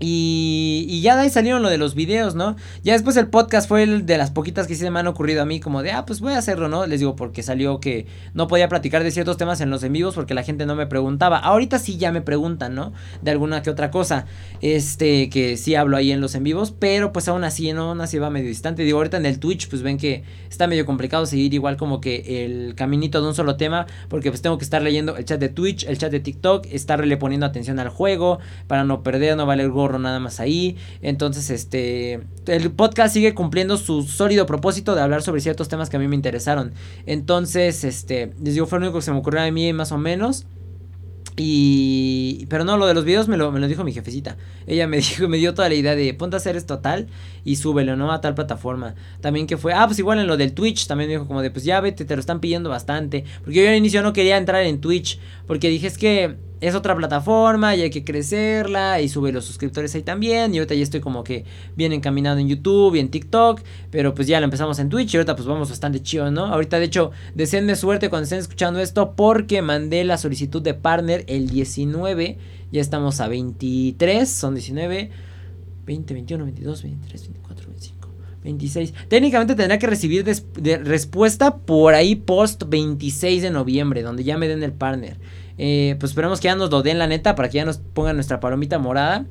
Y, 0.00 1.00
ya 1.02 1.16
de 1.16 1.22
ahí 1.22 1.30
salieron 1.30 1.62
lo 1.62 1.68
de 1.68 1.78
los 1.78 1.94
videos, 1.94 2.34
¿no? 2.34 2.56
Ya 2.82 2.92
después 2.92 3.16
el 3.16 3.28
podcast 3.28 3.68
fue 3.68 3.82
el 3.82 4.06
de 4.06 4.18
las 4.18 4.30
poquitas 4.30 4.66
que 4.66 4.74
sí 4.74 4.88
me 4.90 5.00
han 5.00 5.06
ocurrido 5.06 5.42
a 5.42 5.44
mí, 5.44 5.60
como 5.60 5.82
de, 5.82 5.92
ah, 5.92 6.06
pues 6.06 6.20
voy 6.20 6.34
a 6.34 6.38
hacerlo, 6.38 6.68
¿no? 6.68 6.86
Les 6.86 7.00
digo, 7.00 7.16
porque 7.16 7.42
salió 7.42 7.80
que 7.80 8.06
no 8.34 8.46
podía 8.46 8.68
platicar 8.68 9.02
de 9.02 9.10
ciertos 9.10 9.36
temas 9.36 9.60
en 9.60 9.70
los 9.70 9.82
en 9.82 9.92
vivos 9.92 10.14
porque 10.14 10.34
la 10.34 10.42
gente 10.42 10.66
no 10.66 10.76
me 10.76 10.86
preguntaba. 10.86 11.38
Ahorita 11.38 11.78
sí 11.78 11.96
ya 11.96 12.12
me 12.12 12.20
preguntan, 12.20 12.74
¿no? 12.74 12.92
De 13.22 13.30
alguna 13.30 13.62
que 13.62 13.70
otra 13.70 13.90
cosa. 13.90 14.26
Este, 14.60 15.30
que 15.30 15.56
sí 15.56 15.74
hablo 15.74 15.96
ahí 15.96 16.12
en 16.12 16.20
los 16.20 16.34
en 16.34 16.44
vivos, 16.44 16.74
pero 16.78 17.12
pues 17.12 17.28
aún 17.28 17.44
así, 17.44 17.72
¿no? 17.72 17.90
Aún 17.90 18.00
así 18.00 18.18
va 18.18 18.30
medio 18.30 18.48
distante. 18.48 18.82
Digo, 18.82 18.98
ahorita 18.98 19.16
en 19.16 19.26
el 19.26 19.38
Twitch, 19.38 19.68
pues 19.68 19.82
ven 19.82 19.98
que 19.98 20.22
está 20.48 20.66
medio 20.66 20.86
complicado 20.86 21.26
seguir 21.26 21.54
igual 21.54 21.76
como 21.76 22.00
que 22.00 22.44
el 22.44 22.74
caminito 22.74 23.20
de 23.20 23.28
un 23.28 23.34
solo 23.34 23.56
tema, 23.56 23.86
porque 24.08 24.30
pues 24.30 24.42
tengo 24.42 24.58
que 24.58 24.64
estar 24.64 24.82
leyendo 24.82 25.16
el 25.16 25.24
chat 25.24 25.40
de 25.40 25.48
Twitch, 25.48 25.84
el 25.84 25.98
chat 25.98 26.12
de 26.12 26.20
TikTok, 26.20 26.66
estarle 26.70 27.16
poniendo 27.16 27.46
atención 27.46 27.78
al 27.78 27.88
juego 27.88 28.38
para 28.66 28.84
no 28.84 29.02
perder, 29.02 29.36
no 29.36 29.46
valer 29.46 29.70
gorro 29.70 29.87
nada 29.98 30.20
más 30.20 30.40
ahí. 30.40 30.76
Entonces, 31.00 31.48
este, 31.50 32.20
el 32.46 32.70
podcast 32.72 33.14
sigue 33.14 33.32
cumpliendo 33.32 33.78
su 33.78 34.02
sólido 34.02 34.44
propósito 34.44 34.94
de 34.94 35.00
hablar 35.00 35.22
sobre 35.22 35.40
ciertos 35.40 35.68
temas 35.68 35.88
que 35.88 35.96
a 35.96 36.00
mí 36.00 36.08
me 36.08 36.16
interesaron. 36.16 36.72
Entonces, 37.06 37.84
este, 37.84 38.34
les 38.42 38.54
digo, 38.54 38.66
fue 38.66 38.78
lo 38.78 38.86
único 38.86 38.98
que 38.98 39.04
se 39.04 39.12
me 39.12 39.18
ocurrió 39.18 39.40
a 39.40 39.50
mí 39.50 39.72
más 39.72 39.92
o 39.92 39.98
menos. 39.98 40.44
Y. 41.38 42.46
Pero 42.48 42.64
no, 42.64 42.76
lo 42.76 42.86
de 42.86 42.94
los 42.94 43.04
videos 43.04 43.28
me 43.28 43.36
lo, 43.36 43.52
me 43.52 43.60
lo 43.60 43.68
dijo 43.68 43.84
mi 43.84 43.92
jefecita. 43.92 44.36
Ella 44.66 44.86
me 44.88 44.96
dijo, 44.98 45.28
me 45.28 45.36
dio 45.36 45.54
toda 45.54 45.68
la 45.68 45.76
idea 45.76 45.94
de 45.94 46.12
ponte 46.14 46.36
a 46.36 46.38
hacer 46.38 46.56
esto 46.56 46.80
tal 46.80 47.06
y 47.44 47.56
súbelo, 47.56 47.96
¿no? 47.96 48.12
A 48.12 48.20
tal 48.20 48.34
plataforma. 48.34 48.94
También 49.20 49.46
que 49.46 49.56
fue. 49.56 49.72
Ah, 49.72 49.86
pues 49.86 49.98
igual 49.98 50.18
en 50.18 50.26
lo 50.26 50.36
del 50.36 50.52
Twitch. 50.52 50.86
También 50.86 51.08
me 51.08 51.14
dijo 51.14 51.26
como 51.26 51.42
de 51.42 51.50
pues 51.50 51.64
ya 51.64 51.80
vete, 51.80 52.04
te 52.04 52.16
lo 52.16 52.20
están 52.20 52.40
pidiendo 52.40 52.68
bastante. 52.70 53.24
Porque 53.44 53.62
yo 53.62 53.68
al 53.68 53.76
inicio 53.76 54.02
no 54.02 54.12
quería 54.12 54.36
entrar 54.36 54.64
en 54.64 54.80
Twitch. 54.80 55.18
Porque 55.46 55.68
dije 55.68 55.86
es 55.86 55.96
que 55.96 56.36
es 56.60 56.74
otra 56.74 56.96
plataforma 56.96 57.76
y 57.76 57.82
hay 57.82 57.90
que 57.90 58.04
crecerla 58.04 59.00
y 59.00 59.08
sube 59.08 59.32
los 59.32 59.44
suscriptores 59.44 59.94
ahí 59.94 60.02
también. 60.02 60.54
Y 60.54 60.58
ahorita 60.58 60.74
ya 60.74 60.82
estoy 60.82 61.00
como 61.00 61.24
que 61.24 61.44
bien 61.76 61.92
encaminado 61.92 62.38
en 62.38 62.48
YouTube 62.48 62.96
y 62.96 63.00
en 63.00 63.10
TikTok. 63.10 63.62
Pero 63.90 64.14
pues 64.14 64.26
ya 64.26 64.40
lo 64.40 64.44
empezamos 64.44 64.78
en 64.78 64.88
Twitch 64.88 65.14
y 65.14 65.16
ahorita 65.18 65.36
pues 65.36 65.46
vamos 65.46 65.70
bastante 65.70 66.02
chido, 66.02 66.30
¿no? 66.30 66.46
Ahorita 66.46 66.78
de 66.78 66.86
hecho, 66.86 67.12
deseenme 67.34 67.76
suerte 67.76 68.08
cuando 68.10 68.24
estén 68.24 68.40
escuchando 68.40 68.80
esto 68.80 69.14
porque 69.14 69.62
mandé 69.62 70.04
la 70.04 70.18
solicitud 70.18 70.62
de 70.62 70.74
partner 70.74 71.24
el 71.28 71.48
19. 71.48 72.38
Ya 72.70 72.80
estamos 72.80 73.20
a 73.20 73.28
23, 73.28 74.28
son 74.28 74.54
19, 74.54 75.10
20, 75.86 76.14
21, 76.14 76.44
22, 76.44 76.82
23, 76.82 77.22
24, 77.22 77.66
25. 77.67 77.67
26. 78.42 78.94
Técnicamente 79.08 79.54
tendrá 79.54 79.78
que 79.78 79.86
recibir 79.86 80.24
respuesta 80.84 81.56
por 81.56 81.94
ahí 81.94 82.14
post 82.14 82.64
26 82.66 83.42
de 83.42 83.50
noviembre, 83.50 84.02
donde 84.02 84.24
ya 84.24 84.38
me 84.38 84.48
den 84.48 84.62
el 84.62 84.72
partner. 84.72 85.18
Eh, 85.58 85.96
pues 85.98 86.12
esperemos 86.12 86.40
que 86.40 86.46
ya 86.46 86.54
nos 86.54 86.70
lo 86.70 86.82
den 86.82 86.98
la 86.98 87.06
neta 87.06 87.34
para 87.34 87.48
que 87.48 87.56
ya 87.56 87.64
nos 87.64 87.78
pongan 87.78 88.16
nuestra 88.16 88.40
palomita 88.40 88.78
morada. 88.78 89.26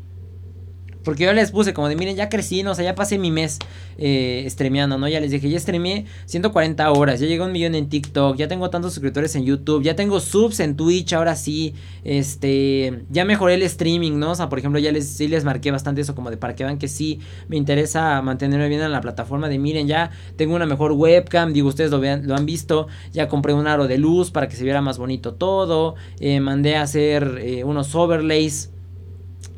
Porque 1.08 1.24
yo 1.24 1.32
les 1.32 1.52
puse 1.52 1.74
como 1.74 1.88
de, 1.88 1.96
miren, 1.96 2.18
ya 2.18 2.28
crecí, 2.28 2.64
¿no? 2.64 2.72
O 2.72 2.76
sea, 2.76 2.84
ya 2.84 2.94
pasé 2.94 3.18
mi 3.18 3.32
mes 3.32 3.60
eh, 3.98 4.46
streameando, 4.50 4.98
¿no? 4.98 5.08
Ya 5.08 5.22
les 5.22 5.32
dije, 5.32 5.50
ya 5.50 5.58
streameé 5.58 6.04
140 6.26 6.92
horas, 6.92 7.22
ya 7.22 7.28
llegó 7.28 7.46
un 7.46 7.54
millón 7.54 7.76
en 7.76 7.88
TikTok, 7.88 8.36
ya 8.36 8.50
tengo 8.50 8.70
tantos 8.70 8.94
suscriptores 8.94 9.34
en 9.38 9.46
YouTube, 9.46 9.84
ya 9.84 9.96
tengo 9.96 10.20
subs 10.20 10.60
en 10.60 10.76
Twitch, 10.76 11.14
ahora 11.14 11.38
sí, 11.38 11.74
este, 12.04 13.06
ya 13.10 13.24
mejoré 13.24 13.54
el 13.54 13.62
streaming, 13.62 14.20
¿no? 14.20 14.32
O 14.32 14.36
sea, 14.36 14.50
por 14.50 14.60
ejemplo, 14.60 14.82
ya 14.82 14.92
les, 14.92 15.08
sí 15.08 15.30
les 15.30 15.46
marqué 15.46 15.72
bastante 15.72 16.02
eso, 16.02 16.14
como 16.14 16.30
de 16.30 16.36
para 16.36 16.56
que 16.56 16.66
vean 16.66 16.78
que 16.78 16.90
sí, 16.90 17.22
me 17.48 17.56
interesa 17.56 18.22
mantenerme 18.22 18.68
bien 18.68 18.82
en 18.82 18.92
la 18.92 19.00
plataforma, 19.00 19.48
de 19.48 19.60
miren, 19.60 19.88
ya 19.88 20.12
tengo 20.36 20.58
una 20.58 20.66
mejor 20.66 20.92
webcam, 20.92 21.54
digo, 21.54 21.70
ustedes 21.70 21.90
lo, 21.90 22.02
vean, 22.02 22.28
lo 22.28 22.36
han 22.36 22.46
visto, 22.46 22.90
ya 23.14 23.30
compré 23.30 23.54
un 23.54 23.66
aro 23.66 23.88
de 23.88 23.98
luz 23.98 24.30
para 24.30 24.50
que 24.50 24.58
se 24.58 24.66
viera 24.66 24.82
más 24.82 24.98
bonito 24.98 25.36
todo, 25.36 25.96
eh, 26.20 26.42
mandé 26.42 26.76
a 26.76 26.82
hacer 26.82 27.40
eh, 27.42 27.64
unos 27.64 27.96
overlays 27.96 28.72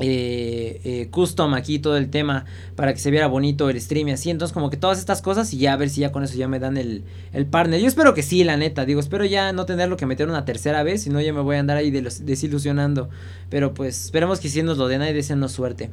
eh, 0.02 0.80
eh, 0.86 1.08
custom 1.12 1.54
aquí 1.56 1.78
todo 1.80 1.98
el 1.98 2.10
tema 2.10 2.46
para 2.78 2.94
que 2.94 3.00
se 3.00 3.12
viera 3.12 3.28
bonito 3.28 3.70
el 3.70 3.80
stream 3.82 4.08
y 4.08 4.12
así. 4.12 4.30
Entonces, 4.30 4.54
como 4.54 4.70
que 4.70 4.78
todas 4.78 4.98
estas 4.98 5.22
cosas 5.22 5.54
y 5.54 5.58
ya 5.58 5.74
a 5.74 5.78
ver 5.78 5.90
si 5.90 6.02
ya 6.02 6.12
con 6.12 6.24
eso 6.24 6.38
ya 6.38 6.48
me 6.48 6.60
dan 6.60 6.78
el, 6.78 7.04
el 7.34 7.46
partner. 7.46 7.82
Yo 7.82 7.88
espero 7.88 8.14
que 8.14 8.24
sí, 8.24 8.44
la 8.44 8.56
neta. 8.56 8.86
Digo, 8.86 9.00
espero 9.00 9.26
ya 9.26 9.52
no 9.52 9.66
tenerlo 9.66 9.98
que 9.98 10.06
meter 10.06 10.30
una 10.30 10.46
tercera 10.46 10.84
vez, 10.84 11.04
si 11.04 11.10
no 11.10 11.20
ya 11.20 11.34
me 11.34 11.42
voy 11.42 11.58
a 11.58 11.60
andar 11.60 11.78
ahí 11.78 11.92
desilusionando. 11.92 13.10
Pero 13.50 13.74
pues 13.74 14.06
esperemos 14.06 14.40
que 14.40 14.50
sí 14.50 14.64
nos 14.64 14.78
lo 14.78 14.88
den 14.88 15.02
ahí, 15.02 15.14
deseennos 15.14 15.52
suerte. 15.52 15.90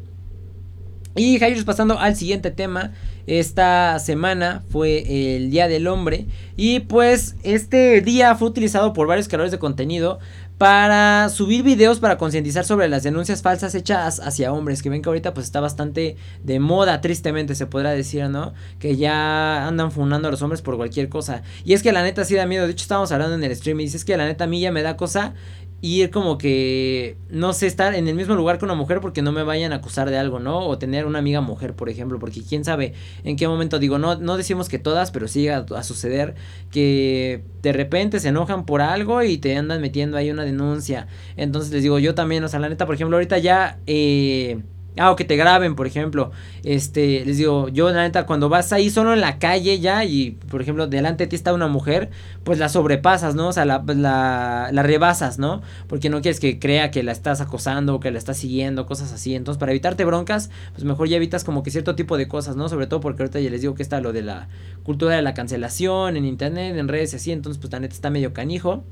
Y 1.16 1.38
Jairus 1.38 1.64
pasando 1.64 1.98
al 1.98 2.14
siguiente 2.14 2.50
tema, 2.50 2.92
esta 3.26 3.98
semana 3.98 4.62
fue 4.68 5.36
el 5.36 5.50
Día 5.50 5.66
del 5.66 5.86
Hombre 5.86 6.26
y 6.56 6.80
pues 6.80 7.36
este 7.42 8.02
día 8.02 8.34
fue 8.34 8.48
utilizado 8.48 8.92
por 8.92 9.06
varios 9.06 9.26
creadores 9.26 9.50
de 9.50 9.58
contenido 9.58 10.18
para 10.58 11.28
subir 11.28 11.62
videos 11.62 12.00
para 12.00 12.16
concientizar 12.16 12.64
sobre 12.64 12.88
las 12.88 13.02
denuncias 13.02 13.42
falsas 13.42 13.74
hechas 13.74 14.20
hacia 14.20 14.52
hombres, 14.52 14.82
que 14.82 14.88
ven 14.88 15.02
que 15.02 15.08
ahorita 15.08 15.34
pues 15.34 15.46
está 15.46 15.60
bastante 15.60 16.16
de 16.42 16.60
moda, 16.60 17.00
tristemente 17.00 17.54
se 17.54 17.66
podrá 17.66 17.90
decir, 17.90 18.28
¿no? 18.30 18.54
Que 18.78 18.96
ya 18.96 19.66
andan 19.66 19.92
fundando 19.92 20.28
a 20.28 20.30
los 20.30 20.40
hombres 20.40 20.62
por 20.62 20.76
cualquier 20.76 21.08
cosa. 21.08 21.42
Y 21.64 21.74
es 21.74 21.82
que 21.82 21.92
la 21.92 22.02
neta 22.02 22.24
sí 22.24 22.34
da 22.34 22.46
miedo, 22.46 22.64
de 22.64 22.72
hecho 22.72 22.84
estábamos 22.84 23.12
hablando 23.12 23.34
en 23.34 23.44
el 23.44 23.54
stream 23.54 23.80
y 23.80 23.84
dices 23.84 24.04
que 24.04 24.16
la 24.16 24.24
neta 24.24 24.44
a 24.44 24.46
mí 24.46 24.60
ya 24.60 24.72
me 24.72 24.82
da 24.82 24.96
cosa 24.96 25.34
ir 25.82 26.10
como 26.10 26.38
que, 26.38 27.16
no 27.28 27.52
sé, 27.52 27.66
estar 27.66 27.94
en 27.94 28.08
el 28.08 28.14
mismo 28.14 28.34
lugar 28.34 28.58
que 28.58 28.64
una 28.64 28.74
mujer 28.74 29.00
porque 29.00 29.22
no 29.22 29.32
me 29.32 29.42
vayan 29.42 29.72
a 29.72 29.76
acusar 29.76 30.10
de 30.10 30.18
algo, 30.18 30.38
¿no? 30.38 30.60
O 30.60 30.78
tener 30.78 31.06
una 31.06 31.18
amiga 31.18 31.40
mujer, 31.40 31.74
por 31.74 31.88
ejemplo, 31.88 32.18
porque 32.18 32.42
quién 32.42 32.64
sabe 32.64 32.94
en 33.24 33.36
qué 33.36 33.46
momento, 33.46 33.78
digo, 33.78 33.98
no, 33.98 34.16
no 34.16 34.36
decimos 34.36 34.68
que 34.68 34.78
todas, 34.78 35.10
pero 35.10 35.28
sí 35.28 35.42
llega 35.42 35.66
a, 35.74 35.82
suceder 35.82 36.34
que 36.70 37.44
de 37.62 37.72
repente 37.72 38.20
se 38.20 38.28
enojan 38.28 38.64
por 38.64 38.80
algo 38.80 39.22
y 39.22 39.38
te 39.38 39.56
andan 39.56 39.80
metiendo 39.80 40.16
ahí 40.16 40.30
una 40.30 40.44
denuncia. 40.44 41.06
Entonces 41.36 41.72
les 41.72 41.82
digo, 41.82 41.98
yo 41.98 42.14
también, 42.14 42.42
o 42.44 42.48
sea, 42.48 42.60
la 42.60 42.68
neta, 42.68 42.86
por 42.86 42.94
ejemplo, 42.94 43.16
ahorita 43.16 43.38
ya... 43.38 43.78
Eh, 43.86 44.60
Ah, 44.98 45.10
o 45.10 45.16
que 45.16 45.24
te 45.24 45.36
graben, 45.36 45.76
por 45.76 45.86
ejemplo. 45.86 46.30
Este, 46.64 47.24
les 47.26 47.36
digo, 47.36 47.68
yo 47.68 47.90
la 47.90 48.02
neta, 48.02 48.24
cuando 48.24 48.48
vas 48.48 48.72
ahí 48.72 48.88
solo 48.88 49.12
en 49.12 49.20
la 49.20 49.38
calle 49.38 49.78
ya 49.78 50.04
y, 50.04 50.30
por 50.30 50.62
ejemplo, 50.62 50.86
delante 50.86 51.24
de 51.24 51.28
ti 51.28 51.36
está 51.36 51.52
una 51.52 51.66
mujer, 51.66 52.10
pues 52.44 52.58
la 52.58 52.70
sobrepasas, 52.70 53.34
¿no? 53.34 53.48
O 53.48 53.52
sea, 53.52 53.66
la, 53.66 53.84
la, 53.86 54.70
la 54.72 54.82
rebasas, 54.82 55.38
¿no? 55.38 55.60
Porque 55.86 56.08
no 56.08 56.22
quieres 56.22 56.40
que 56.40 56.58
crea 56.58 56.90
que 56.90 57.02
la 57.02 57.12
estás 57.12 57.42
acosando 57.42 57.96
o 57.96 58.00
que 58.00 58.10
la 58.10 58.18
estás 58.18 58.38
siguiendo, 58.38 58.86
cosas 58.86 59.12
así. 59.12 59.34
Entonces, 59.34 59.58
para 59.58 59.72
evitarte 59.72 60.04
broncas, 60.06 60.50
pues 60.72 60.84
mejor 60.84 61.08
ya 61.08 61.16
evitas 61.16 61.44
como 61.44 61.62
que 61.62 61.70
cierto 61.70 61.94
tipo 61.94 62.16
de 62.16 62.26
cosas, 62.26 62.56
¿no? 62.56 62.68
Sobre 62.70 62.86
todo 62.86 63.00
porque 63.00 63.22
ahorita 63.22 63.38
ya 63.40 63.50
les 63.50 63.60
digo 63.60 63.74
que 63.74 63.82
está 63.82 64.00
lo 64.00 64.14
de 64.14 64.22
la 64.22 64.48
cultura 64.82 65.14
de 65.14 65.22
la 65.22 65.34
cancelación 65.34 66.16
en 66.16 66.24
internet, 66.24 66.74
en 66.76 66.88
redes 66.88 67.12
y 67.12 67.16
así. 67.16 67.32
Entonces, 67.32 67.60
pues 67.60 67.70
la 67.70 67.80
neta 67.80 67.94
está 67.94 68.08
medio 68.08 68.32
canijo. 68.32 68.82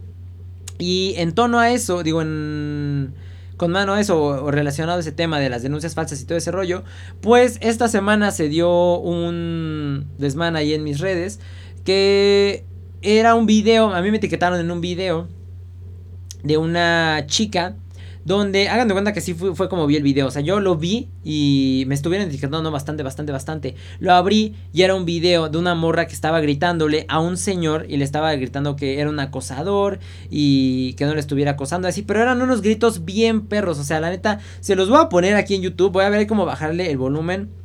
Y 0.78 1.14
en 1.16 1.32
tono 1.32 1.60
a 1.60 1.70
eso, 1.70 2.02
digo, 2.02 2.20
en 2.20 3.14
con 3.56 3.70
mano 3.70 3.94
a 3.94 4.00
eso 4.00 4.20
o 4.20 4.50
relacionado 4.50 4.98
a 4.98 5.00
ese 5.00 5.12
tema 5.12 5.38
de 5.38 5.48
las 5.48 5.62
denuncias 5.62 5.94
falsas 5.94 6.20
y 6.20 6.24
todo 6.24 6.38
ese 6.38 6.50
rollo, 6.50 6.84
pues 7.20 7.58
esta 7.60 7.88
semana 7.88 8.30
se 8.30 8.48
dio 8.48 8.98
un 8.98 10.06
desmán 10.18 10.56
ahí 10.56 10.74
en 10.74 10.82
mis 10.82 10.98
redes 10.98 11.40
que 11.84 12.64
era 13.02 13.34
un 13.34 13.46
video, 13.46 13.94
a 13.94 14.00
mí 14.00 14.10
me 14.10 14.16
etiquetaron 14.16 14.58
en 14.58 14.70
un 14.70 14.80
video 14.80 15.28
de 16.42 16.56
una 16.56 17.24
chica 17.26 17.76
donde, 18.24 18.68
hagan 18.68 18.88
de 18.88 18.94
cuenta 18.94 19.12
que 19.12 19.20
sí 19.20 19.34
fue, 19.34 19.68
como 19.68 19.86
vi 19.86 19.96
el 19.96 20.02
video. 20.02 20.26
O 20.26 20.30
sea, 20.30 20.42
yo 20.42 20.60
lo 20.60 20.76
vi 20.76 21.08
y 21.22 21.84
me 21.86 21.94
estuvieron 21.94 22.28
etiquetando 22.28 22.70
bastante, 22.70 23.02
bastante, 23.02 23.32
bastante. 23.32 23.74
Lo 23.98 24.12
abrí 24.12 24.54
y 24.72 24.82
era 24.82 24.94
un 24.94 25.04
video 25.04 25.48
de 25.48 25.58
una 25.58 25.74
morra 25.74 26.06
que 26.06 26.14
estaba 26.14 26.40
gritándole 26.40 27.06
a 27.08 27.20
un 27.20 27.36
señor 27.36 27.86
y 27.88 27.96
le 27.96 28.04
estaba 28.04 28.34
gritando 28.34 28.76
que 28.76 29.00
era 29.00 29.10
un 29.10 29.20
acosador 29.20 29.98
y 30.30 30.94
que 30.94 31.04
no 31.04 31.14
le 31.14 31.20
estuviera 31.20 31.52
acosando 31.52 31.88
así. 31.88 32.02
Pero 32.02 32.22
eran 32.22 32.40
unos 32.40 32.62
gritos 32.62 33.04
bien 33.04 33.46
perros. 33.46 33.78
O 33.78 33.84
sea, 33.84 34.00
la 34.00 34.10
neta, 34.10 34.40
se 34.60 34.76
los 34.76 34.88
voy 34.88 34.98
a 35.00 35.08
poner 35.08 35.36
aquí 35.36 35.54
en 35.54 35.62
YouTube. 35.62 35.92
Voy 35.92 36.04
a 36.04 36.08
ver 36.08 36.26
cómo 36.26 36.46
bajarle 36.46 36.90
el 36.90 36.98
volumen. 36.98 37.63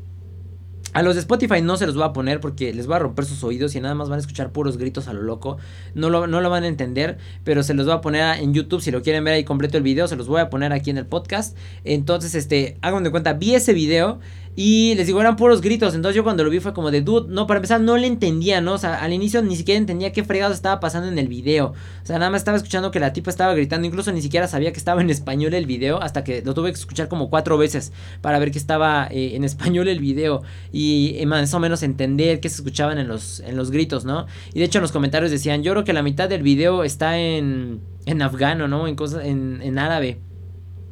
A 0.92 1.04
los 1.04 1.14
de 1.14 1.22
Spotify 1.22 1.62
no 1.62 1.78
se 1.78 1.86
los 1.86 1.94
voy 1.94 2.04
a 2.04 2.14
poner 2.14 2.40
porque 2.40 2.74
les 2.74 2.88
voy 2.88 2.96
a 2.96 3.00
romper 3.00 3.26
sus 3.26 3.44
oídos 3.44 3.76
y 3.76 3.80
nada 3.80 3.94
más 3.94 4.10
van 4.10 4.18
a 4.18 4.22
escuchar 4.22 4.52
puros 4.52 4.78
gritos 4.78 5.08
a 5.08 5.14
lo 5.14 5.22
loco. 5.22 5.58
No 5.94 6.10
lo, 6.10 6.26
no 6.26 6.42
lo 6.42 6.50
van 6.50 6.64
a 6.64 6.68
entender, 6.68 7.20
pero 7.44 7.62
se 7.62 7.76
los 7.76 7.86
voy 7.86 7.96
a 7.96 8.02
poner 8.02 8.40
en 8.40 8.56
YouTube. 8.56 8.82
Si 8.82 8.90
lo 8.90 9.04
quieren 9.04 9.24
ver 9.24 9.36
ahí 9.36 9.44
completo 9.44 9.78
el 9.78 9.84
video, 9.84 10.08
se 10.08 10.16
los 10.16 10.28
voy 10.28 10.42
a 10.42 10.50
poner 10.50 10.74
aquí 10.74 10.90
en 10.90 10.98
el 10.98 11.06
podcast. 11.06 11.56
Entonces, 11.84 12.34
este, 12.34 12.78
hagan 12.82 13.04
de 13.04 13.12
cuenta, 13.12 13.34
vi 13.34 13.54
ese 13.54 13.74
video 13.74 14.20
y 14.62 14.94
les 14.96 15.08
digo, 15.08 15.22
eran 15.22 15.38
puros 15.38 15.62
gritos. 15.62 15.96
Entonces 15.96 16.18
yo 16.18 16.24
cuando 16.26 16.44
lo 16.44 16.50
vi 16.50 16.60
fue 16.60 16.74
como 16.74 16.92
de, 16.92 17.00
dude, 17.02 17.34
no, 17.34 17.48
para 17.48 17.60
empezar 17.60 17.80
no 17.80 17.96
le 17.96 18.08
entendía, 18.08 18.60
¿no? 18.60 18.74
O 18.74 18.78
sea, 18.78 19.02
al 19.02 19.14
inicio 19.14 19.42
ni 19.42 19.56
siquiera 19.56 19.78
entendía 19.78 20.12
qué 20.12 20.26
fregado 20.26 20.54
estaba 20.54 20.82
pasando 20.82 21.08
en 21.08 21.18
el 21.18 21.30
video. 21.30 21.68
O 21.68 22.06
sea, 22.06 22.20
nada 22.20 22.30
más 22.30 22.42
estaba 22.42 22.58
escuchando 22.58 22.92
que 22.92 23.00
la 23.00 23.14
tipa 23.14 23.30
estaba 23.30 23.54
gritando. 23.54 23.88
Incluso 23.88 24.12
ni 24.12 24.22
siquiera 24.22 24.50
sabía 24.50 24.74
que 24.74 24.78
estaba 24.78 25.00
en 25.00 25.10
español 25.12 25.54
el 25.54 25.66
video. 25.66 26.04
Hasta 26.04 26.26
que 26.26 26.42
lo 26.42 26.54
tuve 26.54 26.74
que 26.74 26.78
escuchar 26.78 27.08
como 27.08 27.30
cuatro 27.30 27.58
veces 27.58 27.94
para 28.20 28.38
ver 28.38 28.52
que 28.52 28.58
estaba 28.58 29.08
eh, 29.10 29.38
en 29.38 29.46
español 29.46 29.88
el 29.88 30.02
video. 30.02 30.42
Y 30.74 31.18
más 31.26 31.54
o 31.54 31.60
menos 31.62 31.82
entender 31.82 32.42
qué 32.42 32.50
se 32.50 32.56
escuchaban 32.56 32.98
en 32.98 33.08
los, 33.08 33.40
en 33.40 33.56
los 33.56 33.72
gritos, 33.72 34.04
¿no? 34.04 34.26
Y 34.54 34.60
de 34.60 34.66
hecho 34.66 34.80
en 34.80 34.82
los 34.82 34.92
comentarios 34.92 35.32
decían, 35.32 35.64
yo 35.64 35.72
creo 35.72 35.86
que 35.86 35.94
la 35.94 36.04
mitad 36.04 36.28
del 36.28 36.44
video 36.44 36.84
está 36.84 37.18
en, 37.18 37.80
en 38.06 38.22
afgano, 38.22 38.68
¿no? 38.68 38.90
En, 38.90 38.98
cosas, 38.98 39.24
en, 39.24 39.62
en 39.62 39.80
árabe. 39.80 40.20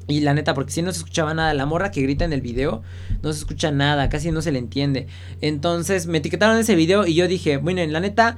Y 0.08 0.22
la 0.22 0.34
neta, 0.34 0.54
porque 0.54 0.72
si 0.72 0.82
no 0.82 0.92
se 0.94 1.00
escuchaba 1.00 1.34
nada, 1.34 1.54
la 1.54 1.66
morra 1.66 1.92
que 1.92 2.02
grita 2.02 2.24
en 2.24 2.32
el 2.32 2.42
video, 2.42 2.82
no 3.22 3.34
se 3.34 3.40
escucha 3.40 3.72
nada, 3.72 4.08
casi 4.08 4.32
no 4.32 4.42
se 4.42 4.54
le 4.54 4.60
entiende. 4.60 5.08
Entonces 5.42 6.08
me 6.08 6.20
etiquetaron 6.20 6.58
ese 6.58 6.76
video 6.76 7.06
y 7.06 7.14
yo 7.14 7.28
dije, 7.28 7.58
bueno, 7.58 7.86
la 7.88 8.00
neta, 8.00 8.38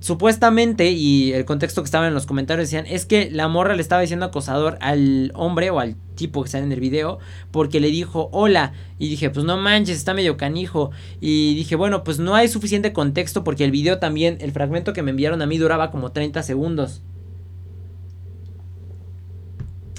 supuestamente, 0.00 0.90
y 0.90 1.32
el 1.32 1.44
contexto 1.44 1.82
que 1.82 1.86
estaba 1.86 2.08
en 2.08 2.14
los 2.14 2.26
comentarios 2.26 2.68
decían, 2.68 2.86
es 2.86 3.06
que 3.06 3.30
la 3.30 3.46
morra 3.46 3.76
le 3.76 3.82
estaba 3.82 4.00
diciendo 4.00 4.26
acosador 4.26 4.78
al 4.80 5.30
hombre 5.34 5.70
o 5.70 5.78
al 5.78 5.94
tipo 6.16 6.42
que 6.42 6.50
sale 6.50 6.64
en 6.64 6.72
el 6.72 6.80
video, 6.80 7.20
porque 7.52 7.78
le 7.78 7.88
dijo 7.88 8.28
hola. 8.32 8.72
Y 8.98 9.08
dije, 9.08 9.30
pues 9.30 9.44
no 9.44 9.56
manches, 9.56 9.98
está 9.98 10.12
medio 10.12 10.36
canijo. 10.36 10.90
Y 11.20 11.54
dije, 11.54 11.76
bueno, 11.76 12.02
pues 12.02 12.18
no 12.18 12.34
hay 12.34 12.48
suficiente 12.48 12.92
contexto 12.92 13.44
porque 13.44 13.64
el 13.64 13.70
video 13.70 13.98
también, 13.98 14.38
el 14.40 14.50
fragmento 14.50 14.92
que 14.92 15.02
me 15.02 15.12
enviaron 15.12 15.40
a 15.40 15.46
mí 15.46 15.56
duraba 15.56 15.92
como 15.92 16.10
30 16.10 16.42
segundos. 16.42 17.02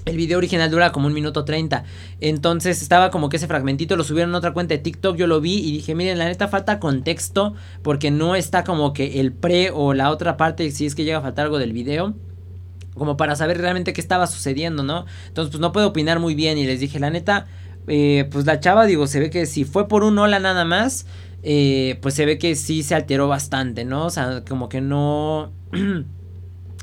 El 0.08 0.16
video 0.16 0.38
original 0.38 0.72
dura 0.72 0.94
como 0.94 1.08
un 1.08 1.14
minuto 1.14 1.44
30. 1.44 1.84
Entonces 2.22 2.82
estaba 2.82 3.12
como 3.12 3.28
que 3.28 3.36
ese 3.36 3.48
fragmentito 3.48 3.98
lo 3.98 4.06
subieron 4.06 4.34
a 4.34 4.38
otra 4.38 4.54
cuenta 4.54 4.74
de 4.74 4.80
TikTok. 4.80 5.18
Yo 5.18 5.28
lo 5.28 5.42
vi 5.42 5.56
y 5.56 5.72
dije, 5.74 5.96
miren, 5.96 6.18
la 6.18 6.26
neta 6.26 6.48
falta 6.48 6.80
contexto. 6.80 7.54
Porque 7.82 8.10
no 8.10 8.36
está 8.36 8.64
como 8.64 8.94
que 8.94 9.20
el 9.20 9.34
pre 9.34 9.70
o 9.72 9.94
la 9.94 10.10
otra 10.10 10.38
parte, 10.38 10.72
si 10.72 10.86
es 10.86 10.96
que 10.96 11.04
llega 11.04 11.18
a 11.18 11.22
faltar 11.22 11.46
algo 11.46 11.60
del 11.60 11.74
video. 11.74 12.16
Como 12.96 13.18
para 13.18 13.36
saber 13.36 13.58
realmente 13.58 13.92
qué 13.92 14.00
estaba 14.00 14.28
sucediendo, 14.28 14.82
¿no? 14.82 15.06
Entonces, 15.28 15.52
pues 15.52 15.60
no 15.60 15.74
puedo 15.74 15.88
opinar 15.88 16.20
muy 16.20 16.36
bien. 16.36 16.58
Y 16.58 16.66
les 16.66 16.80
dije, 16.80 17.00
la 17.00 17.10
neta, 17.10 17.46
eh, 17.88 18.30
pues 18.32 18.46
la 18.46 18.62
chava, 18.62 18.86
digo, 18.86 19.08
se 19.08 19.20
ve 19.20 19.30
que 19.30 19.46
si 19.46 19.66
fue 19.66 19.90
por 19.90 20.06
un 20.06 20.18
hola 20.18 20.40
nada 20.40 20.64
más. 20.64 21.06
Eh, 21.44 22.00
pues 22.02 22.16
se 22.16 22.26
ve 22.26 22.38
que 22.38 22.56
sí 22.56 22.82
se 22.82 22.96
alteró 22.96 23.28
bastante, 23.28 23.86
¿no? 23.86 24.06
O 24.06 24.10
sea, 24.10 24.44
como 24.48 24.70
que 24.70 24.80
no... 24.80 25.52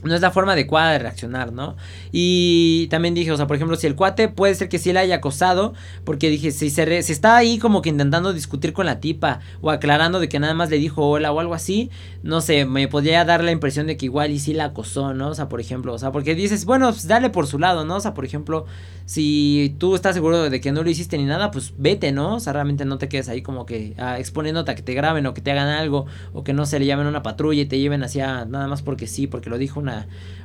no 0.04 0.14
es 0.14 0.20
la 0.20 0.30
forma 0.30 0.52
adecuada 0.52 0.92
de 0.92 0.98
reaccionar, 0.98 1.52
¿no? 1.52 1.76
Y 2.12 2.86
también 2.88 3.14
dije, 3.14 3.32
o 3.32 3.36
sea, 3.36 3.46
por 3.46 3.56
ejemplo, 3.56 3.76
si 3.76 3.86
el 3.86 3.94
cuate 3.94 4.28
puede 4.28 4.54
ser 4.54 4.68
que 4.68 4.78
sí 4.78 4.92
le 4.92 5.00
haya 5.00 5.16
acosado, 5.16 5.74
porque 6.04 6.30
dije, 6.30 6.50
si 6.50 6.70
se, 6.70 6.98
está 6.98 7.36
ahí 7.36 7.58
como 7.58 7.82
que 7.82 7.88
intentando 7.88 8.32
discutir 8.32 8.72
con 8.72 8.86
la 8.86 9.00
tipa 9.00 9.40
o 9.60 9.70
aclarando 9.70 10.20
de 10.20 10.28
que 10.28 10.38
nada 10.38 10.54
más 10.54 10.70
le 10.70 10.78
dijo 10.78 11.08
hola 11.08 11.32
o 11.32 11.40
algo 11.40 11.54
así, 11.54 11.90
no 12.22 12.40
sé, 12.40 12.64
me 12.64 12.88
podría 12.88 13.24
dar 13.24 13.42
la 13.42 13.50
impresión 13.50 13.86
de 13.86 13.96
que 13.96 14.06
igual 14.06 14.30
y 14.30 14.38
sí 14.38 14.54
la 14.54 14.66
acosó, 14.66 15.14
¿no? 15.14 15.28
O 15.28 15.34
sea, 15.34 15.48
por 15.48 15.60
ejemplo, 15.60 15.92
o 15.92 15.98
sea, 15.98 16.12
porque 16.12 16.34
dices, 16.34 16.64
bueno, 16.64 16.90
pues 16.90 17.06
dale 17.06 17.30
por 17.30 17.46
su 17.46 17.58
lado, 17.58 17.84
¿no? 17.84 17.96
O 17.96 18.00
sea, 18.00 18.14
por 18.14 18.24
ejemplo, 18.24 18.66
si 19.06 19.74
tú 19.78 19.94
estás 19.94 20.14
seguro 20.14 20.48
de 20.48 20.60
que 20.60 20.72
no 20.72 20.82
lo 20.82 20.90
hiciste 20.90 21.18
ni 21.18 21.24
nada, 21.24 21.50
pues 21.50 21.74
vete, 21.76 22.12
¿no? 22.12 22.36
O 22.36 22.40
sea, 22.40 22.52
realmente 22.52 22.84
no 22.84 22.98
te 22.98 23.08
quedes 23.08 23.28
ahí 23.28 23.42
como 23.42 23.66
que 23.66 23.94
ah, 23.98 24.18
exponiéndote 24.18 24.70
a 24.70 24.74
que 24.74 24.82
te 24.82 24.94
graben 24.94 25.26
o 25.26 25.34
que 25.34 25.40
te 25.40 25.50
hagan 25.50 25.68
algo 25.68 26.06
o 26.32 26.44
que 26.44 26.52
no 26.52 26.66
se 26.66 26.78
le 26.78 26.86
llamen 26.86 27.06
una 27.06 27.22
patrulla 27.22 27.62
y 27.62 27.66
te 27.66 27.78
lleven 27.78 28.02
hacia 28.02 28.44
nada 28.44 28.66
más 28.68 28.82
porque 28.82 29.06
sí, 29.06 29.26
porque 29.26 29.50
lo 29.50 29.58
dijo 29.58 29.80
una, 29.80 29.93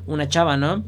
una 0.05 0.27
chava, 0.27 0.57
¿no? 0.57 0.83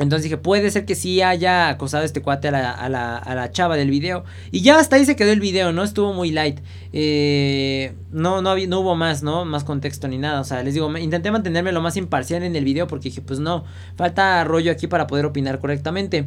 Entonces 0.00 0.24
dije, 0.24 0.38
puede 0.38 0.70
ser 0.70 0.86
que 0.86 0.94
sí 0.94 1.20
haya 1.20 1.68
acosado 1.68 2.04
este 2.04 2.22
cuate 2.22 2.48
a 2.48 2.50
la, 2.52 2.70
a 2.70 2.88
la, 2.88 3.18
a 3.18 3.34
la 3.34 3.50
chava 3.50 3.76
del 3.76 3.90
video. 3.90 4.24
Y 4.50 4.62
ya 4.62 4.78
hasta 4.78 4.96
ahí 4.96 5.04
se 5.04 5.14
quedó 5.14 5.30
el 5.30 5.40
video, 5.40 5.72
¿no? 5.72 5.82
Estuvo 5.82 6.14
muy 6.14 6.30
light. 6.30 6.60
Eh, 6.94 7.92
no, 8.10 8.40
no, 8.40 8.56
no 8.56 8.80
hubo 8.80 8.96
más, 8.96 9.22
¿no? 9.22 9.44
Más 9.44 9.62
contexto 9.62 10.08
ni 10.08 10.16
nada. 10.16 10.40
O 10.40 10.44
sea, 10.44 10.62
les 10.62 10.72
digo, 10.72 10.96
intenté 10.96 11.30
mantenerme 11.30 11.70
lo 11.70 11.82
más 11.82 11.98
imparcial 11.98 12.42
en 12.44 12.56
el 12.56 12.64
video 12.64 12.86
porque 12.86 13.10
dije, 13.10 13.20
pues 13.20 13.40
no, 13.40 13.64
falta 13.96 14.42
rollo 14.44 14.72
aquí 14.72 14.86
para 14.86 15.06
poder 15.06 15.26
opinar 15.26 15.58
correctamente. 15.58 16.26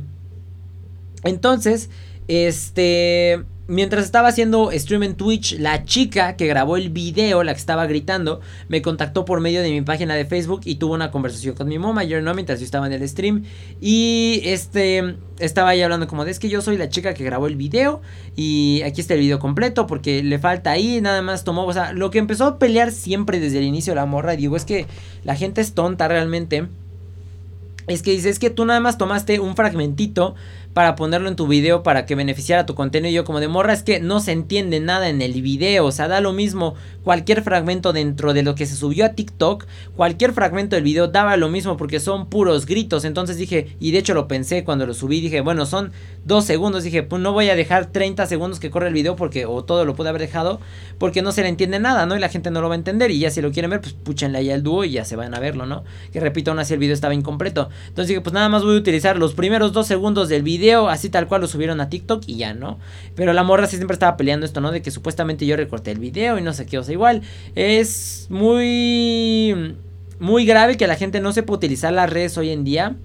Entonces, 1.24 1.89
este 2.28 3.44
mientras 3.74 4.05
estaba 4.05 4.30
haciendo 4.30 4.71
stream 4.71 5.03
en 5.03 5.15
Twitch, 5.15 5.59
la 5.59 5.84
chica 5.84 6.36
que 6.36 6.47
grabó 6.47 6.78
el 6.78 6.89
video, 6.89 7.43
la 7.43 7.53
que 7.53 7.59
estaba 7.59 7.86
gritando, 7.86 8.39
me 8.69 8.82
contactó 8.82 9.26
por 9.26 9.41
medio 9.41 9.61
de 9.61 9.71
mi 9.71 9.82
página 9.82 10.15
de 10.15 10.26
Facebook 10.26 10.61
y 10.65 10.76
tuvo 10.76 10.93
una 10.93 11.11
conversación 11.11 11.55
con 11.55 11.67
mi 11.67 11.78
mamá, 11.78 12.03
yo 12.03 12.21
no, 12.21 12.34
mientras 12.34 12.59
yo 12.59 12.65
estaba 12.65 12.88
en 12.88 12.93
el 12.93 13.07
stream. 13.07 13.43
Y 13.82 14.41
este, 14.45 15.15
estaba 15.39 15.69
ahí 15.69 15.82
hablando 15.82 16.07
como 16.07 16.26
de 16.26 16.32
es 16.32 16.39
que 16.39 16.49
yo 16.49 16.61
soy 16.61 16.78
la 16.78 16.89
chica 16.89 17.13
que 17.13 17.24
grabó 17.24 17.47
el 17.47 17.55
video 17.55 18.01
y 18.36 18.82
aquí 18.84 19.01
está 19.01 19.15
el 19.15 19.19
video 19.19 19.39
completo 19.39 19.88
porque 19.88 20.24
le 20.24 20.39
falta 20.39 20.71
ahí, 20.71 21.01
nada 21.01 21.21
más 21.21 21.43
tomó, 21.43 21.65
o 21.65 21.74
sea, 21.74 21.93
lo 21.93 22.11
que 22.11 22.19
empezó 22.19 22.45
a 22.45 22.59
pelear 22.59 22.91
siempre 22.91 23.39
desde 23.39 23.59
el 23.59 23.65
inicio 23.65 23.91
de 23.91 23.95
la 23.95 24.05
morra, 24.05 24.36
digo, 24.36 24.55
es 24.55 24.65
que 24.65 24.88
la 25.24 25.36
gente 25.36 25.61
es 25.61 25.74
tonta 25.74 26.07
realmente. 26.07 26.67
Es 27.88 28.01
que 28.01 28.11
dice, 28.11 28.30
es 28.30 28.39
que 28.39 28.49
tú 28.49 28.63
nada 28.63 28.80
más 28.80 28.97
tomaste 28.97 29.41
un 29.41 29.57
fragmentito 29.57 30.36
para 30.74 30.95
ponerlo 30.95 31.30
en 31.30 31.36
tu 31.36 31.47
video 31.47 31.84
para 31.84 32.05
que 32.05 32.15
beneficiara 32.15 32.65
tu 32.65 32.76
contenido. 32.76 33.11
Y 33.11 33.13
yo 33.13 33.24
como 33.24 33.39
de 33.39 33.47
morra 33.47 33.74
es 33.74 33.84
que 33.84 33.99
no 33.99 34.19
se 34.19 34.32
entiende 34.32 34.80
nada 34.80 35.09
en 35.09 35.21
el 35.21 35.41
video. 35.41 35.86
O 35.86 35.91
sea, 35.91 36.07
da 36.07 36.21
lo 36.21 36.34
mismo 36.34 36.76
cualquier 37.03 37.43
fragmento 37.43 37.93
dentro 37.93 38.34
de 38.34 38.43
lo 38.43 38.55
que 38.55 38.65
se 38.65 38.76
subió 38.76 39.05
a 39.05 39.09
TikTok. 39.09 39.65
Cualquier 39.95 40.34
fragmento 40.34 40.76
del 40.76 40.84
video 40.84 41.07
daba 41.07 41.38
lo 41.38 41.49
mismo 41.49 41.78
porque 41.78 41.99
son 41.99 42.28
puros 42.28 42.65
gritos. 42.65 43.05
Entonces 43.05 43.38
dije, 43.38 43.76
y 43.80 43.91
de 43.91 43.99
hecho 43.99 44.13
lo 44.13 44.28
pensé 44.28 44.63
cuando 44.63 44.86
lo 44.88 44.93
subí. 44.93 45.21
Dije, 45.21 45.41
bueno, 45.41 45.65
son 45.65 45.91
dos 46.26 46.45
segundos. 46.45 46.84
Dije, 46.84 47.03
pues 47.03 47.21
no 47.21 47.34
voy 47.34 47.49
a 47.49 47.55
dejar 47.55 47.88
30 47.88 48.26
segundos 48.26 48.59
que 48.59 48.71
corre 48.71 48.88
el 48.88 48.93
video 48.93 49.15
porque, 49.15 49.45
o 49.45 49.63
todo 49.63 49.86
lo 49.86 49.95
pude 49.95 50.09
haber 50.09 50.21
dejado. 50.21 50.59
Porque 50.97 51.21
no 51.21 51.32
se 51.32 51.43
le 51.43 51.49
entiende 51.49 51.80
nada, 51.80 52.05
¿no? 52.05 52.15
Y 52.15 52.19
la 52.19 52.30
gente 52.30 52.49
no 52.49 52.61
lo 52.61 52.69
va 52.69 52.76
a 52.76 52.78
entender. 52.78 53.11
Y 53.11 53.19
ya 53.19 53.30
si 53.30 53.41
lo 53.41 53.51
quieren 53.51 53.69
ver, 53.69 53.82
pues 53.82 53.93
púchenle 53.93 54.39
ahí 54.39 54.49
al 54.49 54.63
dúo 54.63 54.84
y 54.86 54.91
ya 54.91 55.05
se 55.05 55.15
van 55.15 55.36
a 55.36 55.39
verlo, 55.39 55.67
¿no? 55.67 55.84
Que 56.11 56.19
repito, 56.19 56.49
aún 56.49 56.59
así 56.59 56.74
el 56.74 56.80
video 56.80 56.95
estaba 56.95 57.13
incompleto. 57.13 57.69
Entonces 57.89 58.07
dije, 58.07 58.21
pues 58.21 58.34
nada 58.34 58.49
más 58.49 58.63
voy 58.63 58.76
a 58.76 58.80
utilizar 58.80 59.17
los 59.17 59.34
primeros 59.34 59.71
dos 59.74 59.86
segundos 59.86 60.30
del 60.30 60.41
video 60.41 60.62
así 60.72 61.09
tal 61.09 61.28
cual 61.28 61.41
lo 61.41 61.47
subieron 61.47 61.82
a 61.82 61.89
TikTok 61.89 62.24
y 62.28 62.38
ya, 62.38 62.53
¿no? 62.53 62.80
Pero 63.16 63.34
la 63.34 63.43
morra 63.43 63.68
sí 63.68 63.76
siempre 63.76 63.93
estaba 63.93 64.18
peleando 64.18 64.45
esto, 64.45 64.61
¿no? 64.61 64.72
De 64.72 64.82
que 64.82 64.91
supuestamente 64.91 65.45
yo 65.45 65.55
recorté 65.55 65.91
el 65.91 65.99
video 65.99 66.38
y 66.38 66.41
no 66.41 66.53
sé 66.53 66.66
qué, 66.66 66.78
o 66.78 66.84
sea, 66.84 66.93
igual 66.93 67.22
es 67.55 68.28
muy 68.30 69.76
muy 70.20 70.45
grave 70.45 70.78
que 70.78 70.88
la 70.88 70.95
gente 70.95 71.20
no 71.20 71.34
sepa 71.34 71.53
utilizar 71.53 71.91
las 71.91 72.09
redes 72.09 72.38
hoy 72.38 72.49
en 72.49 72.64
día. 72.64 72.95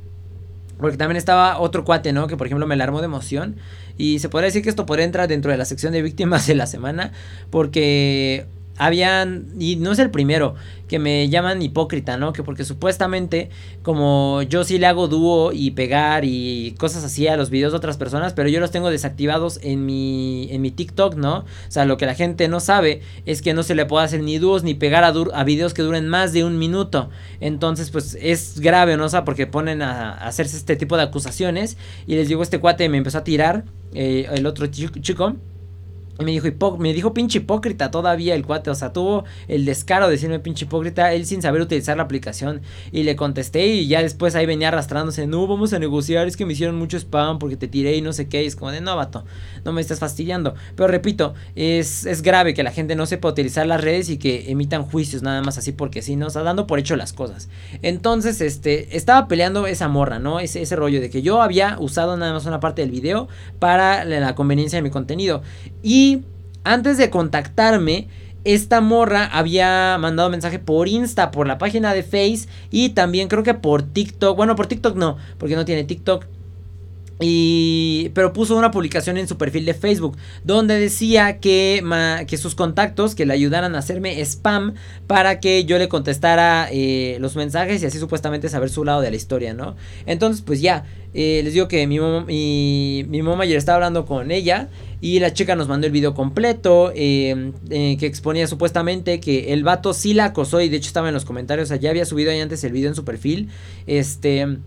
Porque 0.79 0.97
también 0.97 1.17
estaba 1.17 1.59
otro 1.59 1.85
cuate, 1.85 2.13
¿no? 2.13 2.29
Que 2.29 2.37
por 2.37 2.47
ejemplo 2.47 2.67
me 2.67 2.75
alarmó 2.75 3.01
de 3.01 3.07
emoción. 3.07 3.57
Y 3.97 4.21
se 4.21 4.29
podría 4.29 4.47
decir 4.47 4.63
que 4.63 4.71
esto 4.71 4.87
podría 4.87 5.05
entrar 5.05 5.27
dentro 5.27 5.51
de 5.51 5.59
la 5.59 5.65
sección 5.65 5.93
de 5.93 6.03
víctimas 6.03 6.47
de 6.47 6.55
la 6.55 6.67
semana. 6.67 7.11
Porque 7.51 8.47
habían, 8.79 9.49
y 9.59 9.77
no 9.77 9.93
es 9.93 9.99
el 9.99 10.11
primero, 10.11 10.55
que 10.89 10.99
me 10.99 11.29
llaman 11.29 11.61
hipócrita, 11.63 12.17
¿no? 12.17 12.33
Que 12.33 12.43
porque 12.43 12.65
supuestamente, 12.65 13.51
como 13.83 14.43
yo 14.43 14.65
sí 14.65 14.79
le 14.79 14.87
hago 14.87 15.07
dúo 15.07 15.53
y 15.53 15.73
pegar 15.73 16.25
y 16.25 16.75
cosas 16.79 17.05
así 17.05 17.29
a 17.29 17.37
los 17.37 17.51
videos 17.51 17.73
de 17.73 17.77
otras 17.77 17.97
personas, 17.97 18.33
pero 18.33 18.49
yo 18.49 18.59
los 18.59 18.71
tengo 18.71 18.91
desactivados 18.91 19.61
en 19.63 19.85
mi, 19.85 20.49
en 20.51 20.63
mi 20.63 20.71
TikTok, 20.71 21.15
¿no? 21.15 21.39
O 21.39 21.71
sea, 21.71 21.85
lo 21.85 21.97
que 21.99 22.07
la 22.07 22.15
gente 22.15 22.49
no 22.49 22.61
sabe 22.61 23.03
es 23.27 23.43
que 23.43 23.55
no 23.55 23.63
se 23.63 23.75
le 23.75 23.87
puede 23.87 24.07
hacer 24.07 24.23
ni 24.23 24.39
dúos 24.39 24.65
ni 24.65 24.75
pegar 24.75 25.05
a, 25.05 25.09
a 25.09 25.45
videos 25.45 25.75
que 25.75 25.83
duren 25.83 26.09
más 26.09 26.33
de 26.33 26.45
un 26.45 26.59
minuto. 26.59 27.11
Entonces, 27.41 27.91
pues 27.91 28.17
es 28.21 28.61
grave, 28.61 28.97
¿no? 28.97 29.05
O 29.05 29.09
sea, 29.09 29.25
porque 29.25 29.47
ponen 29.47 29.83
a, 29.83 30.15
hacerse 30.15 30.57
este 30.57 30.77
tipo 30.77 30.97
de 30.97 31.03
acusaciones 31.03 31.77
y 32.07 32.15
les 32.15 32.29
digo, 32.29 32.43
este 32.43 32.59
cuate 32.59 32.89
me 32.89 32.97
empezó 32.97 33.19
a 33.19 33.25
tirar, 33.25 33.65
eh, 33.95 34.27
el 34.33 34.47
otro 34.47 34.67
chico 34.67 35.37
me 36.19 36.33
dijo, 36.33 36.77
me 36.79 36.93
dijo 36.93 37.15
pinche 37.15 37.39
hipócrita 37.39 37.91
todavía 37.91 38.35
el 38.35 38.45
cuate, 38.45 38.71
o 38.71 38.75
sea, 38.75 38.93
tuvo 38.93 39.25
el 39.47 39.65
descaro 39.65 40.07
de 40.07 40.13
decirme 40.13 40.41
pinche 40.41 40.65
hipócrita, 40.65 41.13
él 41.13 41.27
sin 41.27 41.43
saber 41.43 41.61
utilizar 41.61 41.97
la 41.97 42.03
aplicación. 42.03 42.61
Y 42.91 43.05
le 43.05 43.15
contesté 43.15 43.67
y 43.69 43.87
ya 43.87 44.03
después 44.03 44.35
ahí 44.35 44.45
venía 44.45 44.69
arrastrándose, 44.69 45.27
no, 45.27 45.47
vamos 45.47 45.73
a 45.73 45.79
negociar, 45.79 46.27
es 46.27 46.37
que 46.37 46.45
me 46.45 46.55
hicieron 46.55 46.77
mucho 46.77 46.97
spam 46.97 47.39
porque 47.39 47.57
te 47.57 47.69
tiré 47.69 47.97
y 47.97 48.03
no 48.03 48.13
sé 48.13 48.29
qué, 48.29 48.43
y 48.43 48.47
es 48.47 48.57
como 48.57 48.73
de, 48.73 48.81
no, 48.81 48.97
vato, 48.97 49.25
no 49.65 49.73
me 49.73 49.81
estás 49.81 50.01
fastidiando. 50.01 50.55
Pero 50.75 50.89
repito, 50.89 51.35
es, 51.55 52.05
es 52.05 52.23
grave 52.23 52.53
que 52.53 52.65
la 52.65 52.73
gente 52.73 52.97
no 52.97 53.07
sepa 53.07 53.29
utilizar 53.29 53.67
las 53.67 53.81
redes 53.81 54.11
y 54.11 54.19
que 54.19 54.51
emitan 54.51 54.83
juicios 54.83 55.23
nada 55.23 55.41
más 55.43 55.57
así 55.59 55.71
porque 55.73 56.03
sí, 56.03 56.17
¿no? 56.17 56.27
O 56.27 56.31
sea, 56.31 56.43
dando 56.43 56.67
por 56.67 56.81
hecho 56.81 56.97
las 56.97 57.13
cosas. 57.13 57.49
Entonces, 57.83 58.41
este, 58.41 58.97
estaba 58.97 59.29
peleando 59.29 59.67
esa 59.69 59.87
morra, 59.87 60.19
¿no? 60.19 60.41
Ese, 60.41 60.63
ese 60.63 60.75
rollo 60.75 61.01
de 61.01 61.11
que 61.11 61.23
yo 61.23 61.43
había 61.43 61.77
usado 61.79 62.17
nada 62.17 62.33
más 62.33 62.47
una 62.47 62.59
parte 62.59 62.83
del 62.83 62.91
video 62.91 63.29
para 63.61 64.05
la 64.05 64.35
conveniencia 64.35 64.79
de 64.79 64.83
mi 64.83 64.91
contenido. 64.91 65.43
Y 65.83 66.08
antes 66.65 66.99
de 66.99 67.11
contactarme, 67.11 68.09
esta 68.45 68.81
morra 68.81 69.27
había 69.27 69.97
mandado 70.01 70.31
mensaje 70.31 70.59
por 70.59 70.89
Insta, 70.89 71.31
por 71.31 71.47
la 71.47 71.59
página 71.59 71.93
de 71.93 72.03
Face 72.03 72.49
y 72.71 72.91
también 72.91 73.29
creo 73.29 73.43
que 73.43 73.55
por 73.55 73.83
TikTok. 73.83 74.37
Bueno, 74.37 74.57
por 74.57 74.67
TikTok 74.67 74.97
no, 74.97 75.17
porque 75.39 75.57
no 75.57 75.65
tiene 75.65 75.85
TikTok. 75.85 76.25
Y, 77.21 78.11
pero 78.15 78.33
puso 78.33 78.57
una 78.57 78.71
publicación 78.71 79.17
en 79.17 79.27
su 79.27 79.37
perfil 79.37 79.65
de 79.65 79.75
Facebook 79.75 80.17
donde 80.45 80.79
decía 80.79 81.41
que, 81.41 81.83
que 82.29 82.37
sus 82.37 82.55
contactos 82.55 83.15
que 83.17 83.27
le 83.27 83.33
ayudaran 83.33 83.75
a 83.75 83.79
hacerme 83.79 84.21
spam 84.21 84.75
para 85.09 85.41
que 85.41 85.65
yo 85.65 85.79
le 85.79 85.89
contestara 85.89 86.69
eh, 86.71 87.17
los 87.21 87.35
mensajes 87.35 87.83
y 87.83 87.87
así 87.87 87.99
supuestamente 87.99 88.49
saber 88.49 88.71
su 88.71 88.85
lado 88.85 89.01
de 89.01 89.11
la 89.11 89.17
historia, 89.17 89.53
¿no? 89.53 89.75
Entonces, 90.07 90.43
pues 90.43 90.61
ya, 90.61 90.85
eh, 91.13 91.41
les 91.43 91.55
digo 91.55 91.67
que 91.67 91.87
mi, 91.89 91.99
mi, 91.99 93.05
mi 93.09 93.23
mamá 93.23 93.45
ayer 93.45 93.57
estaba 93.57 93.77
hablando 93.77 94.07
con 94.07 94.31
ella 94.31 94.69
y 95.01 95.19
la 95.19 95.33
chica 95.33 95.57
nos 95.57 95.69
mandó 95.69 95.87
el 95.87 95.93
video 95.93 96.15
completo 96.15 96.93
eh, 96.95 97.53
que 97.69 98.07
exponía 98.07 98.47
supuestamente 98.47 99.19
que 99.19 99.53
el 99.53 99.65
vato 99.65 99.93
sí 99.93 100.15
la 100.15 100.27
acosó 100.27 100.61
y 100.61 100.69
de 100.69 100.77
hecho 100.77 100.89
estaba 100.89 101.09
en 101.09 101.15
los 101.15 101.25
comentarios, 101.25 101.69
ya 101.81 101.91
había 101.91 102.05
subido 102.05 102.31
antes 102.31 102.63
el 102.63 102.73
video 102.73 102.91
en 102.91 102.95
su 102.95 103.05
perfil, 103.05 103.49
este 103.87 104.59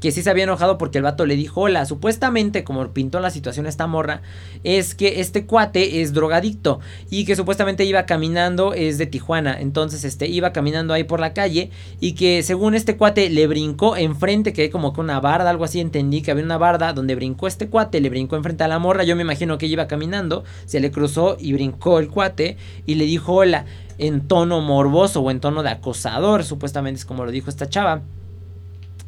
que 0.00 0.12
sí 0.12 0.22
se 0.22 0.30
había 0.30 0.44
enojado 0.44 0.78
porque 0.78 0.98
el 0.98 1.04
vato 1.04 1.26
le 1.26 1.36
dijo 1.36 1.62
hola. 1.62 1.84
Supuestamente, 1.86 2.64
como 2.64 2.88
pintó 2.92 3.20
la 3.20 3.30
situación 3.30 3.66
esta 3.66 3.86
morra, 3.86 4.22
es 4.64 4.94
que 4.94 5.20
este 5.20 5.46
cuate 5.46 6.02
es 6.02 6.12
drogadicto 6.12 6.80
y 7.10 7.24
que 7.24 7.36
supuestamente 7.36 7.84
iba 7.84 8.06
caminando, 8.06 8.74
es 8.74 8.98
de 8.98 9.06
Tijuana. 9.06 9.60
Entonces, 9.60 10.04
este 10.04 10.28
iba 10.28 10.52
caminando 10.52 10.94
ahí 10.94 11.04
por 11.04 11.20
la 11.20 11.32
calle 11.32 11.70
y 12.00 12.12
que 12.12 12.42
según 12.42 12.74
este 12.74 12.96
cuate 12.96 13.30
le 13.30 13.46
brincó 13.46 13.96
enfrente, 13.96 14.52
que 14.52 14.62
hay 14.62 14.70
como 14.70 14.92
que 14.92 15.00
una 15.00 15.20
barda, 15.20 15.50
algo 15.50 15.64
así. 15.64 15.80
Entendí 15.80 16.22
que 16.22 16.30
había 16.30 16.44
una 16.44 16.58
barda 16.58 16.92
donde 16.92 17.14
brincó 17.14 17.46
este 17.46 17.68
cuate, 17.68 18.00
le 18.00 18.10
brincó 18.10 18.36
enfrente 18.36 18.64
a 18.64 18.68
la 18.68 18.78
morra. 18.78 19.04
Yo 19.04 19.16
me 19.16 19.22
imagino 19.22 19.58
que 19.58 19.66
ella 19.66 19.74
iba 19.74 19.88
caminando, 19.88 20.44
se 20.66 20.80
le 20.80 20.90
cruzó 20.90 21.36
y 21.38 21.52
brincó 21.52 21.98
el 21.98 22.08
cuate 22.08 22.56
y 22.86 22.94
le 22.94 23.04
dijo 23.04 23.34
hola 23.34 23.64
en 23.98 24.26
tono 24.28 24.60
morboso 24.60 25.20
o 25.20 25.30
en 25.30 25.40
tono 25.40 25.62
de 25.62 25.70
acosador, 25.70 26.44
supuestamente 26.44 27.00
es 27.00 27.04
como 27.04 27.24
lo 27.24 27.30
dijo 27.30 27.50
esta 27.50 27.68
chava. 27.68 28.02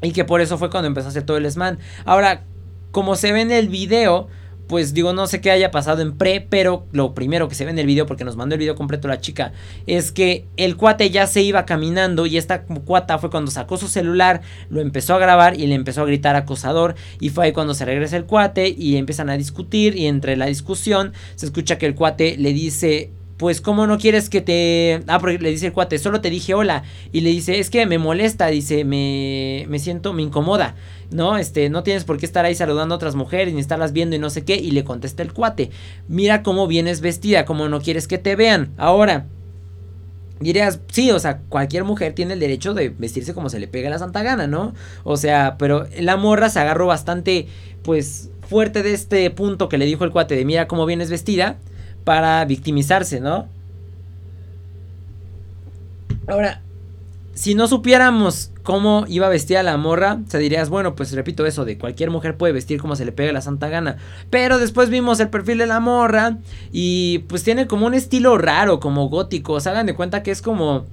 Y 0.02 0.12
que 0.12 0.24
por 0.24 0.40
eso 0.40 0.58
fue 0.58 0.70
cuando 0.70 0.86
empezó 0.88 1.08
a 1.08 1.10
hacer 1.10 1.24
todo 1.24 1.36
el 1.36 1.50
sman. 1.50 1.78
Ahora, 2.04 2.44
como 2.90 3.16
se 3.16 3.32
ve 3.32 3.40
en 3.40 3.52
el 3.52 3.68
video, 3.68 4.28
pues 4.70 4.94
digo, 4.94 5.12
no 5.12 5.26
sé 5.26 5.40
qué 5.40 5.50
haya 5.50 5.72
pasado 5.72 6.00
en 6.00 6.16
pre, 6.16 6.46
pero 6.48 6.86
lo 6.92 7.12
primero 7.12 7.48
que 7.48 7.56
se 7.56 7.64
ve 7.64 7.72
en 7.72 7.78
el 7.80 7.86
video, 7.86 8.06
porque 8.06 8.24
nos 8.24 8.36
mandó 8.36 8.54
el 8.54 8.60
video 8.60 8.76
completo 8.76 9.08
la 9.08 9.20
chica, 9.20 9.52
es 9.88 10.12
que 10.12 10.46
el 10.56 10.76
cuate 10.76 11.10
ya 11.10 11.26
se 11.26 11.42
iba 11.42 11.66
caminando 11.66 12.24
y 12.24 12.36
esta 12.36 12.62
cuata 12.62 13.18
fue 13.18 13.30
cuando 13.30 13.50
sacó 13.50 13.76
su 13.76 13.88
celular, 13.88 14.42
lo 14.68 14.80
empezó 14.80 15.14
a 15.14 15.18
grabar 15.18 15.58
y 15.58 15.66
le 15.66 15.74
empezó 15.74 16.02
a 16.02 16.06
gritar 16.06 16.36
acosador 16.36 16.94
y 17.18 17.30
fue 17.30 17.46
ahí 17.46 17.52
cuando 17.52 17.74
se 17.74 17.84
regresa 17.84 18.16
el 18.16 18.26
cuate 18.26 18.68
y 18.68 18.94
empiezan 18.94 19.28
a 19.28 19.36
discutir 19.36 19.96
y 19.96 20.06
entre 20.06 20.36
la 20.36 20.46
discusión 20.46 21.14
se 21.34 21.46
escucha 21.46 21.76
que 21.76 21.86
el 21.86 21.96
cuate 21.96 22.36
le 22.38 22.52
dice 22.52 23.10
pues 23.40 23.62
cómo 23.62 23.86
no 23.86 23.96
quieres 23.96 24.28
que 24.28 24.42
te... 24.42 25.02
Ah, 25.06 25.18
porque 25.18 25.38
le 25.38 25.50
dice 25.50 25.68
el 25.68 25.72
cuate, 25.72 25.98
solo 25.98 26.20
te 26.20 26.28
dije 26.28 26.52
hola. 26.52 26.82
Y 27.10 27.22
le 27.22 27.30
dice, 27.30 27.58
es 27.58 27.70
que 27.70 27.86
me 27.86 27.96
molesta, 27.96 28.48
dice, 28.48 28.84
me, 28.84 29.64
me 29.66 29.78
siento, 29.78 30.12
me 30.12 30.20
incomoda. 30.20 30.74
No, 31.10 31.38
este, 31.38 31.70
no 31.70 31.82
tienes 31.82 32.04
por 32.04 32.18
qué 32.18 32.26
estar 32.26 32.44
ahí 32.44 32.54
saludando 32.54 32.94
a 32.94 32.96
otras 32.96 33.14
mujeres 33.14 33.54
ni 33.54 33.60
estarlas 33.60 33.94
viendo 33.94 34.14
y 34.14 34.18
no 34.18 34.28
sé 34.28 34.44
qué. 34.44 34.56
Y 34.56 34.72
le 34.72 34.84
contesta 34.84 35.22
el 35.22 35.32
cuate, 35.32 35.70
mira 36.06 36.42
cómo 36.42 36.66
vienes 36.66 37.00
vestida, 37.00 37.46
cómo 37.46 37.70
no 37.70 37.80
quieres 37.80 38.06
que 38.06 38.18
te 38.18 38.36
vean. 38.36 38.74
Ahora, 38.76 39.26
Dirías, 40.38 40.80
sí, 40.90 41.10
o 41.10 41.18
sea, 41.18 41.40
cualquier 41.48 41.84
mujer 41.84 42.14
tiene 42.14 42.34
el 42.34 42.40
derecho 42.40 42.72
de 42.74 42.90
vestirse 42.90 43.32
como 43.34 43.48
se 43.48 43.58
le 43.58 43.68
pega 43.68 43.90
la 43.90 43.98
santa 43.98 44.22
gana, 44.22 44.46
¿no? 44.46 44.74
O 45.04 45.16
sea, 45.16 45.56
pero 45.58 45.86
la 45.98 46.16
morra 46.16 46.48
se 46.48 46.60
agarró 46.60 46.86
bastante, 46.86 47.46
pues, 47.82 48.30
fuerte 48.48 48.82
de 48.82 48.92
este 48.94 49.30
punto 49.30 49.68
que 49.68 49.78
le 49.78 49.86
dijo 49.86 50.04
el 50.04 50.10
cuate 50.10 50.36
de 50.36 50.44
mira 50.46 50.66
cómo 50.66 50.84
vienes 50.84 51.10
vestida 51.10 51.58
para 52.04 52.44
victimizarse, 52.44 53.20
¿no? 53.20 53.46
Ahora, 56.26 56.62
si 57.34 57.54
no 57.54 57.68
supiéramos 57.68 58.50
cómo 58.62 59.04
iba 59.08 59.28
vestida 59.28 59.62
la 59.62 59.76
morra, 59.76 60.18
se 60.28 60.38
dirías, 60.38 60.68
bueno, 60.68 60.94
pues 60.94 61.12
repito 61.12 61.46
eso, 61.46 61.64
de 61.64 61.78
cualquier 61.78 62.10
mujer 62.10 62.36
puede 62.36 62.52
vestir 62.52 62.80
como 62.80 62.96
se 62.96 63.04
le 63.04 63.12
pegue 63.12 63.32
la 63.32 63.40
santa 63.40 63.68
gana. 63.68 63.96
Pero 64.28 64.58
después 64.58 64.90
vimos 64.90 65.20
el 65.20 65.30
perfil 65.30 65.58
de 65.58 65.66
la 65.66 65.80
morra 65.80 66.36
y 66.70 67.20
pues 67.28 67.42
tiene 67.42 67.66
como 67.66 67.86
un 67.86 67.94
estilo 67.94 68.36
raro, 68.36 68.78
como 68.78 69.08
gótico. 69.08 69.54
O 69.54 69.60
sea, 69.60 69.72
hagan 69.72 69.86
de 69.86 69.94
cuenta 69.94 70.22
que 70.22 70.30
es 70.30 70.42
como... 70.42 70.84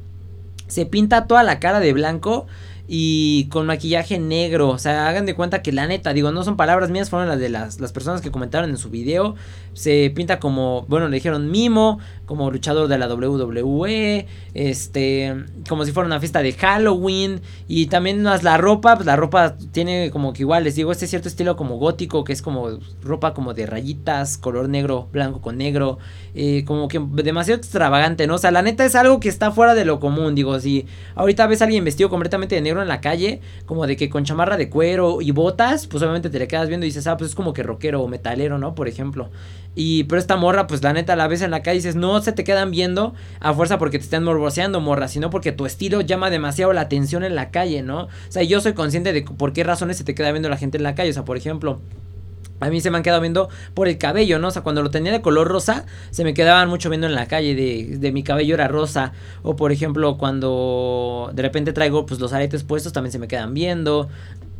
Se 0.67 0.85
pinta 0.85 1.27
toda 1.27 1.43
la 1.43 1.59
cara 1.59 1.79
de 1.79 1.93
blanco 1.93 2.47
y 2.87 3.47
con 3.49 3.65
maquillaje 3.65 4.19
negro. 4.19 4.69
O 4.69 4.79
sea, 4.79 5.07
hagan 5.07 5.25
de 5.25 5.35
cuenta 5.35 5.61
que 5.61 5.71
la 5.71 5.87
neta, 5.87 6.13
digo, 6.13 6.31
no 6.31 6.43
son 6.43 6.57
palabras 6.57 6.89
mías, 6.89 7.09
fueron 7.09 7.27
las 7.27 7.39
de 7.39 7.49
las, 7.49 7.79
las 7.79 7.91
personas 7.91 8.21
que 8.21 8.31
comentaron 8.31 8.69
en 8.69 8.77
su 8.77 8.89
video. 8.89 9.35
Se 9.77 10.11
pinta 10.15 10.39
como, 10.39 10.85
bueno, 10.87 11.07
le 11.07 11.17
dijeron 11.17 11.51
mimo, 11.51 11.99
como 12.25 12.51
luchador 12.51 12.87
de 12.87 12.97
la 12.97 13.07
WWE, 13.07 14.27
este, 14.53 15.45
como 15.69 15.85
si 15.85 15.91
fuera 15.91 16.07
una 16.07 16.19
fiesta 16.19 16.41
de 16.41 16.51
Halloween 16.51 17.41
y 17.67 17.85
también 17.85 18.23
más 18.23 18.43
la 18.43 18.57
ropa, 18.57 18.95
pues 18.95 19.05
la 19.05 19.15
ropa 19.15 19.55
tiene 19.71 20.09
como 20.11 20.33
que 20.33 20.41
igual 20.41 20.63
les 20.65 20.75
digo, 20.75 20.91
este 20.91 21.07
cierto 21.07 21.29
estilo 21.29 21.55
como 21.55 21.77
gótico, 21.77 22.23
que 22.23 22.33
es 22.33 22.41
como 22.41 22.79
ropa 23.01 23.33
como 23.33 23.53
de 23.53 23.65
rayitas, 23.65 24.37
color 24.37 24.67
negro, 24.67 25.07
blanco 25.11 25.41
con 25.41 25.57
negro, 25.57 25.99
eh, 26.35 26.65
como 26.65 26.87
que 26.87 26.99
demasiado 26.99 27.59
extravagante, 27.59 28.27
¿no? 28.27 28.35
O 28.35 28.39
sea, 28.39 28.51
la 28.51 28.61
neta 28.61 28.83
es 28.83 28.95
algo 28.95 29.19
que 29.19 29.29
está 29.29 29.51
fuera 29.51 29.73
de 29.73 29.85
lo 29.85 29.99
común, 29.99 30.35
digo, 30.35 30.59
si 30.59 30.85
ahorita 31.15 31.47
ves 31.47 31.61
a 31.61 31.65
alguien 31.65 31.85
vestido 31.85 32.09
completamente 32.09 32.55
de 32.55 32.61
negro 32.61 32.81
en 32.81 32.87
la 32.87 32.99
calle, 32.99 33.41
como 33.65 33.87
de 33.87 33.95
que 33.95 34.09
con 34.09 34.25
chamarra 34.25 34.57
de 34.57 34.69
cuero 34.69 35.21
y 35.21 35.31
botas, 35.31 35.87
pues 35.87 36.03
obviamente 36.03 36.29
te 36.29 36.39
le 36.39 36.47
quedas 36.47 36.67
viendo 36.67 36.85
y 36.85 36.89
dices, 36.89 37.07
ah, 37.07 37.15
pues 37.15 37.29
es 37.29 37.35
como 37.35 37.53
que 37.53 37.63
rockero 37.63 38.01
o 38.01 38.07
metalero, 38.09 38.57
¿no? 38.57 38.75
Por 38.75 38.89
ejemplo. 38.89 39.29
Y 39.79 40.05
pero 40.05 40.19
esta 40.19 40.37
morra, 40.37 40.65
pues 40.65 40.81
la 40.81 40.91
neta 40.91 41.15
la 41.15 41.27
ves 41.27 41.43
en 41.43 41.51
la 41.51 41.61
calle 41.61 41.75
y 41.75 41.79
dices, 41.81 41.95
no 41.95 42.19
se 42.19 42.31
te 42.31 42.43
quedan 42.43 42.71
viendo 42.71 43.13
a 43.39 43.53
fuerza 43.53 43.77
porque 43.77 43.99
te 43.99 44.03
están 44.05 44.23
morboseando, 44.23 44.81
morra, 44.81 45.07
sino 45.07 45.29
porque 45.29 45.51
tu 45.51 45.67
estilo 45.67 46.01
llama 46.01 46.31
demasiado 46.31 46.73
la 46.73 46.81
atención 46.81 47.23
en 47.23 47.35
la 47.35 47.51
calle, 47.51 47.83
¿no? 47.83 48.05
O 48.05 48.09
sea, 48.29 48.41
yo 48.41 48.59
soy 48.59 48.73
consciente 48.73 49.13
de 49.13 49.21
por 49.21 49.53
qué 49.53 49.63
razones 49.63 49.97
se 49.97 50.03
te 50.03 50.15
queda 50.15 50.31
viendo 50.31 50.49
la 50.49 50.57
gente 50.57 50.77
en 50.77 50.83
la 50.83 50.95
calle. 50.95 51.11
O 51.11 51.13
sea, 51.13 51.25
por 51.25 51.37
ejemplo, 51.37 51.79
a 52.59 52.69
mí 52.69 52.81
se 52.81 52.89
me 52.89 52.97
han 52.97 53.03
quedado 53.03 53.21
viendo 53.21 53.49
por 53.75 53.87
el 53.87 53.99
cabello, 53.99 54.39
¿no? 54.39 54.47
O 54.47 54.51
sea, 54.51 54.63
cuando 54.63 54.81
lo 54.81 54.89
tenía 54.89 55.11
de 55.11 55.21
color 55.21 55.47
rosa, 55.47 55.85
se 56.09 56.23
me 56.23 56.33
quedaban 56.33 56.69
mucho 56.69 56.89
viendo 56.89 57.05
en 57.05 57.13
la 57.13 57.27
calle 57.27 57.53
de, 57.53 57.97
de 57.99 58.11
mi 58.11 58.23
cabello 58.23 58.55
era 58.55 58.67
rosa. 58.67 59.13
O 59.43 59.55
por 59.55 59.71
ejemplo, 59.71 60.17
cuando 60.17 61.29
de 61.35 61.43
repente 61.43 61.71
traigo 61.71 62.07
pues 62.07 62.19
los 62.19 62.33
aretes 62.33 62.63
puestos, 62.63 62.93
también 62.93 63.11
se 63.11 63.19
me 63.19 63.27
quedan 63.27 63.53
viendo. 63.53 64.09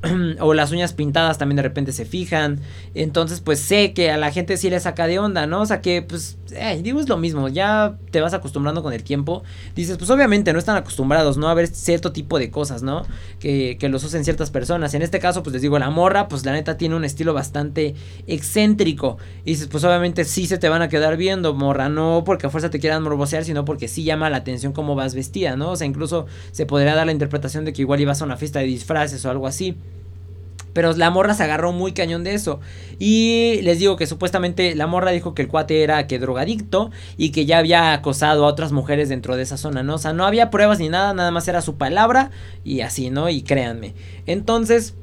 o 0.40 0.53
las 0.53 0.72
uñas 0.72 0.94
pintadas 0.94 1.38
también 1.38 1.57
de 1.57 1.64
repente 1.64 1.91
se 1.91 2.06
fijan. 2.06 2.60
Entonces, 2.94 3.41
pues 3.41 3.60
sé 3.60 3.94
que 3.94 4.11
a 4.11 4.18
la 4.18 4.32
gente 4.32 4.57
sí 4.57 4.69
le 4.69 4.80
saca 4.80 5.07
de 5.07 5.19
onda, 5.19 5.48
¿no? 5.48 5.61
O 5.61 5.65
sea 5.65 5.82
que, 5.82 6.02
pues, 6.02 6.38
digo, 6.82 6.99
es 6.99 7.10
lo 7.10 7.18
mismo. 7.18 7.48
Ya 7.48 7.98
te 8.11 8.22
vas 8.22 8.34
acostumbrando 8.34 8.84
con 8.84 8.94
el 8.94 9.03
tiempo. 9.03 9.44
Dices, 9.76 9.98
pues 9.98 10.10
obviamente 10.10 10.53
no 10.53 10.60
están 10.60 10.78
acostumbrados, 10.78 11.38
¿no? 11.38 11.49
A 11.49 11.53
ver 11.53 11.68
cierto 11.68 12.11
tipo 12.11 12.40
de 12.40 12.52
cosas, 12.52 12.84
¿no? 12.84 13.06
Que, 13.40 13.78
que 13.80 13.90
los 13.90 14.03
usen 14.03 14.24
ciertas 14.24 14.52
personas. 14.52 14.94
En 14.94 15.02
este 15.02 15.19
caso, 15.19 15.44
pues 15.44 15.53
les 15.53 15.61
digo, 15.61 15.80
la 15.80 15.90
morra, 15.90 16.28
pues 16.28 16.45
la 16.45 16.52
neta 16.52 16.78
tiene 16.78 16.95
un 16.95 17.03
estilo 17.03 17.34
bastante 17.34 17.95
excéntrico. 18.28 19.18
Y 19.45 19.52
dices, 19.52 19.68
pues 19.68 19.84
obviamente 19.84 20.26
sí 20.26 20.45
se 20.45 20.57
te 20.57 20.69
van 20.69 20.82
a 20.82 20.90
quedar 20.90 21.18
viendo, 21.18 21.53
morra. 21.53 21.90
No 21.90 22.24
porque 22.26 22.48
a 22.48 22.49
fuerza 22.49 22.69
te 22.69 22.80
quieran 22.80 23.03
morbosear, 23.03 23.44
sino 23.44 23.65
porque 23.65 23.88
sí 23.88 24.03
llama 24.03 24.30
la 24.30 24.38
atención 24.38 24.74
cómo 24.74 24.95
vas 24.95 25.15
vestida, 25.15 25.56
¿no? 25.56 25.72
O 25.72 25.76
sea, 25.76 25.88
incluso 25.88 26.28
se 26.52 26.65
podría 26.65 26.95
dar 26.95 27.06
la 27.06 27.11
interpretación 27.11 27.65
de 27.65 27.74
que 27.74 27.82
igual 27.82 27.99
ibas 27.99 28.22
a 28.22 28.26
una 28.26 28.38
fiesta 28.38 28.60
de 28.60 28.65
disfraces 28.65 29.26
o 29.26 29.30
algo 29.30 29.48
así. 29.48 29.76
Pero 30.77 30.93
la 30.93 31.09
morra 31.09 31.33
se 31.33 31.41
agarró 31.41 31.71
muy 31.71 31.93
cañón 31.93 32.23
de 32.23 32.35
eso. 32.35 32.59
Y 32.99 33.61
les 33.63 33.79
digo 33.79 33.97
que 33.97 34.05
supuestamente 34.05 34.75
la 34.75 34.85
morra 34.85 35.09
dijo 35.09 35.33
que 35.33 35.41
el 35.41 35.47
cuate 35.47 35.81
era 35.81 36.05
que 36.05 36.19
drogadicto 36.19 36.91
y 37.17 37.31
que 37.31 37.47
ya 37.47 37.57
había 37.57 37.93
acosado 37.93 38.45
a 38.45 38.47
otras 38.47 38.71
mujeres 38.73 39.09
dentro 39.09 39.35
de 39.35 39.41
esa 39.41 39.57
zona, 39.57 39.81
¿no? 39.81 39.95
O 39.95 39.97
sea, 39.97 40.13
no 40.13 40.23
había 40.23 40.51
pruebas 40.51 40.77
ni 40.77 40.87
nada, 40.87 41.15
nada 41.15 41.31
más 41.31 41.47
era 41.47 41.63
su 41.63 41.77
palabra 41.77 42.29
y 42.63 42.81
así, 42.81 43.09
¿no? 43.09 43.27
Y 43.27 43.41
créanme. 43.41 43.95
Entonces, 44.27 44.93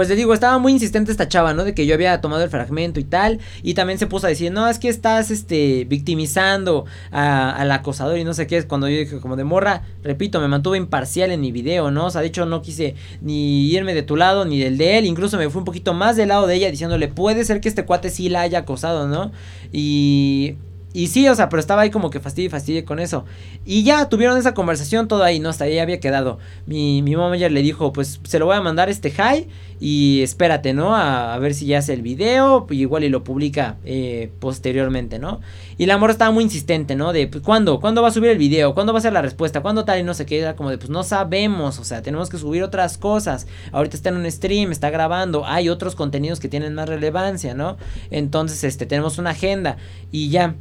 pues 0.00 0.08
le 0.08 0.16
digo, 0.16 0.32
estaba 0.32 0.56
muy 0.56 0.72
insistente 0.72 1.12
esta 1.12 1.28
chava, 1.28 1.52
¿no? 1.52 1.62
De 1.62 1.74
que 1.74 1.84
yo 1.84 1.92
había 1.92 2.22
tomado 2.22 2.42
el 2.42 2.48
fragmento 2.48 3.00
y 3.00 3.04
tal. 3.04 3.38
Y 3.62 3.74
también 3.74 3.98
se 3.98 4.06
puso 4.06 4.24
a 4.24 4.30
decir, 4.30 4.50
no, 4.50 4.66
es 4.66 4.78
que 4.78 4.88
estás, 4.88 5.30
este, 5.30 5.84
victimizando 5.84 6.86
al 7.10 7.70
acosador 7.70 8.16
y 8.16 8.24
no 8.24 8.32
sé 8.32 8.46
qué. 8.46 8.56
Es 8.56 8.64
cuando 8.64 8.88
yo 8.88 8.96
dije, 8.96 9.20
como 9.20 9.36
de 9.36 9.44
morra, 9.44 9.82
repito, 10.02 10.40
me 10.40 10.48
mantuve 10.48 10.78
imparcial 10.78 11.30
en 11.32 11.42
mi 11.42 11.52
video, 11.52 11.90
¿no? 11.90 12.06
O 12.06 12.10
sea, 12.10 12.22
de 12.22 12.28
hecho 12.28 12.46
no 12.46 12.62
quise 12.62 12.94
ni 13.20 13.66
irme 13.66 13.92
de 13.92 14.02
tu 14.02 14.16
lado 14.16 14.46
ni 14.46 14.58
del 14.58 14.78
de 14.78 14.96
él. 14.96 15.04
Incluso 15.04 15.36
me 15.36 15.50
fui 15.50 15.58
un 15.58 15.66
poquito 15.66 15.92
más 15.92 16.16
del 16.16 16.28
lado 16.28 16.46
de 16.46 16.54
ella 16.54 16.70
diciéndole, 16.70 17.08
puede 17.08 17.44
ser 17.44 17.60
que 17.60 17.68
este 17.68 17.84
cuate 17.84 18.08
sí 18.08 18.30
la 18.30 18.40
haya 18.40 18.60
acosado, 18.60 19.06
¿no? 19.06 19.32
Y 19.70 20.54
y 20.92 21.06
sí, 21.08 21.28
o 21.28 21.34
sea, 21.34 21.48
pero 21.48 21.60
estaba 21.60 21.82
ahí 21.82 21.90
como 21.90 22.10
que 22.10 22.20
fastidio 22.20 22.48
y 22.48 22.50
fastidio 22.50 22.84
con 22.84 22.98
eso. 22.98 23.24
Y 23.64 23.84
ya 23.84 24.08
tuvieron 24.08 24.36
esa 24.36 24.54
conversación 24.54 25.06
todo 25.08 25.22
ahí, 25.22 25.38
¿no? 25.38 25.48
Hasta 25.48 25.64
ahí 25.64 25.78
había 25.78 26.00
quedado. 26.00 26.38
Mi, 26.66 27.02
mi 27.02 27.14
mamá 27.14 27.36
ya 27.36 27.48
le 27.48 27.62
dijo, 27.62 27.92
pues 27.92 28.20
se 28.24 28.38
lo 28.38 28.46
voy 28.46 28.56
a 28.56 28.60
mandar 28.60 28.88
este 28.88 29.10
high 29.10 29.46
y 29.80 30.20
espérate, 30.22 30.74
¿no? 30.74 30.94
A, 30.94 31.38
ver 31.38 31.54
si 31.54 31.64
ya 31.64 31.78
hace 31.78 31.94
el 31.94 32.02
video, 32.02 32.66
igual 32.70 33.02
y 33.02 33.08
lo 33.08 33.24
publica 33.24 33.78
eh, 33.84 34.30
posteriormente, 34.38 35.18
¿no? 35.18 35.40
Y 35.78 35.86
la 35.86 35.94
amor 35.94 36.10
estaba 36.10 36.30
muy 36.30 36.44
insistente, 36.44 36.96
¿no? 36.96 37.14
De, 37.14 37.26
pues, 37.28 37.42
¿cuándo? 37.42 37.80
¿Cuándo 37.80 38.02
va 38.02 38.08
a 38.08 38.10
subir 38.10 38.30
el 38.30 38.36
video? 38.36 38.74
¿Cuándo 38.74 38.92
va 38.92 38.98
a 38.98 39.02
ser 39.02 39.14
la 39.14 39.22
respuesta? 39.22 39.62
¿Cuándo 39.62 39.86
tal? 39.86 39.98
Y 39.98 40.02
no 40.02 40.12
sé 40.12 40.26
qué, 40.26 40.38
era 40.40 40.54
como 40.54 40.68
de, 40.68 40.76
pues 40.76 40.90
no 40.90 41.02
sabemos, 41.02 41.78
o 41.78 41.84
sea, 41.84 42.02
tenemos 42.02 42.28
que 42.28 42.36
subir 42.36 42.62
otras 42.62 42.98
cosas. 42.98 43.46
Ahorita 43.72 43.96
está 43.96 44.10
en 44.10 44.16
un 44.16 44.30
stream, 44.30 44.70
está 44.70 44.90
grabando, 44.90 45.46
hay 45.46 45.70
otros 45.70 45.94
contenidos 45.94 46.40
que 46.40 46.48
tienen 46.48 46.74
más 46.74 46.86
relevancia, 46.86 47.54
¿no? 47.54 47.78
Entonces, 48.10 48.64
este, 48.64 48.84
tenemos 48.84 49.16
una 49.16 49.30
agenda 49.30 49.78
y 50.12 50.28
ya. 50.28 50.56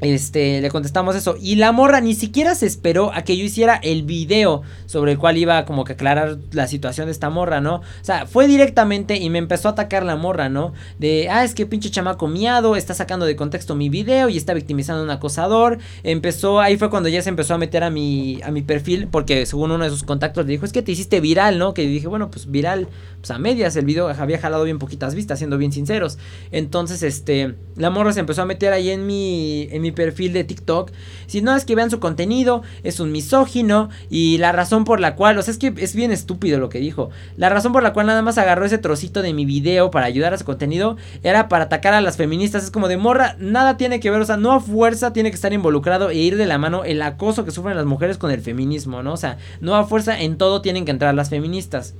Este, 0.00 0.60
le 0.60 0.70
contestamos 0.70 1.16
eso. 1.16 1.36
Y 1.40 1.56
la 1.56 1.72
morra 1.72 2.00
ni 2.00 2.14
siquiera 2.14 2.54
se 2.54 2.66
esperó 2.66 3.12
a 3.12 3.22
que 3.22 3.36
yo 3.36 3.44
hiciera 3.44 3.76
el 3.76 4.04
video 4.04 4.62
sobre 4.86 5.12
el 5.12 5.18
cual 5.18 5.36
iba 5.36 5.64
como 5.64 5.84
que 5.84 5.94
aclarar 5.94 6.38
la 6.52 6.66
situación 6.68 7.06
de 7.06 7.12
esta 7.12 7.30
morra, 7.30 7.60
¿no? 7.60 7.76
O 7.76 7.82
sea, 8.02 8.26
fue 8.26 8.46
directamente 8.46 9.16
y 9.16 9.30
me 9.30 9.38
empezó 9.38 9.68
a 9.68 9.72
atacar 9.72 10.04
la 10.04 10.16
morra, 10.16 10.48
¿no? 10.48 10.72
De, 10.98 11.28
ah, 11.30 11.44
es 11.44 11.54
que 11.54 11.66
pinche 11.66 11.90
chamaco 11.90 12.28
miado, 12.28 12.76
está 12.76 12.94
sacando 12.94 13.26
de 13.26 13.36
contexto 13.36 13.74
mi 13.74 13.88
video 13.88 14.28
y 14.28 14.36
está 14.36 14.54
victimizando 14.54 15.02
a 15.02 15.04
un 15.04 15.10
acosador. 15.10 15.78
Empezó, 16.02 16.60
ahí 16.60 16.76
fue 16.76 16.90
cuando 16.90 17.08
ya 17.08 17.22
se 17.22 17.28
empezó 17.28 17.54
a 17.54 17.58
meter 17.58 17.82
a 17.82 17.90
mi, 17.90 18.40
a 18.42 18.50
mi 18.50 18.62
perfil, 18.62 19.08
porque 19.08 19.46
según 19.46 19.70
uno 19.72 19.84
de 19.84 19.90
sus 19.90 20.04
contactos 20.04 20.46
le 20.46 20.52
dijo, 20.52 20.64
es 20.64 20.72
que 20.72 20.82
te 20.82 20.92
hiciste 20.92 21.20
viral, 21.20 21.58
¿no? 21.58 21.74
Que 21.74 21.86
dije, 21.86 22.06
bueno, 22.06 22.30
pues 22.30 22.50
viral, 22.50 22.88
pues 23.20 23.30
a 23.30 23.38
medias, 23.38 23.74
el 23.76 23.84
video 23.84 24.08
había 24.08 24.38
jalado 24.38 24.64
bien 24.64 24.78
poquitas 24.78 25.14
vistas, 25.14 25.38
siendo 25.38 25.58
bien 25.58 25.72
sinceros. 25.72 26.18
Entonces, 26.52 27.02
este, 27.02 27.56
la 27.76 27.90
morra 27.90 28.12
se 28.12 28.20
empezó 28.20 28.42
a 28.42 28.46
meter 28.46 28.72
ahí 28.72 28.90
en 28.90 29.06
mi, 29.06 29.68
en 29.70 29.82
mi 29.82 29.87
perfil 29.92 30.32
de 30.32 30.44
TikTok. 30.44 30.90
Si 31.26 31.42
no 31.42 31.54
es 31.54 31.64
que 31.64 31.74
vean 31.74 31.90
su 31.90 32.00
contenido, 32.00 32.62
es 32.82 33.00
un 33.00 33.12
misógino 33.12 33.90
y 34.10 34.38
la 34.38 34.52
razón 34.52 34.84
por 34.84 35.00
la 35.00 35.14
cual, 35.14 35.38
o 35.38 35.42
sea, 35.42 35.52
es 35.52 35.58
que 35.58 35.74
es 35.76 35.94
bien 35.94 36.12
estúpido 36.12 36.58
lo 36.58 36.68
que 36.68 36.78
dijo. 36.78 37.10
La 37.36 37.48
razón 37.48 37.72
por 37.72 37.82
la 37.82 37.92
cual 37.92 38.06
nada 38.06 38.22
más 38.22 38.38
agarró 38.38 38.64
ese 38.64 38.78
trocito 38.78 39.22
de 39.22 39.32
mi 39.32 39.44
video 39.44 39.90
para 39.90 40.06
ayudar 40.06 40.34
a 40.34 40.38
su 40.38 40.44
contenido 40.44 40.96
era 41.22 41.48
para 41.48 41.64
atacar 41.64 41.94
a 41.94 42.00
las 42.00 42.16
feministas. 42.16 42.64
Es 42.64 42.70
como 42.70 42.88
de 42.88 42.96
morra, 42.96 43.36
nada 43.38 43.76
tiene 43.76 44.00
que 44.00 44.10
ver, 44.10 44.20
o 44.20 44.26
sea, 44.26 44.36
no 44.36 44.52
a 44.52 44.60
fuerza 44.60 45.12
tiene 45.12 45.30
que 45.30 45.36
estar 45.36 45.52
involucrado 45.52 46.10
e 46.10 46.16
ir 46.16 46.36
de 46.36 46.46
la 46.46 46.58
mano 46.58 46.84
el 46.84 47.02
acoso 47.02 47.44
que 47.44 47.50
sufren 47.50 47.76
las 47.76 47.86
mujeres 47.86 48.18
con 48.18 48.30
el 48.30 48.40
feminismo, 48.40 49.02
¿no? 49.02 49.12
O 49.12 49.16
sea, 49.16 49.38
no 49.60 49.74
a 49.76 49.86
fuerza 49.86 50.20
en 50.20 50.38
todo 50.38 50.62
tienen 50.62 50.84
que 50.84 50.90
entrar 50.90 51.14
las 51.14 51.30
feministas. 51.30 51.94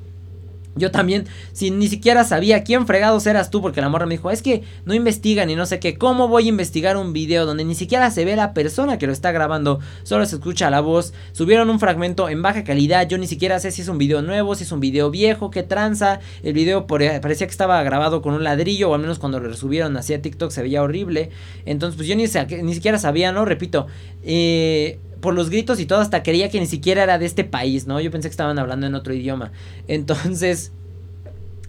Yo 0.78 0.90
también, 0.90 1.26
si 1.52 1.70
ni 1.70 1.88
siquiera 1.88 2.24
sabía 2.24 2.64
quién 2.64 2.86
fregados 2.86 3.26
eras 3.26 3.50
tú, 3.50 3.60
porque 3.60 3.80
la 3.80 3.88
morra 3.88 4.06
me 4.06 4.14
dijo, 4.14 4.30
es 4.30 4.42
que 4.42 4.62
no 4.84 4.94
investigan 4.94 5.50
y 5.50 5.56
no 5.56 5.66
sé 5.66 5.78
qué, 5.80 5.96
¿cómo 5.96 6.28
voy 6.28 6.46
a 6.46 6.48
investigar 6.48 6.96
un 6.96 7.12
video 7.12 7.46
donde 7.46 7.64
ni 7.64 7.74
siquiera 7.74 8.10
se 8.10 8.24
ve 8.24 8.36
la 8.36 8.55
persona 8.55 8.98
que 8.98 9.06
lo 9.06 9.12
está 9.12 9.32
grabando? 9.32 9.80
Solo 10.02 10.26
se 10.26 10.36
escucha 10.36 10.70
la 10.70 10.80
voz, 10.80 11.12
subieron 11.32 11.70
un 11.70 11.80
fragmento 11.80 12.28
en 12.28 12.42
baja 12.42 12.64
calidad, 12.64 13.09
yo 13.09 13.18
ni 13.18 13.26
siquiera 13.26 13.59
sé 13.60 13.70
si 13.70 13.82
es 13.82 13.88
un 13.88 13.98
video 13.98 14.22
nuevo, 14.22 14.55
si 14.55 14.64
es 14.64 14.72
un 14.72 14.80
video 14.80 15.10
viejo, 15.10 15.50
qué 15.50 15.62
tranza, 15.62 16.20
el 16.42 16.52
video 16.52 16.86
parecía 16.86 17.46
que 17.46 17.50
estaba 17.50 17.82
grabado 17.82 18.22
con 18.22 18.34
un 18.34 18.44
ladrillo, 18.44 18.90
o 18.90 18.94
al 18.94 19.00
menos 19.00 19.18
cuando 19.18 19.40
lo 19.40 19.55
subieron 19.55 19.96
hacia 19.96 20.22
TikTok 20.22 20.50
se 20.50 20.62
veía 20.62 20.82
horrible, 20.82 21.30
entonces 21.66 21.96
pues 21.96 22.09
yo 22.09 22.16
ni, 22.16 22.24
ni 22.62 22.74
siquiera 22.74 22.98
sabía, 22.98 23.32
¿no? 23.32 23.44
Repito, 23.44 23.86
eh 24.22 24.98
por 25.20 25.35
los 25.35 25.51
gritos 25.51 25.81
y 25.81 25.86
todo, 25.86 26.01
hasta 26.01 26.23
creía 26.23 26.49
que 26.49 26.61
ni 26.61 26.66
siquiera 26.66 27.03
era 27.03 27.19
de 27.19 27.27
este 27.27 27.45
país, 27.45 27.86
¿no? 27.86 28.01
Yo 28.01 28.11
pensé 28.11 28.28
que 28.28 28.32
estaban 28.32 28.59
hablando 28.59 28.86
en 28.86 28.95
otro 28.95 29.15
idioma. 29.15 29.53
Entonces, 29.89 30.73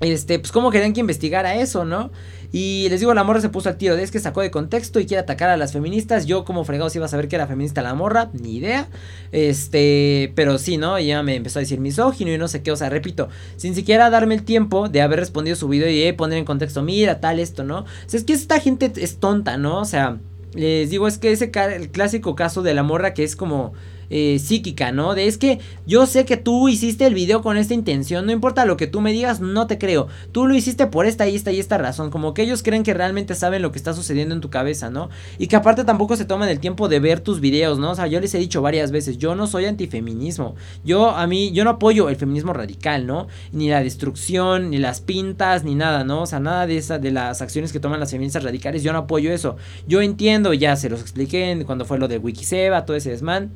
este, 0.01 0.39
pues 0.39 0.51
cómo 0.51 0.71
querían 0.71 0.93
que 0.93 1.01
investigara 1.01 1.55
eso, 1.55 1.85
¿no? 1.85 2.11
Y 2.51 2.87
les 2.89 2.99
digo, 2.99 3.13
la 3.13 3.23
morra 3.23 3.41
se 3.41 3.49
puso 3.49 3.69
al 3.69 3.77
tiro, 3.77 3.95
es 3.95 4.09
que 4.09 4.19
sacó 4.19 4.41
de 4.41 4.49
contexto 4.49 4.99
y 4.99 5.05
quiere 5.05 5.21
atacar 5.21 5.49
a 5.49 5.57
las 5.57 5.73
feministas. 5.73 6.25
Yo 6.25 6.45
como 6.45 6.63
fregados 6.63 6.95
iba 6.95 7.05
a 7.05 7.09
saber 7.09 7.27
que 7.27 7.35
era 7.35 7.45
feminista 7.45 7.83
la 7.83 7.93
morra, 7.93 8.31
ni 8.33 8.55
idea. 8.55 8.87
Este, 9.31 10.31
pero 10.35 10.57
sí, 10.57 10.77
¿no? 10.77 10.97
Y 10.97 11.07
ya 11.07 11.21
me 11.21 11.35
empezó 11.35 11.59
a 11.59 11.61
decir 11.61 11.79
misógino 11.79 12.31
y 12.31 12.37
no 12.39 12.47
sé 12.47 12.63
qué, 12.63 12.71
o 12.71 12.75
sea, 12.75 12.89
repito, 12.89 13.29
sin 13.57 13.75
siquiera 13.75 14.09
darme 14.09 14.33
el 14.33 14.43
tiempo 14.43 14.89
de 14.89 15.01
haber 15.01 15.19
respondido 15.19 15.55
su 15.55 15.67
video 15.67 15.89
y 15.89 16.11
poner 16.13 16.39
en 16.39 16.45
contexto, 16.45 16.81
mira, 16.81 17.19
tal, 17.19 17.39
esto, 17.39 17.63
¿no? 17.63 17.79
O 17.79 17.85
sea, 18.07 18.19
es 18.19 18.23
que 18.23 18.33
esta 18.33 18.59
gente 18.59 18.91
es 18.95 19.17
tonta, 19.17 19.57
¿no? 19.57 19.79
O 19.79 19.85
sea, 19.85 20.17
les 20.53 20.89
digo, 20.89 21.07
es 21.07 21.17
que 21.17 21.31
ese 21.31 21.51
el 21.75 21.89
clásico 21.89 22.35
caso 22.35 22.61
de 22.61 22.73
la 22.73 22.83
morra 22.83 23.13
que 23.13 23.23
es 23.23 23.35
como 23.35 23.73
eh, 24.09 24.39
psíquica, 24.39 24.91
¿no? 24.91 25.15
De 25.15 25.27
es 25.27 25.37
que 25.37 25.59
yo 25.85 26.05
sé 26.05 26.25
que 26.25 26.37
tú 26.37 26.69
hiciste 26.69 27.05
el 27.05 27.13
video 27.13 27.41
con 27.41 27.57
esta 27.57 27.73
intención, 27.73 28.25
no 28.25 28.31
importa 28.31 28.65
lo 28.65 28.77
que 28.77 28.87
tú 28.87 29.01
me 29.01 29.11
digas, 29.11 29.39
no 29.39 29.67
te 29.67 29.77
creo. 29.77 30.07
Tú 30.31 30.47
lo 30.47 30.55
hiciste 30.55 30.87
por 30.87 31.05
esta 31.05 31.27
y 31.27 31.35
esta 31.35 31.51
y 31.51 31.59
esta 31.59 31.77
razón, 31.77 32.09
como 32.09 32.33
que 32.33 32.43
ellos 32.43 32.63
creen 32.63 32.83
que 32.83 32.93
realmente 32.93 33.35
saben 33.35 33.61
lo 33.61 33.71
que 33.71 33.77
está 33.77 33.93
sucediendo 33.93 34.33
en 34.35 34.41
tu 34.41 34.49
cabeza, 34.49 34.89
¿no? 34.89 35.09
Y 35.37 35.47
que 35.47 35.55
aparte 35.55 35.83
tampoco 35.83 36.15
se 36.15 36.25
toman 36.25 36.49
el 36.49 36.59
tiempo 36.59 36.87
de 36.89 36.99
ver 36.99 37.19
tus 37.19 37.39
videos, 37.39 37.79
¿no? 37.79 37.91
O 37.91 37.95
sea, 37.95 38.07
yo 38.07 38.19
les 38.19 38.33
he 38.33 38.39
dicho 38.39 38.61
varias 38.61 38.91
veces, 38.91 39.17
yo 39.17 39.35
no 39.35 39.47
soy 39.47 39.65
antifeminismo. 39.65 40.55
Yo 40.83 41.11
a 41.11 41.27
mí 41.27 41.51
yo 41.51 41.63
no 41.63 41.71
apoyo 41.71 42.09
el 42.09 42.15
feminismo 42.15 42.53
radical, 42.53 43.05
¿no? 43.05 43.27
Ni 43.51 43.69
la 43.69 43.83
destrucción, 43.83 44.69
ni 44.69 44.77
las 44.77 45.01
pintas, 45.01 45.63
ni 45.63 45.75
nada, 45.75 46.03
¿no? 46.03 46.23
O 46.23 46.25
sea, 46.25 46.39
nada 46.39 46.67
de 46.67 46.77
esa 46.77 46.99
de 46.99 47.11
las 47.11 47.41
acciones 47.41 47.71
que 47.71 47.79
toman 47.79 47.99
las 47.99 48.11
feministas 48.11 48.43
radicales, 48.43 48.83
yo 48.83 48.93
no 48.93 48.99
apoyo 48.99 49.31
eso. 49.31 49.57
Yo 49.87 50.01
entiendo, 50.01 50.53
ya 50.53 50.75
se 50.75 50.89
los 50.89 51.01
expliqué 51.01 51.63
cuando 51.65 51.85
fue 51.85 51.99
lo 51.99 52.07
de 52.07 52.17
Wikiseba, 52.17 52.85
todo 52.85 52.97
ese 52.97 53.11
desmán. 53.11 53.51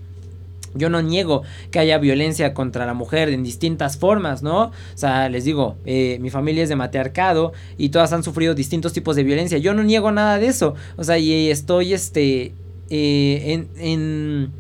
Yo 0.76 0.90
no 0.90 1.02
niego 1.02 1.44
que 1.72 1.80
haya 1.80 1.98
violencia 1.98 2.54
contra 2.54 2.86
la 2.86 2.94
mujer 2.94 3.30
en 3.30 3.44
distintas 3.44 3.98
formas, 3.98 4.44
¿no? 4.44 4.66
O 4.66 4.72
sea, 4.96 5.30
les 5.30 5.46
digo, 5.46 5.78
eh, 5.86 6.18
mi 6.22 6.30
familia 6.30 6.64
es 6.64 6.70
de 6.70 6.76
matriarcado 6.76 7.54
y 7.78 7.90
todas 7.90 8.14
han 8.14 8.24
sufrido 8.24 8.56
distintos 8.56 8.94
tipos 8.94 9.16
de 9.16 9.24
violencia. 9.24 9.58
Yo 9.58 9.74
no 9.74 9.84
niego 9.84 10.12
nada 10.12 10.40
de 10.40 10.48
eso. 10.48 10.76
O 10.98 11.04
sea, 11.04 11.18
y 11.18 11.50
estoy, 11.50 11.94
este, 11.94 12.54
eh, 12.90 13.54
en, 13.54 13.70
en, 13.78 14.52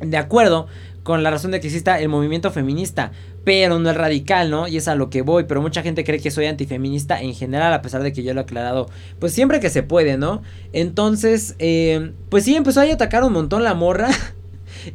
de 0.00 0.16
acuerdo 0.16 0.66
con 1.02 1.22
la 1.22 1.30
razón 1.30 1.52
de 1.52 1.60
que 1.60 1.68
exista 1.68 2.00
el 2.00 2.08
movimiento 2.08 2.50
feminista, 2.50 3.12
pero 3.44 3.78
no 3.78 3.88
es 3.88 3.96
radical, 3.96 4.50
¿no? 4.50 4.66
Y 4.66 4.76
es 4.76 4.88
a 4.88 4.96
lo 4.96 5.08
que 5.08 5.22
voy, 5.22 5.44
pero 5.44 5.62
mucha 5.62 5.80
gente 5.84 6.02
cree 6.02 6.18
que 6.18 6.32
soy 6.32 6.46
antifeminista 6.46 7.22
en 7.22 7.32
general, 7.32 7.72
a 7.72 7.80
pesar 7.80 8.02
de 8.02 8.12
que 8.12 8.24
yo 8.24 8.34
lo 8.34 8.40
he 8.40 8.42
aclarado, 8.42 8.90
pues 9.20 9.32
siempre 9.32 9.60
que 9.60 9.70
se 9.70 9.84
puede, 9.84 10.18
¿no? 10.18 10.42
Entonces, 10.72 11.54
eh, 11.60 12.10
pues 12.28 12.42
sí, 12.42 12.56
empezó 12.56 12.80
a 12.80 12.92
atacar 12.92 13.22
un 13.22 13.32
montón 13.32 13.62
la 13.62 13.74
morra. 13.74 14.08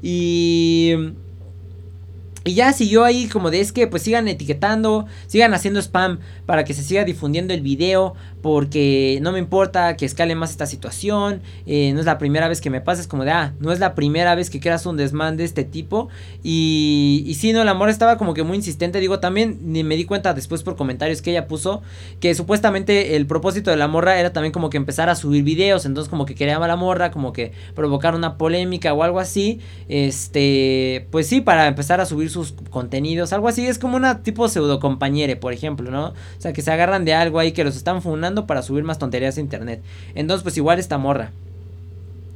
Y 0.02 0.96
y 2.44 2.56
ya 2.56 2.74
siguió 2.74 3.04
ahí 3.04 3.28
como 3.28 3.52
de 3.52 3.60
es 3.60 3.72
que 3.72 3.86
pues 3.86 4.02
sigan 4.02 4.28
etiquetando, 4.28 5.06
sigan 5.28 5.54
haciendo 5.54 5.80
spam 5.80 6.20
para 6.46 6.64
que 6.64 6.74
se 6.74 6.84
siga 6.84 7.04
difundiendo 7.04 7.54
el 7.54 7.62
video, 7.62 8.16
porque 8.42 9.20
no 9.22 9.32
me 9.32 9.38
importa 9.38 9.96
que 9.96 10.06
escale 10.06 10.34
más 10.34 10.50
esta 10.50 10.66
situación, 10.66 11.42
eh, 11.68 11.92
no 11.94 12.00
es 12.00 12.08
la 12.08 12.18
primera 12.18 12.48
vez 12.48 12.60
que 12.60 12.72
me 12.72 12.82
pasa, 12.82 13.02
es 13.02 13.08
como 13.08 13.26
de, 13.26 13.32
ah, 13.32 13.54
no 13.60 13.72
es 13.72 13.80
la 13.80 13.94
primera 13.94 14.34
vez 14.34 14.50
que 14.50 14.60
creas 14.60 14.88
un 14.88 14.98
desmán 14.98 15.38
de 15.38 15.44
este 15.44 15.64
tipo, 15.64 16.10
y, 16.42 17.24
y 17.28 17.36
sí, 17.36 17.54
no, 17.54 17.62
el 17.62 17.68
amor 17.68 17.90
estaba 17.90 18.18
como 18.18 18.34
que 18.34 18.42
muy 18.42 18.58
insistente, 18.58 19.00
digo, 19.00 19.20
también 19.20 19.60
me 19.62 19.96
di 19.96 20.06
cuenta 20.06 20.34
después 20.34 20.64
por 20.64 20.76
comentarios 20.76 21.22
que 21.22 21.30
ella 21.30 21.48
puso, 21.48 21.84
que 22.20 22.34
supuestamente 22.34 23.16
el 23.16 23.28
propósito 23.28 23.70
de 23.70 23.78
la 23.78 23.88
morra 23.88 24.20
era 24.20 24.34
también 24.34 24.52
como 24.52 24.72
que 24.72 24.78
empezar 24.78 25.10
a 25.10 25.16
subir 25.16 25.44
videos, 25.44 25.86
entonces 25.86 26.10
como 26.10 26.26
que 26.26 26.34
quería 26.34 26.58
a 26.58 26.68
la 26.68 26.76
morra, 26.76 27.12
como 27.12 27.34
que 27.34 27.52
provocar 27.76 28.16
una 28.16 28.38
polémica 28.38 28.94
o 28.94 29.04
algo 29.04 29.20
así, 29.20 29.60
este, 29.88 31.08
pues 31.12 31.28
sí, 31.28 31.42
para 31.42 31.68
empezar 31.68 32.02
a 32.02 32.06
subir 32.06 32.31
sus 32.32 32.54
contenidos, 32.72 33.34
algo 33.34 33.48
así, 33.48 33.68
es 33.68 33.78
como 33.78 33.96
una 33.98 34.24
tipo 34.24 34.48
pseudo 34.50 34.80
compañere, 34.80 35.36
por 35.36 35.54
ejemplo, 35.54 35.92
¿no? 35.92 36.08
O 36.08 36.14
sea, 36.40 36.54
que 36.54 36.62
se 36.62 36.72
agarran 36.72 37.06
de 37.06 37.14
algo 37.14 37.40
ahí 37.40 37.52
que 37.52 37.64
los 37.64 37.76
están 37.76 38.02
funando 38.02 38.48
para 38.48 38.64
subir 38.64 38.84
más 38.84 38.98
tonterías 38.98 39.38
a 39.38 39.42
internet. 39.42 39.82
Entonces, 40.16 40.44
pues 40.44 40.58
igual 40.58 40.80
esta 40.80 40.98
morra. 40.98 41.32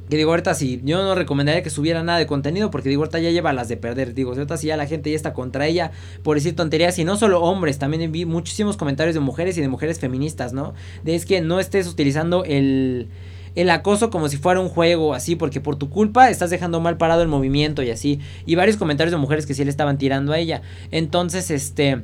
Que 0.08 0.16
digo, 0.16 0.30
ahorita 0.30 0.54
sí, 0.54 0.80
yo 0.84 1.02
no 1.02 1.16
recomendaría 1.16 1.64
que 1.64 1.70
subiera 1.70 2.04
nada 2.04 2.18
de 2.18 2.28
contenido 2.28 2.70
porque 2.70 2.88
digo, 2.88 3.02
ahorita 3.02 3.18
ya 3.18 3.30
lleva 3.30 3.52
las 3.52 3.66
de 3.68 3.76
perder. 3.76 4.14
Digo, 4.14 4.32
ahorita 4.32 4.56
sí 4.56 4.68
ya 4.68 4.76
la 4.76 4.86
gente 4.86 5.10
ya 5.10 5.16
está 5.16 5.32
contra 5.32 5.66
ella 5.66 5.90
por 6.22 6.36
decir 6.36 6.54
tonterías 6.54 6.96
y 7.00 7.04
no 7.04 7.16
solo 7.16 7.42
hombres, 7.42 7.78
también 7.78 8.12
vi 8.12 8.24
muchísimos 8.24 8.76
comentarios 8.76 9.14
de 9.14 9.20
mujeres 9.20 9.58
y 9.58 9.62
de 9.62 9.68
mujeres 9.68 9.98
feministas, 9.98 10.52
¿no? 10.52 10.74
De 11.02 11.16
es 11.16 11.26
que 11.26 11.40
no 11.40 11.58
estés 11.58 11.88
utilizando 11.88 12.44
el 12.44 13.08
el 13.56 13.70
acoso 13.70 14.10
como 14.10 14.28
si 14.28 14.36
fuera 14.36 14.60
un 14.60 14.68
juego, 14.68 15.14
así, 15.14 15.34
porque 15.34 15.60
por 15.60 15.76
tu 15.76 15.90
culpa 15.90 16.30
estás 16.30 16.50
dejando 16.50 16.78
mal 16.78 16.98
parado 16.98 17.22
el 17.22 17.28
movimiento 17.28 17.82
y 17.82 17.90
así. 17.90 18.20
Y 18.44 18.54
varios 18.54 18.76
comentarios 18.76 19.10
de 19.10 19.16
mujeres 19.16 19.46
que 19.46 19.54
sí 19.54 19.64
le 19.64 19.70
estaban 19.70 19.98
tirando 19.98 20.32
a 20.32 20.38
ella. 20.38 20.62
Entonces, 20.92 21.50
este... 21.50 22.02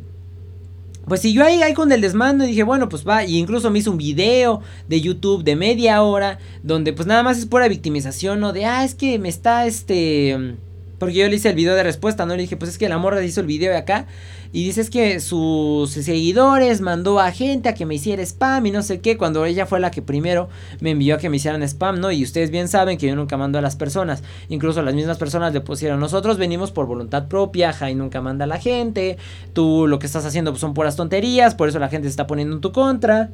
Pues 1.07 1.21
si 1.21 1.33
yo 1.33 1.45
ahí, 1.45 1.61
ahí 1.63 1.75
con 1.75 1.91
el 1.91 2.01
desmando 2.01 2.45
dije, 2.45 2.63
bueno, 2.63 2.89
pues 2.89 3.07
va, 3.07 3.25
y 3.25 3.37
incluso 3.37 3.71
me 3.71 3.81
hizo 3.81 3.91
un 3.91 3.99
video 3.99 4.61
de 4.89 5.01
YouTube 5.01 5.43
de 5.43 5.57
media 5.57 6.01
hora, 6.03 6.39
donde 6.63 6.93
pues 6.93 7.09
nada 7.09 7.25
más 7.25 7.39
es 7.39 7.47
pura 7.47 7.67
victimización, 7.67 8.39
¿no? 8.39 8.53
De, 8.53 8.67
ah, 8.67 8.85
es 8.85 8.95
que 8.95 9.19
me 9.19 9.29
está, 9.29 9.67
este... 9.67 10.57
Porque 11.03 11.17
yo 11.17 11.29
le 11.29 11.35
hice 11.35 11.49
el 11.49 11.57
video 11.57 11.75
de 11.75 11.83
respuesta, 11.83 12.27
¿no? 12.27 12.37
Le 12.37 12.43
dije, 12.43 12.57
pues 12.57 12.71
es 12.71 12.79
que 12.79 12.89
la 12.89 12.97
morra 12.97 13.21
hizo 13.25 13.41
el 13.41 13.49
video 13.49 13.73
de 13.73 13.77
acá. 13.77 14.07
Y 14.53 14.65
dices 14.65 14.89
que 14.89 15.19
sus 15.19 15.91
seguidores 15.91 16.81
mandó 16.81 17.19
a 17.19 17.33
gente 17.33 17.69
a 17.69 17.75
que 17.75 17.87
me 17.87 17.97
hiciera 17.97 18.23
spam 18.23 18.67
y 18.67 18.71
no 18.71 18.85
sé 18.85 19.01
qué, 19.01 19.17
cuando 19.17 19.45
ella 19.45 19.67
fue 19.67 19.81
la 19.81 19.91
que 19.91 20.01
primero 20.01 20.49
me 20.79 20.93
envió 20.93 21.17
a 21.17 21.19
que 21.19 21.29
me 21.29 21.39
hicieran 21.39 21.65
spam, 21.65 21.99
¿no? 21.99 22.13
Y 22.13 22.23
ustedes 22.23 22.53
bien 22.53 22.69
saben 22.69 22.99
que 22.99 23.09
yo 23.09 23.17
nunca 23.17 23.37
mando 23.37 23.59
a 23.59 23.63
las 23.63 23.75
personas. 23.75 24.23
Incluso 24.49 24.81
las 24.81 24.95
mismas 24.95 25.19
personas 25.19 25.53
le 25.53 25.61
pusieron, 25.61 25.99
nosotros 25.99 26.39
venimos 26.39 26.71
por 26.71 26.87
voluntad 26.87 27.27
propia, 27.27 27.73
Jai 27.73 27.97
nunca 27.97 28.21
manda 28.21 28.45
a 28.45 28.47
la 28.47 28.61
gente, 28.61 29.19
tú 29.55 29.89
lo 29.89 29.99
que 29.99 30.07
estás 30.07 30.25
haciendo 30.25 30.53
pues, 30.53 30.61
son 30.61 30.73
puras 30.73 30.95
tonterías, 30.95 31.57
por 31.57 31.69
eso 31.69 31.81
la 31.81 31.89
gente 31.89 32.07
se 32.07 32.11
está 32.11 32.29
poniendo 32.29 32.55
en 32.55 32.61
tu 32.61 32.71
contra. 32.71 33.31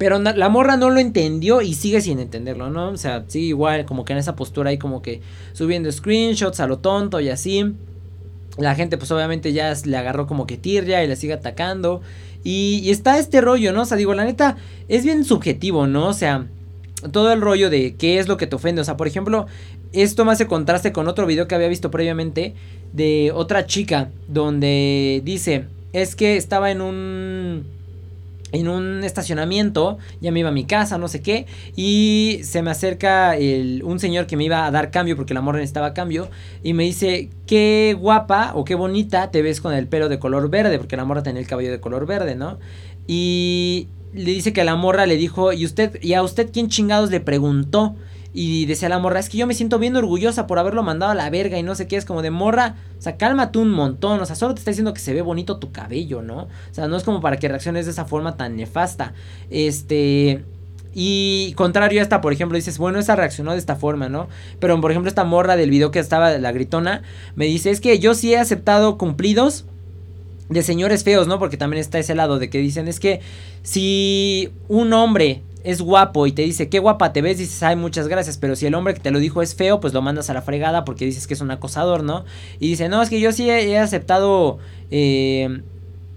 Pero 0.00 0.18
la 0.18 0.48
morra 0.48 0.78
no 0.78 0.88
lo 0.88 0.98
entendió 0.98 1.60
y 1.60 1.74
sigue 1.74 2.00
sin 2.00 2.20
entenderlo, 2.20 2.70
¿no? 2.70 2.88
O 2.88 2.96
sea, 2.96 3.26
sigue 3.28 3.48
igual, 3.48 3.84
como 3.84 4.06
que 4.06 4.14
en 4.14 4.18
esa 4.18 4.34
postura 4.34 4.70
ahí 4.70 4.78
como 4.78 5.02
que 5.02 5.20
subiendo 5.52 5.92
screenshots 5.92 6.58
a 6.60 6.66
lo 6.66 6.78
tonto 6.78 7.20
y 7.20 7.28
así. 7.28 7.74
La 8.56 8.74
gente 8.74 8.96
pues 8.96 9.10
obviamente 9.10 9.52
ya 9.52 9.74
le 9.84 9.96
agarró 9.98 10.26
como 10.26 10.46
que 10.46 10.56
tirria 10.56 11.04
y 11.04 11.06
le 11.06 11.16
sigue 11.16 11.34
atacando. 11.34 12.00
Y, 12.42 12.88
está 12.88 13.18
este 13.18 13.42
rollo, 13.42 13.74
¿no? 13.74 13.82
O 13.82 13.84
sea, 13.84 13.98
digo, 13.98 14.14
la 14.14 14.24
neta, 14.24 14.56
es 14.88 15.04
bien 15.04 15.22
subjetivo, 15.22 15.86
¿no? 15.86 16.08
O 16.08 16.14
sea, 16.14 16.46
todo 17.12 17.30
el 17.30 17.42
rollo 17.42 17.68
de 17.68 17.94
qué 17.96 18.18
es 18.18 18.26
lo 18.26 18.38
que 18.38 18.46
te 18.46 18.56
ofende. 18.56 18.80
O 18.80 18.84
sea, 18.84 18.96
por 18.96 19.06
ejemplo, 19.06 19.48
esto 19.92 20.24
me 20.24 20.32
hace 20.32 20.46
contraste 20.46 20.92
con 20.92 21.08
otro 21.08 21.26
video 21.26 21.46
que 21.46 21.56
había 21.56 21.68
visto 21.68 21.90
previamente 21.90 22.54
de 22.94 23.32
otra 23.34 23.66
chica 23.66 24.08
donde 24.28 25.20
dice, 25.26 25.66
es 25.92 26.16
que 26.16 26.38
estaba 26.38 26.70
en 26.70 26.80
un 26.80 27.79
en 28.52 28.68
un 28.68 29.04
estacionamiento, 29.04 29.98
ya 30.20 30.32
me 30.32 30.40
iba 30.40 30.48
a 30.48 30.52
mi 30.52 30.64
casa, 30.64 30.98
no 30.98 31.08
sé 31.08 31.22
qué, 31.22 31.46
y 31.76 32.40
se 32.42 32.62
me 32.62 32.70
acerca 32.70 33.36
el, 33.36 33.82
un 33.84 33.98
señor 33.98 34.26
que 34.26 34.36
me 34.36 34.44
iba 34.44 34.66
a 34.66 34.70
dar 34.70 34.90
cambio 34.90 35.16
porque 35.16 35.34
la 35.34 35.40
morra 35.40 35.58
necesitaba 35.58 35.94
cambio, 35.94 36.28
y 36.62 36.72
me 36.72 36.84
dice, 36.84 37.30
qué 37.46 37.96
guapa 37.98 38.52
o 38.54 38.64
qué 38.64 38.74
bonita 38.74 39.30
te 39.30 39.42
ves 39.42 39.60
con 39.60 39.72
el 39.72 39.86
pelo 39.86 40.08
de 40.08 40.18
color 40.18 40.50
verde, 40.50 40.78
porque 40.78 40.96
la 40.96 41.04
morra 41.04 41.22
tenía 41.22 41.40
el 41.40 41.46
cabello 41.46 41.70
de 41.70 41.80
color 41.80 42.06
verde, 42.06 42.34
¿no? 42.34 42.58
Y 43.06 43.88
le 44.12 44.32
dice 44.32 44.52
que 44.52 44.64
la 44.64 44.76
morra 44.76 45.06
le 45.06 45.16
dijo, 45.16 45.52
¿y 45.52 45.64
usted, 45.64 46.02
y 46.02 46.14
a 46.14 46.22
usted 46.22 46.50
quién 46.52 46.68
chingados 46.68 47.10
le 47.10 47.20
preguntó? 47.20 47.96
Y 48.32 48.66
decía 48.66 48.88
la 48.88 48.98
morra, 48.98 49.18
es 49.18 49.28
que 49.28 49.38
yo 49.38 49.46
me 49.46 49.54
siento 49.54 49.78
bien 49.78 49.96
orgullosa 49.96 50.46
por 50.46 50.58
haberlo 50.58 50.82
mandado 50.82 51.12
a 51.12 51.14
la 51.14 51.28
verga 51.30 51.58
y 51.58 51.62
no 51.62 51.74
sé 51.74 51.88
qué, 51.88 51.96
es 51.96 52.04
como 52.04 52.22
de 52.22 52.30
morra, 52.30 52.76
o 52.98 53.02
sea, 53.02 53.16
cálmate 53.16 53.58
un 53.58 53.70
montón, 53.70 54.20
o 54.20 54.26
sea, 54.26 54.36
solo 54.36 54.54
te 54.54 54.60
está 54.60 54.70
diciendo 54.70 54.94
que 54.94 55.00
se 55.00 55.12
ve 55.12 55.22
bonito 55.22 55.58
tu 55.58 55.72
cabello, 55.72 56.22
¿no? 56.22 56.42
O 56.42 56.48
sea, 56.74 56.86
no 56.86 56.96
es 56.96 57.02
como 57.02 57.20
para 57.20 57.38
que 57.38 57.48
reacciones 57.48 57.86
de 57.86 57.92
esa 57.92 58.04
forma 58.04 58.36
tan 58.36 58.56
nefasta. 58.56 59.14
Este... 59.50 60.44
Y 60.92 61.52
contrario 61.54 62.00
a 62.00 62.02
esta, 62.02 62.20
por 62.20 62.32
ejemplo, 62.32 62.56
dices, 62.56 62.76
bueno, 62.76 62.98
esa 62.98 63.14
reaccionó 63.14 63.52
de 63.52 63.58
esta 63.58 63.76
forma, 63.76 64.08
¿no? 64.08 64.28
Pero, 64.58 64.80
por 64.80 64.90
ejemplo, 64.90 65.08
esta 65.08 65.22
morra 65.22 65.54
del 65.54 65.70
video 65.70 65.92
que 65.92 66.00
estaba, 66.00 66.36
la 66.38 66.50
gritona, 66.50 67.02
me 67.36 67.44
dice, 67.44 67.70
es 67.70 67.80
que 67.80 68.00
yo 68.00 68.14
sí 68.14 68.34
he 68.34 68.38
aceptado 68.38 68.98
cumplidos 68.98 69.66
de 70.48 70.64
señores 70.64 71.04
feos, 71.04 71.28
¿no? 71.28 71.38
Porque 71.38 71.56
también 71.56 71.80
está 71.80 72.00
ese 72.00 72.16
lado 72.16 72.40
de 72.40 72.50
que 72.50 72.58
dicen, 72.58 72.88
es 72.88 72.98
que 72.98 73.20
si 73.62 74.50
un 74.66 74.92
hombre 74.92 75.42
es 75.64 75.80
guapo 75.80 76.26
y 76.26 76.32
te 76.32 76.42
dice 76.42 76.68
qué 76.68 76.78
guapa 76.78 77.12
te 77.12 77.22
ves, 77.22 77.38
dices, 77.38 77.62
ay, 77.62 77.76
muchas 77.76 78.08
gracias. 78.08 78.38
Pero 78.38 78.56
si 78.56 78.66
el 78.66 78.74
hombre 78.74 78.94
que 78.94 79.00
te 79.00 79.10
lo 79.10 79.18
dijo 79.18 79.42
es 79.42 79.54
feo, 79.54 79.80
pues 79.80 79.92
lo 79.92 80.02
mandas 80.02 80.30
a 80.30 80.34
la 80.34 80.42
fregada 80.42 80.84
porque 80.84 81.04
dices 81.04 81.26
que 81.26 81.34
es 81.34 81.40
un 81.40 81.50
acosador, 81.50 82.02
¿no? 82.02 82.24
Y 82.58 82.68
dice, 82.68 82.88
no, 82.88 83.02
es 83.02 83.10
que 83.10 83.20
yo 83.20 83.32
sí 83.32 83.48
he, 83.50 83.78
aceptado 83.78 84.58
eh, 84.90 85.62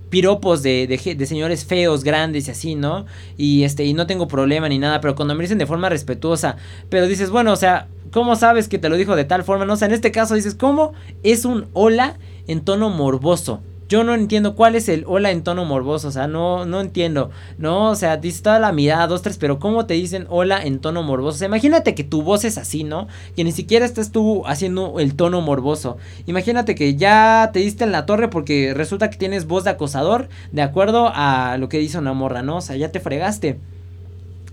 piropos 0.09 0.61
de, 0.61 0.87
de, 0.87 1.25
señores 1.25 1.65
feos, 1.65 2.03
grandes 2.03 2.47
y 2.47 2.51
así, 2.51 2.75
¿no? 2.75 3.05
Y 3.37 3.63
este, 3.63 3.85
y 3.85 3.93
no 3.93 4.05
tengo 4.05 4.27
problema 4.27 4.69
ni 4.69 4.77
nada, 4.77 5.01
pero 5.01 5.15
cuando 5.15 5.35
me 5.35 5.41
dicen 5.43 5.57
de 5.57 5.65
forma 5.65 5.89
respetuosa, 5.89 6.57
pero 6.89 7.07
dices, 7.07 7.29
bueno, 7.29 7.51
o 7.51 7.55
sea, 7.55 7.87
¿cómo 8.11 8.35
sabes 8.35 8.67
que 8.67 8.77
te 8.77 8.89
lo 8.89 8.95
dijo 8.95 9.15
de 9.15 9.25
tal 9.25 9.43
forma? 9.43 9.65
No, 9.65 9.73
o 9.73 9.75
sea, 9.75 9.87
en 9.87 9.93
este 9.93 10.11
caso 10.11 10.35
dices, 10.35 10.55
¿cómo 10.55 10.93
es 11.23 11.45
un 11.45 11.67
hola 11.73 12.17
en 12.47 12.61
tono 12.61 12.89
morboso? 12.89 13.61
Yo 13.93 14.03
no 14.03 14.15
entiendo 14.15 14.55
cuál 14.55 14.73
es 14.73 14.89
el 14.89 15.03
hola 15.05 15.29
en 15.29 15.43
tono 15.43 15.65
morboso, 15.65 16.07
o 16.07 16.11
sea, 16.11 16.25
no, 16.25 16.65
no 16.65 16.81
entiendo, 16.81 17.29
¿no? 17.59 17.91
O 17.91 17.95
sea, 17.95 18.17
dices 18.17 18.41
toda 18.41 18.57
la 18.57 18.71
mirada, 18.71 19.05
dos, 19.05 19.21
tres, 19.21 19.37
pero 19.37 19.59
¿cómo 19.59 19.85
te 19.85 19.93
dicen 19.93 20.25
hola 20.31 20.63
en 20.63 20.79
tono 20.79 21.03
morboso? 21.03 21.35
O 21.35 21.37
sea, 21.37 21.45
imagínate 21.47 21.93
que 21.93 22.03
tu 22.03 22.23
voz 22.23 22.43
es 22.43 22.57
así, 22.57 22.83
¿no? 22.83 23.07
Que 23.35 23.43
ni 23.43 23.51
siquiera 23.51 23.85
estás 23.85 24.11
tú 24.11 24.47
haciendo 24.47 24.99
el 24.99 25.13
tono 25.15 25.41
morboso. 25.41 25.97
Imagínate 26.25 26.73
que 26.73 26.95
ya 26.95 27.51
te 27.53 27.59
diste 27.59 27.83
en 27.83 27.91
la 27.91 28.07
torre 28.07 28.29
porque 28.29 28.73
resulta 28.73 29.11
que 29.11 29.17
tienes 29.17 29.45
voz 29.45 29.63
de 29.63 29.69
acosador, 29.69 30.27
de 30.51 30.63
acuerdo 30.63 31.11
a 31.13 31.57
lo 31.59 31.69
que 31.69 31.77
dice 31.77 31.99
una 31.99 32.13
morra, 32.13 32.41
¿no? 32.41 32.57
O 32.57 32.61
sea, 32.61 32.75
ya 32.75 32.91
te 32.91 32.99
fregaste. 32.99 33.59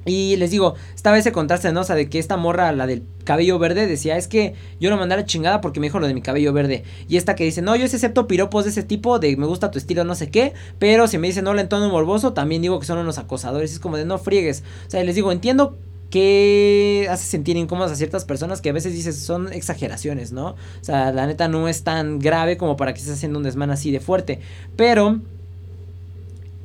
Y 0.06 0.36
les 0.36 0.50
digo, 0.50 0.74
estaba 0.94 1.18
ese 1.18 1.32
contraste, 1.32 1.72
¿no? 1.72 1.82
O 1.82 1.84
de 1.84 2.08
que 2.08 2.18
esta 2.18 2.36
morra, 2.36 2.72
la 2.72 2.86
del 2.86 3.04
cabello 3.24 3.58
verde, 3.58 3.86
decía, 3.86 4.16
es 4.16 4.28
que 4.28 4.54
yo 4.80 4.90
no 4.90 4.96
mandara 4.96 5.24
chingada 5.24 5.60
porque 5.60 5.80
me 5.80 5.86
dijo 5.86 6.00
lo 6.00 6.06
de 6.06 6.14
mi 6.14 6.22
cabello 6.22 6.52
verde. 6.52 6.84
Y 7.08 7.16
esta 7.16 7.34
que 7.34 7.44
dice, 7.44 7.62
no, 7.62 7.76
yo 7.76 7.86
sí 7.88 7.96
acepto 7.96 8.26
piropos 8.26 8.64
de 8.64 8.70
ese 8.70 8.82
tipo, 8.82 9.18
de 9.18 9.36
me 9.36 9.46
gusta 9.46 9.70
tu 9.70 9.78
estilo, 9.78 10.04
no 10.04 10.14
sé 10.14 10.30
qué, 10.30 10.54
pero 10.78 11.06
si 11.06 11.18
me 11.18 11.26
dicen 11.26 11.44
no, 11.44 11.58
en 11.58 11.68
tono 11.68 11.88
morboso, 11.90 12.32
también 12.32 12.62
digo 12.62 12.80
que 12.80 12.86
son 12.86 12.98
unos 12.98 13.18
acosadores. 13.18 13.72
Es 13.72 13.78
como 13.78 13.96
de 13.96 14.04
no 14.04 14.18
friegues. 14.18 14.62
O 14.86 14.90
sea, 14.90 15.04
les 15.04 15.14
digo, 15.14 15.32
entiendo 15.32 15.76
que 16.10 17.06
hace 17.08 17.24
sentir 17.24 17.56
incómodas 17.56 17.92
a 17.92 17.96
ciertas 17.96 18.24
personas 18.24 18.60
que 18.60 18.70
a 18.70 18.72
veces 18.72 18.92
dices 18.92 19.16
son 19.16 19.52
exageraciones, 19.52 20.32
¿no? 20.32 20.48
O 20.48 20.56
sea, 20.84 21.12
la 21.12 21.26
neta 21.26 21.46
no 21.48 21.68
es 21.68 21.84
tan 21.84 22.18
grave 22.18 22.56
como 22.56 22.76
para 22.76 22.92
que 22.92 22.98
estés 22.98 23.14
haciendo 23.14 23.38
un 23.38 23.44
desmán 23.44 23.70
así 23.70 23.92
de 23.92 24.00
fuerte. 24.00 24.40
Pero 24.76 25.20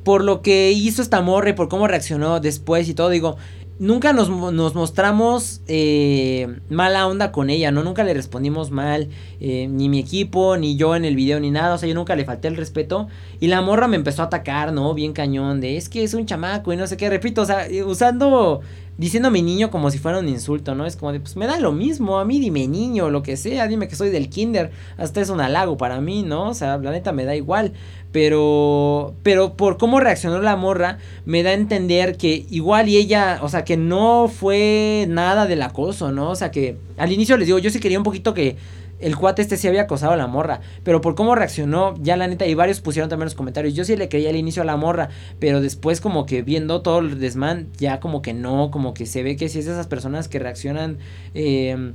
por 0.06 0.22
lo 0.22 0.40
que 0.40 0.70
hizo 0.70 1.02
esta 1.02 1.20
morra 1.20 1.50
y 1.50 1.54
por 1.54 1.68
cómo 1.68 1.88
reaccionó 1.88 2.38
después 2.38 2.88
y 2.88 2.94
todo, 2.94 3.08
digo, 3.08 3.38
nunca 3.80 4.12
nos, 4.12 4.30
mostramos 4.30 5.62
eh, 5.66 6.60
mala 6.68 7.08
onda 7.08 7.32
con 7.32 7.50
ella, 7.50 7.72
¿no? 7.72 7.82
Nunca 7.82 8.04
le 8.04 8.14
respondimos 8.14 8.70
mal, 8.70 9.08
eh, 9.40 9.66
ni 9.68 9.88
mi 9.88 9.98
equipo, 9.98 10.56
ni 10.58 10.76
yo 10.76 10.94
en 10.94 11.04
el 11.04 11.16
video, 11.16 11.40
ni 11.40 11.50
nada, 11.50 11.74
o 11.74 11.78
sea, 11.78 11.88
yo 11.88 11.96
nunca 11.96 12.14
le 12.14 12.24
falté 12.24 12.46
el 12.46 12.56
respeto. 12.56 13.08
Y 13.40 13.48
la 13.48 13.62
morra 13.62 13.88
me 13.88 13.96
empezó 13.96 14.22
a 14.22 14.26
atacar, 14.26 14.72
¿no? 14.72 14.94
Bien 14.94 15.12
cañón, 15.12 15.60
de 15.60 15.76
es 15.76 15.88
que 15.88 16.04
es 16.04 16.14
un 16.14 16.24
chamaco 16.24 16.72
y 16.72 16.76
no 16.76 16.86
sé 16.86 16.96
qué, 16.96 17.10
repito, 17.10 17.42
o 17.42 17.46
sea, 17.46 17.66
usando 17.84 18.60
diciendo 18.98 19.30
mi 19.30 19.42
niño 19.42 19.70
como 19.70 19.90
si 19.90 19.98
fuera 19.98 20.18
un 20.18 20.28
insulto, 20.28 20.74
¿no? 20.74 20.86
Es 20.86 20.96
como 20.96 21.12
de, 21.12 21.20
pues 21.20 21.36
me 21.36 21.46
da 21.46 21.58
lo 21.60 21.72
mismo, 21.72 22.18
a 22.18 22.24
mí 22.24 22.38
dime 22.38 22.66
niño, 22.66 23.10
lo 23.10 23.22
que 23.22 23.36
sea, 23.36 23.68
dime 23.68 23.88
que 23.88 23.96
soy 23.96 24.10
del 24.10 24.28
kinder, 24.28 24.70
hasta 24.96 25.20
es 25.20 25.28
un 25.28 25.40
halago 25.40 25.76
para 25.76 26.00
mí, 26.00 26.22
¿no? 26.22 26.48
O 26.48 26.54
sea, 26.54 26.78
la 26.78 26.90
neta 26.90 27.12
me 27.12 27.24
da 27.24 27.36
igual, 27.36 27.72
pero, 28.12 29.14
pero 29.22 29.54
por 29.54 29.76
cómo 29.76 30.00
reaccionó 30.00 30.40
la 30.40 30.56
morra, 30.56 30.98
me 31.24 31.42
da 31.42 31.50
a 31.50 31.54
entender 31.54 32.16
que 32.16 32.46
igual 32.50 32.88
y 32.88 32.96
ella, 32.96 33.40
o 33.42 33.48
sea, 33.48 33.64
que 33.64 33.76
no 33.76 34.28
fue 34.28 35.06
nada 35.08 35.46
del 35.46 35.62
acoso, 35.62 36.12
¿no? 36.12 36.30
O 36.30 36.36
sea, 36.36 36.50
que 36.50 36.76
al 36.96 37.12
inicio 37.12 37.36
les 37.36 37.46
digo, 37.46 37.58
yo 37.58 37.70
sí 37.70 37.80
quería 37.80 37.98
un 37.98 38.04
poquito 38.04 38.32
que 38.32 38.56
el 38.98 39.16
cuate 39.16 39.42
este 39.42 39.56
sí 39.56 39.68
había 39.68 39.82
acosado 39.82 40.12
a 40.12 40.16
la 40.16 40.26
morra. 40.26 40.60
Pero 40.84 41.00
por 41.00 41.14
cómo 41.14 41.34
reaccionó, 41.34 41.94
ya 42.00 42.16
la 42.16 42.26
neta, 42.26 42.46
y 42.46 42.54
varios 42.54 42.80
pusieron 42.80 43.08
también 43.08 43.26
los 43.26 43.34
comentarios. 43.34 43.74
Yo 43.74 43.84
sí 43.84 43.96
le 43.96 44.08
creía 44.08 44.30
al 44.30 44.36
inicio 44.36 44.62
a 44.62 44.66
la 44.66 44.76
morra, 44.76 45.08
pero 45.38 45.60
después 45.60 46.00
como 46.00 46.26
que 46.26 46.42
viendo 46.42 46.82
todo 46.82 47.00
el 47.00 47.18
desmán, 47.18 47.68
ya 47.78 48.00
como 48.00 48.22
que 48.22 48.34
no, 48.34 48.70
como 48.70 48.94
que 48.94 49.06
se 49.06 49.22
ve 49.22 49.36
que 49.36 49.48
si 49.48 49.58
es 49.58 49.66
de 49.66 49.72
esas 49.72 49.86
personas 49.86 50.28
que 50.28 50.38
reaccionan... 50.38 50.98
Eh, 51.34 51.92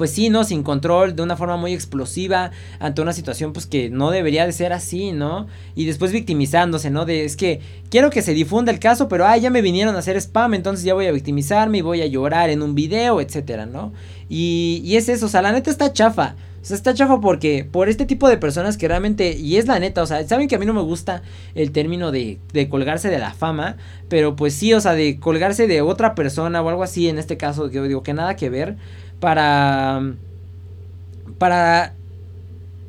pues 0.00 0.12
sí, 0.12 0.30
¿no? 0.30 0.44
Sin 0.44 0.62
control, 0.62 1.14
de 1.14 1.22
una 1.22 1.36
forma 1.36 1.58
muy 1.58 1.74
explosiva, 1.74 2.52
ante 2.78 3.02
una 3.02 3.12
situación 3.12 3.52
pues 3.52 3.66
que 3.66 3.90
no 3.90 4.10
debería 4.10 4.46
de 4.46 4.52
ser 4.52 4.72
así, 4.72 5.12
¿no? 5.12 5.46
Y 5.74 5.84
después 5.84 6.10
victimizándose, 6.10 6.88
¿no? 6.88 7.04
De 7.04 7.26
es 7.26 7.36
que 7.36 7.60
quiero 7.90 8.08
que 8.08 8.22
se 8.22 8.32
difunda 8.32 8.72
el 8.72 8.78
caso, 8.78 9.08
pero 9.08 9.26
ah, 9.26 9.36
ya 9.36 9.50
me 9.50 9.60
vinieron 9.60 9.94
a 9.96 9.98
hacer 9.98 10.16
spam, 10.16 10.54
entonces 10.54 10.86
ya 10.86 10.94
voy 10.94 11.04
a 11.04 11.12
victimizarme 11.12 11.76
y 11.76 11.82
voy 11.82 12.00
a 12.00 12.06
llorar 12.06 12.48
en 12.48 12.62
un 12.62 12.74
video, 12.74 13.20
etcétera, 13.20 13.66
¿no? 13.66 13.92
Y, 14.30 14.80
y 14.84 14.96
es 14.96 15.08
eso, 15.08 15.26
o 15.26 15.28
sea, 15.28 15.42
la 15.42 15.52
neta 15.52 15.70
está 15.70 15.92
chafa. 15.92 16.36
O 16.62 16.64
sea, 16.64 16.76
está 16.76 16.94
chafa 16.94 17.20
porque 17.20 17.66
por 17.70 17.88
este 17.88 18.06
tipo 18.06 18.28
de 18.28 18.36
personas 18.36 18.76
que 18.76 18.86
realmente, 18.86 19.36
y 19.36 19.56
es 19.56 19.66
la 19.66 19.78
neta, 19.80 20.02
o 20.02 20.06
sea, 20.06 20.26
saben 20.28 20.46
que 20.46 20.54
a 20.54 20.58
mí 20.58 20.66
no 20.66 20.72
me 20.72 20.82
gusta 20.82 21.22
el 21.54 21.72
término 21.72 22.12
de, 22.12 22.38
de 22.52 22.68
colgarse 22.68 23.08
de 23.08 23.18
la 23.18 23.34
fama, 23.34 23.76
pero 24.08 24.36
pues 24.36 24.54
sí, 24.54 24.72
o 24.72 24.80
sea, 24.80 24.92
de 24.92 25.18
colgarse 25.18 25.66
de 25.66 25.80
otra 25.82 26.14
persona 26.14 26.62
o 26.62 26.68
algo 26.68 26.84
así, 26.84 27.08
en 27.08 27.18
este 27.18 27.36
caso, 27.36 27.70
que 27.70 27.80
digo 27.82 28.02
que 28.02 28.14
nada 28.14 28.36
que 28.36 28.50
ver 28.50 28.76
para 29.18 30.00
para 31.38 31.94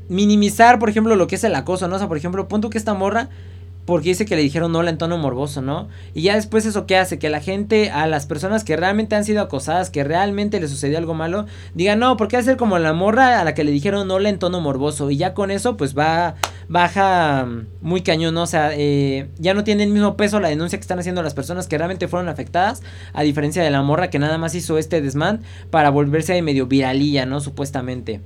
minimizar, 0.10 0.78
por 0.78 0.90
ejemplo, 0.90 1.16
lo 1.16 1.26
que 1.26 1.36
es 1.36 1.44
el 1.46 1.56
acoso, 1.56 1.88
¿no? 1.88 1.96
O 1.96 2.00
sea, 2.00 2.10
por 2.10 2.18
ejemplo, 2.18 2.48
punto 2.50 2.70
que 2.70 2.78
esta 2.78 2.94
morra 2.94 3.30
porque 3.86 4.10
dice 4.10 4.26
que 4.26 4.36
le 4.36 4.42
dijeron 4.42 4.76
hola 4.76 4.90
en 4.90 4.98
tono 4.98 5.18
morboso, 5.18 5.62
¿no? 5.62 5.90
Y 6.14 6.24
ya 6.24 6.36
después 6.36 6.66
eso 6.66 6.86
que 6.86 6.98
hace, 6.98 7.20
que 7.20 7.30
la 7.30 7.42
gente, 7.42 7.90
a 7.90 8.08
las 8.08 8.26
personas 8.26 8.64
que 8.64 8.76
realmente 8.76 9.16
han 9.16 9.26
sido 9.26 9.42
acosadas, 9.42 9.90
que 9.90 10.04
realmente 10.04 10.60
les 10.60 10.70
sucedió 10.70 10.98
algo 10.98 11.14
malo, 11.14 11.46
digan, 11.74 12.00
no, 12.00 12.18
porque 12.18 12.38
hacer 12.38 12.58
como 12.58 12.78
la 12.80 12.94
morra 12.94 13.40
a 13.40 13.44
la 13.44 13.54
que 13.54 13.64
le 13.64 13.72
dijeron 13.72 14.10
hola 14.12 14.30
en 14.30 14.40
tono 14.40 14.62
morboso. 14.62 15.10
Y 15.12 15.18
ya 15.18 15.34
con 15.34 15.52
eso, 15.52 15.78
pues 15.78 15.98
va, 15.98 16.36
baja 16.68 17.48
muy 17.82 18.02
cañón, 18.02 18.36
¿no? 18.36 18.44
O 18.44 18.48
sea, 18.48 18.72
eh, 18.74 19.30
ya 19.38 19.54
no 19.54 19.64
tiene 19.64 19.84
el 19.84 19.90
mismo 19.90 20.16
peso 20.16 20.40
la 20.40 20.50
denuncia 20.50 20.78
que 20.78 20.82
están 20.82 21.00
haciendo 21.00 21.24
las 21.24 21.34
personas 21.34 21.68
que 21.68 21.78
realmente 21.78 22.08
fueron 22.08 22.30
afectadas, 22.30 22.82
a 23.14 23.24
diferencia 23.24 23.64
de 23.64 23.72
la 23.72 23.82
morra 23.82 24.10
que 24.10 24.20
nada 24.20 24.38
más 24.38 24.56
hizo 24.56 24.78
este 24.78 25.02
desmán 25.02 25.42
para 25.70 25.90
volverse 25.90 26.34
ahí 26.34 26.42
medio 26.42 26.68
viralilla, 26.68 27.26
¿no? 27.26 27.42
Supuestamente. 27.42 28.22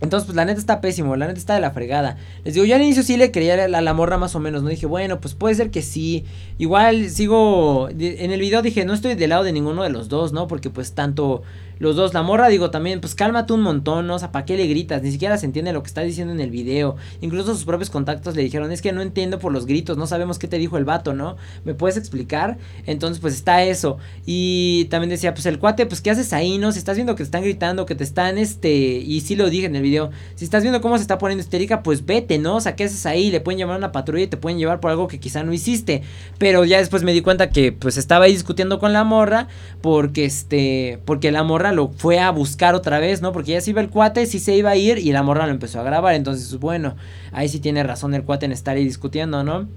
Entonces, 0.00 0.26
pues 0.26 0.36
la 0.36 0.44
neta 0.44 0.60
está 0.60 0.80
pésimo, 0.80 1.16
la 1.16 1.26
neta 1.26 1.38
está 1.38 1.54
de 1.54 1.60
la 1.60 1.70
fregada. 1.70 2.18
Les 2.44 2.54
digo, 2.54 2.66
yo 2.66 2.76
al 2.76 2.82
inicio 2.82 3.02
sí 3.02 3.16
le 3.16 3.30
quería 3.30 3.64
a 3.64 3.68
la, 3.68 3.94
morra 3.94 4.18
más 4.18 4.34
o 4.34 4.40
menos, 4.40 4.62
¿no? 4.62 4.68
Dije, 4.68 4.86
bueno, 4.86 5.20
pues 5.20 5.34
puede 5.34 5.54
ser 5.54 5.70
que 5.70 5.82
sí. 5.82 6.24
Igual 6.58 7.08
sigo, 7.10 7.88
en 7.88 8.30
el 8.30 8.40
video 8.40 8.62
dije, 8.62 8.84
no 8.84 8.92
estoy 8.92 9.14
del 9.14 9.30
lado 9.30 9.44
de 9.44 9.52
ninguno 9.52 9.82
de 9.82 9.90
los 9.90 10.08
dos, 10.08 10.32
¿no? 10.32 10.48
Porque 10.48 10.68
pues 10.68 10.92
tanto 10.92 11.42
los 11.78 11.96
dos, 11.96 12.14
la 12.14 12.22
morra, 12.22 12.48
digo 12.48 12.70
también, 12.70 13.00
pues 13.00 13.14
cálmate 13.14 13.52
un 13.52 13.62
montón, 13.62 14.06
¿no? 14.06 14.14
O 14.14 14.18
sea, 14.18 14.32
¿para 14.32 14.44
qué 14.44 14.56
le 14.56 14.66
gritas? 14.66 15.02
Ni 15.02 15.10
siquiera 15.10 15.36
se 15.36 15.46
entiende 15.46 15.72
lo 15.72 15.82
que 15.82 15.88
está 15.88 16.00
diciendo 16.02 16.32
en 16.32 16.40
el 16.40 16.50
video. 16.50 16.96
Incluso 17.20 17.54
sus 17.54 17.64
propios 17.64 17.90
contactos 17.90 18.34
le 18.36 18.42
dijeron, 18.42 18.72
es 18.72 18.82
que 18.82 18.92
no 18.92 19.02
entiendo 19.02 19.38
por 19.38 19.52
los 19.52 19.66
gritos, 19.66 19.96
no 19.96 20.06
sabemos 20.06 20.38
qué 20.38 20.48
te 20.48 20.58
dijo 20.58 20.78
el 20.78 20.84
vato, 20.84 21.12
¿no? 21.12 21.36
¿Me 21.64 21.74
puedes 21.74 21.96
explicar? 21.96 22.58
Entonces, 22.86 23.20
pues 23.20 23.34
está 23.34 23.62
eso. 23.64 23.98
Y 24.24 24.86
también 24.86 25.10
decía, 25.10 25.34
pues 25.34 25.46
el 25.46 25.58
cuate, 25.58 25.86
pues 25.86 26.00
¿qué 26.00 26.10
haces 26.10 26.32
ahí, 26.32 26.58
no? 26.58 26.72
Si 26.72 26.78
estás 26.78 26.96
viendo 26.96 27.14
que 27.14 27.18
te 27.18 27.24
están 27.24 27.42
gritando, 27.42 27.86
que 27.86 27.94
te 27.94 28.04
están, 28.04 28.38
este, 28.38 28.70
y 28.70 29.20
sí 29.20 29.36
lo 29.36 29.50
dije 29.50 29.66
en 29.66 29.76
el 29.76 29.82
video, 29.82 30.10
si 30.34 30.44
estás 30.44 30.62
viendo 30.62 30.80
cómo 30.80 30.96
se 30.96 31.02
está 31.02 31.18
poniendo 31.18 31.42
histérica, 31.42 31.82
pues 31.82 32.06
vete, 32.06 32.38
¿no? 32.38 32.56
O 32.56 32.60
sea, 32.60 32.74
¿qué 32.74 32.84
haces 32.84 33.04
ahí? 33.06 33.30
Le 33.30 33.40
pueden 33.40 33.58
llamar 33.58 33.74
a 33.76 33.78
una 33.78 33.92
patrulla 33.92 34.24
y 34.24 34.28
te 34.28 34.36
pueden 34.36 34.58
llevar 34.58 34.80
por 34.80 34.90
algo 34.90 35.08
que 35.08 35.20
quizá 35.20 35.42
no 35.42 35.52
hiciste. 35.52 36.02
Pero 36.38 36.64
ya 36.64 36.78
después 36.78 37.02
me 37.02 37.12
di 37.12 37.20
cuenta 37.20 37.50
que, 37.50 37.72
pues 37.72 37.96
estaba 37.96 38.24
ahí 38.24 38.32
discutiendo 38.32 38.78
con 38.78 38.92
la 38.92 39.04
morra, 39.04 39.48
porque, 39.82 40.24
este, 40.24 41.00
porque 41.04 41.30
la 41.30 41.42
morra 41.42 41.65
lo 41.72 41.88
fue 41.88 42.18
a 42.18 42.30
buscar 42.30 42.74
otra 42.74 42.98
vez, 42.98 43.22
¿no? 43.22 43.32
Porque 43.32 43.52
ya 43.52 43.60
se 43.60 43.70
iba 43.70 43.80
el 43.80 43.88
cuate, 43.88 44.26
sí 44.26 44.38
se 44.38 44.54
iba 44.56 44.70
a 44.70 44.76
ir 44.76 44.98
y 44.98 45.12
la 45.12 45.22
morra 45.22 45.46
lo 45.46 45.52
empezó 45.52 45.80
a 45.80 45.82
grabar. 45.82 46.14
Entonces, 46.14 46.58
bueno, 46.58 46.96
ahí 47.32 47.48
sí 47.48 47.60
tiene 47.60 47.82
razón 47.82 48.14
el 48.14 48.24
cuate 48.24 48.46
en 48.46 48.52
estar 48.52 48.76
ahí 48.76 48.84
discutiendo, 48.84 49.44
¿no? 49.44 49.68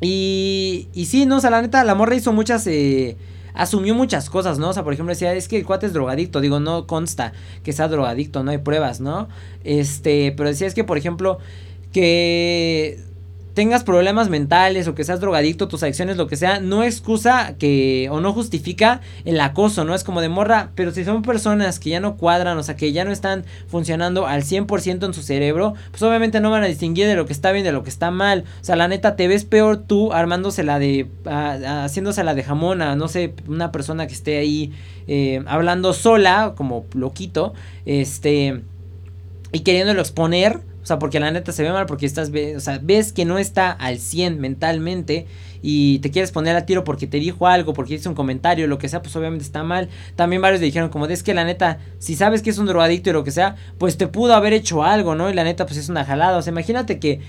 Y, 0.00 0.88
y 0.94 1.06
sí, 1.06 1.26
no, 1.26 1.38
o 1.38 1.40
sea, 1.40 1.50
la 1.50 1.62
neta, 1.62 1.84
la 1.84 1.94
morra 1.94 2.14
hizo 2.14 2.32
muchas... 2.32 2.66
Eh, 2.66 3.16
asumió 3.54 3.92
muchas 3.92 4.30
cosas, 4.30 4.58
¿no? 4.58 4.68
O 4.68 4.72
sea, 4.72 4.84
por 4.84 4.92
ejemplo, 4.92 5.12
decía, 5.12 5.34
es 5.34 5.48
que 5.48 5.56
el 5.56 5.66
cuate 5.66 5.86
es 5.86 5.92
drogadicto. 5.92 6.40
Digo, 6.40 6.60
no 6.60 6.86
consta 6.86 7.32
que 7.64 7.72
sea 7.72 7.88
drogadicto, 7.88 8.44
no 8.44 8.52
hay 8.52 8.58
pruebas, 8.58 9.00
¿no? 9.00 9.28
Este, 9.64 10.32
pero 10.36 10.48
decía, 10.48 10.68
es 10.68 10.74
que, 10.74 10.84
por 10.84 10.96
ejemplo, 10.96 11.38
que 11.92 13.00
tengas 13.58 13.82
problemas 13.82 14.28
mentales 14.28 14.86
o 14.86 14.94
que 14.94 15.02
seas 15.02 15.18
drogadicto, 15.18 15.66
tus 15.66 15.82
adicciones, 15.82 16.16
lo 16.16 16.28
que 16.28 16.36
sea, 16.36 16.60
no 16.60 16.84
excusa 16.84 17.56
que 17.58 18.06
o 18.08 18.20
no 18.20 18.32
justifica 18.32 19.00
el 19.24 19.40
acoso, 19.40 19.84
¿no? 19.84 19.96
Es 19.96 20.04
como 20.04 20.20
de 20.20 20.28
morra, 20.28 20.70
pero 20.76 20.92
si 20.92 21.04
son 21.04 21.22
personas 21.22 21.80
que 21.80 21.90
ya 21.90 21.98
no 21.98 22.16
cuadran, 22.16 22.56
o 22.56 22.62
sea, 22.62 22.76
que 22.76 22.92
ya 22.92 23.04
no 23.04 23.10
están 23.10 23.44
funcionando 23.66 24.28
al 24.28 24.44
100% 24.44 25.04
en 25.04 25.12
su 25.12 25.22
cerebro, 25.22 25.74
pues 25.90 26.00
obviamente 26.04 26.38
no 26.38 26.52
van 26.52 26.62
a 26.62 26.66
distinguir 26.66 27.08
de 27.08 27.16
lo 27.16 27.26
que 27.26 27.32
está 27.32 27.50
bien 27.50 27.64
de 27.64 27.72
lo 27.72 27.82
que 27.82 27.90
está 27.90 28.12
mal. 28.12 28.44
O 28.60 28.64
sea, 28.64 28.76
la 28.76 28.86
neta, 28.86 29.16
te 29.16 29.26
ves 29.26 29.44
peor 29.44 29.78
tú 29.78 30.12
armándosela 30.12 30.78
de, 30.78 31.08
haciéndosela 31.24 32.36
de 32.36 32.44
jamón 32.44 32.80
a, 32.80 32.94
no 32.94 33.08
sé, 33.08 33.34
una 33.48 33.72
persona 33.72 34.06
que 34.06 34.14
esté 34.14 34.38
ahí 34.38 34.72
eh, 35.08 35.42
hablando 35.48 35.94
sola, 35.94 36.54
como 36.56 36.86
loquito, 36.94 37.54
este, 37.86 38.62
y 39.50 39.60
queriéndolo 39.60 40.00
exponer 40.00 40.60
sea, 40.88 40.98
porque 40.98 41.20
la 41.20 41.30
neta 41.30 41.52
se 41.52 41.62
ve 41.62 41.70
mal 41.70 41.86
porque 41.86 42.06
estás, 42.06 42.30
o 42.30 42.60
sea, 42.60 42.80
ves 42.82 43.12
que 43.12 43.24
no 43.24 43.38
está 43.38 43.70
al 43.70 43.98
100 43.98 44.40
mentalmente 44.40 45.26
y 45.62 45.98
te 46.00 46.10
quieres 46.10 46.30
poner 46.30 46.56
a 46.56 46.66
tiro 46.66 46.84
porque 46.84 47.06
te 47.06 47.18
dijo 47.18 47.46
algo, 47.46 47.72
porque 47.72 47.94
hizo 47.94 48.08
un 48.08 48.14
comentario, 48.14 48.66
lo 48.66 48.78
que 48.78 48.88
sea, 48.88 49.02
pues 49.02 49.14
obviamente 49.16 49.44
está 49.44 49.62
mal. 49.62 49.88
También 50.16 50.42
varios 50.42 50.60
le 50.60 50.66
dijeron 50.66 50.88
como, 50.88 51.06
es 51.06 51.22
que 51.22 51.34
la 51.34 51.44
neta, 51.44 51.78
si 51.98 52.14
sabes 52.14 52.42
que 52.42 52.50
es 52.50 52.58
un 52.58 52.66
drogadicto 52.66 53.10
y 53.10 53.12
lo 53.12 53.24
que 53.24 53.30
sea, 53.30 53.56
pues 53.78 53.96
te 53.96 54.06
pudo 54.06 54.34
haber 54.34 54.52
hecho 54.52 54.84
algo, 54.84 55.14
¿no? 55.14 55.30
Y 55.30 55.34
la 55.34 55.44
neta, 55.44 55.66
pues 55.66 55.78
es 55.78 55.88
una 55.88 56.04
jalada. 56.04 56.38
O 56.38 56.42
sea, 56.42 56.52
imagínate 56.52 56.98
que 56.98 57.20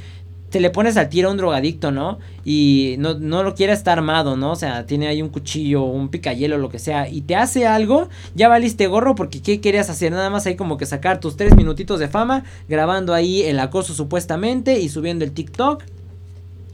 te 0.49 0.59
le 0.59 0.69
pones 0.69 0.97
al 0.97 1.09
tiro 1.09 1.29
a 1.29 1.31
un 1.31 1.37
drogadicto, 1.37 1.91
¿no? 1.91 2.19
Y 2.43 2.95
no, 2.99 3.19
no 3.19 3.43
lo 3.43 3.55
quiere 3.55 3.73
estar 3.73 3.97
armado, 3.97 4.35
¿no? 4.35 4.51
O 4.51 4.55
sea, 4.55 4.85
tiene 4.85 5.07
ahí 5.07 5.21
un 5.21 5.29
cuchillo, 5.29 5.83
un 5.83 6.09
picayelo, 6.09 6.57
lo 6.57 6.69
que 6.69 6.79
sea, 6.79 7.07
y 7.07 7.21
te 7.21 7.35
hace 7.35 7.67
algo, 7.67 8.09
ya 8.35 8.47
valiste 8.47 8.87
gorro 8.87 9.15
porque 9.15 9.41
¿qué 9.41 9.61
querías 9.61 9.89
hacer? 9.89 10.11
Nada 10.11 10.29
más 10.29 10.45
ahí 10.45 10.55
como 10.55 10.77
que 10.77 10.85
sacar 10.85 11.19
tus 11.19 11.37
tres 11.37 11.55
minutitos 11.55 11.99
de 11.99 12.07
fama, 12.07 12.43
grabando 12.67 13.13
ahí 13.13 13.43
el 13.43 13.59
acoso 13.59 13.93
supuestamente 13.93 14.79
y 14.79 14.89
subiendo 14.89 15.23
el 15.25 15.31
TikTok. 15.31 15.83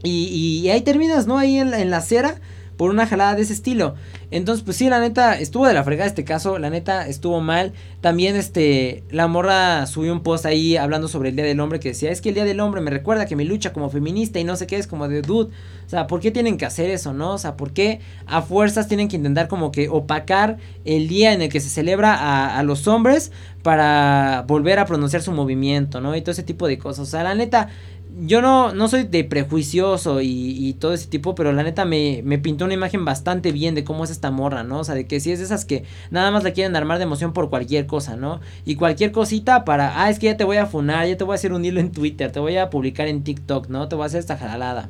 Y, 0.02 0.28
y 0.28 0.70
ahí 0.70 0.82
terminas, 0.82 1.26
¿no? 1.26 1.38
Ahí 1.38 1.58
en 1.58 1.74
en 1.74 1.90
la 1.90 1.98
acera 1.98 2.36
por 2.76 2.90
una 2.90 3.06
jalada 3.06 3.34
de 3.34 3.42
ese 3.42 3.52
estilo. 3.52 3.94
Entonces, 4.30 4.64
pues 4.64 4.76
sí, 4.76 4.88
la 4.88 5.00
neta, 5.00 5.38
estuvo 5.38 5.66
de 5.66 5.74
la 5.74 5.84
fregada 5.84 6.08
este 6.08 6.24
caso, 6.24 6.58
la 6.58 6.70
neta, 6.70 7.06
estuvo 7.06 7.40
mal. 7.40 7.72
También, 8.00 8.36
este, 8.36 9.04
la 9.10 9.28
morra 9.28 9.86
subió 9.86 10.12
un 10.12 10.22
post 10.22 10.46
ahí 10.46 10.76
hablando 10.76 11.08
sobre 11.08 11.30
el 11.30 11.36
Día 11.36 11.44
del 11.44 11.60
Hombre 11.60 11.80
que 11.80 11.90
decía, 11.90 12.10
es 12.10 12.20
que 12.20 12.30
el 12.30 12.34
Día 12.34 12.44
del 12.44 12.60
Hombre 12.60 12.80
me 12.80 12.90
recuerda 12.90 13.26
que 13.26 13.36
mi 13.36 13.44
lucha 13.44 13.72
como 13.72 13.88
feminista 13.88 14.38
y 14.38 14.44
no 14.44 14.56
sé 14.56 14.66
qué 14.66 14.76
es 14.76 14.86
como 14.86 15.08
de 15.08 15.22
dude. 15.22 15.50
O 15.86 15.88
sea, 15.88 16.08
¿por 16.08 16.20
qué 16.20 16.32
tienen 16.32 16.58
que 16.58 16.66
hacer 16.66 16.90
eso, 16.90 17.12
no? 17.12 17.34
O 17.34 17.38
sea, 17.38 17.56
¿por 17.56 17.72
qué 17.72 18.00
a 18.26 18.42
fuerzas 18.42 18.88
tienen 18.88 19.08
que 19.08 19.16
intentar 19.16 19.46
como 19.46 19.70
que 19.70 19.88
opacar 19.88 20.58
el 20.84 21.06
día 21.06 21.32
en 21.32 21.42
el 21.42 21.48
que 21.48 21.60
se 21.60 21.68
celebra 21.68 22.14
a, 22.14 22.58
a 22.58 22.62
los 22.64 22.88
hombres 22.88 23.30
para 23.62 24.44
volver 24.46 24.78
a 24.78 24.86
pronunciar 24.86 25.22
su 25.22 25.32
movimiento, 25.32 26.00
¿no? 26.00 26.14
Y 26.14 26.20
todo 26.20 26.32
ese 26.32 26.42
tipo 26.42 26.66
de 26.66 26.78
cosas. 26.78 27.08
O 27.08 27.10
sea, 27.10 27.22
la 27.22 27.34
neta, 27.34 27.68
yo 28.18 28.40
no, 28.40 28.72
no 28.72 28.88
soy 28.88 29.04
de 29.04 29.24
prejuicioso 29.24 30.20
y, 30.22 30.74
todo 30.80 30.94
ese 30.94 31.06
tipo, 31.06 31.34
pero 31.34 31.52
la 31.52 31.62
neta 31.62 31.84
me, 31.84 32.22
me, 32.24 32.38
pintó 32.38 32.64
una 32.64 32.72
imagen 32.72 33.04
bastante 33.04 33.52
bien 33.52 33.74
de 33.74 33.84
cómo 33.84 34.04
es 34.04 34.10
esta 34.10 34.30
morra, 34.30 34.62
¿no? 34.62 34.80
O 34.80 34.84
sea, 34.84 34.94
de 34.94 35.06
que 35.06 35.20
si 35.20 35.32
es 35.32 35.38
de 35.38 35.44
esas 35.44 35.66
que 35.66 35.84
nada 36.10 36.30
más 36.30 36.42
la 36.42 36.52
quieren 36.52 36.74
armar 36.76 36.96
de 36.96 37.04
emoción 37.04 37.34
por 37.34 37.50
cualquier 37.50 37.86
cosa, 37.86 38.16
¿no? 38.16 38.40
Y 38.64 38.76
cualquier 38.76 39.12
cosita 39.12 39.64
para, 39.66 40.02
ah, 40.02 40.08
es 40.08 40.18
que 40.18 40.26
ya 40.26 40.36
te 40.36 40.44
voy 40.44 40.56
a 40.56 40.66
funar, 40.66 41.06
ya 41.06 41.16
te 41.16 41.24
voy 41.24 41.34
a 41.34 41.36
hacer 41.36 41.52
un 41.52 41.64
hilo 41.64 41.78
en 41.78 41.92
Twitter, 41.92 42.32
te 42.32 42.40
voy 42.40 42.56
a 42.56 42.70
publicar 42.70 43.06
en 43.06 43.22
TikTok, 43.22 43.68
¿no? 43.68 43.88
Te 43.88 43.96
voy 43.96 44.04
a 44.04 44.06
hacer 44.06 44.20
esta 44.20 44.38
jalada. 44.38 44.88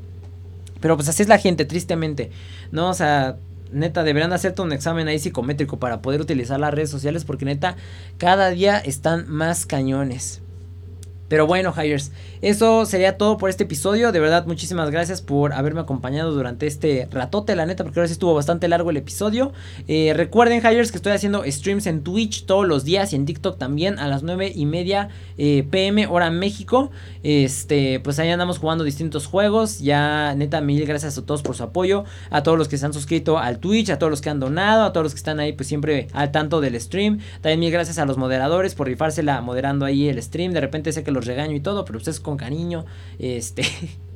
Pero 0.80 0.96
pues 0.96 1.08
así 1.08 1.22
es 1.22 1.28
la 1.28 1.38
gente, 1.38 1.64
tristemente, 1.64 2.30
¿no? 2.70 2.90
O 2.90 2.94
sea, 2.94 3.38
neta, 3.72 4.04
deberán 4.04 4.32
hacerte 4.32 4.62
un 4.62 4.72
examen 4.72 5.08
ahí 5.08 5.18
psicométrico 5.18 5.78
para 5.78 6.00
poder 6.00 6.20
utilizar 6.20 6.60
las 6.60 6.72
redes 6.72 6.90
sociales 6.90 7.24
porque 7.24 7.44
neta, 7.44 7.76
cada 8.18 8.50
día 8.50 8.78
están 8.78 9.28
más 9.28 9.66
cañones. 9.66 10.42
Pero 11.28 11.46
bueno, 11.46 11.74
Hires, 11.76 12.12
eso 12.40 12.86
sería 12.86 13.18
todo 13.18 13.36
por 13.36 13.50
este 13.50 13.64
episodio. 13.64 14.12
De 14.12 14.20
verdad, 14.20 14.46
muchísimas 14.46 14.90
gracias 14.90 15.22
por 15.22 15.52
haberme 15.52 15.80
acompañado 15.80 16.32
durante 16.32 16.66
este 16.66 17.08
ratote, 17.10 17.56
la 17.56 17.66
neta, 17.66 17.82
porque 17.82 17.98
ahora 17.98 18.08
sí 18.08 18.12
estuvo 18.12 18.34
bastante 18.34 18.68
largo 18.68 18.90
el 18.90 18.96
episodio. 18.96 19.52
Eh, 19.88 20.12
recuerden, 20.14 20.62
Hires, 20.64 20.92
que 20.92 20.98
estoy 20.98 21.12
haciendo 21.12 21.42
streams 21.44 21.86
en 21.86 22.02
Twitch 22.02 22.46
todos 22.46 22.66
los 22.66 22.84
días 22.84 23.12
y 23.12 23.16
en 23.16 23.26
TikTok 23.26 23.58
también 23.58 23.98
a 23.98 24.06
las 24.06 24.22
9 24.22 24.52
y 24.54 24.66
media 24.66 25.08
eh, 25.38 25.66
pm, 25.70 26.06
hora 26.06 26.30
México. 26.30 26.90
Este, 27.22 27.98
pues 28.00 28.18
ahí 28.18 28.30
andamos 28.30 28.58
jugando 28.58 28.84
distintos 28.84 29.26
juegos. 29.26 29.80
Ya, 29.80 30.34
neta, 30.36 30.60
mil 30.60 30.86
gracias 30.86 31.18
a 31.18 31.26
todos 31.26 31.42
por 31.42 31.56
su 31.56 31.64
apoyo. 31.64 32.04
A 32.30 32.42
todos 32.42 32.56
los 32.56 32.68
que 32.68 32.78
se 32.78 32.86
han 32.86 32.92
suscrito 32.92 33.38
al 33.38 33.58
Twitch, 33.58 33.90
a 33.90 33.98
todos 33.98 34.10
los 34.10 34.20
que 34.20 34.30
han 34.30 34.38
donado, 34.38 34.84
a 34.84 34.92
todos 34.92 35.04
los 35.04 35.12
que 35.14 35.18
están 35.18 35.40
ahí, 35.40 35.52
pues 35.52 35.66
siempre 35.66 36.06
al 36.12 36.30
tanto 36.30 36.60
del 36.60 36.80
stream. 36.80 37.18
También 37.40 37.60
mil 37.60 37.72
gracias 37.72 37.98
a 37.98 38.04
los 38.04 38.16
moderadores 38.16 38.74
por 38.74 38.86
rifársela 38.86 39.40
moderando 39.40 39.84
ahí 39.84 40.08
el 40.08 40.22
stream. 40.22 40.52
De 40.52 40.60
repente 40.60 40.92
sé 40.92 41.02
que 41.02 41.15
los 41.16 41.26
regaño 41.26 41.54
y 41.54 41.60
todo, 41.60 41.84
pero 41.84 41.98
ustedes 41.98 42.20
con 42.20 42.36
cariño, 42.36 42.84
este... 43.18 43.62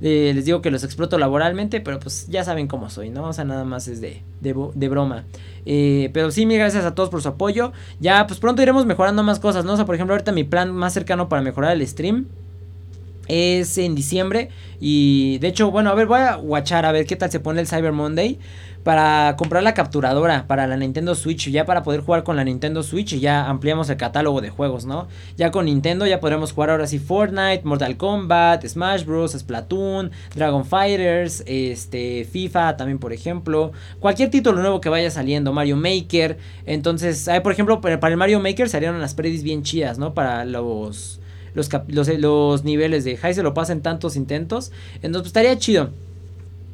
les 0.00 0.44
digo 0.44 0.62
que 0.62 0.70
los 0.70 0.84
exploto 0.84 1.18
laboralmente, 1.18 1.80
pero 1.80 1.98
pues 1.98 2.26
ya 2.28 2.44
saben 2.44 2.66
cómo 2.66 2.90
soy, 2.90 3.10
¿no? 3.10 3.28
O 3.28 3.32
sea, 3.32 3.44
nada 3.44 3.64
más 3.64 3.88
es 3.88 4.00
de, 4.00 4.22
de, 4.40 4.88
broma. 4.88 5.24
Eh, 5.66 6.10
pero 6.12 6.30
sí, 6.30 6.46
mil 6.46 6.58
gracias 6.58 6.84
a 6.84 6.94
todos 6.94 7.08
por 7.08 7.22
su 7.22 7.28
apoyo. 7.28 7.72
Ya, 8.00 8.26
pues 8.26 8.40
pronto 8.40 8.62
iremos 8.62 8.86
mejorando 8.86 9.22
más 9.22 9.40
cosas, 9.40 9.64
¿no? 9.64 9.72
O 9.72 9.76
sea, 9.76 9.84
por 9.84 9.94
ejemplo, 9.94 10.14
ahorita 10.14 10.32
mi 10.32 10.44
plan 10.44 10.72
más 10.72 10.92
cercano 10.92 11.28
para 11.28 11.42
mejorar 11.42 11.72
el 11.72 11.86
stream 11.86 12.26
es 13.28 13.78
en 13.78 13.94
diciembre. 13.94 14.50
Y 14.80 15.38
de 15.38 15.48
hecho, 15.48 15.70
bueno, 15.70 15.90
a 15.90 15.94
ver, 15.94 16.06
voy 16.06 16.20
a 16.20 16.36
watchar 16.36 16.84
a 16.84 16.92
ver 16.92 17.06
qué 17.06 17.16
tal 17.16 17.30
se 17.30 17.40
pone 17.40 17.60
el 17.60 17.66
Cyber 17.66 17.92
Monday 17.92 18.38
para 18.84 19.36
comprar 19.36 19.62
la 19.62 19.74
capturadora 19.74 20.46
para 20.46 20.66
la 20.66 20.76
Nintendo 20.76 21.14
Switch, 21.14 21.50
ya 21.50 21.64
para 21.64 21.82
poder 21.82 22.00
jugar 22.00 22.24
con 22.24 22.36
la 22.36 22.44
Nintendo 22.44 22.82
Switch 22.82 23.12
y 23.12 23.20
ya 23.20 23.46
ampliamos 23.48 23.88
el 23.90 23.96
catálogo 23.96 24.40
de 24.40 24.50
juegos, 24.50 24.84
¿no? 24.84 25.08
Ya 25.36 25.50
con 25.50 25.66
Nintendo 25.66 26.06
ya 26.06 26.20
podremos 26.20 26.52
jugar 26.52 26.70
ahora 26.70 26.86
sí 26.86 26.98
Fortnite, 26.98 27.62
Mortal 27.64 27.96
Kombat, 27.96 28.66
Smash 28.66 29.04
Bros, 29.04 29.32
Splatoon, 29.32 30.10
Dragon 30.34 30.64
Fighters, 30.64 31.42
este 31.46 32.24
FIFA 32.24 32.76
también 32.76 32.98
por 32.98 33.12
ejemplo, 33.12 33.72
cualquier 34.00 34.30
título 34.30 34.60
nuevo 34.60 34.80
que 34.80 34.88
vaya 34.88 35.10
saliendo, 35.10 35.52
Mario 35.52 35.76
Maker, 35.76 36.38
entonces, 36.66 37.28
por 37.42 37.52
ejemplo, 37.52 37.80
para 37.80 38.08
el 38.08 38.16
Mario 38.16 38.40
Maker 38.40 38.68
salieron 38.68 38.96
unas 38.96 39.14
predis 39.14 39.42
bien 39.42 39.62
chidas, 39.62 39.98
¿no? 39.98 40.14
Para 40.14 40.44
los 40.44 41.20
los, 41.54 41.68
los, 42.18 42.64
niveles 42.64 43.04
de 43.04 43.16
High 43.16 43.34
se 43.34 43.42
lo 43.42 43.54
pasen 43.54 43.82
tantos 43.82 44.16
intentos. 44.16 44.72
Entonces, 44.96 45.20
pues, 45.20 45.26
estaría 45.26 45.58
chido. 45.58 45.90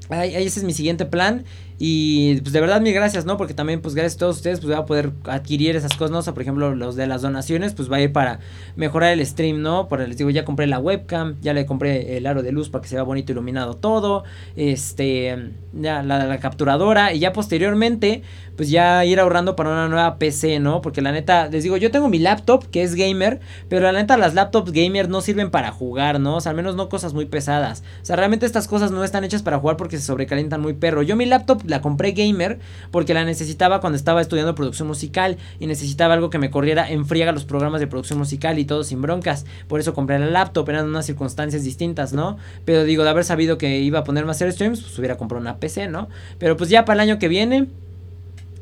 Ahí, 0.08 0.34
ese 0.34 0.60
es 0.60 0.64
mi 0.64 0.72
siguiente 0.72 1.04
plan. 1.04 1.44
Y 1.78 2.40
pues 2.40 2.52
de 2.52 2.60
verdad 2.60 2.80
mil 2.80 2.92
gracias, 2.92 3.24
¿no? 3.24 3.36
Porque 3.36 3.54
también 3.54 3.80
pues 3.80 3.94
gracias 3.94 4.16
a 4.16 4.18
todos 4.18 4.36
ustedes 4.36 4.58
pues 4.58 4.68
voy 4.68 4.82
a 4.82 4.84
poder 4.84 5.12
adquirir 5.24 5.76
esas 5.76 5.92
cosas, 5.96 6.10
¿no? 6.10 6.18
O 6.18 6.22
sea, 6.22 6.34
por 6.34 6.42
ejemplo, 6.42 6.74
los 6.74 6.96
de 6.96 7.06
las 7.06 7.22
donaciones 7.22 7.74
pues 7.74 7.90
va 7.90 7.96
a 7.96 8.00
ir 8.00 8.12
para 8.12 8.40
mejorar 8.74 9.12
el 9.12 9.24
stream, 9.24 9.62
¿no? 9.62 9.88
Por 9.88 10.00
les 10.00 10.16
digo, 10.16 10.30
ya 10.30 10.44
compré 10.44 10.66
la 10.66 10.80
webcam, 10.80 11.36
ya 11.40 11.54
le 11.54 11.66
compré 11.66 12.16
el 12.16 12.26
aro 12.26 12.42
de 12.42 12.50
luz 12.50 12.68
para 12.68 12.82
que 12.82 12.88
se 12.88 12.96
vea 12.96 13.04
bonito 13.04 13.30
iluminado 13.30 13.74
todo, 13.74 14.24
este, 14.56 15.52
ya 15.72 16.02
la, 16.02 16.26
la 16.26 16.38
capturadora 16.38 17.12
y 17.12 17.20
ya 17.20 17.32
posteriormente 17.32 18.22
pues 18.58 18.70
ya 18.70 19.04
ir 19.04 19.20
ahorrando 19.20 19.54
para 19.54 19.70
una 19.70 19.86
nueva 19.86 20.18
PC, 20.18 20.58
¿no? 20.58 20.82
Porque 20.82 21.00
la 21.00 21.12
neta, 21.12 21.46
les 21.46 21.62
digo, 21.62 21.76
yo 21.76 21.92
tengo 21.92 22.08
mi 22.08 22.18
laptop 22.18 22.68
que 22.68 22.82
es 22.82 22.96
gamer, 22.96 23.38
pero 23.68 23.82
la 23.82 23.92
neta 23.92 24.16
las 24.16 24.34
laptops 24.34 24.72
gamer 24.72 25.08
no 25.08 25.20
sirven 25.20 25.52
para 25.52 25.70
jugar, 25.70 26.18
¿no? 26.18 26.34
O 26.36 26.40
sea, 26.40 26.50
al 26.50 26.56
menos 26.56 26.74
no 26.74 26.88
cosas 26.88 27.14
muy 27.14 27.26
pesadas. 27.26 27.84
O 28.02 28.04
sea, 28.04 28.16
realmente 28.16 28.46
estas 28.46 28.66
cosas 28.66 28.90
no 28.90 29.04
están 29.04 29.22
hechas 29.22 29.42
para 29.42 29.60
jugar 29.60 29.76
porque 29.76 29.96
se 29.96 30.02
sobrecalientan 30.02 30.60
muy 30.60 30.72
perro. 30.72 31.02
Yo 31.02 31.14
mi 31.14 31.24
laptop 31.24 31.62
la 31.68 31.80
compré 31.80 32.12
gamer 32.12 32.58
porque 32.90 33.14
la 33.14 33.24
necesitaba 33.24 33.80
cuando 33.80 33.96
estaba 33.96 34.20
estudiando 34.20 34.54
producción 34.54 34.88
musical 34.88 35.36
y 35.60 35.66
necesitaba 35.66 36.14
algo 36.14 36.30
que 36.30 36.38
me 36.38 36.50
corriera 36.50 36.90
en 36.90 37.06
friega 37.06 37.32
los 37.32 37.44
programas 37.44 37.80
de 37.80 37.86
producción 37.86 38.18
musical 38.18 38.58
y 38.58 38.64
todo 38.64 38.82
sin 38.82 39.00
broncas. 39.00 39.46
Por 39.68 39.80
eso 39.80 39.94
compré 39.94 40.18
la 40.18 40.26
laptop, 40.26 40.68
eran 40.68 40.86
unas 40.86 41.06
circunstancias 41.06 41.62
distintas, 41.62 42.12
¿no? 42.12 42.36
Pero 42.64 42.84
digo, 42.84 43.04
de 43.04 43.10
haber 43.10 43.24
sabido 43.24 43.58
que 43.58 43.78
iba 43.78 44.00
a 44.00 44.04
ponerme 44.04 44.30
a 44.30 44.32
hacer 44.32 44.50
streams, 44.52 44.80
pues 44.80 44.98
hubiera 44.98 45.16
comprado 45.16 45.40
una 45.40 45.58
PC, 45.58 45.88
¿no? 45.88 46.08
Pero 46.38 46.56
pues 46.56 46.70
ya 46.70 46.84
para 46.84 47.02
el 47.02 47.10
año 47.10 47.18
que 47.18 47.28
viene 47.28 47.68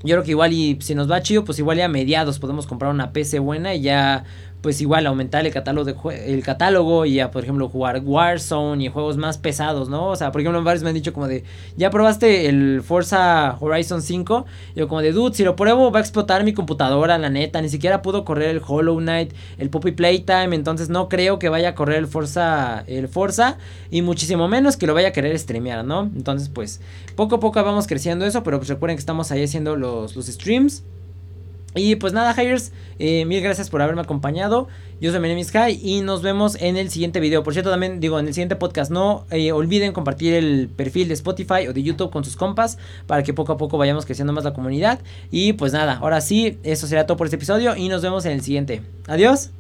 yo 0.07 0.15
creo 0.15 0.23
que 0.23 0.31
igual 0.31 0.53
y 0.53 0.79
si 0.81 0.95
nos 0.95 1.11
va 1.11 1.21
chido, 1.21 1.45
pues 1.45 1.59
igual 1.59 1.79
ya 1.79 1.87
a 1.87 1.89
mediados 1.89 2.39
podemos 2.39 2.67
comprar 2.67 2.93
una 2.93 3.13
PC 3.13 3.39
buena 3.41 3.75
y 3.75 3.81
ya 3.81 4.25
pues 4.61 4.81
igual 4.81 5.07
aumentar 5.07 5.47
el 5.47 5.53
catálogo, 5.53 5.85
de 5.85 6.35
el 6.35 6.43
catálogo 6.43 7.07
y 7.07 7.15
ya, 7.15 7.31
por 7.31 7.45
ejemplo, 7.45 7.69
jugar 7.69 8.01
Warzone 8.05 8.85
y 8.85 8.89
juegos 8.89 9.17
más 9.17 9.39
pesados, 9.39 9.89
¿no? 9.89 10.09
O 10.09 10.17
sea, 10.17 10.33
por 10.33 10.41
ejemplo, 10.41 10.63
varios 10.65 10.83
me 10.83 10.91
han 10.91 10.95
dicho 10.95 11.13
como 11.13 11.29
de, 11.29 11.45
¿ya 11.77 11.91
probaste 11.91 12.49
el 12.49 12.83
Forza 12.83 13.57
Horizon 13.61 14.03
5? 14.03 14.47
Y 14.75 14.81
yo 14.81 14.89
como 14.89 15.03
de, 15.03 15.13
dude, 15.13 15.35
si 15.35 15.45
lo 15.45 15.55
pruebo 15.57 15.91
va 15.91 16.01
a 16.01 16.03
explotar 16.03 16.43
mi 16.43 16.53
computadora, 16.53 17.17
la 17.19 17.31
neta, 17.31 17.61
ni 17.63 17.69
siquiera 17.69 18.03
pudo 18.03 18.25
correr 18.25 18.51
el 18.51 18.63
Hollow 18.67 18.99
Knight, 18.99 19.33
el 19.59 19.71
Poppy 19.71 19.93
Playtime, 19.93 20.57
entonces 20.57 20.89
no 20.89 21.09
creo 21.09 21.39
que 21.39 21.49
vaya 21.49 21.71
a 21.71 21.75
correr 21.75 21.99
el 21.99 22.07
Forza, 22.07 22.83
el 22.87 23.09
Forza, 23.09 23.59
y 23.91 24.03
muchísimo 24.03 24.49
menos 24.49 24.77
que 24.77 24.87
lo 24.87 24.95
vaya 24.95 25.09
a 25.09 25.13
querer 25.13 25.39
streamear, 25.39 25.85
¿no? 25.85 26.03
Entonces, 26.03 26.49
pues, 26.49 26.81
poco 27.15 27.37
a 27.37 27.41
poco 27.41 27.63
vamos 27.63 27.87
creciendo 27.87 28.25
eso, 28.25 28.43
pero 28.43 28.59
pues 28.59 28.69
recuerden 28.69 28.97
que 28.97 29.01
estamos 29.01 29.31
ahí 29.31 29.45
haciendo 29.45 29.77
los, 29.77 30.17
los 30.17 30.27
streams. 30.27 30.83
Y 31.77 31.97
pues 31.97 32.15
nada, 32.15 32.35
Hires, 32.41 32.73
eh, 32.99 33.27
mil 33.27 33.43
gracias 33.43 33.69
por 33.69 33.83
haberme 33.83 34.01
acompañado. 34.01 34.67
Yo 34.99 35.11
soy 35.11 35.21
Menemis 35.21 35.51
High 35.51 35.79
y 35.83 36.01
nos 36.01 36.23
vemos 36.23 36.57
en 36.59 36.79
el 36.79 36.91
siguiente 36.91 37.21
video. 37.21 37.43
Por 37.43 37.53
cierto, 37.53 37.71
también 37.71 38.01
digo, 38.01 38.19
en 38.19 38.27
el 38.27 38.33
siguiente 38.33 38.57
podcast, 38.57 38.91
no 38.91 39.27
eh, 39.31 39.53
olviden 39.53 39.93
compartir 39.93 40.33
el 40.33 40.71
perfil 40.75 41.09
de 41.09 41.15
Spotify 41.15 41.69
o 41.69 41.75
de 41.75 41.83
YouTube 41.83 42.11
con 42.11 42.25
sus 42.25 42.35
compas 42.35 42.79
para 43.07 43.23
que 43.23 43.35
poco 43.35 43.53
a 43.53 43.57
poco 43.59 43.77
vayamos 43.77 44.07
creciendo 44.07 44.33
más 44.33 44.45
la 44.45 44.55
comunidad. 44.55 45.01
Y 45.31 45.53
pues 45.53 45.75
nada, 45.75 45.99
ahora 45.99 46.23
sí, 46.23 46.59
eso 46.63 46.87
será 46.87 47.07
todo 47.07 47.19
por 47.19 47.27
este 47.27 47.37
episodio 47.37 47.77
y 47.77 47.89
nos 47.89 48.01
vemos 48.01 48.25
en 48.25 48.33
el 48.33 48.41
siguiente. 48.41 48.81
Adiós. 49.07 49.51